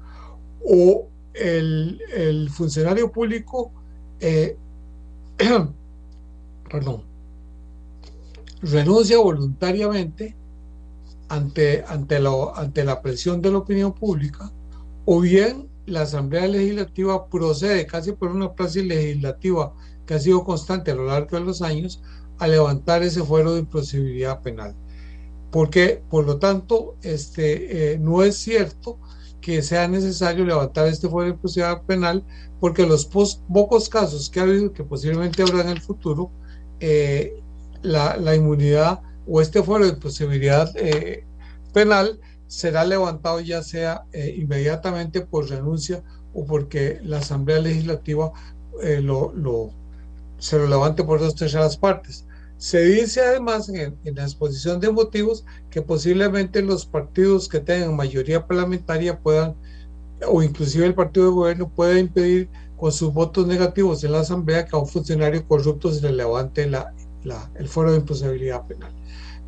O 0.65 1.07
el, 1.35 2.51
funcionario 2.53 3.11
público, 3.12 3.73
eh, 4.19 4.57
perdón, 6.70 7.03
renuncia 8.62 9.19
voluntariamente 9.19 10.37
ante, 11.28 11.85
ante, 11.87 12.16
ante 12.55 12.85
la 12.85 13.01
presión 13.01 13.41
de 13.41 13.53
la 13.53 13.59
opinión 13.59 13.93
pública, 13.93 14.51
o 15.05 15.20
bien 15.20 15.69
la 15.87 16.03
Asamblea 16.03 16.47
Legislativa 16.47 17.27
procede 17.27 17.87
casi 17.87 18.12
por 18.12 18.31
una 18.31 18.53
praxis 18.53 18.85
legislativa 18.85 19.73
que 20.07 20.15
ha 20.15 20.19
sido 20.19 20.45
constante 20.45 20.91
a 20.91 20.95
lo 20.95 21.07
largo 21.07 21.39
de 21.39 21.45
los 21.45 21.63
años, 21.63 22.03
a 22.41 22.49
levantar 22.49 23.03
ese 23.03 23.23
fuero 23.23 23.53
de 23.53 23.61
imposibilidad 23.61 24.43
penal. 24.43 24.75
Porque, 25.53 26.03
por 26.09 26.25
lo 26.25 26.39
tanto, 26.39 26.97
este, 27.03 27.93
eh, 27.93 27.99
no 27.99 28.23
es 28.23 28.37
cierto 28.37 28.99
que 29.41 29.63
sea 29.63 29.87
necesario 29.89 30.45
levantar 30.45 30.87
este 30.87 31.09
fuero 31.09 31.29
de 31.29 31.35
imposibilidad 31.35 31.83
penal, 31.83 32.25
porque 32.59 32.87
los 32.87 33.05
pocos 33.07 33.89
casos 33.89 34.31
que 34.31 34.41
ha 34.41 34.45
habido, 34.45 34.73
que 34.73 34.85
posiblemente 34.85 35.43
habrá 35.43 35.61
en 35.63 35.69
el 35.69 35.81
futuro, 35.81 36.31
eh, 36.81 37.43
la, 37.83 38.35
inmunidad 38.35 39.01
o 39.27 39.41
este 39.41 39.63
fuero 39.63 39.85
de 39.85 39.93
imposibilidad 39.93 40.71
eh, 40.77 41.27
penal 41.75 42.21
será 42.47 42.85
levantado 42.85 43.41
ya 43.41 43.63
sea 43.63 44.05
inmediatamente 44.13 45.21
por 45.21 45.49
renuncia 45.49 46.03
o 46.35 46.45
porque 46.45 46.99
la 47.03 47.19
Asamblea 47.19 47.61
Legislativa 47.61 48.33
lo, 49.03 49.33
se 50.41 50.59
lo 50.59 50.67
levante 50.67 51.05
por 51.05 51.21
dos 51.21 51.35
terceras 51.35 51.77
partes. 51.77 52.27
Se 52.57 52.83
dice 52.83 53.21
además 53.21 53.69
en, 53.69 53.97
la 54.05 54.25
exposición 54.25 54.81
de 54.81 54.91
motivos 54.91 55.45
que 55.71 55.83
posiblemente 55.83 56.62
los 56.62 56.85
partidos 56.85 57.49
que 57.49 57.61
tengan 57.61 57.95
mayoría 57.95 58.47
parlamentaria 58.47 59.19
puedan, 59.19 59.55
o 60.27 60.43
inclusive 60.43 60.87
el 60.87 60.95
partido 60.95 61.27
de 61.27 61.33
gobierno, 61.33 61.69
pueda 61.69 61.99
impedir 61.99 62.49
con 62.77 62.93
sus 62.93 63.12
votos 63.12 63.47
negativos 63.47 64.03
en 64.03 64.12
la 64.12 64.21
Asamblea 64.21 64.65
que 64.65 64.77
a 64.77 64.79
un 64.79 64.87
funcionario 64.87 65.47
corrupto 65.47 65.93
se 65.93 66.03
le 66.03 66.12
levante 66.12 66.67
la, 66.67 66.93
el 67.55 67.69
foro 67.69 67.93
de 67.93 67.99
imposibilidad 67.99 68.67
penal. 68.67 68.93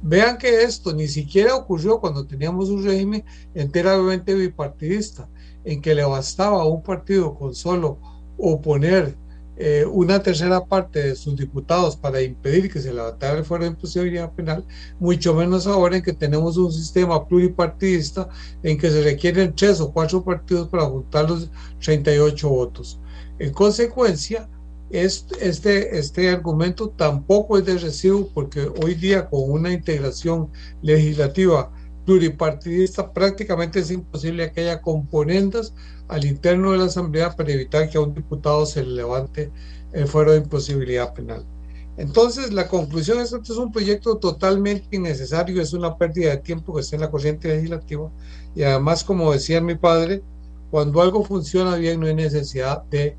Vean 0.02 0.36
que 0.36 0.62
esto 0.62 0.92
ni 0.92 1.08
siquiera 1.08 1.54
ocurrió 1.54 2.00
cuando 2.00 2.26
teníamos 2.26 2.68
un 2.68 2.84
régimen 2.84 3.24
enteramente 3.54 4.34
bipartidista, 4.34 5.28
en 5.64 5.80
que 5.80 5.94
le 5.94 6.04
bastaba 6.04 6.62
a 6.62 6.66
un 6.66 6.82
partido 6.82 7.34
con 7.34 7.54
solo 7.54 7.98
oponer 8.36 9.16
eh, 9.64 9.86
una 9.86 10.20
tercera 10.20 10.64
parte 10.64 11.00
de 11.00 11.14
sus 11.14 11.36
diputados 11.36 11.94
para 11.94 12.20
impedir 12.20 12.68
que 12.68 12.80
se 12.80 12.92
levantara 12.92 13.38
el 13.38 13.44
fuero 13.44 13.62
de 13.62 13.70
imposibilidad 13.70 14.32
penal, 14.32 14.64
mucho 14.98 15.34
menos 15.34 15.68
ahora 15.68 15.96
en 15.98 16.02
que 16.02 16.12
tenemos 16.12 16.56
un 16.56 16.72
sistema 16.72 17.28
pluripartidista 17.28 18.28
en 18.64 18.76
que 18.76 18.90
se 18.90 19.02
requieren 19.02 19.54
tres 19.54 19.80
o 19.80 19.92
cuatro 19.92 20.24
partidos 20.24 20.66
para 20.66 20.86
juntar 20.86 21.30
los 21.30 21.48
38 21.78 22.48
votos. 22.48 22.98
En 23.38 23.52
consecuencia, 23.52 24.48
este, 24.90 25.96
este 25.96 26.28
argumento 26.28 26.88
tampoco 26.90 27.56
es 27.56 27.64
de 27.64 27.78
recibo 27.78 28.30
porque 28.34 28.68
hoy 28.82 28.96
día 28.96 29.30
con 29.30 29.48
una 29.48 29.72
integración 29.72 30.50
legislativa 30.82 31.72
pluripartidista 32.04 33.12
prácticamente 33.12 33.80
es 33.80 33.90
imposible 33.90 34.50
que 34.52 34.62
haya 34.62 34.80
componentes 34.80 35.72
al 36.08 36.24
interno 36.24 36.72
de 36.72 36.78
la 36.78 36.84
Asamblea 36.84 37.34
para 37.36 37.52
evitar 37.52 37.88
que 37.88 37.98
a 37.98 38.00
un 38.00 38.14
diputado 38.14 38.66
se 38.66 38.82
le 38.82 38.92
levante 38.92 39.50
el 39.92 40.06
fuero 40.06 40.32
de 40.32 40.38
imposibilidad 40.38 41.14
penal. 41.14 41.44
Entonces, 41.96 42.52
la 42.52 42.68
conclusión 42.68 43.20
es 43.20 43.30
que 43.30 43.36
este 43.36 43.52
es 43.52 43.58
un 43.58 43.70
proyecto 43.70 44.16
totalmente 44.16 44.96
innecesario, 44.96 45.60
es 45.60 45.74
una 45.74 45.96
pérdida 45.96 46.30
de 46.30 46.38
tiempo 46.38 46.74
que 46.74 46.80
está 46.80 46.96
en 46.96 47.02
la 47.02 47.10
corriente 47.10 47.48
legislativa 47.48 48.10
y 48.54 48.62
además, 48.62 49.04
como 49.04 49.32
decía 49.32 49.60
mi 49.60 49.74
padre, 49.74 50.22
cuando 50.70 51.02
algo 51.02 51.22
funciona 51.22 51.76
bien 51.76 52.00
no 52.00 52.06
hay 52.06 52.14
necesidad 52.14 52.82
de, 52.84 53.16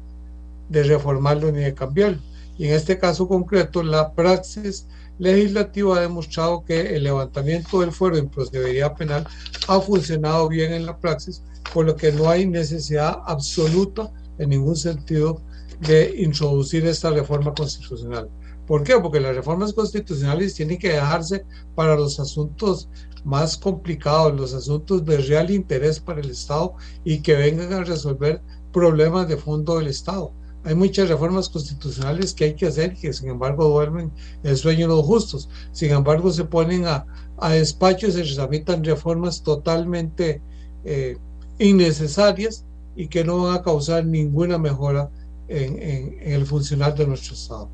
de 0.70 0.84
reformarlo 0.84 1.52
ni 1.52 1.60
de 1.60 1.74
cambiarlo. 1.76 2.20
Y 2.58 2.68
en 2.68 2.74
este 2.74 2.98
caso 2.98 3.28
concreto, 3.28 3.84
la 3.84 4.14
praxis 4.14 4.88
legislativa 5.20 5.98
ha 5.98 6.02
demostrado 6.02 6.64
que 6.64 6.96
el 6.96 7.04
levantamiento 7.04 7.82
del 7.82 7.92
fuero 7.92 8.16
de 8.16 8.24
imposibilidad 8.24 8.96
penal 8.96 9.28
ha 9.68 9.80
funcionado 9.80 10.48
bien 10.48 10.74
en 10.74 10.86
la 10.86 10.98
praxis 10.98 11.44
por 11.74 11.86
lo 11.86 11.96
que 11.96 12.12
no 12.12 12.30
hay 12.30 12.46
necesidad 12.46 13.20
absoluta 13.26 14.12
en 14.38 14.50
ningún 14.50 14.76
sentido 14.76 15.42
de 15.82 16.14
introducir 16.22 16.86
esta 16.86 17.10
reforma 17.10 17.54
constitucional. 17.54 18.30
¿Por 18.68 18.84
qué? 18.84 18.98
Porque 19.00 19.20
las 19.20 19.36
reformas 19.36 19.74
constitucionales 19.74 20.54
tienen 20.54 20.78
que 20.78 20.94
dejarse 20.94 21.46
para 21.76 21.96
los 21.96 22.20
asuntos 22.20 22.90
más 23.26 23.58
complicados, 23.58 24.36
los 24.36 24.54
asuntos 24.54 25.04
de 25.06 25.18
real 25.18 25.50
interés 25.50 26.00
para 26.00 26.22
el 26.22 26.30
Estado 26.30 26.74
y 27.04 27.22
que 27.22 27.36
vengan 27.36 27.74
a 27.74 27.84
resolver 27.84 28.42
problemas 28.72 29.28
de 29.28 29.38
fondo 29.38 29.78
del 29.78 29.88
Estado. 29.88 30.32
Hay 30.66 30.76
muchas 30.76 31.10
reformas 31.10 31.50
constitucionales 31.50 32.34
que 32.34 32.46
hay 32.46 32.54
que 32.56 32.68
hacer 32.68 32.96
que 32.96 33.12
sin 33.12 33.30
embargo 33.30 33.68
duermen 33.68 34.12
el 34.44 34.56
sueño 34.56 34.88
de 34.88 34.96
los 34.96 35.06
justos. 35.06 35.50
Sin 35.72 35.92
embargo 35.92 36.32
se 36.32 36.46
ponen 36.46 36.86
a, 36.86 37.06
a 37.38 37.50
despacho 37.50 38.08
y 38.08 38.12
se 38.12 38.24
tramitan 38.36 38.84
reformas 38.84 39.44
totalmente 39.44 40.42
eh, 40.86 41.18
innecesarias 41.60 42.66
y 42.96 43.08
que 43.08 43.24
no 43.24 43.44
van 43.44 43.56
a 43.56 43.62
causar 43.62 44.06
ninguna 44.06 44.58
mejora 44.58 45.10
en, 45.48 46.18
el 46.22 46.46
funcionar 46.46 46.96
de 46.96 47.08
nuestro 47.08 47.34
Estado. 47.36 47.70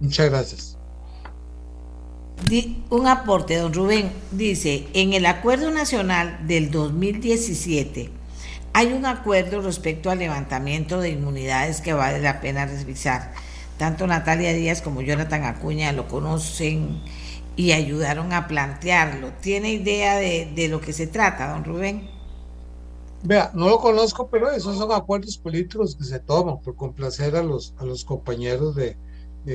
Muchas 0.00 0.30
gracias. 0.30 0.78
Un 2.90 3.06
aporte, 3.06 3.56
don 3.56 3.72
Rubén. 3.72 4.10
Dice, 4.32 4.88
en 4.94 5.12
el 5.12 5.26
Acuerdo 5.26 5.70
Nacional 5.70 6.46
del 6.46 6.70
2017 6.70 8.10
hay 8.74 8.92
un 8.92 9.06
acuerdo 9.06 9.60
respecto 9.60 10.10
al 10.10 10.18
levantamiento 10.18 11.00
de 11.00 11.10
inmunidades 11.10 11.80
que 11.80 11.92
vale 11.92 12.20
la 12.20 12.40
pena 12.40 12.66
revisar. 12.66 13.32
Tanto 13.78 14.06
Natalia 14.06 14.52
Díaz 14.52 14.80
como 14.80 15.02
Jonathan 15.02 15.44
Acuña 15.44 15.92
lo 15.92 16.08
conocen 16.08 17.02
y 17.56 17.72
ayudaron 17.72 18.32
a 18.32 18.48
plantearlo. 18.48 19.32
¿Tiene 19.40 19.72
idea 19.72 20.16
de, 20.16 20.68
lo 20.68 20.80
que 20.80 20.92
se 20.92 21.06
trata, 21.06 21.50
don 21.50 21.64
Rubén? 21.64 22.08
Vea, 23.24 23.50
no 23.54 23.68
lo 23.68 23.78
conozco, 23.78 24.28
pero 24.28 24.50
esos 24.50 24.76
son 24.78 24.90
acuerdos 24.92 25.38
políticos 25.38 25.96
que 25.96 26.04
se 26.04 26.18
toman 26.18 26.60
por 26.60 26.74
complacer 26.74 27.36
a 27.36 27.42
los, 27.42 27.74
a 27.78 27.84
los 27.84 28.04
compañeros 28.04 28.74
de, 28.74 28.96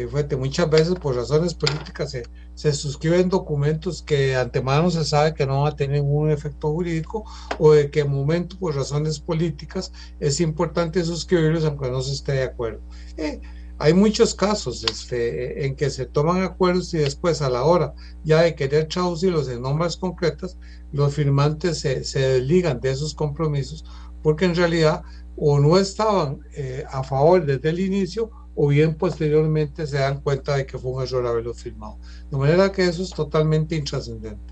fuente. 0.09 0.35
Muchas 0.35 0.69
veces 0.69 0.95
por 0.95 1.15
razones 1.15 1.53
políticas 1.53 2.11
se, 2.11 2.23
se, 2.55 2.73
suscriben 2.73 3.29
documentos 3.29 4.01
que 4.01 4.17
de 4.17 4.35
antemano 4.35 4.91
se 4.91 5.05
sabe 5.05 5.33
que 5.33 5.45
no 5.45 5.63
van 5.63 5.73
a 5.73 5.75
tener 5.75 6.01
ningún 6.01 6.29
efecto 6.29 6.71
jurídico 6.71 7.23
o 7.57 7.71
de 7.71 7.89
que 7.89 8.03
momento 8.03 8.57
por 8.59 8.75
razones 8.75 9.19
políticas 9.19 9.91
es 10.19 10.41
importante 10.41 11.03
suscribirlos 11.03 11.65
aunque 11.65 11.89
no 11.89 12.01
se 12.01 12.13
esté 12.13 12.33
de 12.33 12.43
acuerdo. 12.43 12.81
Eh, 13.15 13.39
hay 13.79 13.93
muchos 13.93 14.33
casos 14.33 14.83
este, 14.83 15.65
en 15.65 15.75
que 15.75 15.89
se 15.89 16.05
toman 16.07 16.41
acuerdos 16.41 16.93
y 16.93 16.97
después 16.97 17.41
a 17.41 17.49
la 17.49 17.63
hora 17.63 17.93
ya 18.23 18.41
de 18.41 18.55
querer 18.55 18.87
traducirlos 18.87 19.47
en 19.49 19.61
normas 19.61 19.97
concretas, 19.97 20.57
los 20.91 21.13
firmantes 21.13 21.79
se, 21.79 22.03
se 22.03 22.19
desligan 22.19 22.79
de 22.81 22.91
esos 22.91 23.13
compromisos 23.13 23.85
porque 24.23 24.45
en 24.45 24.55
realidad 24.55 25.03
o 25.37 25.59
no 25.59 25.77
estaban 25.77 26.39
eh, 26.55 26.83
a 26.89 27.03
favor 27.03 27.45
desde 27.45 27.69
el 27.69 27.79
inicio 27.79 28.31
o 28.59 28.67
bien 28.67 28.95
posteriormente 28.95 29.85
se 29.85 29.99
dan 29.99 30.19
cuenta 30.19 30.57
de 30.57 30.65
que 30.65 30.79
fue 30.79 30.91
un 30.91 31.03
error 31.03 31.27
haberlo 31.27 31.53
firmado. 31.53 31.99
De 32.31 32.37
manera 32.37 32.71
que 32.71 32.85
eso 32.85 33.03
es 33.03 33.11
totalmente 33.11 33.75
intrascendente. 33.75 34.51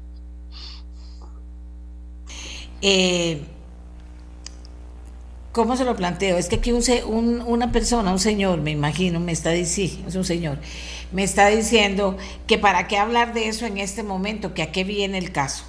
Eh, 2.84 3.42
¿Cómo 5.52 5.76
se 5.76 5.86
lo 5.86 5.96
planteo? 5.96 6.38
Es 6.38 6.50
que 6.50 6.58
aquí 6.58 6.72
un, 6.72 7.42
una 7.48 7.72
persona, 7.72 8.12
un 8.12 8.20
señor, 8.20 8.62
me 8.62 8.70
imagino, 8.70 9.20
me 9.20 9.32
está 9.32 9.50
diciendo, 9.50 10.08
es 10.08 10.16
un 10.16 10.26
señor, 10.26 10.60
me 11.12 11.24
está 11.24 11.48
diciendo 11.48 12.16
que 12.46 12.60
para 12.60 12.88
qué 12.88 12.98
hablar 12.98 13.34
de 13.34 13.48
eso 13.48 13.66
en 13.66 13.80
este 13.80 14.04
momento, 14.04 14.54
que 14.54 14.62
a 14.62 14.72
qué 14.72 14.84
viene 14.84 15.18
el 15.18 15.32
caso. 15.32 15.64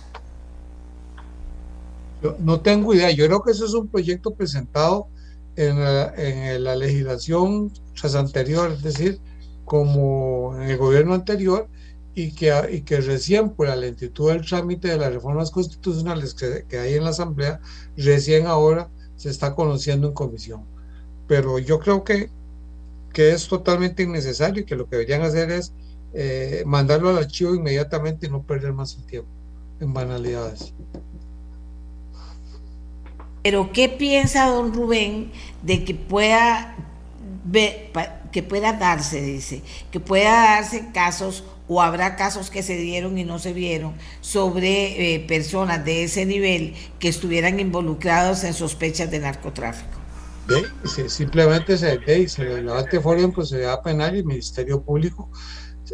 Yo 2.22 2.36
no 2.40 2.60
tengo 2.60 2.92
idea, 2.92 3.10
yo 3.12 3.26
creo 3.26 3.42
que 3.42 3.52
eso 3.52 3.64
es 3.64 3.72
un 3.72 3.88
proyecto 3.88 4.34
presentado 4.34 5.08
en 5.56 5.82
la, 5.82 6.14
en 6.16 6.62
la 6.62 6.76
legislación 6.76 7.72
anterior, 8.14 8.72
es 8.72 8.82
decir, 8.82 9.20
como 9.64 10.54
en 10.56 10.70
el 10.70 10.76
gobierno 10.76 11.14
anterior, 11.14 11.68
y 12.14 12.32
que, 12.32 12.52
y 12.72 12.80
que 12.80 13.00
recién 13.00 13.50
por 13.50 13.68
la 13.68 13.76
lentitud 13.76 14.30
del 14.30 14.46
trámite 14.46 14.88
de 14.88 14.96
las 14.96 15.12
reformas 15.12 15.50
constitucionales 15.50 16.32
que, 16.32 16.64
que, 16.66 16.78
hay 16.78 16.94
en 16.94 17.04
la 17.04 17.10
Asamblea, 17.10 17.60
recién 17.96 18.46
ahora 18.46 18.88
se 19.16 19.28
está 19.28 19.54
conociendo 19.54 20.08
en 20.08 20.14
comisión. 20.14 20.64
Pero 21.28 21.58
yo 21.58 21.78
creo 21.78 22.04
que, 22.04 22.30
que 23.12 23.32
es 23.32 23.48
totalmente 23.48 24.02
innecesario 24.02 24.62
y 24.62 24.64
que 24.64 24.76
lo 24.76 24.88
que 24.88 24.96
deberían 24.96 25.22
hacer 25.22 25.50
es 25.50 25.74
eh, 26.14 26.62
mandarlo 26.64 27.10
al 27.10 27.18
archivo 27.18 27.54
inmediatamente 27.54 28.26
y 28.26 28.30
no 28.30 28.42
perder 28.42 28.72
más 28.72 28.96
el 28.96 29.04
tiempo 29.04 29.28
en 29.80 29.92
banalidades. 29.92 30.72
Pero 33.46 33.70
¿qué 33.72 33.88
piensa 33.88 34.46
don 34.46 34.74
Rubén 34.74 35.30
de 35.62 35.84
que 35.84 35.94
pueda 35.94 36.74
que 38.32 38.42
pueda 38.42 38.72
darse, 38.72 39.20
dice, 39.20 39.62
que 39.92 40.00
pueda 40.00 40.56
darse 40.56 40.88
casos 40.92 41.44
o 41.68 41.80
habrá 41.80 42.16
casos 42.16 42.50
que 42.50 42.64
se 42.64 42.76
dieron 42.76 43.16
y 43.18 43.22
no 43.22 43.38
se 43.38 43.52
vieron 43.52 43.94
sobre 44.20 45.14
eh, 45.14 45.20
personas 45.20 45.84
de 45.84 46.02
ese 46.02 46.26
nivel 46.26 46.74
que 46.98 47.06
estuvieran 47.06 47.60
involucrados 47.60 48.42
en 48.42 48.52
sospechas 48.52 49.12
de 49.12 49.20
narcotráfico. 49.20 49.96
simplemente 51.06 51.78
se, 51.78 52.28
se 52.28 52.44
levante 52.44 52.98
fuera 52.98 53.22
en 53.22 53.30
procedimiento 53.30 53.80
penal 53.80 54.16
y 54.16 54.18
el 54.18 54.24
Ministerio 54.24 54.82
Público 54.82 55.30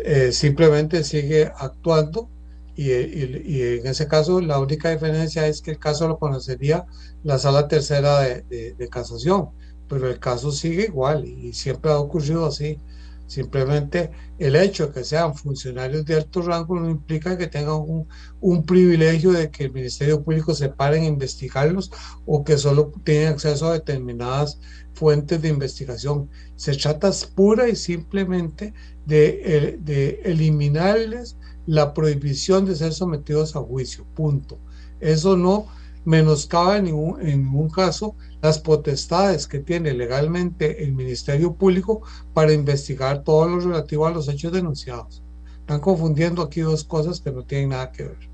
eh, 0.03 0.33
simplemente 0.33 1.05
sigue 1.05 1.53
actuando 1.59 2.31
y, 2.75 2.93
en 2.93 3.87
ese 3.87 4.09
caso 4.09 4.41
la 4.41 4.59
única 4.59 4.91
diferencia 4.91 5.47
es 5.47 5.61
que 5.63 5.73
el 5.73 5.79
caso 5.79 6.09
lo 6.09 6.19
conocería 6.19 6.87
la 7.23 7.39
sala 7.39 7.69
tercera 7.69 8.21
de, 8.21 8.75
de 8.79 8.89
casación 8.89 9.51
pero 9.93 10.09
el 10.09 10.19
caso 10.19 10.51
sigue 10.51 10.85
igual 10.85 11.27
y 11.27 11.53
siempre 11.53 11.91
ha 11.91 11.99
ocurrido 11.99 12.47
así. 12.47 12.79
Simplemente 13.27 14.11
el 14.39 14.57
hecho 14.57 14.87
de 14.87 14.93
que 14.95 15.05
sean 15.05 15.35
funcionarios 15.35 16.07
de 16.07 16.15
alto 16.15 16.41
rango 16.41 16.81
no 16.81 16.89
implica 16.89 17.37
que 17.37 17.47
tengan 17.47 17.75
un, 17.75 18.09
un 18.41 18.65
privilegio 18.65 19.33
de 19.33 19.51
que 19.51 19.65
el 19.65 19.73
Ministerio 19.73 20.23
Público 20.23 20.55
se 20.55 20.71
pare 20.71 20.97
en 20.97 21.05
investigarlos 21.05 21.91
o 22.25 22.43
que 22.43 22.57
solo 22.57 22.91
tienen 23.05 23.29
acceso 23.29 23.67
a 23.69 23.75
determinadas 23.75 24.59
fuentes 24.95 25.43
de 25.43 25.49
investigación. 25.49 26.31
Se 26.57 26.75
trata 26.75 27.11
pura 27.35 27.69
y 27.69 27.77
simplemente 27.77 28.73
de, 29.07 30.21
eliminarles 30.25 31.37
la 31.67 31.95
prohibición 31.95 32.65
de 32.65 32.77
ser 32.77 32.93
sometidos 32.93 33.57
a 33.57 33.61
juicio, 33.61 34.05
punto. 34.15 34.59
Eso 35.01 35.37
no 35.37 35.67
menoscaba 36.05 36.79
en 36.79 36.85
ningún, 36.85 37.21
en 37.21 37.45
ningún 37.45 37.71
caso 37.71 38.17
las 38.41 38.59
potestades 38.59 39.47
que 39.47 39.61
tiene 39.61 39.93
legalmente 39.93 40.83
el 40.83 40.93
Ministerio 40.93 41.55
Público 41.55 42.03
para 42.35 42.53
investigar 42.53 43.23
todo 43.23 43.49
lo 43.49 43.61
relativo 43.61 44.07
a 44.07 44.11
los 44.11 44.29
hechos 44.29 44.53
denunciados. 44.53 45.23
Están 45.61 45.81
confundiendo 45.81 46.43
aquí 46.43 46.61
dos 46.61 46.83
cosas 46.83 47.21
que 47.21 47.31
no 47.31 47.45
tienen 47.45 47.71
nada 47.71 47.93
que 47.93 48.03
ver. 48.03 48.33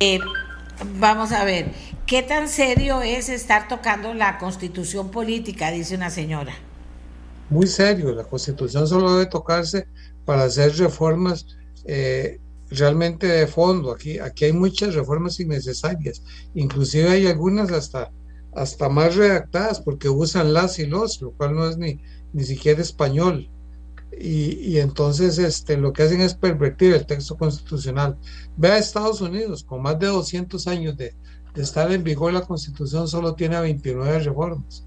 Eh, 0.00 0.18
vamos 0.98 1.30
a 1.32 1.44
ver, 1.44 1.70
¿qué 2.06 2.22
tan 2.22 2.48
serio 2.48 3.02
es 3.02 3.28
estar 3.28 3.68
tocando 3.68 4.14
la 4.14 4.38
constitución 4.38 5.10
política? 5.10 5.70
Dice 5.70 5.94
una 5.94 6.10
señora. 6.10 6.54
Muy 7.52 7.66
serio, 7.66 8.14
la 8.14 8.24
constitución 8.24 8.88
solo 8.88 9.12
debe 9.12 9.26
tocarse 9.26 9.86
para 10.24 10.44
hacer 10.44 10.74
reformas 10.74 11.46
eh, 11.84 12.40
realmente 12.70 13.26
de 13.26 13.46
fondo. 13.46 13.92
Aquí, 13.92 14.18
aquí 14.18 14.46
hay 14.46 14.54
muchas 14.54 14.94
reformas 14.94 15.38
innecesarias, 15.38 16.22
inclusive 16.54 17.10
hay 17.10 17.26
algunas 17.26 17.70
hasta, 17.70 18.10
hasta 18.54 18.88
más 18.88 19.16
redactadas 19.16 19.82
porque 19.82 20.08
usan 20.08 20.54
las 20.54 20.78
y 20.78 20.86
los, 20.86 21.20
lo 21.20 21.32
cual 21.32 21.54
no 21.54 21.68
es 21.68 21.76
ni, 21.76 22.00
ni 22.32 22.42
siquiera 22.44 22.80
español. 22.80 23.50
Y, 24.18 24.58
y, 24.70 24.78
entonces 24.78 25.36
este, 25.36 25.76
lo 25.76 25.92
que 25.92 26.04
hacen 26.04 26.22
es 26.22 26.34
pervertir 26.34 26.94
el 26.94 27.04
texto 27.04 27.36
constitucional. 27.36 28.16
Ve 28.56 28.68
a 28.68 28.78
Estados 28.78 29.20
Unidos, 29.20 29.62
con 29.62 29.82
más 29.82 29.98
de 29.98 30.06
200 30.06 30.66
años 30.68 30.96
de, 30.96 31.14
de 31.54 31.62
estar 31.62 31.92
en 31.92 32.02
vigor, 32.02 32.32
la 32.32 32.46
constitución 32.46 33.08
solo 33.08 33.34
tiene 33.34 33.60
29 33.60 34.20
reformas. 34.20 34.86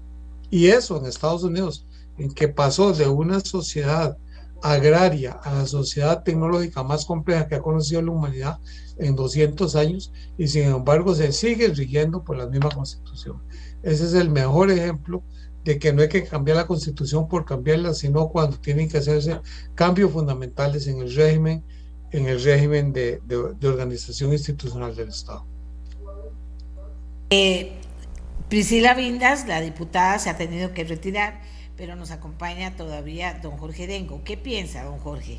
Y 0.50 0.66
eso 0.66 0.98
en 0.98 1.06
Estados 1.06 1.44
Unidos, 1.44 1.86
en 2.18 2.32
que 2.32 2.48
pasó 2.48 2.92
de 2.92 3.08
una 3.08 3.40
sociedad 3.40 4.16
agraria 4.62 5.32
a 5.32 5.54
la 5.54 5.66
sociedad 5.66 6.22
tecnológica 6.22 6.82
más 6.82 7.04
compleja 7.04 7.46
que 7.46 7.54
ha 7.54 7.60
conocido 7.60 8.02
la 8.02 8.12
humanidad 8.12 8.58
en 8.98 9.14
200 9.14 9.76
años 9.76 10.12
y 10.38 10.48
sin 10.48 10.64
embargo 10.64 11.14
se 11.14 11.32
sigue 11.32 11.68
rigiendo 11.68 12.24
por 12.24 12.36
la 12.36 12.46
misma 12.46 12.70
constitución. 12.70 13.42
Ese 13.82 14.04
es 14.04 14.14
el 14.14 14.30
mejor 14.30 14.70
ejemplo 14.70 15.22
de 15.64 15.78
que 15.78 15.92
no 15.92 16.02
hay 16.02 16.08
que 16.08 16.24
cambiar 16.24 16.56
la 16.56 16.66
constitución 16.66 17.28
por 17.28 17.44
cambiarla, 17.44 17.92
sino 17.92 18.28
cuando 18.28 18.58
tienen 18.58 18.88
que 18.88 18.98
hacerse 18.98 19.40
cambios 19.74 20.12
fundamentales 20.12 20.86
en 20.86 21.00
el 21.00 21.14
régimen, 21.14 21.64
en 22.12 22.26
el 22.26 22.42
régimen 22.42 22.92
de, 22.92 23.20
de, 23.26 23.68
organización 23.68 24.32
institucional 24.32 24.94
del 24.94 25.08
Estado. 25.08 25.44
Eh, 27.30 27.72
Priscila 28.48 28.94
Vindas, 28.94 29.48
la 29.48 29.60
diputada, 29.60 30.20
se 30.20 30.30
ha 30.30 30.36
tenido 30.36 30.72
que 30.72 30.84
retirar 30.84 31.40
pero 31.76 31.96
nos 31.96 32.10
acompaña 32.10 32.76
todavía 32.76 33.38
don 33.42 33.56
Jorge 33.56 33.86
Dengo. 33.86 34.22
¿Qué 34.24 34.36
piensa 34.36 34.84
don 34.84 34.98
Jorge? 34.98 35.38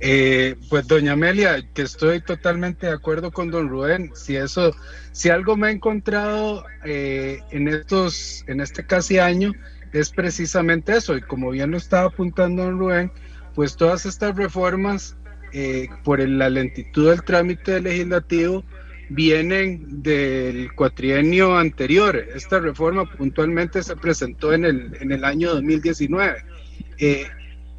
Eh, 0.00 0.56
pues 0.68 0.86
doña 0.86 1.12
Amelia, 1.12 1.66
que 1.72 1.82
estoy 1.82 2.20
totalmente 2.20 2.86
de 2.86 2.92
acuerdo 2.92 3.30
con 3.30 3.50
don 3.50 3.68
Rubén. 3.68 4.12
Si 4.14 4.36
eso, 4.36 4.74
si 5.12 5.30
algo 5.30 5.56
me 5.56 5.68
ha 5.68 5.70
encontrado 5.70 6.64
eh, 6.84 7.40
en 7.50 7.68
estos, 7.68 8.44
en 8.46 8.60
este 8.60 8.84
casi 8.84 9.18
año, 9.18 9.52
es 9.92 10.10
precisamente 10.10 10.96
eso. 10.96 11.16
Y 11.16 11.22
como 11.22 11.50
bien 11.50 11.70
lo 11.70 11.78
estaba 11.78 12.08
apuntando 12.08 12.64
don 12.64 12.78
Rubén, 12.78 13.12
pues 13.54 13.76
todas 13.76 14.04
estas 14.04 14.36
reformas, 14.36 15.16
eh, 15.52 15.88
por 16.04 16.20
la 16.20 16.50
lentitud 16.50 17.08
del 17.08 17.22
trámite 17.22 17.80
legislativo, 17.80 18.64
vienen 19.08 20.02
del 20.02 20.72
cuatrienio 20.74 21.56
anterior. 21.56 22.16
Esta 22.16 22.58
reforma 22.58 23.04
puntualmente 23.04 23.82
se 23.82 23.96
presentó 23.96 24.52
en 24.52 24.64
el, 24.64 24.96
en 25.00 25.12
el 25.12 25.24
año 25.24 25.54
2019. 25.54 26.44
Eh, 26.98 27.26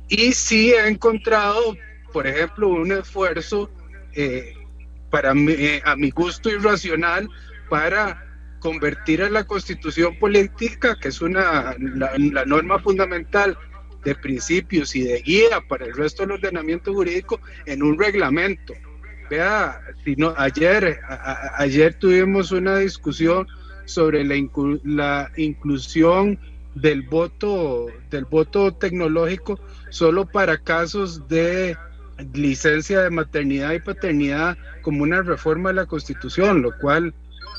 y 0.10 0.32
sí 0.34 0.72
he 0.72 0.88
encontrado, 0.88 1.76
por 2.14 2.28
ejemplo, 2.28 2.70
un 2.70 2.92
esfuerzo 2.92 3.70
eh, 4.14 4.54
para 5.10 5.34
eh, 5.34 5.82
a 5.84 5.96
mi 5.96 6.12
gusto 6.12 6.50
irracional 6.50 7.30
para 7.70 8.24
convertir 8.60 9.22
a 9.22 9.30
la 9.30 9.46
constitución 9.46 10.18
política, 10.18 10.98
que 11.00 11.10
es 11.10 11.22
una, 11.22 11.76
la 11.80 12.46
norma 12.46 12.80
fundamental 12.80 13.58
de 14.04 14.16
principios 14.16 14.96
y 14.96 15.02
de 15.02 15.22
guía 15.22 15.62
para 15.68 15.86
el 15.86 15.94
resto 15.94 16.24
del 16.24 16.34
ordenamiento 16.34 16.94
jurídico, 16.94 17.40
en 17.66 17.84
un 17.84 18.00
reglamento 18.00 18.74
Vea, 19.30 19.82
ayer, 20.38 21.00
ayer 21.58 21.94
tuvimos 21.96 22.52
una 22.52 22.78
discusión 22.78 23.48
sobre 23.86 24.24
la, 24.24 24.36
la 24.84 25.32
inclusión 25.38 26.40
del 26.76 27.02
voto 27.02 27.88
del 28.12 28.26
voto 28.26 28.72
tecnológico 28.74 29.60
solo 29.90 30.26
para 30.26 30.58
casos 30.58 31.28
de 31.28 31.76
licencia 32.34 33.02
de 33.02 33.10
maternidad 33.10 33.74
y 33.74 33.80
paternidad 33.80 34.58
como 34.82 35.04
una 35.04 35.22
reforma 35.22 35.70
de 35.70 35.76
la 35.76 35.86
Constitución, 35.86 36.62
lo 36.62 36.78
cual 36.78 37.14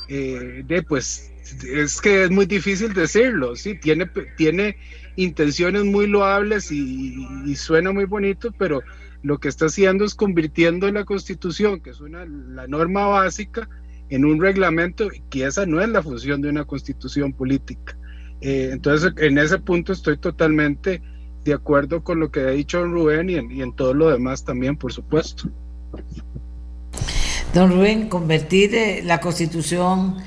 eh, 0.07 0.63
pues 0.87 1.31
es 1.63 2.01
que 2.01 2.23
es 2.23 2.31
muy 2.31 2.45
difícil 2.45 2.93
decirlo, 2.93 3.55
sí, 3.55 3.75
tiene, 3.75 4.09
tiene 4.37 4.77
intenciones 5.15 5.83
muy 5.83 6.07
loables 6.07 6.71
y, 6.71 7.55
suena 7.55 7.91
muy 7.91 8.05
bonito, 8.05 8.51
pero 8.57 8.81
lo 9.21 9.39
que 9.39 9.49
está 9.49 9.65
haciendo 9.65 10.05
es 10.05 10.15
convirtiendo 10.15 10.91
la 10.91 11.05
constitución, 11.05 11.81
que 11.81 11.91
es 11.91 11.99
una, 11.99 12.25
la 12.25 12.67
norma 12.67 13.07
básica, 13.07 13.69
en 14.09 14.25
un 14.25 14.41
reglamento, 14.41 15.07
que 15.29 15.45
esa 15.45 15.65
no 15.65 15.81
es 15.81 15.89
la 15.89 16.01
función 16.01 16.41
de 16.41 16.49
una 16.49 16.65
constitución 16.65 17.33
política. 17.33 17.97
Eh, 18.41 18.69
entonces, 18.71 19.13
en 19.17 19.37
ese 19.37 19.59
punto 19.59 19.93
estoy 19.93 20.17
totalmente 20.17 21.01
de 21.43 21.53
acuerdo 21.53 22.03
con 22.03 22.19
lo 22.19 22.31
que 22.31 22.41
ha 22.41 22.49
dicho 22.51 22.83
Rubén 22.85 23.29
y 23.29 23.61
en, 23.61 23.73
todo 23.73 23.93
lo 23.93 24.09
demás 24.09 24.43
también, 24.43 24.77
por 24.77 24.93
supuesto. 24.93 25.49
Don 27.53 27.71
Rubén, 27.71 28.09
convertir 28.09 28.75
eh, 28.75 29.01
la 29.03 29.19
constitución 29.19 30.17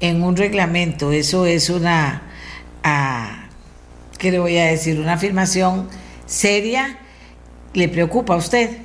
en 0.00 0.22
un 0.22 0.36
reglamento, 0.36 1.12
eso 1.12 1.46
es 1.46 1.70
una, 1.70 2.22
ah, 2.82 3.48
¿qué 4.18 4.30
le 4.30 4.38
voy 4.38 4.56
a 4.56 4.66
decir? 4.66 4.98
Una 4.98 5.14
afirmación 5.14 5.88
seria. 6.26 6.98
¿Le 7.74 7.88
preocupa 7.88 8.34
a 8.34 8.36
usted? 8.36 8.78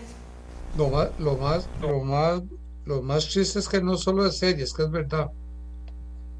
Lo 0.77 0.89
más, 0.89 1.09
lo 1.19 1.35
más, 1.35 1.67
lo 1.81 2.03
más, 2.03 2.41
lo 2.85 3.01
más 3.01 3.27
triste 3.27 3.59
es 3.59 3.67
que 3.67 3.81
no 3.81 3.97
solo 3.97 4.25
es 4.25 4.37
seria, 4.37 4.63
es 4.63 4.73
que 4.73 4.83
es 4.83 4.91
verdad. 4.91 5.29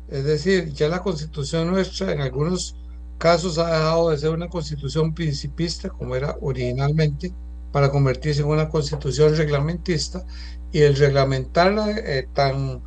Es 0.07 0.23
decir, 0.23 0.71
ya 0.71 0.87
la 0.87 1.01
constitución 1.01 1.67
nuestra 1.69 2.13
en 2.13 2.21
algunos 2.21 2.77
casos 3.17 3.57
ha 3.57 3.67
dejado 3.67 4.11
de 4.11 4.17
ser 4.17 4.29
una 4.29 4.47
constitución 4.47 5.13
principista, 5.13 5.89
como 5.89 6.15
era 6.15 6.37
originalmente, 6.39 7.33
para 7.73 7.91
convertirse 7.91 8.41
en 8.41 8.47
una 8.47 8.69
constitución 8.69 9.35
reglamentista, 9.35 10.23
y 10.71 10.81
el 10.81 10.95
reglamentarla 10.95 11.91
eh, 11.91 12.29
tan, 12.33 12.81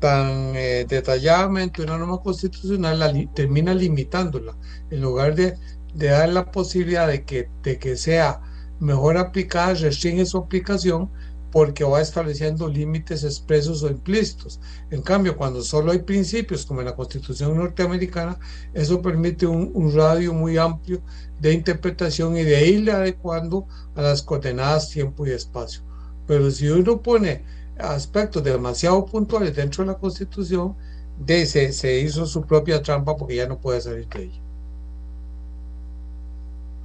tan 0.00 0.54
eh, 0.54 0.84
detalladamente 0.86 1.82
una 1.82 1.96
norma 1.96 2.18
constitucional 2.18 3.30
termina 3.34 3.72
limitándola, 3.72 4.54
en 4.90 5.00
lugar 5.00 5.34
de, 5.34 5.54
de, 5.94 6.08
dar 6.08 6.28
la 6.28 6.50
posibilidad 6.50 7.08
de 7.08 7.24
que, 7.24 7.48
de 7.62 7.78
que 7.78 7.96
sea 7.96 8.42
mejor 8.80 9.16
aplicada, 9.16 9.74
restringe 9.74 10.26
su 10.26 10.38
aplicación 10.38 11.10
porque 11.50 11.84
va 11.84 12.00
estableciendo 12.00 12.68
límites 12.68 13.24
expresos 13.24 13.82
o 13.82 13.88
implícitos. 13.88 14.60
En 14.90 15.02
cambio, 15.02 15.36
cuando 15.36 15.62
solo 15.62 15.92
hay 15.92 16.00
principios, 16.00 16.66
como 16.66 16.80
en 16.80 16.86
la 16.86 16.96
Constitución 16.96 17.56
norteamericana, 17.56 18.38
eso 18.74 19.00
permite 19.00 19.46
un, 19.46 19.94
radio 19.94 20.34
muy 20.34 20.58
amplio 20.58 21.00
de 21.40 21.52
interpretación 21.52 22.36
y 22.36 22.44
de 22.44 22.66
irle 22.66 22.92
adecuando 22.92 23.66
a 23.94 24.02
las 24.02 24.22
coordenadas 24.22 24.90
tiempo 24.90 25.26
y 25.26 25.30
espacio. 25.30 25.82
Pero 26.26 26.50
si 26.50 26.68
uno 26.68 27.00
pone 27.00 27.44
aspectos 27.78 28.44
demasiado 28.44 29.06
puntuales 29.06 29.56
dentro 29.56 29.84
de 29.84 29.92
la 29.92 29.98
Constitución, 29.98 30.76
de, 31.18 31.46
se, 31.46 31.72
se 31.72 32.00
hizo 32.00 32.26
su 32.26 32.42
propia 32.42 32.82
trampa 32.82 33.16
porque 33.16 33.36
ya 33.36 33.48
no 33.48 33.58
puede 33.58 33.80
salir 33.80 34.06
de 34.08 34.24
ella. 34.24 34.47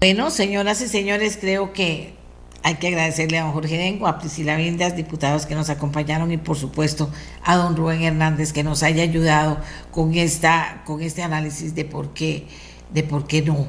Bueno, 0.04 0.32
señoras 0.32 0.82
y 0.82 0.90
señores, 0.90 1.38
creo 1.40 1.72
que 1.72 2.14
hay 2.62 2.76
que 2.76 2.90
agradecerle 2.90 3.40
a 3.40 3.44
don 3.44 3.54
Jorge 3.54 3.78
Dengo, 3.78 4.06
a 4.06 4.20
Priscila 4.20 4.58
Vindas, 4.58 4.98
diputados 4.98 5.46
que 5.46 5.56
nos 5.56 5.70
acompañaron 5.70 6.30
y 6.34 6.36
por 6.36 6.58
supuesto 6.58 7.10
a 7.42 7.56
don 7.56 7.78
Rubén 7.78 8.02
Hernández 8.02 8.52
que 8.52 8.66
nos 8.66 8.84
haya 8.84 9.02
ayudado 9.02 9.62
con 9.92 10.14
esta 10.14 10.84
con 10.86 11.02
este 11.02 11.24
análisis 11.24 11.74
de 11.74 11.86
por 11.86 12.14
qué 12.14 12.48
de 12.94 13.04
por 13.04 13.28
qué 13.28 13.44
no 13.44 13.68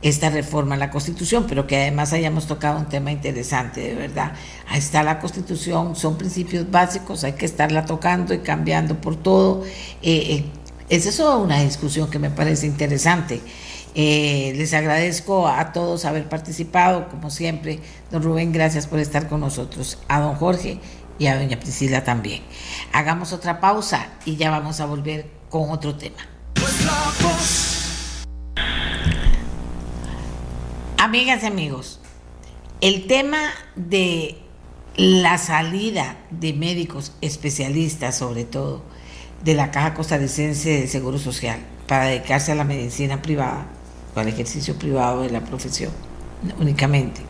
esta 0.00 0.30
reforma 0.30 0.76
a 0.76 0.78
la 0.78 0.88
Constitución, 0.88 1.44
pero 1.46 1.66
que 1.66 1.76
además 1.76 2.14
hayamos 2.14 2.46
tocado 2.46 2.78
un 2.78 2.86
tema 2.86 3.12
interesante, 3.12 3.82
de 3.82 3.94
verdad. 3.96 4.32
Ahí 4.68 4.78
está 4.78 5.02
la 5.02 5.18
Constitución, 5.18 5.94
son 5.94 6.16
principios 6.16 6.70
básicos, 6.70 7.22
hay 7.22 7.34
que 7.34 7.44
estarla 7.44 7.84
tocando 7.84 8.32
y 8.32 8.38
cambiando 8.38 8.98
por 8.98 9.16
todo. 9.16 9.62
Eh, 10.00 10.36
eh, 10.36 10.44
es 10.88 11.04
eso 11.04 11.38
una 11.38 11.60
discusión 11.60 12.08
que 12.08 12.18
me 12.18 12.30
parece 12.30 12.66
interesante. 12.66 13.42
Eh, 13.98 14.52
les 14.56 14.74
agradezco 14.74 15.48
a 15.48 15.72
todos 15.72 16.04
haber 16.04 16.28
participado, 16.28 17.08
como 17.08 17.30
siempre. 17.30 17.80
Don 18.10 18.22
Rubén, 18.22 18.52
gracias 18.52 18.86
por 18.86 18.98
estar 18.98 19.26
con 19.26 19.40
nosotros. 19.40 19.98
A 20.06 20.20
don 20.20 20.34
Jorge 20.34 20.78
y 21.18 21.28
a 21.28 21.38
doña 21.38 21.58
Priscila 21.58 22.04
también. 22.04 22.42
Hagamos 22.92 23.32
otra 23.32 23.58
pausa 23.58 24.08
y 24.26 24.36
ya 24.36 24.50
vamos 24.50 24.80
a 24.80 24.84
volver 24.84 25.30
con 25.48 25.70
otro 25.70 25.96
tema. 25.96 26.18
Amigas 30.98 31.42
y 31.42 31.46
amigos, 31.46 32.00
el 32.82 33.06
tema 33.06 33.38
de 33.76 34.36
la 34.96 35.38
salida 35.38 36.18
de 36.30 36.52
médicos 36.52 37.12
especialistas, 37.22 38.18
sobre 38.18 38.44
todo 38.44 38.82
de 39.42 39.54
la 39.54 39.70
Caja 39.70 39.94
Costarricense 39.94 40.82
de 40.82 40.86
Seguro 40.86 41.18
Social, 41.18 41.60
para 41.86 42.06
dedicarse 42.06 42.52
a 42.52 42.56
la 42.56 42.64
medicina 42.64 43.22
privada, 43.22 43.68
al 44.20 44.28
ejercicio 44.28 44.78
privado 44.78 45.22
de 45.22 45.30
la 45.30 45.40
profesión 45.40 45.92
únicamente. 46.58 47.20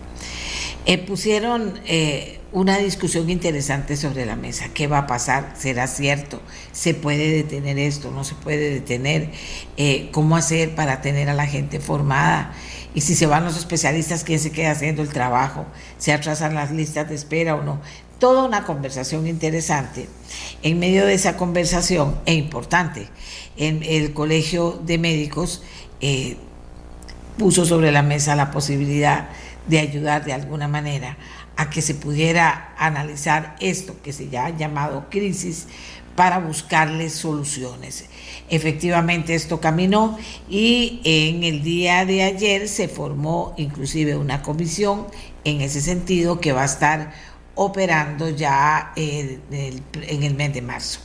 Eh, 0.87 0.99
pusieron 0.99 1.81
eh, 1.87 2.39
una 2.53 2.79
discusión 2.79 3.29
interesante 3.29 3.97
sobre 3.97 4.25
la 4.25 4.37
mesa. 4.37 4.69
¿Qué 4.73 4.87
va 4.87 4.99
a 4.99 5.07
pasar? 5.07 5.55
¿Será 5.59 5.89
cierto? 5.89 6.41
¿Se 6.71 6.95
puede 6.95 7.29
detener 7.33 7.79
esto? 7.79 8.13
¿No 8.13 8.23
se 8.23 8.37
puede 8.37 8.71
detener? 8.71 9.33
Eh, 9.77 10.11
¿Cómo 10.13 10.37
hacer 10.37 10.77
para 10.77 11.01
tener 11.01 11.29
a 11.29 11.35
la 11.35 11.47
gente 11.47 11.81
formada? 11.81 12.55
Y 12.95 13.01
si 13.01 13.17
se 13.17 13.27
van 13.27 13.45
los 13.45 13.57
especialistas, 13.57 14.23
¿quién 14.23 14.39
se 14.39 14.53
queda 14.53 14.71
haciendo 14.71 15.03
el 15.03 15.09
trabajo? 15.09 15.67
¿Se 15.99 16.13
atrasan 16.13 16.55
las 16.55 16.71
listas 16.71 17.09
de 17.09 17.17
espera 17.17 17.57
o 17.57 17.65
no? 17.65 17.81
Toda 18.21 18.45
una 18.45 18.65
conversación 18.65 19.27
interesante. 19.27 20.09
En 20.63 20.79
medio 20.79 21.05
de 21.05 21.15
esa 21.15 21.37
conversación, 21.37 22.19
e 22.27 22.35
importante, 22.35 23.09
en 23.57 23.83
el 23.83 24.15
Colegio 24.15 24.81
de 24.87 24.99
Médicos 24.99 25.63
puso 27.39 27.65
sobre 27.65 27.93
la 27.93 28.03
mesa 28.03 28.37
la 28.37 28.51
posibilidad 28.51 29.29
de 29.67 29.79
ayudar 29.79 30.25
de 30.25 30.33
alguna 30.33 30.69
manera 30.69 31.17
a 31.57 31.71
que 31.71 31.83
se 31.83 31.95
pudiera 31.95 32.75
analizar 32.79 33.57
esto 33.61 33.97
que 34.03 34.13
se 34.13 34.29
ya 34.29 34.47
ha 34.47 34.51
llamado 34.51 35.07
crisis 35.11 35.67
para 36.15 36.39
buscarle 36.39 37.11
soluciones. 37.11 38.07
Efectivamente 38.49 39.35
esto 39.35 39.61
caminó 39.61 40.19
y 40.49 41.01
en 41.05 41.45
el 41.45 41.63
día 41.63 42.05
de 42.05 42.23
ayer 42.23 42.69
se 42.69 42.89
formó 42.89 43.55
inclusive 43.57 44.17
una 44.17 44.43
comisión 44.43 45.07
en 45.45 45.61
ese 45.61 45.81
sentido 45.81 46.41
que 46.41 46.53
va 46.53 46.63
a 46.63 46.67
estar 46.67 47.13
operando 47.55 48.29
ya 48.29 48.93
en 48.97 49.43
el 49.51 50.35
mes 50.35 50.55
de 50.55 50.63
marzo. 50.63 51.01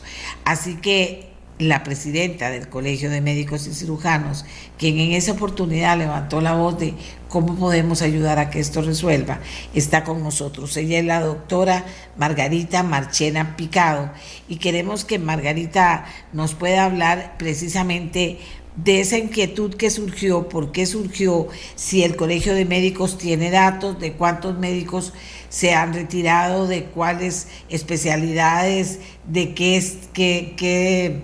Así 0.46 0.76
que 0.76 1.31
la 1.62 1.84
presidenta 1.84 2.50
del 2.50 2.70
Colegio 2.70 3.12
de 3.12 3.22
Médicos 3.22 3.68
y 3.68 3.74
Cirujanos, 3.74 4.46
quien 4.80 4.98
en 5.00 5.12
esa 5.12 5.34
oportunidad 5.34 5.96
levantó 5.96 6.42
la 6.42 6.54
voz 6.54 6.80
de 6.80 6.96
cómo 7.30 7.56
podemos 7.56 8.02
ayudar 8.02 8.40
a 8.40 8.50
que 8.50 8.60
esto 8.60 8.82
resuelva, 8.82 9.40
está 9.76 10.04
con 10.04 10.24
nosotros. 10.24 10.76
Ella 10.76 10.98
es 10.98 11.06
la 11.06 11.22
doctora 11.22 11.86
Margarita 12.18 12.82
Marchena 12.82 13.56
Picado 13.56 14.12
y 14.50 14.56
queremos 14.56 15.06
que 15.06 15.20
Margarita 15.20 16.06
nos 16.34 16.56
pueda 16.56 16.86
hablar 16.86 17.36
precisamente 17.38 18.40
de 18.76 19.02
esa 19.02 19.20
inquietud 19.20 19.76
que 19.76 19.92
surgió, 19.92 20.50
por 20.50 20.72
qué 20.72 20.88
surgió, 20.88 21.48
si 21.76 22.04
el 22.04 22.16
Colegio 22.16 22.56
de 22.56 22.66
Médicos 22.66 23.20
tiene 23.20 23.52
datos 23.52 24.00
de 24.00 24.14
cuántos 24.14 24.58
médicos 24.58 25.14
se 25.50 25.76
han 25.76 25.94
retirado, 25.94 26.66
de 26.66 26.86
cuáles 26.86 27.48
especialidades, 27.70 29.00
de 29.28 29.54
qué, 29.54 29.78
es, 29.78 29.98
qué, 30.14 30.56
qué 30.58 31.22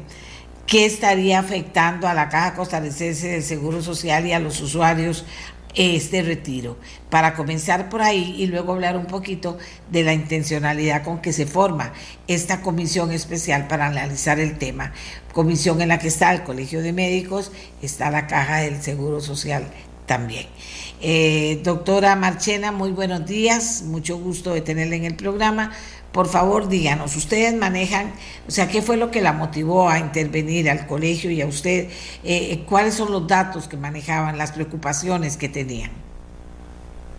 qué 0.68 0.86
estaría 0.86 1.40
afectando 1.40 2.08
a 2.08 2.14
la 2.14 2.30
Caja 2.30 2.54
Costarricense 2.54 3.30
del 3.30 3.44
Seguro 3.44 3.82
Social 3.82 4.28
y 4.28 4.34
a 4.34 4.40
los 4.40 4.60
usuarios 4.62 5.26
este 5.74 6.22
retiro. 6.22 6.78
Para 7.10 7.34
comenzar 7.36 7.88
por 7.90 8.02
ahí 8.02 8.36
y 8.38 8.48
luego 8.48 8.74
hablar 8.74 8.98
un 8.98 9.06
poquito 9.06 9.58
de 9.90 10.04
la 10.04 10.14
intencionalidad 10.14 11.04
con 11.04 11.22
que 11.22 11.32
se 11.32 11.46
forma 11.46 11.94
esta 12.28 12.62
comisión 12.62 13.12
especial 13.12 13.68
para 13.68 13.88
analizar 13.88 14.40
el 14.40 14.58
tema. 14.58 14.92
Comisión 15.34 15.82
en 15.82 15.90
la 15.90 16.00
que 16.00 16.10
está 16.10 16.34
el 16.34 16.44
Colegio 16.44 16.82
de 16.82 16.94
Médicos, 16.94 17.52
está 17.82 18.12
la 18.12 18.28
Caja 18.28 18.58
del 18.58 18.82
Seguro 18.82 19.22
Social 19.22 19.68
también. 20.06 20.48
Eh, 21.00 21.62
doctora 21.64 22.16
Marchena, 22.16 22.72
muy 22.72 22.92
buenos 22.92 23.26
días, 23.26 23.84
mucho 23.84 24.18
gusto 24.18 24.54
de 24.54 24.62
tenerla 24.62 24.96
en 24.96 25.04
el 25.06 25.16
programa. 25.16 25.72
Por 26.18 26.28
favor, 26.28 26.68
díganos, 26.68 27.16
ustedes 27.16 27.54
manejan, 27.54 28.12
o 28.48 28.50
sea, 28.50 28.68
¿qué 28.68 28.82
fue 28.82 28.98
lo 28.98 29.12
que 29.12 29.22
la 29.22 29.34
motivó 29.34 29.88
a 29.88 30.00
intervenir 30.00 30.68
al 30.68 30.88
colegio 30.88 31.30
y 31.30 31.44
a 31.44 31.46
usted? 31.46 31.90
Eh, 32.24 32.54
eh, 32.54 32.64
¿Cuáles 32.68 32.96
son 32.96 33.12
los 33.12 33.28
datos 33.28 33.68
que 33.68 33.78
manejaban, 33.78 34.36
las 34.36 34.52
preocupaciones 34.52 35.38
que 35.38 35.48
tenían? 35.48 35.92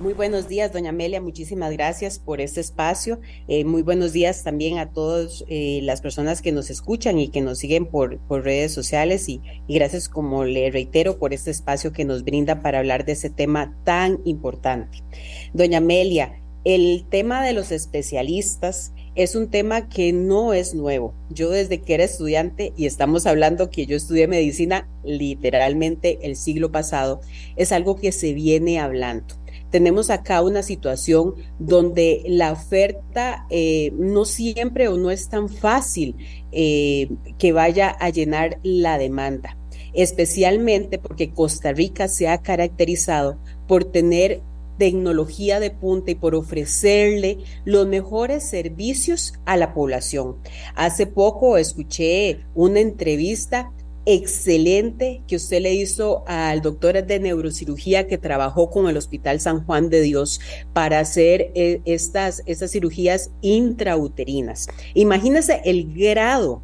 Muy 0.00 0.14
buenos 0.14 0.48
días, 0.48 0.72
doña 0.72 0.90
Amelia. 0.90 1.20
Muchísimas 1.20 1.70
gracias 1.70 2.18
por 2.18 2.40
este 2.40 2.60
espacio. 2.60 3.20
Eh, 3.46 3.64
muy 3.64 3.82
buenos 3.82 4.12
días 4.12 4.42
también 4.42 4.78
a 4.78 4.90
todas 4.90 5.44
las 5.48 6.00
personas 6.00 6.42
que 6.42 6.50
nos 6.50 6.68
escuchan 6.68 7.20
y 7.20 7.28
que 7.28 7.40
nos 7.40 7.58
siguen 7.58 7.86
por, 7.86 8.18
redes 8.28 8.74
sociales. 8.74 9.28
Y, 9.28 9.40
y, 9.68 9.74
gracias, 9.76 10.08
como 10.08 10.44
le 10.44 10.72
reitero, 10.72 11.20
por 11.20 11.32
este 11.32 11.52
espacio 11.52 11.92
que 11.92 12.04
nos 12.04 12.24
brinda 12.24 12.62
para 12.62 12.80
hablar 12.80 13.04
de 13.04 13.12
ese 13.12 13.30
tema 13.30 13.76
tan 13.84 14.18
importante. 14.24 15.04
Doña 15.52 15.78
Amelia, 15.78 16.42
el 16.64 17.06
tema 17.08 17.44
de 17.44 17.52
los 17.52 17.72
especialistas 17.72 18.92
es 19.14 19.34
un 19.34 19.50
tema 19.50 19.88
que 19.88 20.12
no 20.12 20.52
es 20.52 20.74
nuevo. 20.74 21.12
Yo 21.28 21.50
desde 21.50 21.80
que 21.80 21.94
era 21.94 22.04
estudiante, 22.04 22.72
y 22.76 22.86
estamos 22.86 23.26
hablando 23.26 23.68
que 23.68 23.86
yo 23.86 23.96
estudié 23.96 24.28
medicina 24.28 24.88
literalmente 25.02 26.20
el 26.22 26.36
siglo 26.36 26.70
pasado, 26.70 27.20
es 27.56 27.72
algo 27.72 27.96
que 27.96 28.12
se 28.12 28.32
viene 28.32 28.78
hablando. 28.78 29.34
Tenemos 29.70 30.08
acá 30.10 30.40
una 30.42 30.62
situación 30.62 31.34
donde 31.58 32.22
la 32.26 32.52
oferta 32.52 33.46
eh, 33.50 33.92
no 33.98 34.24
siempre 34.24 34.88
o 34.88 34.96
no 34.96 35.10
es 35.10 35.28
tan 35.28 35.48
fácil 35.48 36.16
eh, 36.52 37.10
que 37.38 37.52
vaya 37.52 37.90
a 37.90 38.08
llenar 38.10 38.60
la 38.62 38.98
demanda, 38.98 39.58
especialmente 39.92 40.98
porque 40.98 41.32
Costa 41.32 41.72
Rica 41.72 42.08
se 42.08 42.28
ha 42.28 42.38
caracterizado 42.38 43.38
por 43.66 43.84
tener 43.84 44.42
tecnología 44.78 45.60
de 45.60 45.70
punta 45.70 46.12
y 46.12 46.14
por 46.14 46.34
ofrecerle 46.34 47.38
los 47.64 47.86
mejores 47.86 48.48
servicios 48.48 49.34
a 49.44 49.56
la 49.56 49.74
población. 49.74 50.36
Hace 50.74 51.06
poco 51.06 51.58
escuché 51.58 52.40
una 52.54 52.80
entrevista 52.80 53.72
excelente 54.10 55.22
que 55.28 55.36
usted 55.36 55.60
le 55.60 55.74
hizo 55.74 56.24
al 56.26 56.62
doctor 56.62 57.04
de 57.04 57.20
neurocirugía 57.20 58.06
que 58.06 58.16
trabajó 58.16 58.70
con 58.70 58.88
el 58.88 58.96
Hospital 58.96 59.38
San 59.38 59.66
Juan 59.66 59.90
de 59.90 60.00
Dios 60.00 60.40
para 60.72 60.98
hacer 60.98 61.52
eh, 61.54 61.82
estas, 61.84 62.42
estas 62.46 62.70
cirugías 62.70 63.30
intrauterinas. 63.42 64.66
Imagínese 64.94 65.60
el 65.66 65.92
grado 65.92 66.62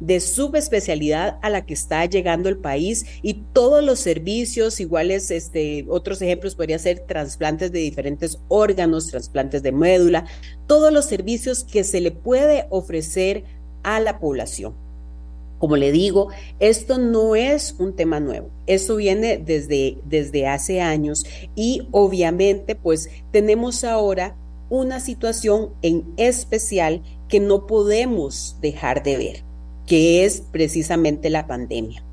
de 0.00 0.18
subespecialidad 0.20 1.38
a 1.42 1.50
la 1.50 1.64
que 1.64 1.74
está 1.74 2.04
llegando 2.06 2.48
el 2.48 2.56
país 2.56 3.04
y 3.22 3.34
todos 3.52 3.84
los 3.84 4.00
servicios, 4.00 4.80
iguales, 4.80 5.30
este, 5.30 5.84
otros 5.88 6.20
ejemplos 6.22 6.54
podría 6.54 6.78
ser 6.78 7.00
trasplantes 7.00 7.70
de 7.70 7.80
diferentes 7.80 8.38
órganos, 8.48 9.08
trasplantes 9.08 9.62
de 9.62 9.72
médula, 9.72 10.24
todos 10.66 10.92
los 10.92 11.04
servicios 11.04 11.64
que 11.64 11.84
se 11.84 12.00
le 12.00 12.10
puede 12.10 12.66
ofrecer 12.70 13.44
a 13.82 14.00
la 14.00 14.18
población. 14.18 14.74
Como 15.58 15.76
le 15.76 15.92
digo, 15.92 16.28
esto 16.58 16.96
no 16.96 17.36
es 17.36 17.76
un 17.78 17.94
tema 17.94 18.18
nuevo, 18.18 18.48
esto 18.66 18.96
viene 18.96 19.36
desde, 19.36 19.98
desde 20.06 20.46
hace 20.46 20.80
años 20.80 21.26
y 21.54 21.86
obviamente 21.90 22.74
pues 22.74 23.10
tenemos 23.30 23.84
ahora 23.84 24.36
una 24.70 25.00
situación 25.00 25.74
en 25.82 26.14
especial 26.16 27.02
que 27.28 27.40
no 27.40 27.66
podemos 27.66 28.56
dejar 28.62 29.02
de 29.02 29.16
ver 29.18 29.49
que 29.90 30.24
es 30.24 30.40
precisamente 30.52 31.30
la 31.30 31.48
pandemia. 31.48 32.04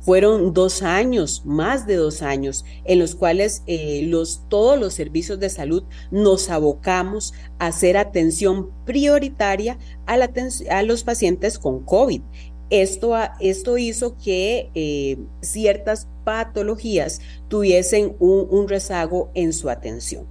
Fueron 0.00 0.54
dos 0.54 0.80
años, 0.80 1.42
más 1.44 1.86
de 1.86 1.96
dos 1.96 2.22
años, 2.22 2.64
en 2.86 2.98
los 2.98 3.14
cuales 3.14 3.62
eh, 3.66 4.04
los, 4.06 4.48
todos 4.48 4.80
los 4.80 4.94
servicios 4.94 5.38
de 5.38 5.50
salud 5.50 5.82
nos 6.10 6.48
abocamos 6.48 7.34
a 7.58 7.66
hacer 7.66 7.98
atención 7.98 8.70
prioritaria 8.86 9.76
a, 10.06 10.16
la, 10.16 10.32
a 10.70 10.82
los 10.82 11.04
pacientes 11.04 11.58
con 11.58 11.84
COVID. 11.84 12.22
Esto, 12.70 13.14
esto 13.40 13.76
hizo 13.76 14.16
que 14.16 14.70
eh, 14.74 15.18
ciertas 15.42 16.08
patologías 16.24 17.20
tuviesen 17.48 18.16
un, 18.18 18.46
un 18.48 18.66
rezago 18.66 19.30
en 19.34 19.52
su 19.52 19.68
atención. 19.68 20.24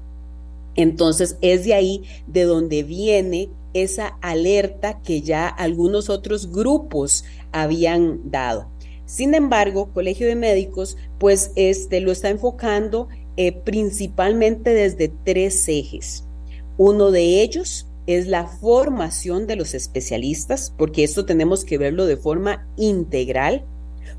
Entonces 0.73 1.37
es 1.41 1.65
de 1.65 1.75
ahí 1.75 2.03
de 2.25 2.45
donde 2.45 2.81
viene 2.81 3.51
esa 3.75 4.17
alerta 4.21 5.01
que 5.01 5.21
ya 5.21 5.47
algunos 5.47 6.09
otros 6.09 6.51
grupos 6.51 7.25
habían 7.51 8.31
dado. 8.31 8.71
Sin 9.05 9.35
embargo, 9.35 9.91
Colegio 9.93 10.27
de 10.27 10.35
Médicos, 10.35 10.97
pues 11.19 11.51
este 11.55 11.99
lo 11.99 12.11
está 12.11 12.29
enfocando 12.29 13.09
eh, 13.37 13.51
principalmente 13.51 14.73
desde 14.73 15.09
tres 15.09 15.67
ejes. 15.67 16.23
Uno 16.77 17.11
de 17.11 17.41
ellos 17.41 17.87
es 18.07 18.27
la 18.27 18.47
formación 18.47 19.45
de 19.45 19.57
los 19.57 19.73
especialistas, 19.73 20.73
porque 20.77 21.03
esto 21.03 21.25
tenemos 21.25 21.65
que 21.65 21.77
verlo 21.77 22.05
de 22.05 22.17
forma 22.17 22.67
integral. 22.77 23.65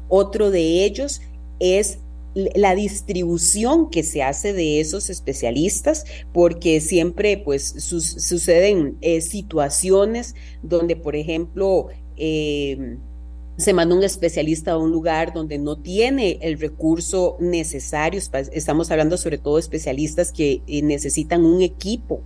Otro 0.09 0.51
de 0.51 0.85
ellos 0.85 1.23
es 1.61 2.01
la 2.37 2.75
distribución 2.75 3.89
que 3.89 4.03
se 4.03 4.23
hace 4.23 4.53
de 4.53 4.79
esos 4.81 5.09
especialistas, 5.09 6.05
porque 6.35 6.83
siempre 6.83 7.39
pues 7.39 7.75
suceden 7.79 8.99
eh, 9.01 9.23
situaciones 9.23 10.35
donde, 10.63 10.97
por 10.97 11.17
ejemplo, 11.17 11.89
eh, 12.19 12.99
se 13.57 13.73
manda 13.73 13.95
un 13.95 14.05
especialista 14.05 14.73
a 14.73 14.79
un 14.79 14.91
lugar 14.91 15.33
donde 15.33 15.59
no 15.59 15.77
tiene 15.77 16.39
el 16.43 16.59
recurso 16.59 17.37
necesario. 17.41 18.21
Estamos 18.53 18.91
hablando 18.91 19.17
sobre 19.17 19.39
todo 19.39 19.55
de 19.55 19.63
especialistas 19.63 20.31
que 20.31 20.61
eh, 20.67 20.83
necesitan 20.83 21.45
un 21.45 21.63
equipo 21.63 22.23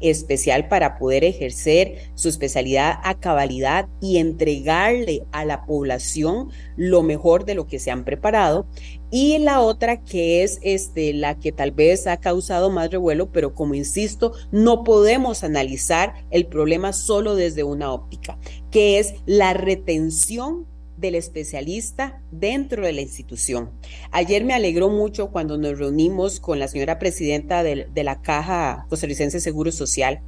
especial 0.00 0.68
para 0.68 0.98
poder 0.98 1.24
ejercer 1.24 2.10
su 2.14 2.28
especialidad 2.28 2.98
a 3.02 3.18
cabalidad 3.18 3.88
y 4.02 4.18
entregarle 4.18 5.24
a 5.32 5.46
la 5.46 5.64
población 5.64 6.50
lo 6.76 7.02
mejor 7.02 7.46
de 7.46 7.54
lo 7.54 7.66
que 7.66 7.78
se 7.78 7.90
han 7.90 8.04
preparado. 8.04 8.66
Y 9.16 9.38
la 9.38 9.60
otra 9.60 10.02
que 10.02 10.42
es 10.42 10.58
este, 10.62 11.12
la 11.12 11.38
que 11.38 11.52
tal 11.52 11.70
vez 11.70 12.08
ha 12.08 12.16
causado 12.16 12.68
más 12.68 12.90
revuelo, 12.90 13.30
pero 13.30 13.54
como 13.54 13.76
insisto, 13.76 14.32
no 14.50 14.82
podemos 14.82 15.44
analizar 15.44 16.26
el 16.32 16.46
problema 16.46 16.92
solo 16.92 17.36
desde 17.36 17.62
una 17.62 17.92
óptica, 17.92 18.40
que 18.72 18.98
es 18.98 19.14
la 19.24 19.52
retención 19.54 20.66
del 20.96 21.14
especialista 21.14 22.24
dentro 22.32 22.84
de 22.84 22.92
la 22.92 23.02
institución. 23.02 23.70
Ayer 24.10 24.44
me 24.44 24.52
alegró 24.52 24.88
mucho 24.88 25.30
cuando 25.30 25.58
nos 25.58 25.78
reunimos 25.78 26.40
con 26.40 26.58
la 26.58 26.66
señora 26.66 26.98
presidenta 26.98 27.62
de, 27.62 27.86
la 27.94 28.20
Caja 28.20 28.84
Costarricense 28.88 29.38
Seguro 29.38 29.70
Social 29.70 30.22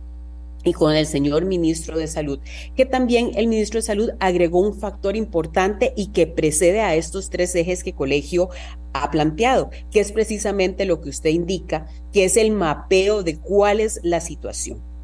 y 0.66 0.72
con 0.72 0.94
el 0.94 1.06
señor 1.06 1.44
ministro 1.44 1.96
de 1.96 2.08
Salud, 2.08 2.40
que 2.74 2.84
también 2.84 3.30
el 3.36 3.46
ministro 3.46 3.78
de 3.78 3.86
Salud 3.86 4.10
agregó 4.18 4.60
un 4.60 4.74
factor 4.74 5.16
importante 5.16 5.92
y 5.96 6.08
que 6.08 6.26
precede 6.26 6.80
a 6.80 6.96
estos 6.96 7.30
tres 7.30 7.54
ejes 7.54 7.84
que 7.84 7.94
Colegio 7.94 8.50
ha 8.92 9.10
planteado, 9.10 9.70
que 9.90 10.00
es 10.00 10.12
precisamente 10.12 10.84
lo 10.84 11.00
que 11.00 11.10
usted 11.10 11.30
indica, 11.30 11.86
que 12.12 12.24
es 12.24 12.36
el 12.36 12.50
mapeo 12.50 13.22
de 13.22 13.38
cuál 13.38 13.80
es 13.80 14.00
la 14.02 14.20
situación. 14.20 14.95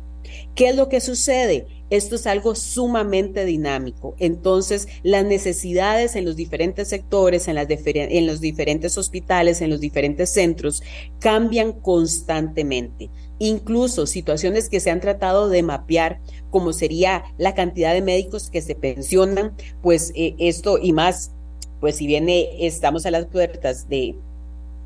¿Qué 0.54 0.68
es 0.68 0.76
lo 0.76 0.88
que 0.88 1.00
sucede? 1.00 1.66
Esto 1.88 2.16
es 2.16 2.26
algo 2.26 2.54
sumamente 2.54 3.44
dinámico. 3.44 4.14
Entonces, 4.18 4.88
las 5.02 5.24
necesidades 5.24 6.16
en 6.16 6.24
los 6.24 6.36
diferentes 6.36 6.88
sectores, 6.88 7.48
en, 7.48 8.26
los 8.26 8.40
diferentes 8.40 8.96
hospitales, 8.96 9.60
en 9.60 9.70
los 9.70 9.80
diferentes 9.80 10.30
centros, 10.30 10.82
cambian 11.18 11.72
constantemente. 11.72 13.10
Incluso 13.38 14.06
situaciones 14.06 14.68
que 14.68 14.80
se 14.80 14.90
han 14.90 15.00
tratado 15.00 15.48
de 15.48 15.62
mapear, 15.62 16.20
como 16.50 16.72
sería 16.72 17.24
la 17.36 17.54
cantidad 17.54 17.92
de 17.92 18.02
médicos 18.02 18.50
que 18.50 18.62
se 18.62 18.74
pensionan, 18.74 19.54
pues 19.82 20.12
eh, 20.14 20.34
esto 20.38 20.78
y 20.78 20.92
más, 20.92 21.32
pues 21.80 21.96
si 21.96 22.06
viene, 22.06 22.66
estamos 22.66 23.04
a 23.04 23.10
las 23.10 23.26
puertas 23.26 23.88
de 23.88 24.14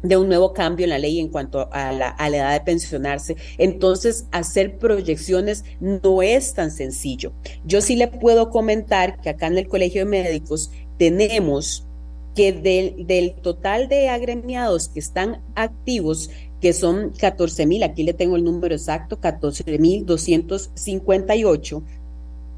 de 0.03 0.17
un 0.17 0.29
nuevo 0.29 0.53
cambio 0.53 0.85
en 0.85 0.91
la 0.91 0.99
ley 0.99 1.19
en 1.21 1.29
cuanto 1.29 1.69
a 1.73 1.93
la, 1.93 2.17
edad 2.29 2.53
de 2.53 2.61
pensionarse. 2.61 3.37
Entonces, 3.59 4.27
hacer 4.31 4.79
proyecciones 4.79 5.65
no 5.81 6.23
es 6.23 6.55
tan 6.55 6.71
sencillo. 6.71 7.33
Yo 7.65 7.81
sí 7.81 7.97
le 7.97 8.09
puedo 8.09 8.51
comentar 8.51 9.21
que 9.21 9.31
acá 9.31 9.47
en 9.47 9.59
el 9.59 9.69
Colegio 9.69 10.03
de 10.03 10.11
Médicos 10.11 10.71
tenemos 10.99 11.87
que 12.35 12.53
del, 12.53 13.07
del 13.07 13.35
total 13.35 13.89
de 13.89 14.09
agremiados 14.11 14.89
que 14.91 15.01
están 15.01 15.43
activos, 15.55 16.31
que 16.61 16.73
son 16.73 17.13
14 17.19 17.67
mil, 17.67 17.83
aquí 17.83 18.03
le 18.03 18.13
tengo 18.13 18.37
el 18.37 18.45
número 18.45 18.75
exacto, 18.75 19.19
14 19.21 19.79
mil 19.79 20.05
258, 20.05 21.83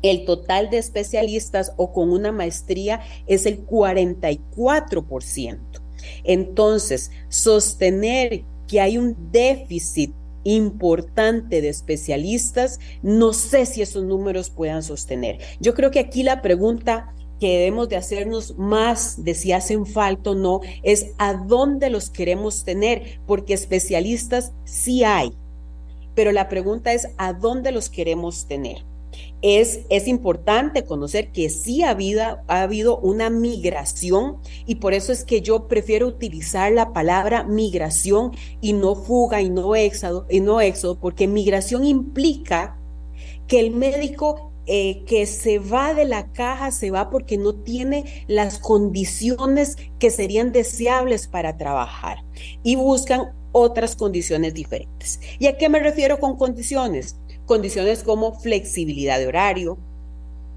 el 0.02 0.24
total 0.24 0.70
de 0.70 0.78
especialistas 0.78 1.72
o 1.76 1.92
con 1.92 2.10
una 2.10 2.32
maestría 2.32 3.00
es 3.26 3.46
el 3.46 3.64
44%. 3.66 5.58
Entonces, 6.24 7.10
sostener 7.28 8.44
que 8.66 8.80
hay 8.80 8.98
un 8.98 9.16
déficit 9.32 10.12
importante 10.44 11.60
de 11.60 11.68
especialistas, 11.68 12.78
no 13.02 13.32
sé 13.32 13.66
si 13.66 13.82
esos 13.82 14.04
números 14.04 14.50
puedan 14.50 14.82
sostener. 14.82 15.38
Yo 15.60 15.74
creo 15.74 15.90
que 15.90 15.98
aquí 15.98 16.22
la 16.22 16.42
pregunta 16.42 17.14
que 17.40 17.58
debemos 17.58 17.88
de 17.88 17.96
hacernos 17.96 18.56
más 18.58 19.22
de 19.24 19.34
si 19.34 19.52
hacen 19.52 19.86
falta 19.86 20.30
o 20.30 20.34
no 20.34 20.60
es 20.82 21.12
a 21.18 21.34
dónde 21.34 21.90
los 21.90 22.10
queremos 22.10 22.64
tener, 22.64 23.20
porque 23.26 23.54
especialistas 23.54 24.52
sí 24.64 25.04
hay, 25.04 25.32
pero 26.14 26.32
la 26.32 26.48
pregunta 26.48 26.92
es 26.92 27.08
a 27.16 27.32
dónde 27.32 27.70
los 27.70 27.90
queremos 27.90 28.46
tener 28.46 28.84
es, 29.42 30.08
importante 30.08 30.84
conocer 30.84 31.30
que 31.32 31.48
sí 31.50 31.82
ha 31.82 31.90
habido, 31.90 32.22
ha 32.22 32.62
habido 32.62 32.98
una 32.98 33.30
migración 33.30 34.38
y 34.66 34.76
por 34.76 34.94
eso 34.94 35.12
es 35.12 35.24
que 35.24 35.40
yo 35.42 35.68
prefiero 35.68 36.06
utilizar 36.06 36.72
la 36.72 36.92
palabra 36.92 37.44
migración 37.44 38.32
y 38.60 38.72
no 38.72 38.94
fuga 38.96 39.40
y 39.40 39.50
no 39.50 39.76
éxodo, 39.76 40.26
y 40.28 40.40
no 40.40 40.60
éxodo 40.60 40.98
porque 40.98 41.28
migración 41.28 41.84
implica 41.84 42.78
que 43.46 43.60
el 43.60 43.70
médico 43.70 44.52
eh, 44.66 45.04
que 45.06 45.24
se 45.24 45.58
va 45.58 45.94
de 45.94 46.04
la 46.04 46.30
caja 46.32 46.70
se 46.72 46.90
va 46.90 47.08
porque 47.08 47.38
no 47.38 47.54
tiene 47.54 48.26
las 48.26 48.58
condiciones 48.58 49.76
que 49.98 50.10
serían 50.10 50.52
deseables 50.52 51.26
para 51.26 51.56
trabajar 51.56 52.18
y 52.62 52.76
buscan 52.76 53.32
otras 53.52 53.96
condiciones 53.96 54.52
diferentes. 54.52 55.20
¿Y 55.38 55.46
a 55.46 55.56
qué 55.56 55.70
me 55.70 55.78
refiero 55.78 56.18
con 56.20 56.36
condiciones? 56.36 57.16
Condiciones 57.48 58.02
como 58.02 58.38
flexibilidad 58.38 59.18
de 59.18 59.26
horario, 59.26 59.78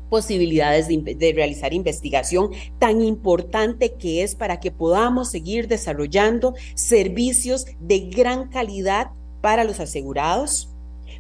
posibilidades 0.09 0.89
de, 0.89 1.33
realizar 1.33 1.73
investigación 1.73 2.51
tan 2.79 3.01
importante 3.01 3.93
que 3.93 4.23
es 4.23 4.35
para 4.35 4.59
que 4.59 4.71
podamos 4.71 5.31
seguir 5.31 5.69
desarrollando 5.69 6.53
servicios 6.75 7.65
de 7.79 8.09
gran 8.09 8.49
calidad 8.49 9.11
para 9.39 9.63
los 9.63 9.79
asegurados, 9.79 10.70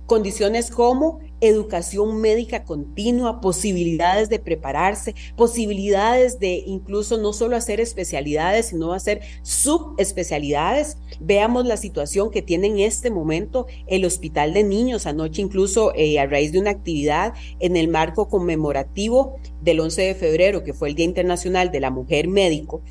condiciones 0.05 0.71
como 0.71 1.19
educación 1.41 2.21
médica 2.21 2.63
continua, 2.63 3.41
posibilidades 3.41 4.29
de 4.29 4.39
prepararse, 4.39 5.15
posibilidades 5.35 6.39
de 6.39 6.63
incluso 6.67 7.17
no 7.17 7.33
solo 7.33 7.55
hacer 7.55 7.79
especialidades, 7.79 8.67
sino 8.67 8.93
hacer 8.93 9.21
subespecialidades. 9.41 10.97
Veamos 11.19 11.65
la 11.65 11.77
situación 11.77 12.29
que 12.29 12.41
tiene 12.41 12.67
en 12.67 12.79
este 12.79 13.09
momento 13.09 13.65
el 13.87 14.05
Hospital 14.05 14.53
de 14.53 14.63
Niños, 14.63 15.07
anoche 15.07 15.41
incluso 15.41 15.93
eh, 15.95 16.19
a 16.19 16.27
raíz 16.27 16.51
de 16.51 16.59
una 16.59 16.71
actividad 16.71 17.33
en 17.59 17.75
el 17.75 17.87
marco 17.87 18.29
conmemorativo 18.29 19.39
del 19.61 19.79
11 19.79 20.01
de 20.01 20.15
febrero, 20.15 20.63
que 20.63 20.73
fue 20.73 20.89
el 20.89 20.95
Día 20.95 21.05
Internacional 21.05 21.71
de 21.71 21.79
la 21.79 21.89
Mujer 21.89 22.27
Médico, 22.27 22.81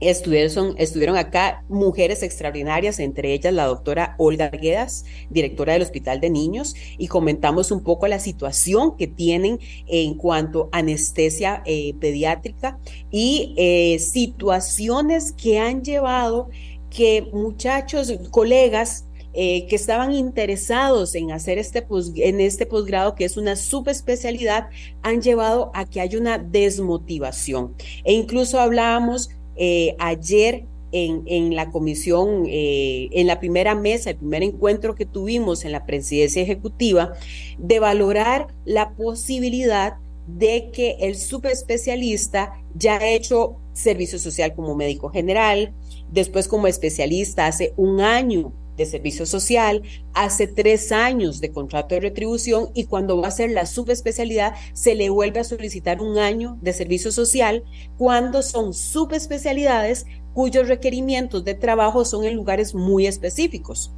Estuvieron, 0.00 1.16
acá 1.16 1.64
mujeres 1.68 2.22
extraordinarias, 2.22 3.00
entre 3.00 3.32
ellas 3.32 3.52
la 3.52 3.66
doctora 3.66 4.14
Olga 4.18 4.46
Arguedas, 4.46 5.04
directora 5.28 5.72
del 5.72 5.82
Hospital 5.82 6.20
de 6.20 6.30
Niños, 6.30 6.76
y 6.98 7.08
comentamos 7.08 7.72
un 7.72 7.82
poco 7.82 8.06
la 8.06 8.20
situación 8.20 8.96
que 8.96 9.08
tienen 9.08 9.58
en 9.86 10.14
cuanto 10.14 10.68
a 10.70 10.78
anestesia 10.78 11.62
eh, 11.66 11.94
pediátrica 12.00 12.78
y 13.10 13.54
eh, 13.56 13.98
situaciones 13.98 15.32
que 15.32 15.58
han 15.58 15.82
llevado 15.82 16.48
que 16.90 17.28
muchachos, 17.32 18.12
colegas, 18.30 19.04
eh, 19.34 19.66
que 19.66 19.76
estaban 19.76 20.14
interesados 20.14 21.14
en 21.14 21.32
hacer 21.32 21.58
este 21.58 21.86
en 22.16 22.40
este 22.40 22.66
posgrado, 22.66 23.14
que 23.14 23.24
es 23.24 23.36
una 23.36 23.56
subespecialidad, 23.56 24.68
han 25.02 25.20
llevado 25.20 25.70
a 25.74 25.84
que 25.84 26.00
haya 26.00 26.18
una 26.18 26.38
desmotivación. 26.38 27.74
E 28.04 28.14
incluso 28.14 28.58
hablábamos 28.58 29.28
eh, 29.58 29.96
ayer 29.98 30.64
en, 30.90 31.54
la 31.54 31.70
comisión, 31.70 32.44
eh, 32.46 33.08
en 33.12 33.26
la 33.26 33.40
primera 33.40 33.74
mesa, 33.74 34.10
el 34.10 34.16
primer 34.16 34.42
encuentro 34.42 34.94
que 34.94 35.04
tuvimos 35.04 35.64
en 35.64 35.72
la 35.72 35.84
presidencia 35.84 36.40
ejecutiva, 36.42 37.12
de 37.58 37.78
valorar 37.78 38.54
la 38.64 38.94
posibilidad 38.94 39.96
de 40.26 40.70
que 40.72 40.96
el 41.00 41.16
subespecialista 41.16 42.52
ya 42.74 42.96
ha 42.96 43.08
hecho 43.08 43.56
servicio 43.72 44.18
social 44.18 44.54
como 44.54 44.74
médico 44.74 45.10
general, 45.10 45.74
después 46.10 46.48
como 46.48 46.66
especialista 46.66 47.46
hace 47.46 47.74
un 47.76 48.00
año 48.00 48.52
de 48.78 48.86
servicio 48.86 49.26
social, 49.26 49.82
hace 50.14 50.46
tres 50.46 50.92
años 50.92 51.40
de 51.40 51.52
contrato 51.52 51.94
de 51.94 52.00
retribución 52.00 52.70
y 52.74 52.84
cuando 52.84 53.18
va 53.18 53.26
a 53.26 53.28
hacer 53.28 53.50
la 53.50 53.66
subespecialidad 53.66 54.54
se 54.72 54.94
le 54.94 55.10
vuelve 55.10 55.40
a 55.40 55.44
solicitar 55.44 56.00
un 56.00 56.16
año 56.16 56.56
de 56.62 56.72
servicio 56.72 57.12
social 57.12 57.64
cuando 57.98 58.42
son 58.42 58.72
subespecialidades 58.72 60.06
cuyos 60.32 60.68
requerimientos 60.68 61.44
de 61.44 61.54
trabajo 61.54 62.04
son 62.04 62.24
en 62.24 62.34
lugares 62.36 62.74
muy 62.74 63.06
específicos. 63.06 63.92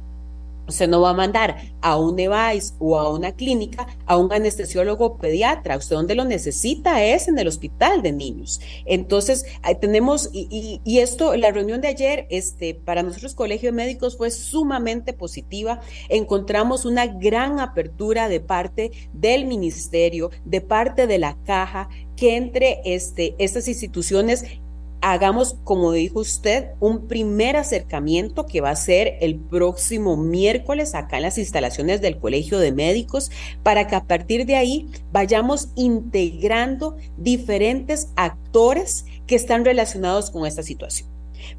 Usted 0.67 0.87
no 0.87 1.01
va 1.01 1.09
a 1.09 1.13
mandar 1.13 1.57
a 1.81 1.97
un 1.97 2.19
EVAIS 2.19 2.75
o 2.79 2.97
a 2.97 3.09
una 3.09 3.31
clínica 3.33 3.87
a 4.05 4.17
un 4.17 4.31
anestesiólogo 4.31 5.17
pediatra. 5.17 5.77
Usted 5.77 5.95
donde 5.95 6.15
lo 6.15 6.25
necesita 6.25 7.03
es 7.03 7.27
en 7.27 7.37
el 7.39 7.47
hospital 7.47 8.01
de 8.01 8.11
niños. 8.11 8.61
Entonces, 8.85 9.45
tenemos, 9.79 10.29
y, 10.31 10.81
esto, 10.99 11.35
la 11.35 11.51
reunión 11.51 11.81
de 11.81 11.89
ayer, 11.89 12.27
este, 12.29 12.75
para 12.75 13.03
nosotros 13.03 13.35
Colegio 13.35 13.69
de 13.69 13.75
Médicos 13.77 14.17
fue 14.17 14.31
sumamente 14.31 15.13
positiva. 15.13 15.81
Encontramos 16.09 16.85
una 16.85 17.07
gran 17.07 17.59
apertura 17.59 18.29
de 18.29 18.39
parte 18.39 18.91
del 19.13 19.45
ministerio, 19.45 20.29
de 20.45 20.61
parte 20.61 21.07
de 21.07 21.17
la 21.17 21.37
caja, 21.43 21.89
que 22.15 22.35
entre 22.35 22.81
este, 22.85 23.35
estas 23.39 23.67
instituciones 23.67 24.45
hagamos, 25.01 25.55
como 25.63 25.91
dijo 25.91 26.19
usted, 26.19 26.69
un 26.79 27.07
primer 27.07 27.57
acercamiento 27.57 28.45
que 28.45 28.61
va 28.61 28.69
a 28.69 28.75
ser 28.75 29.17
el 29.19 29.35
próximo 29.35 30.15
miércoles 30.15 30.95
acá 30.95 31.17
en 31.17 31.23
las 31.23 31.37
instalaciones 31.37 32.01
del 32.01 32.19
Colegio 32.19 32.59
de 32.59 32.71
Médicos, 32.71 33.31
para 33.63 33.87
que 33.87 33.95
a 33.95 34.05
partir 34.05 34.45
de 34.45 34.55
ahí 34.55 34.87
vayamos 35.11 35.69
integrando 35.75 36.97
diferentes 37.17 38.09
actores 38.15 39.05
que 39.25 39.35
están 39.35 39.65
relacionados 39.65 40.29
con 40.29 40.45
esta 40.45 40.63
situación. 40.63 41.09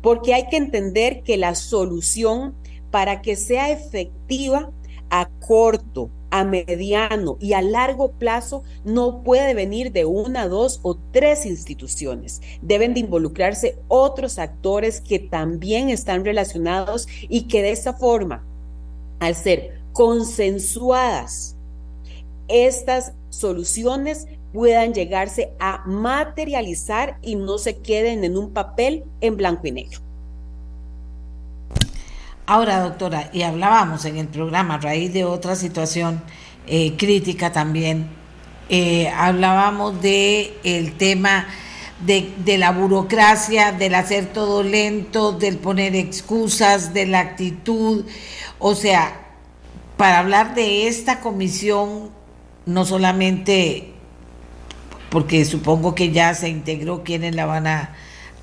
Porque 0.00 0.34
hay 0.34 0.46
que 0.46 0.56
entender 0.56 1.22
que 1.22 1.36
la 1.36 1.54
solución 1.54 2.54
para 2.90 3.22
que 3.22 3.36
sea 3.36 3.70
efectiva 3.70 4.70
a 5.10 5.28
corto, 5.46 6.10
a 6.32 6.44
mediano 6.44 7.36
y 7.40 7.52
a 7.52 7.62
largo 7.62 8.12
plazo 8.12 8.64
no 8.84 9.22
puede 9.22 9.54
venir 9.54 9.92
de 9.92 10.06
una, 10.06 10.48
dos 10.48 10.80
o 10.82 10.96
tres 11.12 11.44
instituciones. 11.46 12.40
Deben 12.62 12.94
de 12.94 13.00
involucrarse 13.00 13.78
otros 13.86 14.38
actores 14.38 15.00
que 15.00 15.18
también 15.18 15.90
están 15.90 16.24
relacionados 16.24 17.06
y 17.28 17.42
que 17.42 17.62
de 17.62 17.70
esta 17.70 17.92
forma, 17.92 18.44
al 19.20 19.36
ser 19.36 19.82
consensuadas, 19.92 21.54
estas 22.48 23.12
soluciones 23.28 24.26
puedan 24.54 24.94
llegarse 24.94 25.52
a 25.60 25.84
materializar 25.86 27.18
y 27.20 27.36
no 27.36 27.58
se 27.58 27.78
queden 27.78 28.24
en 28.24 28.38
un 28.38 28.52
papel 28.52 29.04
en 29.20 29.36
blanco 29.36 29.66
y 29.66 29.72
negro. 29.72 30.00
Ahora, 32.44 32.80
doctora, 32.80 33.30
y 33.32 33.42
hablábamos 33.42 34.04
en 34.04 34.16
el 34.16 34.26
programa 34.26 34.74
a 34.74 34.78
raíz 34.78 35.12
de 35.12 35.24
otra 35.24 35.54
situación 35.54 36.20
eh, 36.66 36.96
crítica 36.96 37.52
también, 37.52 38.08
eh, 38.68 39.08
hablábamos 39.10 40.02
de 40.02 40.58
el 40.64 40.96
tema 40.96 41.46
de, 42.04 42.58
la 42.58 42.72
burocracia, 42.72 43.70
del 43.70 43.94
hacer 43.94 44.32
todo 44.32 44.64
lento, 44.64 45.30
del 45.32 45.58
poner 45.58 45.94
excusas, 45.94 46.92
de 46.92 47.06
la 47.06 47.20
actitud. 47.20 48.06
O 48.58 48.74
sea, 48.74 49.20
para 49.96 50.18
hablar 50.18 50.56
de 50.56 50.88
esta 50.88 51.20
comisión, 51.20 52.10
no 52.66 52.84
solamente 52.84 53.92
porque 55.10 55.44
supongo 55.44 55.94
que 55.94 56.10
ya 56.10 56.34
se 56.34 56.48
integró 56.48 57.04
quienes 57.04 57.36
la 57.36 57.46
van 57.46 57.68
a, 57.68 57.94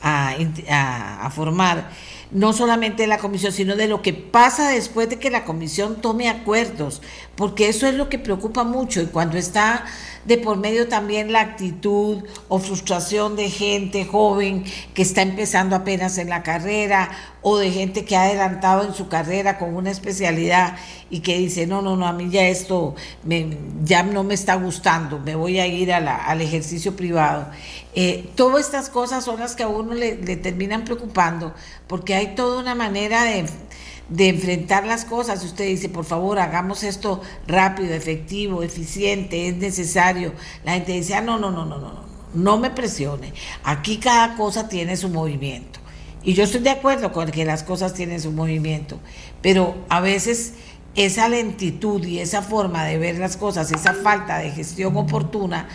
a 0.01 1.29
formar, 1.31 1.89
no 2.31 2.53
solamente 2.53 3.03
de 3.03 3.07
la 3.07 3.17
comisión, 3.17 3.51
sino 3.51 3.75
de 3.75 3.87
lo 3.87 4.01
que 4.01 4.13
pasa 4.13 4.69
después 4.69 5.09
de 5.09 5.17
que 5.17 5.31
la 5.31 5.45
comisión 5.45 6.01
tome 6.01 6.29
acuerdos, 6.29 7.01
porque 7.35 7.69
eso 7.69 7.87
es 7.87 7.95
lo 7.95 8.09
que 8.09 8.19
preocupa 8.19 8.63
mucho 8.63 9.01
y 9.01 9.07
cuando 9.07 9.37
está 9.37 9.85
de 10.25 10.37
por 10.37 10.57
medio 10.57 10.87
también 10.87 11.31
la 11.31 11.41
actitud 11.41 12.23
o 12.49 12.59
frustración 12.59 13.35
de 13.35 13.49
gente 13.49 14.05
joven 14.05 14.63
que 14.93 15.01
está 15.01 15.21
empezando 15.21 15.75
apenas 15.75 16.17
en 16.17 16.29
la 16.29 16.43
carrera 16.43 17.09
o 17.41 17.57
de 17.57 17.71
gente 17.71 18.05
que 18.05 18.15
ha 18.15 18.23
adelantado 18.23 18.83
en 18.83 18.93
su 18.93 19.07
carrera 19.07 19.57
con 19.57 19.73
una 19.75 19.89
especialidad 19.89 20.75
y 21.09 21.21
que 21.21 21.37
dice, 21.37 21.65
no, 21.65 21.81
no, 21.81 21.95
no, 21.95 22.05
a 22.05 22.13
mí 22.13 22.29
ya 22.29 22.47
esto 22.47 22.95
me, 23.23 23.57
ya 23.83 24.03
no 24.03 24.23
me 24.23 24.33
está 24.33 24.55
gustando, 24.55 25.19
me 25.19 25.35
voy 25.35 25.59
a 25.59 25.65
ir 25.65 25.91
al 25.93 26.41
ejercicio 26.41 26.95
privado. 26.95 27.47
Eh, 27.95 28.29
todas 28.35 28.65
estas 28.65 28.89
cosas 28.89 29.23
son 29.23 29.39
las 29.39 29.55
que 29.55 29.63
a 29.63 29.67
uno 29.67 29.93
le, 29.93 30.15
terminan 30.37 30.85
preocupando 30.85 31.55
porque 31.87 32.13
hay 32.13 32.35
toda 32.35 32.59
una 32.59 32.75
manera 32.75 33.23
de 33.23 34.29
enfrentar 34.29 34.85
las 34.85 35.05
cosas. 35.05 35.43
Usted 35.43 35.65
dice, 35.65 35.89
por 35.89 36.05
favor, 36.05 36.39
hagamos 36.39 36.83
esto 36.83 37.21
rápido, 37.47 37.93
efectivo, 37.93 38.63
eficiente, 38.63 39.47
es 39.47 39.55
necesario. 39.55 40.33
La 40.63 40.73
gente 40.73 40.93
dice, 40.93 41.15
ah, 41.15 41.21
no, 41.21 41.39
no, 41.39 41.51
no, 41.51 41.65
no, 41.65 41.77
no, 41.79 41.93
no, 41.93 42.03
no 42.33 42.57
me 42.57 42.69
presione. 42.69 43.33
Aquí 43.63 43.97
cada 43.97 44.35
cosa 44.35 44.67
tiene 44.67 44.95
su 44.95 45.09
movimiento. 45.09 45.79
Y 46.21 46.33
yo 46.33 46.43
estoy 46.43 46.61
de 46.61 46.69
acuerdo 46.69 47.11
con 47.11 47.31
que 47.31 47.45
las 47.45 47.63
cosas 47.63 47.93
tienen 47.93 48.19
su 48.19 48.31
movimiento, 48.31 48.99
pero 49.41 49.75
a 49.87 50.01
veces 50.01 50.53
esa 50.95 51.29
lentitud 51.29 52.03
y 52.03 52.19
esa 52.19 52.41
forma 52.41 52.83
de 52.83 52.97
ver 52.97 53.17
las 53.19 53.37
cosas, 53.37 53.71
esa 53.71 53.93
falta 53.93 54.39
de 54.39 54.51
gestión 54.51 54.97
oportuna, 54.97 55.69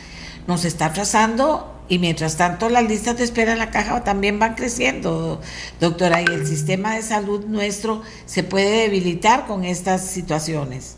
nos 0.46 0.64
está 0.64 0.92
trazando 0.92 1.70
y 1.88 1.98
mientras 1.98 2.36
tanto 2.36 2.68
las 2.68 2.84
listas 2.84 3.18
de 3.18 3.24
espera 3.24 3.52
en 3.52 3.58
la 3.58 3.70
caja 3.70 4.04
también 4.04 4.38
van 4.38 4.54
creciendo, 4.54 5.40
doctora, 5.80 6.22
y 6.22 6.24
el 6.24 6.46
sistema 6.46 6.94
de 6.94 7.02
salud 7.02 7.44
nuestro 7.46 8.02
se 8.24 8.42
puede 8.42 8.82
debilitar 8.82 9.46
con 9.46 9.64
estas 9.64 10.06
situaciones. 10.06 10.96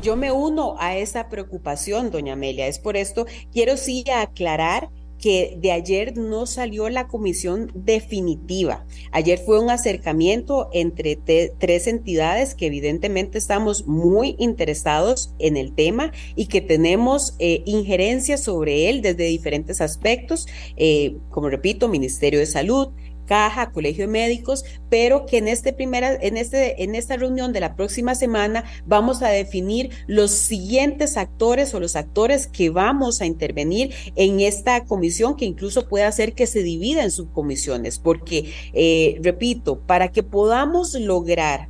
Yo 0.00 0.16
me 0.16 0.32
uno 0.32 0.76
a 0.78 0.96
esa 0.96 1.28
preocupación, 1.28 2.10
doña 2.10 2.32
Amelia. 2.32 2.66
Es 2.66 2.78
por 2.78 2.96
esto, 2.96 3.26
quiero 3.52 3.76
sí 3.76 4.04
aclarar 4.10 4.88
que 5.22 5.56
de 5.58 5.70
ayer 5.70 6.18
no 6.18 6.46
salió 6.46 6.88
la 6.90 7.06
comisión 7.06 7.70
definitiva. 7.74 8.84
Ayer 9.12 9.38
fue 9.38 9.60
un 9.60 9.70
acercamiento 9.70 10.68
entre 10.72 11.16
tres 11.16 11.86
entidades 11.86 12.56
que 12.56 12.66
evidentemente 12.66 13.38
estamos 13.38 13.86
muy 13.86 14.34
interesados 14.40 15.32
en 15.38 15.56
el 15.56 15.74
tema 15.74 16.12
y 16.34 16.46
que 16.46 16.60
tenemos 16.60 17.36
eh, 17.38 17.62
injerencia 17.66 18.36
sobre 18.36 18.90
él 18.90 19.00
desde 19.00 19.24
diferentes 19.24 19.80
aspectos, 19.80 20.48
eh, 20.76 21.16
como 21.30 21.48
repito, 21.48 21.88
Ministerio 21.88 22.40
de 22.40 22.46
Salud, 22.46 22.88
Caja, 23.26 23.70
Colegio 23.70 24.06
de 24.06 24.12
Médicos, 24.12 24.64
pero 24.88 25.26
que 25.26 25.38
en, 25.38 25.48
este 25.48 25.72
primera, 25.72 26.14
en, 26.14 26.36
este, 26.36 26.82
en 26.82 26.94
esta 26.94 27.16
reunión 27.16 27.52
de 27.52 27.60
la 27.60 27.76
próxima 27.76 28.14
semana 28.14 28.64
vamos 28.86 29.22
a 29.22 29.28
definir 29.28 29.90
los 30.06 30.30
siguientes 30.30 31.16
actores 31.16 31.74
o 31.74 31.80
los 31.80 31.96
actores 31.96 32.46
que 32.46 32.70
vamos 32.70 33.20
a 33.20 33.26
intervenir 33.26 33.94
en 34.16 34.40
esta 34.40 34.84
comisión, 34.84 35.36
que 35.36 35.44
incluso 35.44 35.88
puede 35.88 36.04
hacer 36.04 36.34
que 36.34 36.46
se 36.46 36.62
divida 36.62 37.02
en 37.04 37.10
subcomisiones, 37.10 37.98
porque, 37.98 38.52
eh, 38.72 39.18
repito, 39.22 39.80
para 39.80 40.08
que 40.12 40.22
podamos 40.22 40.94
lograr 40.94 41.68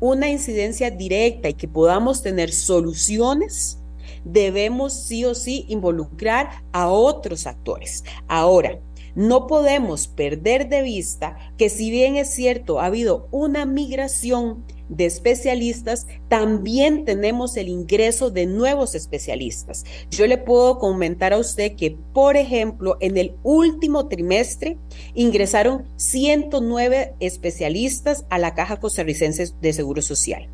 una 0.00 0.30
incidencia 0.30 0.90
directa 0.90 1.50
y 1.50 1.54
que 1.54 1.68
podamos 1.68 2.22
tener 2.22 2.52
soluciones, 2.52 3.78
debemos 4.24 4.94
sí 4.94 5.24
o 5.24 5.34
sí 5.34 5.66
involucrar 5.68 6.62
a 6.72 6.88
otros 6.88 7.46
actores. 7.46 8.04
Ahora, 8.28 8.78
no 9.14 9.46
podemos 9.46 10.08
perder 10.08 10.68
de 10.68 10.82
vista 10.82 11.36
que 11.56 11.68
si 11.68 11.90
bien 11.90 12.16
es 12.16 12.30
cierto, 12.30 12.80
ha 12.80 12.86
habido 12.86 13.28
una 13.30 13.66
migración 13.66 14.64
de 14.90 15.06
especialistas, 15.06 16.06
también 16.28 17.04
tenemos 17.04 17.56
el 17.56 17.68
ingreso 17.68 18.30
de 18.30 18.46
nuevos 18.46 18.94
especialistas. 18.94 19.84
Yo 20.10 20.26
le 20.26 20.36
puedo 20.36 20.78
comentar 20.78 21.32
a 21.32 21.38
usted 21.38 21.76
que, 21.76 21.96
por 22.12 22.36
ejemplo, 22.36 22.96
en 23.00 23.16
el 23.16 23.36
último 23.42 24.08
trimestre 24.08 24.78
ingresaron 25.14 25.84
109 25.96 27.14
especialistas 27.20 28.26
a 28.30 28.38
la 28.38 28.54
Caja 28.54 28.80
Costarricense 28.80 29.52
de 29.60 29.72
Seguro 29.72 30.02
Social. 30.02 30.48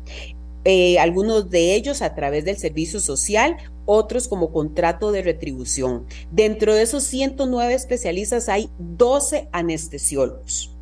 Eh, 0.69 0.99
algunos 0.99 1.49
de 1.49 1.75
ellos 1.75 2.01
a 2.01 2.13
través 2.13 2.43
del 2.43 2.57
servicio 2.57 2.99
social, 2.99 3.55
otros 3.85 4.27
como 4.27 4.51
contrato 4.51 5.13
de 5.13 5.21
retribución. 5.21 6.05
Dentro 6.29 6.75
de 6.75 6.81
esos 6.81 7.03
109 7.03 7.73
especialistas 7.73 8.49
hay 8.49 8.69
12 8.77 9.47
anestesiólogos. 9.53 10.75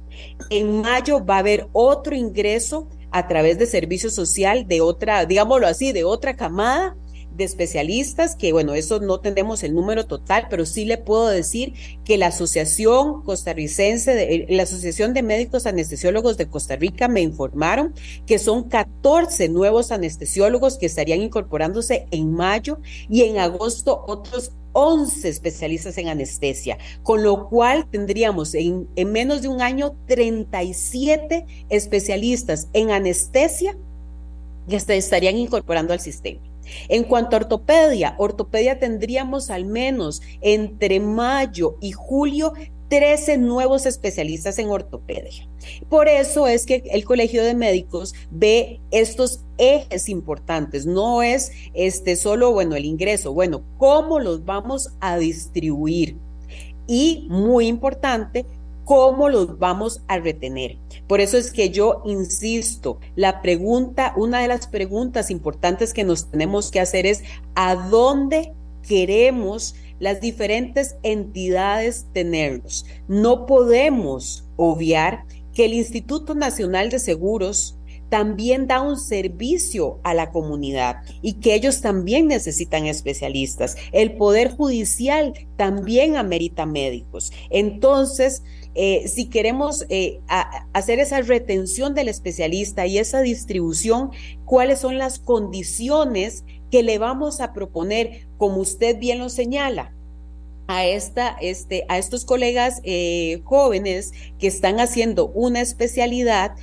En 0.50 0.82
mayo 0.82 1.24
va 1.24 1.36
a 1.36 1.40
haber 1.40 1.68
otro 1.72 2.16
ingreso 2.16 2.90
a 3.12 3.28
través 3.28 3.60
de 3.60 3.68
servicio 3.68 4.10
social 4.10 4.68
de 4.68 4.82
otra, 4.82 5.24
digámoslo 5.28 5.68
así, 5.68 5.92
de 5.92 6.04
otra 6.04 6.36
camada 6.36 6.98
de 7.36 7.44
especialistas, 7.44 8.36
que 8.36 8.54
bueno, 8.54 8.74
eso 8.74 9.00
no 9.00 9.20
tenemos 9.20 9.64
el 9.64 9.74
número 9.74 10.06
total, 10.06 10.48
pero 10.50 10.66
sí 10.66 10.86
le 10.86 10.98
puedo 10.98 11.28
decir 11.28 11.74
que 12.04 12.18
la 12.18 12.28
Asociación 12.28 13.24
Costarricense, 13.24 14.14
de, 14.14 14.36
eh, 14.36 14.46
la 14.50 14.64
Asociación 14.64 15.14
de 15.14 15.24
Médicos 15.24 15.66
Anestesiólogos 15.66 16.38
de 16.38 16.48
Costa 16.48 16.76
Rica 16.76 17.08
me 17.08 17.22
informaron 17.22 17.94
que 18.26 18.40
son 18.40 18.64
14 18.64 19.50
nuevos 19.50 19.92
anestesiólogos 19.92 20.78
que 20.78 20.86
estarían 20.86 21.22
incorporándose 21.22 22.08
en 22.12 22.32
mayo 22.32 22.80
y 23.10 23.24
en 23.24 23.40
agosto 23.40 24.04
otros 24.08 24.52
11 24.74 25.30
especialistas 25.30 25.98
en 25.98 26.10
anestesia, 26.10 26.78
con 27.02 27.24
lo 27.24 27.48
cual 27.48 27.88
tendríamos 27.90 28.54
en, 28.56 28.90
en 28.98 29.12
menos 29.12 29.42
de 29.42 29.48
un 29.48 29.62
año 29.62 29.96
37 30.06 31.46
especialistas 31.70 32.68
en 32.74 32.92
anestesia 32.92 33.78
que 34.68 34.76
estarían 34.76 35.38
incorporando 35.38 35.94
al 35.94 36.00
sistema. 36.00 36.42
En 36.90 37.04
cuanto 37.04 37.36
a 37.36 37.40
ortopedia, 37.40 38.16
ortopedia 38.18 38.80
tendríamos 38.80 39.50
al 39.50 39.66
menos 39.66 40.22
entre 40.42 41.00
mayo 41.00 41.78
y 41.82 41.92
julio 41.92 42.54
13 42.90 43.38
nuevos 43.40 43.86
especialistas 43.86 44.60
en 44.60 44.70
ortopedia. 44.70 45.48
Por 45.90 46.08
eso 46.08 46.48
es 46.48 46.66
que 46.66 46.84
el 46.92 47.04
Colegio 47.04 47.44
de 47.44 47.56
Médicos 47.56 48.14
ve 48.30 48.80
estos 48.92 49.44
ejes 49.58 50.10
importantes, 50.10 50.86
no 50.86 51.24
es 51.24 51.52
este 51.74 52.16
solo, 52.16 52.52
bueno, 52.52 52.76
el 52.76 52.86
ingreso, 52.86 53.34
bueno, 53.34 53.64
cómo 53.78 54.20
los 54.20 54.46
vamos 54.46 54.94
a 55.00 55.18
distribuir. 55.18 56.18
Y 56.88 57.26
muy 57.30 57.68
importante, 57.68 58.46
cómo 58.86 59.30
los 59.30 59.60
vamos 59.60 60.04
a 60.08 60.20
retener. 60.20 60.78
Por 61.08 61.20
eso 61.20 61.38
es 61.38 61.52
que 61.52 61.70
yo 61.70 62.02
insisto, 62.06 63.00
la 63.16 63.42
pregunta, 63.42 64.14
una 64.16 64.40
de 64.40 64.48
las 64.48 64.68
preguntas 64.68 65.30
importantes 65.30 65.94
que 65.94 66.04
nos 66.04 66.32
tenemos 66.32 66.72
que 66.72 66.80
hacer 66.80 67.06
es 67.06 67.24
¿a 67.56 67.76
dónde 67.76 68.54
queremos 68.88 69.76
las 70.00 70.22
diferentes 70.22 70.96
entidades 71.04 72.08
tenerlos? 72.14 72.86
No 73.08 73.46
podemos 73.46 74.48
obviar 74.56 75.26
que 75.54 75.66
el 75.66 75.74
Instituto 75.74 76.36
Nacional 76.36 76.90
de 76.90 77.00
Seguros 77.00 77.78
también 78.10 78.68
da 78.68 78.82
un 78.82 78.98
servicio 78.98 80.00
a 80.04 80.14
la 80.14 80.32
comunidad 80.32 80.98
y 81.22 81.34
que 81.34 81.56
ellos 81.56 81.82
también 81.82 82.28
necesitan 82.28 82.86
especialistas. 82.86 83.76
El 83.92 84.16
Poder 84.16 84.52
Judicial 84.52 85.34
también 85.58 86.16
amerita 86.16 86.66
médicos. 86.66 87.32
Entonces, 87.50 88.44
eh, 88.76 89.08
si 89.08 89.30
queremos 89.30 89.86
eh, 89.90 90.20
hacer 90.74 91.00
esa 91.00 91.22
retención 91.22 91.96
del 91.96 92.10
especialista 92.10 92.86
y 92.86 92.98
esa 92.98 93.22
distribución, 93.22 94.12
cuáles 94.44 94.80
son 94.80 94.98
las 94.98 95.18
condiciones 95.20 96.44
que 96.70 96.84
le 96.84 96.98
vamos 96.98 97.40
a 97.40 97.54
proponer, 97.54 98.28
como 98.38 98.58
usted 98.58 99.00
bien 99.00 99.20
lo 99.20 99.30
señala, 99.30 99.94
a, 100.68 100.86
esta, 100.86 101.38
este, 101.42 101.86
a 101.90 101.98
estos 101.98 102.26
colegas 102.26 102.82
eh, 102.84 103.42
jóvenes 103.46 104.14
que 104.40 104.48
están 104.48 104.80
haciendo 104.80 105.28
una 105.28 105.62
especialidad, 105.62 106.56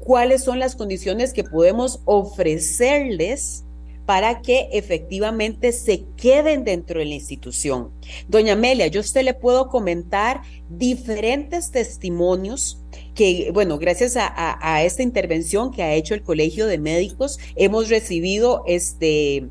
cuáles 0.00 0.44
son 0.44 0.58
las 0.58 0.76
condiciones 0.76 1.32
que 1.32 1.44
podemos 1.44 2.00
ofrecerles 2.04 3.65
para 4.06 4.40
que 4.40 4.68
efectivamente 4.72 5.72
se 5.72 6.04
queden 6.16 6.62
dentro 6.62 7.00
de 7.00 7.06
la 7.06 7.14
institución. 7.14 7.90
Doña 8.28 8.52
Amelia, 8.52 8.86
yo 8.86 9.00
a 9.00 9.04
usted 9.04 9.24
le 9.24 9.34
puedo 9.34 9.68
comentar 9.68 10.42
diferentes 10.70 11.72
testimonios 11.72 12.80
que, 13.14 13.50
bueno, 13.52 13.78
gracias 13.78 14.14
a, 14.16 14.84
esta 14.84 15.02
intervención 15.02 15.72
que 15.72 15.82
ha 15.82 15.94
hecho 15.94 16.14
el 16.14 16.22
Colegio 16.22 16.66
de 16.66 16.78
Médicos, 16.78 17.38
hemos 17.56 17.88
recibido 17.88 18.62
este, 18.66 19.48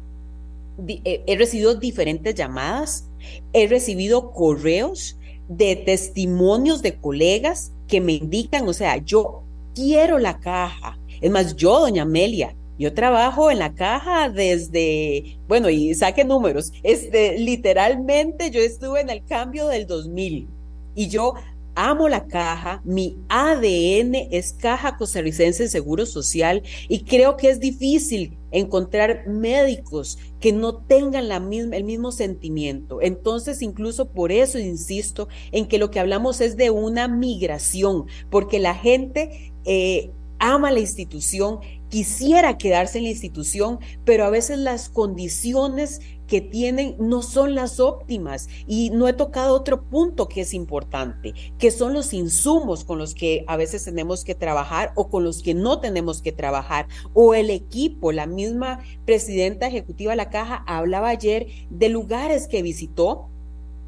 eh, 0.87 1.23
he 1.27 1.35
recibido 1.35 1.75
diferentes 1.75 2.33
llamadas, 2.33 3.09
he 3.51 3.67
recibido 3.67 4.31
correos 4.31 5.17
de 5.49 5.75
testimonios 5.75 6.81
de 6.81 6.95
colegas 6.95 7.73
que 7.87 7.99
me 7.99 8.13
indican, 8.13 8.67
o 8.67 8.73
sea, 8.73 8.97
yo 8.97 9.43
quiero 9.73 10.17
la 10.17 10.39
caja. 10.39 10.97
Es 11.21 11.29
más, 11.29 11.55
yo, 11.55 11.79
doña 11.79 12.03
Amelia, 12.03 12.55
yo 12.77 12.93
trabajo 12.93 13.51
en 13.51 13.59
la 13.59 13.73
caja 13.73 14.29
desde, 14.29 15.37
bueno, 15.47 15.69
y 15.69 15.93
saque 15.93 16.25
números, 16.25 16.71
este, 16.83 17.37
literalmente 17.39 18.51
yo 18.51 18.61
estuve 18.61 19.01
en 19.01 19.09
el 19.09 19.23
cambio 19.25 19.67
del 19.67 19.87
2000 19.87 20.47
y 20.95 21.07
yo 21.07 21.33
amo 21.75 22.07
la 22.07 22.25
caja, 22.25 22.81
mi 22.85 23.17
ADN 23.27 24.15
es 24.31 24.53
Caja 24.53 24.97
Costarricense 24.97 25.63
de 25.63 25.69
Seguro 25.69 26.05
Social 26.05 26.63
y 26.87 27.03
creo 27.03 27.35
que 27.35 27.49
es 27.49 27.59
difícil 27.59 28.37
encontrar 28.51 29.27
médicos 29.27 30.17
que 30.39 30.53
no 30.53 30.75
tengan 30.75 31.27
la 31.27 31.41
misma, 31.41 31.75
el 31.75 31.83
mismo 31.83 32.13
sentimiento. 32.13 33.01
Entonces, 33.01 33.61
incluso 33.61 34.07
por 34.07 34.31
eso 34.31 34.57
insisto 34.57 35.27
en 35.51 35.67
que 35.67 35.77
lo 35.77 35.91
que 35.91 35.99
hablamos 35.99 36.39
es 36.39 36.55
de 36.55 36.69
una 36.69 37.09
migración, 37.09 38.05
porque 38.29 38.59
la 38.59 38.73
gente 38.73 39.51
eh, 39.65 40.11
ama 40.39 40.71
la 40.71 40.79
institución, 40.79 41.59
quisiera 41.89 42.57
quedarse 42.57 42.97
en 42.97 43.05
la 43.05 43.11
institución, 43.11 43.79
pero 44.03 44.25
a 44.25 44.29
veces 44.29 44.59
las 44.59 44.89
condiciones 44.89 45.99
que 46.27 46.41
tienen 46.41 46.95
no 46.99 47.21
son 47.21 47.55
las 47.55 47.79
óptimas. 47.79 48.47
Y 48.67 48.89
no 48.89 49.07
he 49.07 49.13
tocado 49.13 49.55
otro 49.55 49.83
punto 49.83 50.27
que 50.27 50.41
es 50.41 50.53
importante, 50.53 51.33
que 51.57 51.71
son 51.71 51.93
los 51.93 52.13
insumos 52.13 52.83
con 52.83 52.97
los 52.97 53.13
que 53.13 53.43
a 53.47 53.57
veces 53.57 53.85
tenemos 53.85 54.23
que 54.23 54.35
trabajar 54.35 54.91
o 54.95 55.09
con 55.09 55.23
los 55.23 55.41
que 55.41 55.53
no 55.53 55.79
tenemos 55.79 56.21
que 56.21 56.31
trabajar, 56.31 56.87
o 57.13 57.33
el 57.33 57.49
equipo. 57.49 58.11
La 58.11 58.25
misma 58.25 58.79
presidenta 59.05 59.67
ejecutiva 59.67 60.11
de 60.11 60.17
la 60.17 60.29
caja 60.29 60.63
hablaba 60.67 61.09
ayer 61.09 61.47
de 61.69 61.89
lugares 61.89 62.47
que 62.47 62.61
visitó 62.61 63.29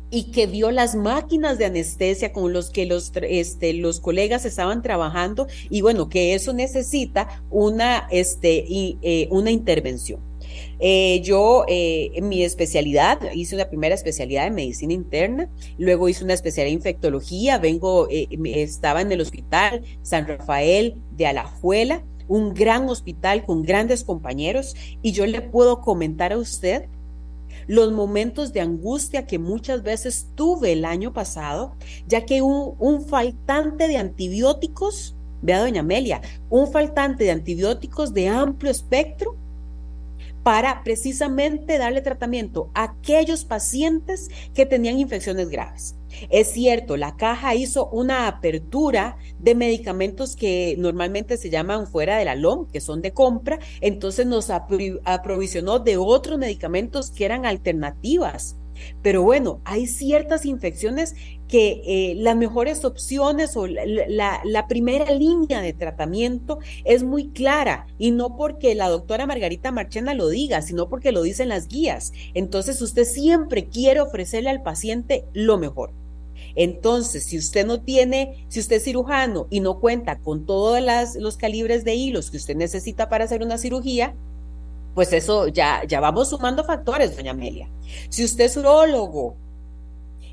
y 0.10 0.32
que 0.32 0.48
vio 0.48 0.72
las 0.72 0.96
máquinas 0.96 1.58
de 1.58 1.66
anestesia 1.66 2.32
con 2.32 2.54
los 2.54 2.70
que 2.70 2.86
los, 2.86 3.12
este, 3.22 3.74
los 3.74 4.00
colegas 4.00 4.46
estaban 4.46 4.82
trabajando 4.82 5.48
y 5.70 5.82
bueno, 5.82 6.10
que 6.10 6.34
eso 6.34 6.54
necesita 6.54 7.42
una, 7.50 8.08
este, 8.12 8.64
y, 8.68 8.98
eh, 9.02 9.28
una 9.32 9.52
intervención. 9.52 10.22
Eh, 10.80 11.22
yo 11.24 11.66
eh, 11.68 12.12
en 12.14 12.30
mi 12.30 12.44
especialidad 12.44 13.20
hice 13.34 13.56
una 13.56 13.68
primera 13.68 13.96
especialidad 13.96 14.46
de 14.46 14.52
medicina 14.52 14.94
interna, 14.94 15.50
luego 15.78 16.08
hice 16.08 16.24
una 16.24 16.34
especialidad 16.34 16.72
de 16.72 16.78
infectología, 16.78 17.58
vengo, 17.58 18.08
estaba 18.10 19.02
en 19.02 19.12
el 19.12 19.22
hospital 19.22 19.84
San 20.04 20.28
Rafael 20.28 20.96
de 21.12 21.28
Alajuela, 21.28 22.04
un 22.28 22.54
gran 22.54 22.88
hospital 22.90 23.44
con 23.46 23.64
grandes 23.64 24.04
compañeros 24.04 24.76
y 25.02 25.12
yo 25.12 25.26
le 25.26 25.42
puedo 25.42 25.82
comentar 25.82 26.34
a 26.34 26.38
usted 26.38 26.88
los 27.68 27.92
momentos 27.92 28.54
de 28.54 28.62
angustia 28.62 29.28
que 29.28 29.40
muchas 29.40 29.84
veces 29.84 30.32
tuve 30.36 30.72
el 30.74 30.86
año 30.86 31.14
pasado, 31.14 31.76
ya 32.08 32.26
que 32.26 32.42
un, 32.42 32.76
un 32.80 33.06
faltante 33.06 33.88
de 33.88 33.98
antibióticos, 33.98 35.16
vea 35.42 35.60
doña 35.60 35.82
Amelia, 35.82 36.22
un 36.50 36.72
faltante 36.72 37.26
de 37.26 37.32
antibióticos 37.32 38.14
de 38.14 38.30
amplio 38.30 38.72
espectro 38.72 39.38
para 40.48 40.82
precisamente 40.82 41.78
darle 41.78 42.00
tratamiento 42.00 42.72
a 42.74 42.84
aquellos 42.84 43.44
pacientes 43.44 44.30
que 44.54 44.66
tenían 44.66 44.98
infecciones 44.98 45.50
graves. 45.50 45.98
Es 46.30 46.54
cierto, 46.54 46.96
la 46.96 47.18
caja 47.18 47.54
hizo 47.54 47.90
una 47.90 48.30
apertura 48.30 49.18
de 49.40 49.56
medicamentos 49.56 50.38
que 50.38 50.76
normalmente 50.78 51.36
se 51.36 51.50
llaman 51.50 51.86
fuera 51.86 52.16
de 52.16 52.24
la 52.24 52.36
LOM, 52.36 52.66
que 52.66 52.80
son 52.80 53.02
de 53.02 53.12
compra, 53.12 53.60
entonces 53.82 54.26
nos 54.26 54.50
aprovisionó 54.50 55.80
de 55.80 55.98
otros 55.98 56.40
medicamentos 56.40 57.12
que 57.12 57.26
eran 57.26 57.46
alternativas. 57.46 58.56
Pero 59.02 59.24
bueno, 59.24 59.62
hay 59.66 59.88
ciertas 59.88 60.46
infecciones 60.46 61.16
que 61.48 61.82
eh, 61.86 62.16
las 62.16 62.36
mejores 62.36 62.84
opciones 62.84 63.56
o 63.56 63.68
la, 63.68 64.42
la, 64.44 64.68
primera 64.68 65.12
línea 65.12 65.62
de 65.62 65.74
tratamiento 65.74 66.60
es 66.84 67.04
muy 67.04 67.30
clara 67.30 67.88
y 67.98 68.12
no 68.12 68.36
porque 68.36 68.76
la 68.76 68.90
doctora 68.90 69.26
Margarita 69.26 69.72
Marchena 69.72 70.14
lo 70.14 70.28
diga, 70.28 70.62
sino 70.62 70.90
porque 70.90 71.12
lo 71.12 71.22
dicen 71.22 71.50
las 71.50 71.68
guías. 71.68 72.12
Entonces 72.34 72.82
usted 72.82 73.06
siempre 73.06 73.68
quiere 73.68 74.02
ofrecerle 74.02 74.50
al 74.50 74.62
paciente 74.62 75.26
lo 75.34 75.58
mejor. 75.58 75.94
Entonces, 76.56 77.24
si 77.26 77.38
usted 77.38 77.66
no 77.66 77.82
tiene, 77.82 78.46
si 78.48 78.60
usted 78.60 78.78
es 78.78 78.84
cirujano 78.84 79.48
y 79.50 79.60
no 79.60 79.80
cuenta 79.80 80.20
con 80.20 80.46
todos 80.46 80.82
los 81.20 81.38
calibres 81.38 81.84
de 81.84 81.96
hilos 81.96 82.32
que 82.32 82.38
usted 82.38 82.56
necesita 82.56 83.10
para 83.10 83.26
hacer 83.26 83.44
una 83.44 83.58
cirugía, 83.58 84.16
pues 84.98 85.14
eso 85.14 85.48
ya, 85.48 85.84
ya 85.88 86.00
vamos 86.00 86.30
sumando 86.30 86.64
factores, 86.64 87.16
doña 87.16 87.30
Amelia. 87.30 87.70
Si 88.10 88.26
usted 88.26 88.46
es 88.46 88.58
urólogo 88.58 89.36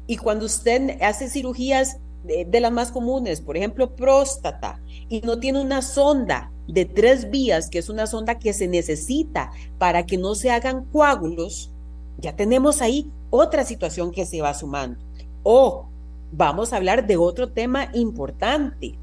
y 0.07 0.17
cuando 0.17 0.47
usted 0.47 1.03
hace 1.03 1.29
cirugías 1.29 1.99
de, 2.23 2.61
las 2.63 2.73
más 2.73 2.91
comunes, 2.91 3.43
por 3.43 3.59
ejemplo, 3.59 3.95
próstata, 3.95 4.81
y 5.11 5.21
no 5.21 5.39
tiene 5.39 5.61
una 5.61 5.83
sonda 5.83 6.51
de 6.67 6.87
tres 6.87 7.29
vías, 7.29 7.69
que 7.69 7.79
es 7.79 7.91
una 7.91 8.07
sonda 8.07 8.39
que 8.39 8.55
se 8.55 8.67
necesita 8.67 9.53
para 9.77 10.07
que 10.07 10.17
no 10.17 10.35
se 10.35 10.51
hagan 10.51 10.87
coágulos, 10.87 11.71
ya 12.17 12.35
tenemos 12.35 12.81
ahí 12.81 13.11
otra 13.29 13.67
situación 13.67 14.13
que 14.13 14.25
se 14.25 14.41
va 14.41 14.55
sumando. 14.55 14.99
O 15.43 15.91
vamos 16.33 16.73
a 16.73 16.77
hablar 16.77 17.07
de 17.07 17.19
otro 17.19 17.51
tema 17.51 17.91
importante. 17.93 18.95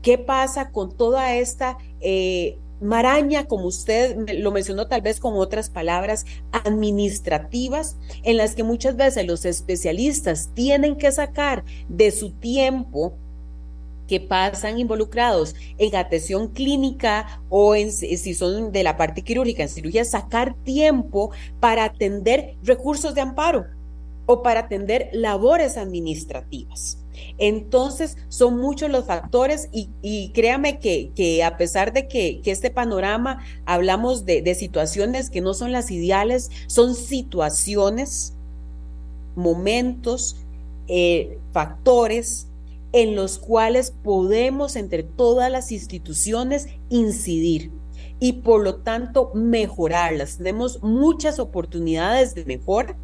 ¿Qué 0.00 0.16
pasa 0.16 0.70
con 0.70 0.96
toda 0.96 1.34
esta 1.34 1.76
eh, 2.00 2.56
maraña, 2.80 3.46
como 3.46 3.66
usted 3.66 4.16
lo 4.38 4.52
mencionó 4.52 4.86
tal 4.86 5.02
vez 5.02 5.20
con 5.20 5.34
otras 5.34 5.70
palabras, 5.70 6.24
administrativas, 6.52 7.96
en 8.22 8.36
las 8.36 8.54
que 8.54 8.62
muchas 8.62 8.96
veces 8.96 9.26
los 9.26 9.44
especialistas 9.44 10.50
tienen 10.54 10.96
que 10.96 11.12
sacar 11.12 11.64
de 11.88 12.10
su 12.10 12.30
tiempo 12.30 13.14
que 14.06 14.20
pasan 14.20 14.78
involucrados 14.78 15.54
en 15.76 15.94
atención 15.94 16.48
clínica 16.48 17.42
o 17.50 17.74
si 17.74 18.34
son 18.34 18.72
de 18.72 18.82
la 18.82 18.96
parte 18.96 19.22
quirúrgica, 19.22 19.62
en 19.62 19.68
cirugía, 19.68 20.04
sacar 20.04 20.54
tiempo 20.64 21.30
para 21.60 21.84
atender 21.84 22.56
recursos 22.62 23.14
de 23.14 23.20
amparo 23.20 23.66
o 24.26 24.42
para 24.42 24.60
atender 24.60 25.10
labores 25.12 25.76
administrativas. 25.76 26.98
Entonces, 27.38 28.16
son 28.28 28.58
muchos 28.58 28.90
los 28.90 29.04
factores 29.04 29.68
y, 29.72 30.30
créame 30.30 30.78
que, 30.78 31.42
a 31.44 31.56
pesar 31.56 31.92
de 31.92 32.08
que, 32.08 32.40
este 32.44 32.70
panorama 32.70 33.44
hablamos 33.66 34.24
de, 34.24 34.54
situaciones 34.54 35.30
que 35.30 35.40
no 35.40 35.54
son 35.54 35.72
las 35.72 35.90
ideales, 35.90 36.50
son 36.66 36.94
situaciones, 36.94 38.34
momentos, 39.36 40.36
eh, 40.88 41.38
factores 41.52 42.48
en 42.92 43.14
los 43.14 43.38
cuales 43.38 43.92
podemos 44.02 44.76
entre 44.76 45.02
todas 45.02 45.50
las 45.50 45.70
instituciones 45.72 46.66
incidir 46.88 47.70
y 48.20 48.34
por 48.34 48.62
lo 48.62 48.76
tanto 48.76 49.30
mejorarlas. 49.34 50.38
Tenemos 50.38 50.82
muchas 50.82 51.38
oportunidades 51.38 52.34
de 52.34 52.44
mejora 52.44 52.96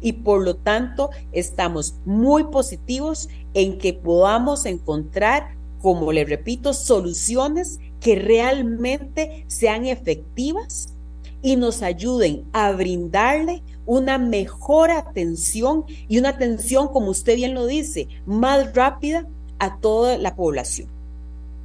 y 0.00 0.12
por 0.12 0.42
lo 0.42 0.56
tanto 0.56 1.10
estamos 1.32 1.94
muy 2.04 2.44
positivos 2.44 3.28
en 3.54 3.78
que 3.78 3.92
podamos 3.92 4.66
encontrar, 4.66 5.54
como 5.80 6.12
le 6.12 6.24
repito, 6.24 6.72
soluciones 6.74 7.78
que 8.00 8.16
realmente 8.16 9.44
sean 9.48 9.86
efectivas 9.86 10.94
y 11.42 11.56
nos 11.56 11.82
ayuden 11.82 12.44
a 12.52 12.72
brindarle 12.72 13.62
una 13.86 14.18
mejor 14.18 14.90
atención 14.90 15.84
y 16.08 16.18
una 16.18 16.30
atención, 16.30 16.88
como 16.88 17.10
usted 17.10 17.36
bien 17.36 17.54
lo 17.54 17.66
dice, 17.66 18.08
más 18.26 18.74
rápida 18.74 19.26
a 19.58 19.78
toda 19.78 20.18
la 20.18 20.36
población. 20.36 20.88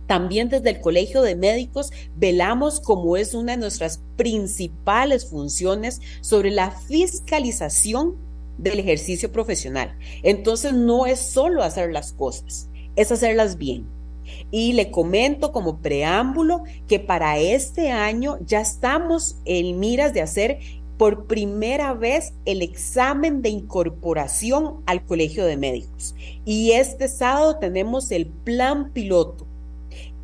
También 0.08 0.50
desde 0.50 0.70
el 0.70 0.82
Colegio 0.82 1.22
de 1.22 1.36
Médicos 1.36 1.92
velamos 2.16 2.80
como 2.80 3.18
es 3.18 3.34
una 3.34 3.54
de 3.54 3.58
nuestras 3.58 4.02
principales 4.16 5.26
funciones 5.26 6.00
sobre 6.22 6.52
la 6.52 6.72
fiscalización 6.72 8.16
del 8.58 8.80
ejercicio 8.80 9.32
profesional. 9.32 9.98
Entonces 10.24 10.74
no 10.74 11.06
es 11.06 11.20
solo 11.20 11.64
hacer 11.64 11.92
las 11.92 12.14
cosas, 12.14 12.70
es 12.96 13.12
hacerlas 13.12 13.58
bien. 13.58 13.88
Y 14.50 14.74
le 14.74 14.90
comento 14.90 15.52
como 15.52 15.78
preámbulo 15.78 16.64
que 16.88 17.00
para 17.00 17.38
este 17.38 17.92
año 17.92 18.40
ya 18.46 18.62
estamos 18.62 19.38
en 19.46 19.80
miras 19.80 20.14
de 20.14 20.22
hacer 20.22 20.60
por 20.98 21.28
primera 21.28 21.94
vez 21.94 22.34
el 22.46 22.62
examen 22.62 23.42
de 23.42 23.50
incorporación 23.50 24.82
al 24.86 25.06
Colegio 25.06 25.46
de 25.46 25.58
Médicos. 25.58 26.16
Y 26.46 26.72
este 26.72 27.08
sábado 27.08 27.58
tenemos 27.60 28.12
el 28.12 28.28
plan 28.28 28.92
piloto 28.92 29.46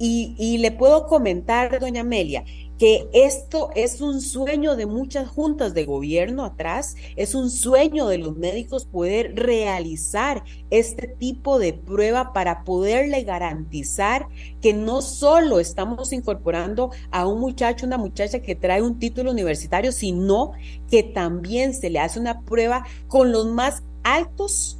y, 0.03 0.58
le 0.58 0.72
puedo 0.72 1.06
comentar, 1.06 1.80
doña 1.80 2.02
Amelia, 2.02 2.44
que 2.82 3.08
esto 3.14 3.70
es 3.76 4.02
un 4.02 4.22
sueño 4.22 4.76
de 4.76 4.88
muchas 4.88 5.30
juntas 5.30 5.76
de 5.76 5.86
gobierno 5.86 6.44
atrás, 6.44 6.95
es 7.16 7.36
un 7.36 7.52
sueño 7.52 8.08
de 8.08 8.18
los 8.18 8.36
médicos 8.38 8.86
poder 8.86 9.36
realizar 9.36 10.44
este 10.72 11.06
tipo 11.08 11.60
de 11.60 11.74
prueba 11.74 12.34
para 12.34 12.64
poderle 12.64 13.24
garantizar 13.24 14.26
que 14.64 14.74
no 14.74 15.03
solo 15.03 15.60
estamos 15.60 16.12
incorporando 16.12 16.90
a 17.12 17.28
un 17.28 17.40
muchacho, 17.40 17.86
una 17.86 17.99
muchacha 17.99 18.40
que 18.40 18.56
trae 18.56 18.82
un 18.82 18.98
título 18.98 19.30
universitario, 19.30 19.91
sino 19.91 20.53
que 20.90 21.03
también 21.03 21.76
se 21.76 21.91
le 21.91 21.99
hace 21.99 22.20
una 22.20 22.41
prueba 22.41 22.84
con 23.08 23.32
los 23.32 23.45
más 23.45 23.84
altos 24.02 24.80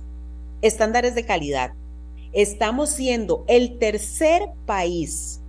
estándares 0.64 1.14
de 1.14 1.24
calidad. 1.24 1.74
Estamos 2.34 2.90
siendo 2.90 3.46
el 3.48 3.78
tercer 3.78 4.50
país 4.66 5.41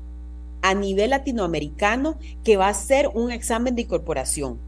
a 0.63 0.75
nivel 0.75 1.11
latinoamericano 1.11 2.19
que 2.45 2.57
va 2.57 2.67
a 2.67 2.71
hacer 2.71 3.09
un 3.13 3.31
examen 3.31 3.75
de 3.75 3.83
incorporación. 3.83 4.59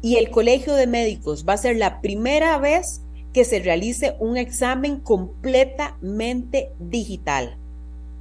Y 0.00 0.16
el 0.16 0.30
Colegio 0.30 0.74
de 0.74 0.86
Médicos 0.86 1.44
va 1.48 1.52
a 1.52 1.58
ser 1.58 1.76
la 1.76 2.00
primera 2.00 2.58
vez 2.58 3.02
que 3.32 3.44
se 3.44 3.60
realice 3.60 4.16
un 4.18 4.36
examen 4.36 5.00
completamente 5.00 6.72
digital. 6.78 7.56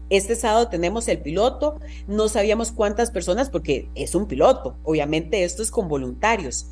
Este 0.09 0.35
sábado 0.35 0.69
tenemos 0.69 1.07
el 1.07 1.19
piloto, 1.19 1.79
no 2.07 2.29
sabíamos 2.29 2.71
cuántas 2.71 3.11
personas 3.11 3.49
porque 3.49 3.89
es 3.95 4.15
un 4.15 4.27
piloto, 4.27 4.77
obviamente 4.83 5.43
esto 5.43 5.61
es 5.61 5.71
con 5.71 5.89
voluntarios 5.89 6.67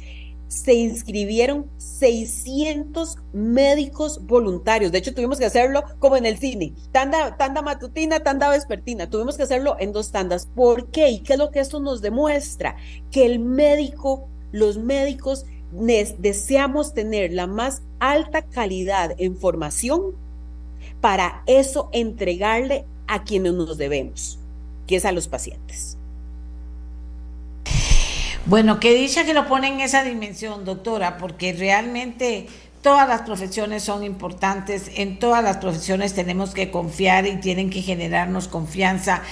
se 0.47 0.73
inscribieron 0.73 1.69
600 1.77 3.17
médicos 3.33 4.25
voluntarios. 4.25 4.91
De 4.91 4.99
hecho, 4.99 5.13
tuvimos 5.13 5.39
que 5.39 5.45
hacerlo 5.45 5.83
como 5.99 6.17
en 6.17 6.25
el 6.25 6.37
cine, 6.37 6.73
tanda, 6.91 7.37
tanda 7.37 7.61
matutina, 7.61 8.21
tanda 8.21 8.49
vespertina. 8.49 9.09
Tuvimos 9.09 9.37
que 9.37 9.43
hacerlo 9.43 9.75
en 9.79 9.91
dos 9.91 10.11
tandas. 10.11 10.47
¿Por 10.47 10.87
qué? 10.91 11.09
¿Y 11.09 11.19
qué 11.19 11.33
es 11.33 11.39
lo 11.39 11.51
que 11.51 11.59
esto 11.59 11.79
nos 11.79 12.01
demuestra? 12.01 12.75
Que 13.11 13.25
el 13.25 13.39
médico, 13.39 14.27
los 14.51 14.77
médicos 14.77 15.45
deseamos 16.17 16.93
tener 16.93 17.33
la 17.33 17.47
más 17.47 17.81
alta 17.99 18.43
calidad 18.43 19.15
en 19.17 19.35
formación 19.35 20.15
para 21.01 21.43
eso 21.47 21.89
entregarle 21.91 22.85
a 23.07 23.23
quienes 23.23 23.53
nos 23.53 23.77
debemos, 23.77 24.39
que 24.87 24.95
es 24.95 25.05
a 25.05 25.11
los 25.11 25.27
pacientes. 25.27 25.97
Bueno, 28.47 28.79
que 28.79 28.93
dicha 28.93 29.25
que 29.25 29.33
lo 29.33 29.47
pone 29.47 29.69
en 29.69 29.79
esa 29.79 30.03
dimensión, 30.03 30.65
doctora, 30.65 31.17
porque 31.17 31.51
realmente 31.53 32.45
todas 32.83 33.09
las 33.09 33.23
profesiones 33.23 33.81
son 33.81 34.03
importantes, 34.03 34.91
en 34.97 35.17
todas 35.17 35.43
las 35.43 35.57
profesiones 35.57 36.13
tenemos 36.13 36.53
que 36.53 36.69
confiar 36.69 37.25
y 37.25 37.37
tienen 37.37 37.71
que 37.71 37.81
generarnos 37.81 38.47
confianza. 38.47 39.23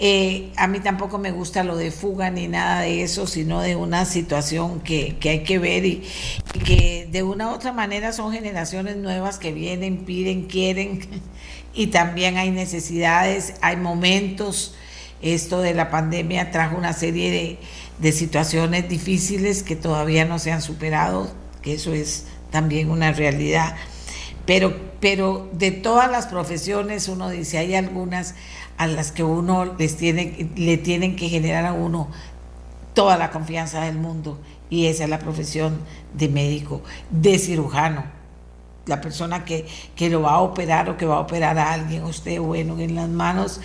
Eh, 0.00 0.50
a 0.56 0.66
mí 0.66 0.80
tampoco 0.80 1.18
me 1.18 1.30
gusta 1.30 1.62
lo 1.62 1.76
de 1.76 1.90
fuga 1.90 2.30
ni 2.30 2.48
nada 2.48 2.80
de 2.80 3.02
eso, 3.02 3.26
sino 3.26 3.60
de 3.60 3.76
una 3.76 4.06
situación 4.06 4.80
que, 4.80 5.18
que 5.18 5.28
hay 5.28 5.42
que 5.42 5.58
ver 5.58 5.84
y, 5.84 6.02
y, 6.54 6.58
que 6.60 7.06
de 7.12 7.22
una 7.22 7.50
u 7.50 7.54
otra 7.54 7.72
manera 7.72 8.14
son 8.14 8.32
generaciones 8.32 8.96
nuevas 8.96 9.36
que 9.36 9.52
vienen, 9.52 10.06
piden, 10.06 10.46
quieren 10.46 11.00
y 11.74 11.88
también 11.88 12.38
hay 12.38 12.50
necesidades, 12.50 13.56
hay 13.60 13.76
momentos. 13.76 14.74
Esto 15.20 15.60
de 15.60 15.74
la 15.74 15.90
pandemia 15.90 16.50
trajo 16.50 16.76
una 16.76 16.92
serie 16.92 17.30
de 17.30 17.58
de 17.98 18.12
situaciones 18.12 18.88
difíciles 18.88 19.62
que 19.62 19.76
todavía 19.76 20.24
no 20.24 20.38
se 20.38 20.52
han 20.52 20.62
superado, 20.62 21.30
que 21.62 21.74
eso 21.74 21.92
es 21.92 22.26
también 22.50 22.90
una 22.90 23.12
realidad. 23.12 23.76
Pero, 24.46 24.76
pero 25.00 25.48
de 25.52 25.70
todas 25.70 26.10
las 26.10 26.26
profesiones, 26.26 27.08
uno 27.08 27.30
dice, 27.30 27.58
hay 27.58 27.74
algunas 27.74 28.34
a 28.76 28.86
las 28.86 29.12
que 29.12 29.22
uno 29.22 29.74
les 29.78 29.96
tiene, 29.96 30.50
le 30.56 30.76
tienen 30.76 31.16
que 31.16 31.28
generar 31.28 31.64
a 31.64 31.72
uno 31.72 32.08
toda 32.92 33.16
la 33.16 33.30
confianza 33.30 33.82
del 33.82 33.96
mundo 33.96 34.40
y 34.70 34.86
esa 34.86 35.04
es 35.04 35.10
la 35.10 35.18
profesión 35.18 35.80
de 36.12 36.28
médico, 36.28 36.82
de 37.10 37.38
cirujano. 37.38 38.04
La 38.86 39.00
persona 39.00 39.44
que, 39.44 39.66
que 39.96 40.10
lo 40.10 40.22
va 40.22 40.32
a 40.32 40.40
operar 40.40 40.90
o 40.90 40.96
que 40.96 41.06
va 41.06 41.16
a 41.16 41.20
operar 41.20 41.58
a 41.58 41.72
alguien, 41.72 42.04
usted, 42.04 42.38
bueno, 42.38 42.78
en 42.78 42.94
las 42.94 43.08
manos 43.08 43.60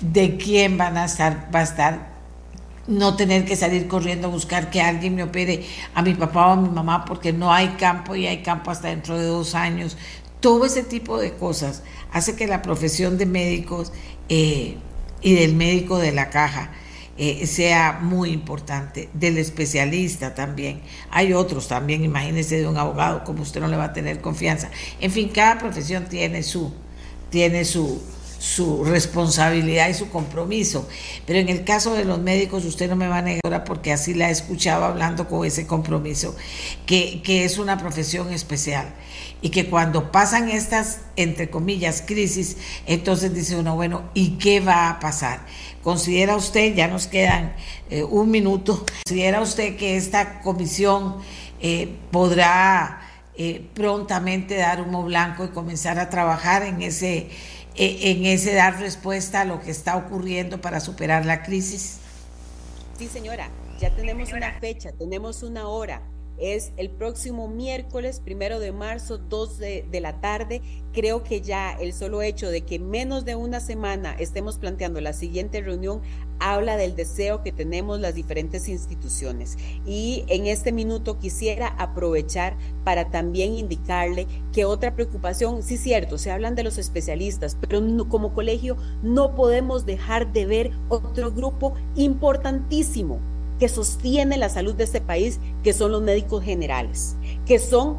de 0.00 0.36
quién 0.36 0.78
van 0.78 0.96
a 0.96 1.06
estar, 1.06 1.48
va 1.52 1.60
a 1.60 1.64
estar 1.64 2.19
no 2.90 3.16
tener 3.16 3.44
que 3.44 3.56
salir 3.56 3.86
corriendo 3.86 4.26
a 4.26 4.30
buscar 4.30 4.68
que 4.68 4.82
alguien 4.82 5.14
me 5.14 5.22
opere 5.22 5.64
a 5.94 6.02
mi 6.02 6.14
papá 6.14 6.48
o 6.48 6.50
a 6.50 6.56
mi 6.56 6.68
mamá 6.68 7.04
porque 7.04 7.32
no 7.32 7.52
hay 7.52 7.68
campo 7.78 8.16
y 8.16 8.26
hay 8.26 8.42
campo 8.42 8.70
hasta 8.70 8.88
dentro 8.88 9.16
de 9.16 9.26
dos 9.26 9.54
años. 9.54 9.96
Todo 10.40 10.66
ese 10.66 10.82
tipo 10.82 11.18
de 11.18 11.32
cosas 11.34 11.82
hace 12.12 12.34
que 12.34 12.46
la 12.46 12.62
profesión 12.62 13.16
de 13.16 13.26
médicos 13.26 13.92
eh, 14.28 14.76
y 15.22 15.34
del 15.34 15.54
médico 15.54 15.98
de 15.98 16.12
la 16.12 16.30
caja 16.30 16.72
eh, 17.16 17.46
sea 17.46 18.00
muy 18.02 18.30
importante, 18.30 19.08
del 19.12 19.38
especialista 19.38 20.34
también. 20.34 20.80
Hay 21.10 21.32
otros 21.32 21.68
también, 21.68 22.02
imagínese 22.02 22.56
de 22.56 22.66
un 22.66 22.76
abogado, 22.76 23.22
como 23.24 23.42
usted 23.42 23.60
no 23.60 23.68
le 23.68 23.76
va 23.76 23.84
a 23.84 23.92
tener 23.92 24.20
confianza. 24.20 24.70
En 25.00 25.12
fin, 25.12 25.28
cada 25.28 25.58
profesión 25.58 26.06
tiene 26.06 26.42
su, 26.42 26.72
tiene 27.28 27.64
su, 27.64 28.02
su 28.40 28.84
responsabilidad 28.84 29.90
y 29.90 29.94
su 29.94 30.08
compromiso. 30.08 30.88
Pero 31.26 31.38
en 31.38 31.50
el 31.50 31.62
caso 31.62 31.92
de 31.92 32.06
los 32.06 32.18
médicos, 32.18 32.64
usted 32.64 32.88
no 32.88 32.96
me 32.96 33.06
va 33.06 33.18
a 33.18 33.22
negar, 33.22 33.64
porque 33.64 33.92
así 33.92 34.14
la 34.14 34.30
he 34.30 34.32
escuchado 34.32 34.84
hablando 34.84 35.28
con 35.28 35.46
ese 35.46 35.66
compromiso, 35.66 36.34
que, 36.86 37.20
que 37.22 37.44
es 37.44 37.58
una 37.58 37.76
profesión 37.76 38.32
especial 38.32 38.94
y 39.42 39.50
que 39.50 39.68
cuando 39.68 40.10
pasan 40.10 40.48
estas, 40.48 41.00
entre 41.16 41.50
comillas, 41.50 42.02
crisis, 42.06 42.56
entonces 42.86 43.34
dice 43.34 43.56
uno, 43.56 43.76
bueno, 43.76 44.04
¿y 44.14 44.38
qué 44.38 44.60
va 44.60 44.88
a 44.88 45.00
pasar? 45.00 45.40
¿Considera 45.82 46.34
usted, 46.34 46.74
ya 46.74 46.88
nos 46.88 47.06
quedan 47.06 47.54
eh, 47.90 48.02
un 48.02 48.30
minuto, 48.30 48.86
considera 49.04 49.42
usted 49.42 49.76
que 49.76 49.96
esta 49.96 50.40
comisión 50.40 51.16
eh, 51.60 51.94
podrá 52.10 53.02
eh, 53.36 53.66
prontamente 53.74 54.56
dar 54.56 54.80
humo 54.80 55.02
blanco 55.02 55.44
y 55.44 55.48
comenzar 55.48 55.98
a 55.98 56.08
trabajar 56.10 56.62
en 56.62 56.80
ese 56.82 57.28
en 57.76 58.26
ese 58.26 58.54
dar 58.54 58.78
respuesta 58.78 59.42
a 59.42 59.44
lo 59.44 59.60
que 59.60 59.70
está 59.70 59.96
ocurriendo 59.96 60.60
para 60.60 60.80
superar 60.80 61.24
la 61.24 61.42
crisis? 61.42 61.98
Sí, 62.98 63.08
señora, 63.08 63.48
ya 63.80 63.94
tenemos 63.94 64.32
una 64.32 64.52
fecha, 64.60 64.92
tenemos 64.92 65.42
una 65.42 65.68
hora 65.68 66.02
es 66.38 66.72
el 66.76 66.90
próximo 66.90 67.48
miércoles, 67.48 68.20
primero 68.24 68.60
de 68.60 68.72
marzo, 68.72 69.18
2 69.18 69.58
de, 69.58 69.86
de, 69.90 70.00
la 70.00 70.20
tarde. 70.20 70.62
Creo 70.92 71.22
que 71.22 71.40
ya 71.40 71.72
el 71.72 71.92
solo 71.92 72.22
hecho 72.22 72.50
de 72.50 72.62
que 72.62 72.78
menos 72.78 73.24
de 73.24 73.34
una 73.34 73.60
semana 73.60 74.14
estemos 74.18 74.58
planteando 74.58 75.00
la 75.00 75.12
siguiente 75.12 75.60
reunión 75.60 76.00
habla 76.40 76.76
del 76.76 76.96
deseo 76.96 77.42
que 77.42 77.52
tenemos 77.52 78.00
las 78.00 78.14
diferentes 78.14 78.68
instituciones. 78.68 79.56
Y 79.86 80.24
en 80.28 80.46
este 80.46 80.72
minuto 80.72 81.18
quisiera 81.18 81.68
aprovechar 81.78 82.56
para 82.82 83.10
también 83.10 83.54
indicarle 83.54 84.26
que 84.52 84.64
otra 84.64 84.94
preocupación, 84.94 85.62
sí 85.62 85.76
cierto, 85.76 86.18
se 86.18 86.30
hablan 86.30 86.54
de 86.54 86.64
los 86.64 86.78
especialistas, 86.78 87.56
pero 87.60 87.80
como 88.08 88.32
colegio 88.32 88.76
no 89.02 89.34
podemos 89.34 89.86
dejar 89.86 90.32
de 90.32 90.46
ver 90.46 90.70
otro 90.88 91.30
grupo 91.30 91.74
importantísimo 91.94 93.20
que 93.60 93.68
sostiene 93.68 94.38
la 94.38 94.48
salud 94.48 94.74
de 94.74 94.84
este 94.84 95.00
país, 95.00 95.38
que 95.62 95.72
son 95.72 95.92
los 95.92 96.02
médicos 96.02 96.42
generales, 96.42 97.14
que 97.46 97.60
son, 97.60 97.98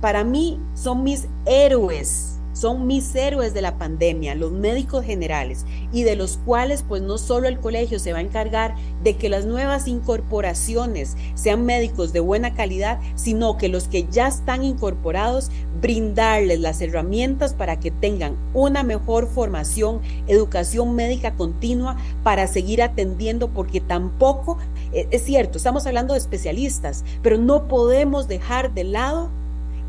para 0.00 0.22
mí, 0.22 0.60
son 0.74 1.02
mis 1.02 1.26
héroes 1.46 2.33
son 2.54 2.86
mis 2.86 3.14
héroes 3.14 3.52
de 3.52 3.60
la 3.60 3.76
pandemia, 3.76 4.34
los 4.34 4.52
médicos 4.52 5.04
generales, 5.04 5.66
y 5.92 6.04
de 6.04 6.16
los 6.16 6.38
cuales 6.38 6.82
pues 6.86 7.02
no 7.02 7.18
solo 7.18 7.48
el 7.48 7.60
colegio 7.60 7.98
se 7.98 8.12
va 8.12 8.20
a 8.20 8.22
encargar 8.22 8.74
de 9.02 9.16
que 9.16 9.28
las 9.28 9.44
nuevas 9.44 9.86
incorporaciones 9.86 11.16
sean 11.34 11.66
médicos 11.66 12.14
de 12.14 12.20
buena 12.20 12.54
calidad, 12.54 12.98
sino 13.16 13.58
que 13.58 13.68
los 13.68 13.88
que 13.88 14.06
ya 14.10 14.28
están 14.28 14.64
incorporados, 14.64 15.50
brindarles 15.80 16.60
las 16.60 16.80
herramientas 16.80 17.52
para 17.52 17.78
que 17.78 17.90
tengan 17.90 18.36
una 18.54 18.82
mejor 18.82 19.28
formación, 19.28 20.00
educación 20.28 20.94
médica 20.94 21.34
continua 21.34 21.96
para 22.22 22.46
seguir 22.46 22.82
atendiendo, 22.82 23.48
porque 23.48 23.80
tampoco, 23.80 24.56
e, 24.92 25.08
es 25.10 25.24
cierto, 25.24 25.58
estamos 25.58 25.86
hablando 25.86 26.14
de 26.14 26.20
especialistas, 26.20 27.04
pero 27.22 27.36
no 27.36 27.68
podemos 27.68 28.28
dejar 28.28 28.72
de 28.72 28.84
lado 28.84 29.28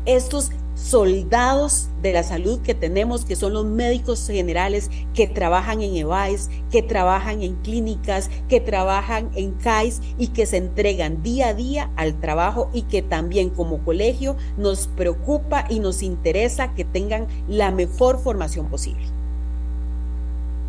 estos 0.04 0.50
soldados 0.76 1.88
de 2.02 2.12
la 2.12 2.22
salud 2.22 2.60
que 2.60 2.74
tenemos, 2.74 3.24
que 3.24 3.34
son 3.34 3.54
los 3.54 3.64
médicos 3.64 4.26
generales 4.26 4.90
que 5.14 5.26
trabajan 5.26 5.82
en 5.82 5.96
EVAIS, 5.96 6.50
que 6.70 6.82
trabajan 6.82 7.42
en 7.42 7.56
clínicas, 7.56 8.30
que 8.48 8.60
trabajan 8.60 9.30
en 9.34 9.52
CAIS 9.52 10.00
y 10.18 10.28
que 10.28 10.46
se 10.46 10.58
entregan 10.58 11.22
día 11.22 11.48
a 11.48 11.54
día 11.54 11.90
al 11.96 12.20
trabajo 12.20 12.70
y 12.72 12.82
que 12.82 13.02
también 13.02 13.50
como 13.50 13.82
colegio 13.84 14.36
nos 14.58 14.86
preocupa 14.86 15.64
y 15.68 15.80
nos 15.80 16.02
interesa 16.02 16.74
que 16.74 16.84
tengan 16.84 17.26
la 17.48 17.70
mejor 17.70 18.18
formación 18.18 18.68
posible. 18.68 19.15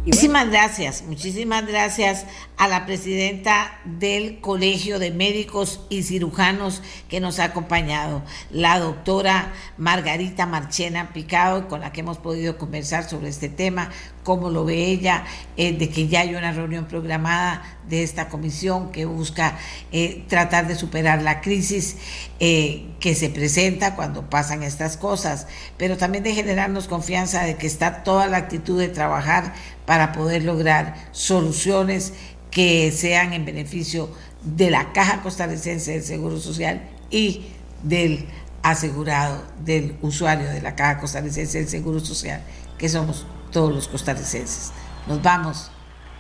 Muchísimas 0.08 0.50
gracias, 0.50 1.04
muchísimas 1.04 1.68
gracias 1.68 2.26
a 2.56 2.70
la 2.70 2.86
presidenta 2.86 3.78
del 3.84 4.40
Colegio 4.40 5.00
de 5.00 5.12
Médicos 5.12 5.82
y 5.90 6.04
Cirujanos 6.04 6.82
que 7.10 7.20
nos 7.20 7.40
ha 7.40 7.44
acompañado, 7.44 8.24
la 8.50 8.80
doctora 8.80 9.52
Margarita 9.78 10.46
Marchena 10.46 11.12
Picado, 11.12 11.68
con 11.68 11.82
la 11.82 11.92
que 11.92 12.00
hemos 12.00 12.20
podido 12.20 12.58
conversar 12.58 13.04
sobre 13.04 13.28
este 13.28 13.50
tema, 13.50 13.90
cómo 14.28 14.50
lo 14.50 14.66
ve 14.66 14.92
ella, 14.92 15.24
eh, 15.56 15.72
de 15.72 15.88
que 15.88 16.10
ya 16.10 16.20
hay 16.20 16.36
una 16.36 16.52
reunión 16.52 16.84
programada 16.84 17.64
de 17.88 18.04
esta 18.04 18.28
comisión 18.28 18.92
que 18.92 19.06
busca 19.06 19.58
eh, 19.94 20.26
tratar 20.28 20.68
de 20.68 20.76
superar 20.76 21.22
la 21.22 21.40
crisis 21.40 21.96
eh, 22.42 22.90
que 23.00 23.16
se 23.16 23.30
presenta 23.30 23.96
cuando 23.96 24.30
pasan 24.30 24.64
estas 24.64 24.98
cosas, 24.98 25.48
pero 25.78 25.96
también 25.96 26.26
de 26.26 26.34
generarnos 26.34 26.90
confianza 26.90 27.44
de 27.44 27.56
que 27.56 27.68
está 27.68 28.04
toda 28.04 28.28
la 28.28 28.36
actitud 28.36 28.78
de 28.78 28.90
trabajar 28.90 29.54
para 29.86 30.12
poder 30.12 30.44
lograr 30.44 30.96
soluciones 31.14 32.12
que 32.52 32.92
sean 32.92 33.32
en 33.32 33.46
beneficio 33.46 34.10
de 34.44 34.72
la 34.72 34.92
Caja 34.92 35.22
Costarricense 35.22 35.94
del 35.94 36.04
Seguro 36.04 36.38
Social 36.38 36.82
y 37.10 37.46
del 37.82 38.28
asegurado, 38.62 39.42
del 39.64 39.96
usuario 40.02 40.50
de 40.50 40.62
la 40.62 40.76
Caja 40.76 41.00
Costarricense 41.00 41.60
del 41.60 41.70
Seguro 41.70 42.02
Social, 42.02 42.42
que 42.78 42.90
somos 42.90 43.26
todos 43.52 43.74
los 43.74 43.88
costarricenses. 43.88 44.72
Nos 45.08 45.22
vamos. 45.22 45.72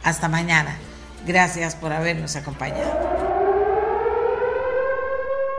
Hasta 0.03 0.29
mañana. 0.29 0.77
Gracias 1.25 1.75
por 1.75 1.91
habernos 1.91 2.35
acompañado. 2.35 2.91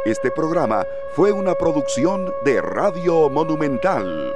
Este 0.05 0.31
programa 0.31 0.87
fue 1.15 1.33
una 1.33 1.55
producción 1.55 2.33
de 2.45 2.63
Radio 2.63 3.29
Monumental. 3.29 4.33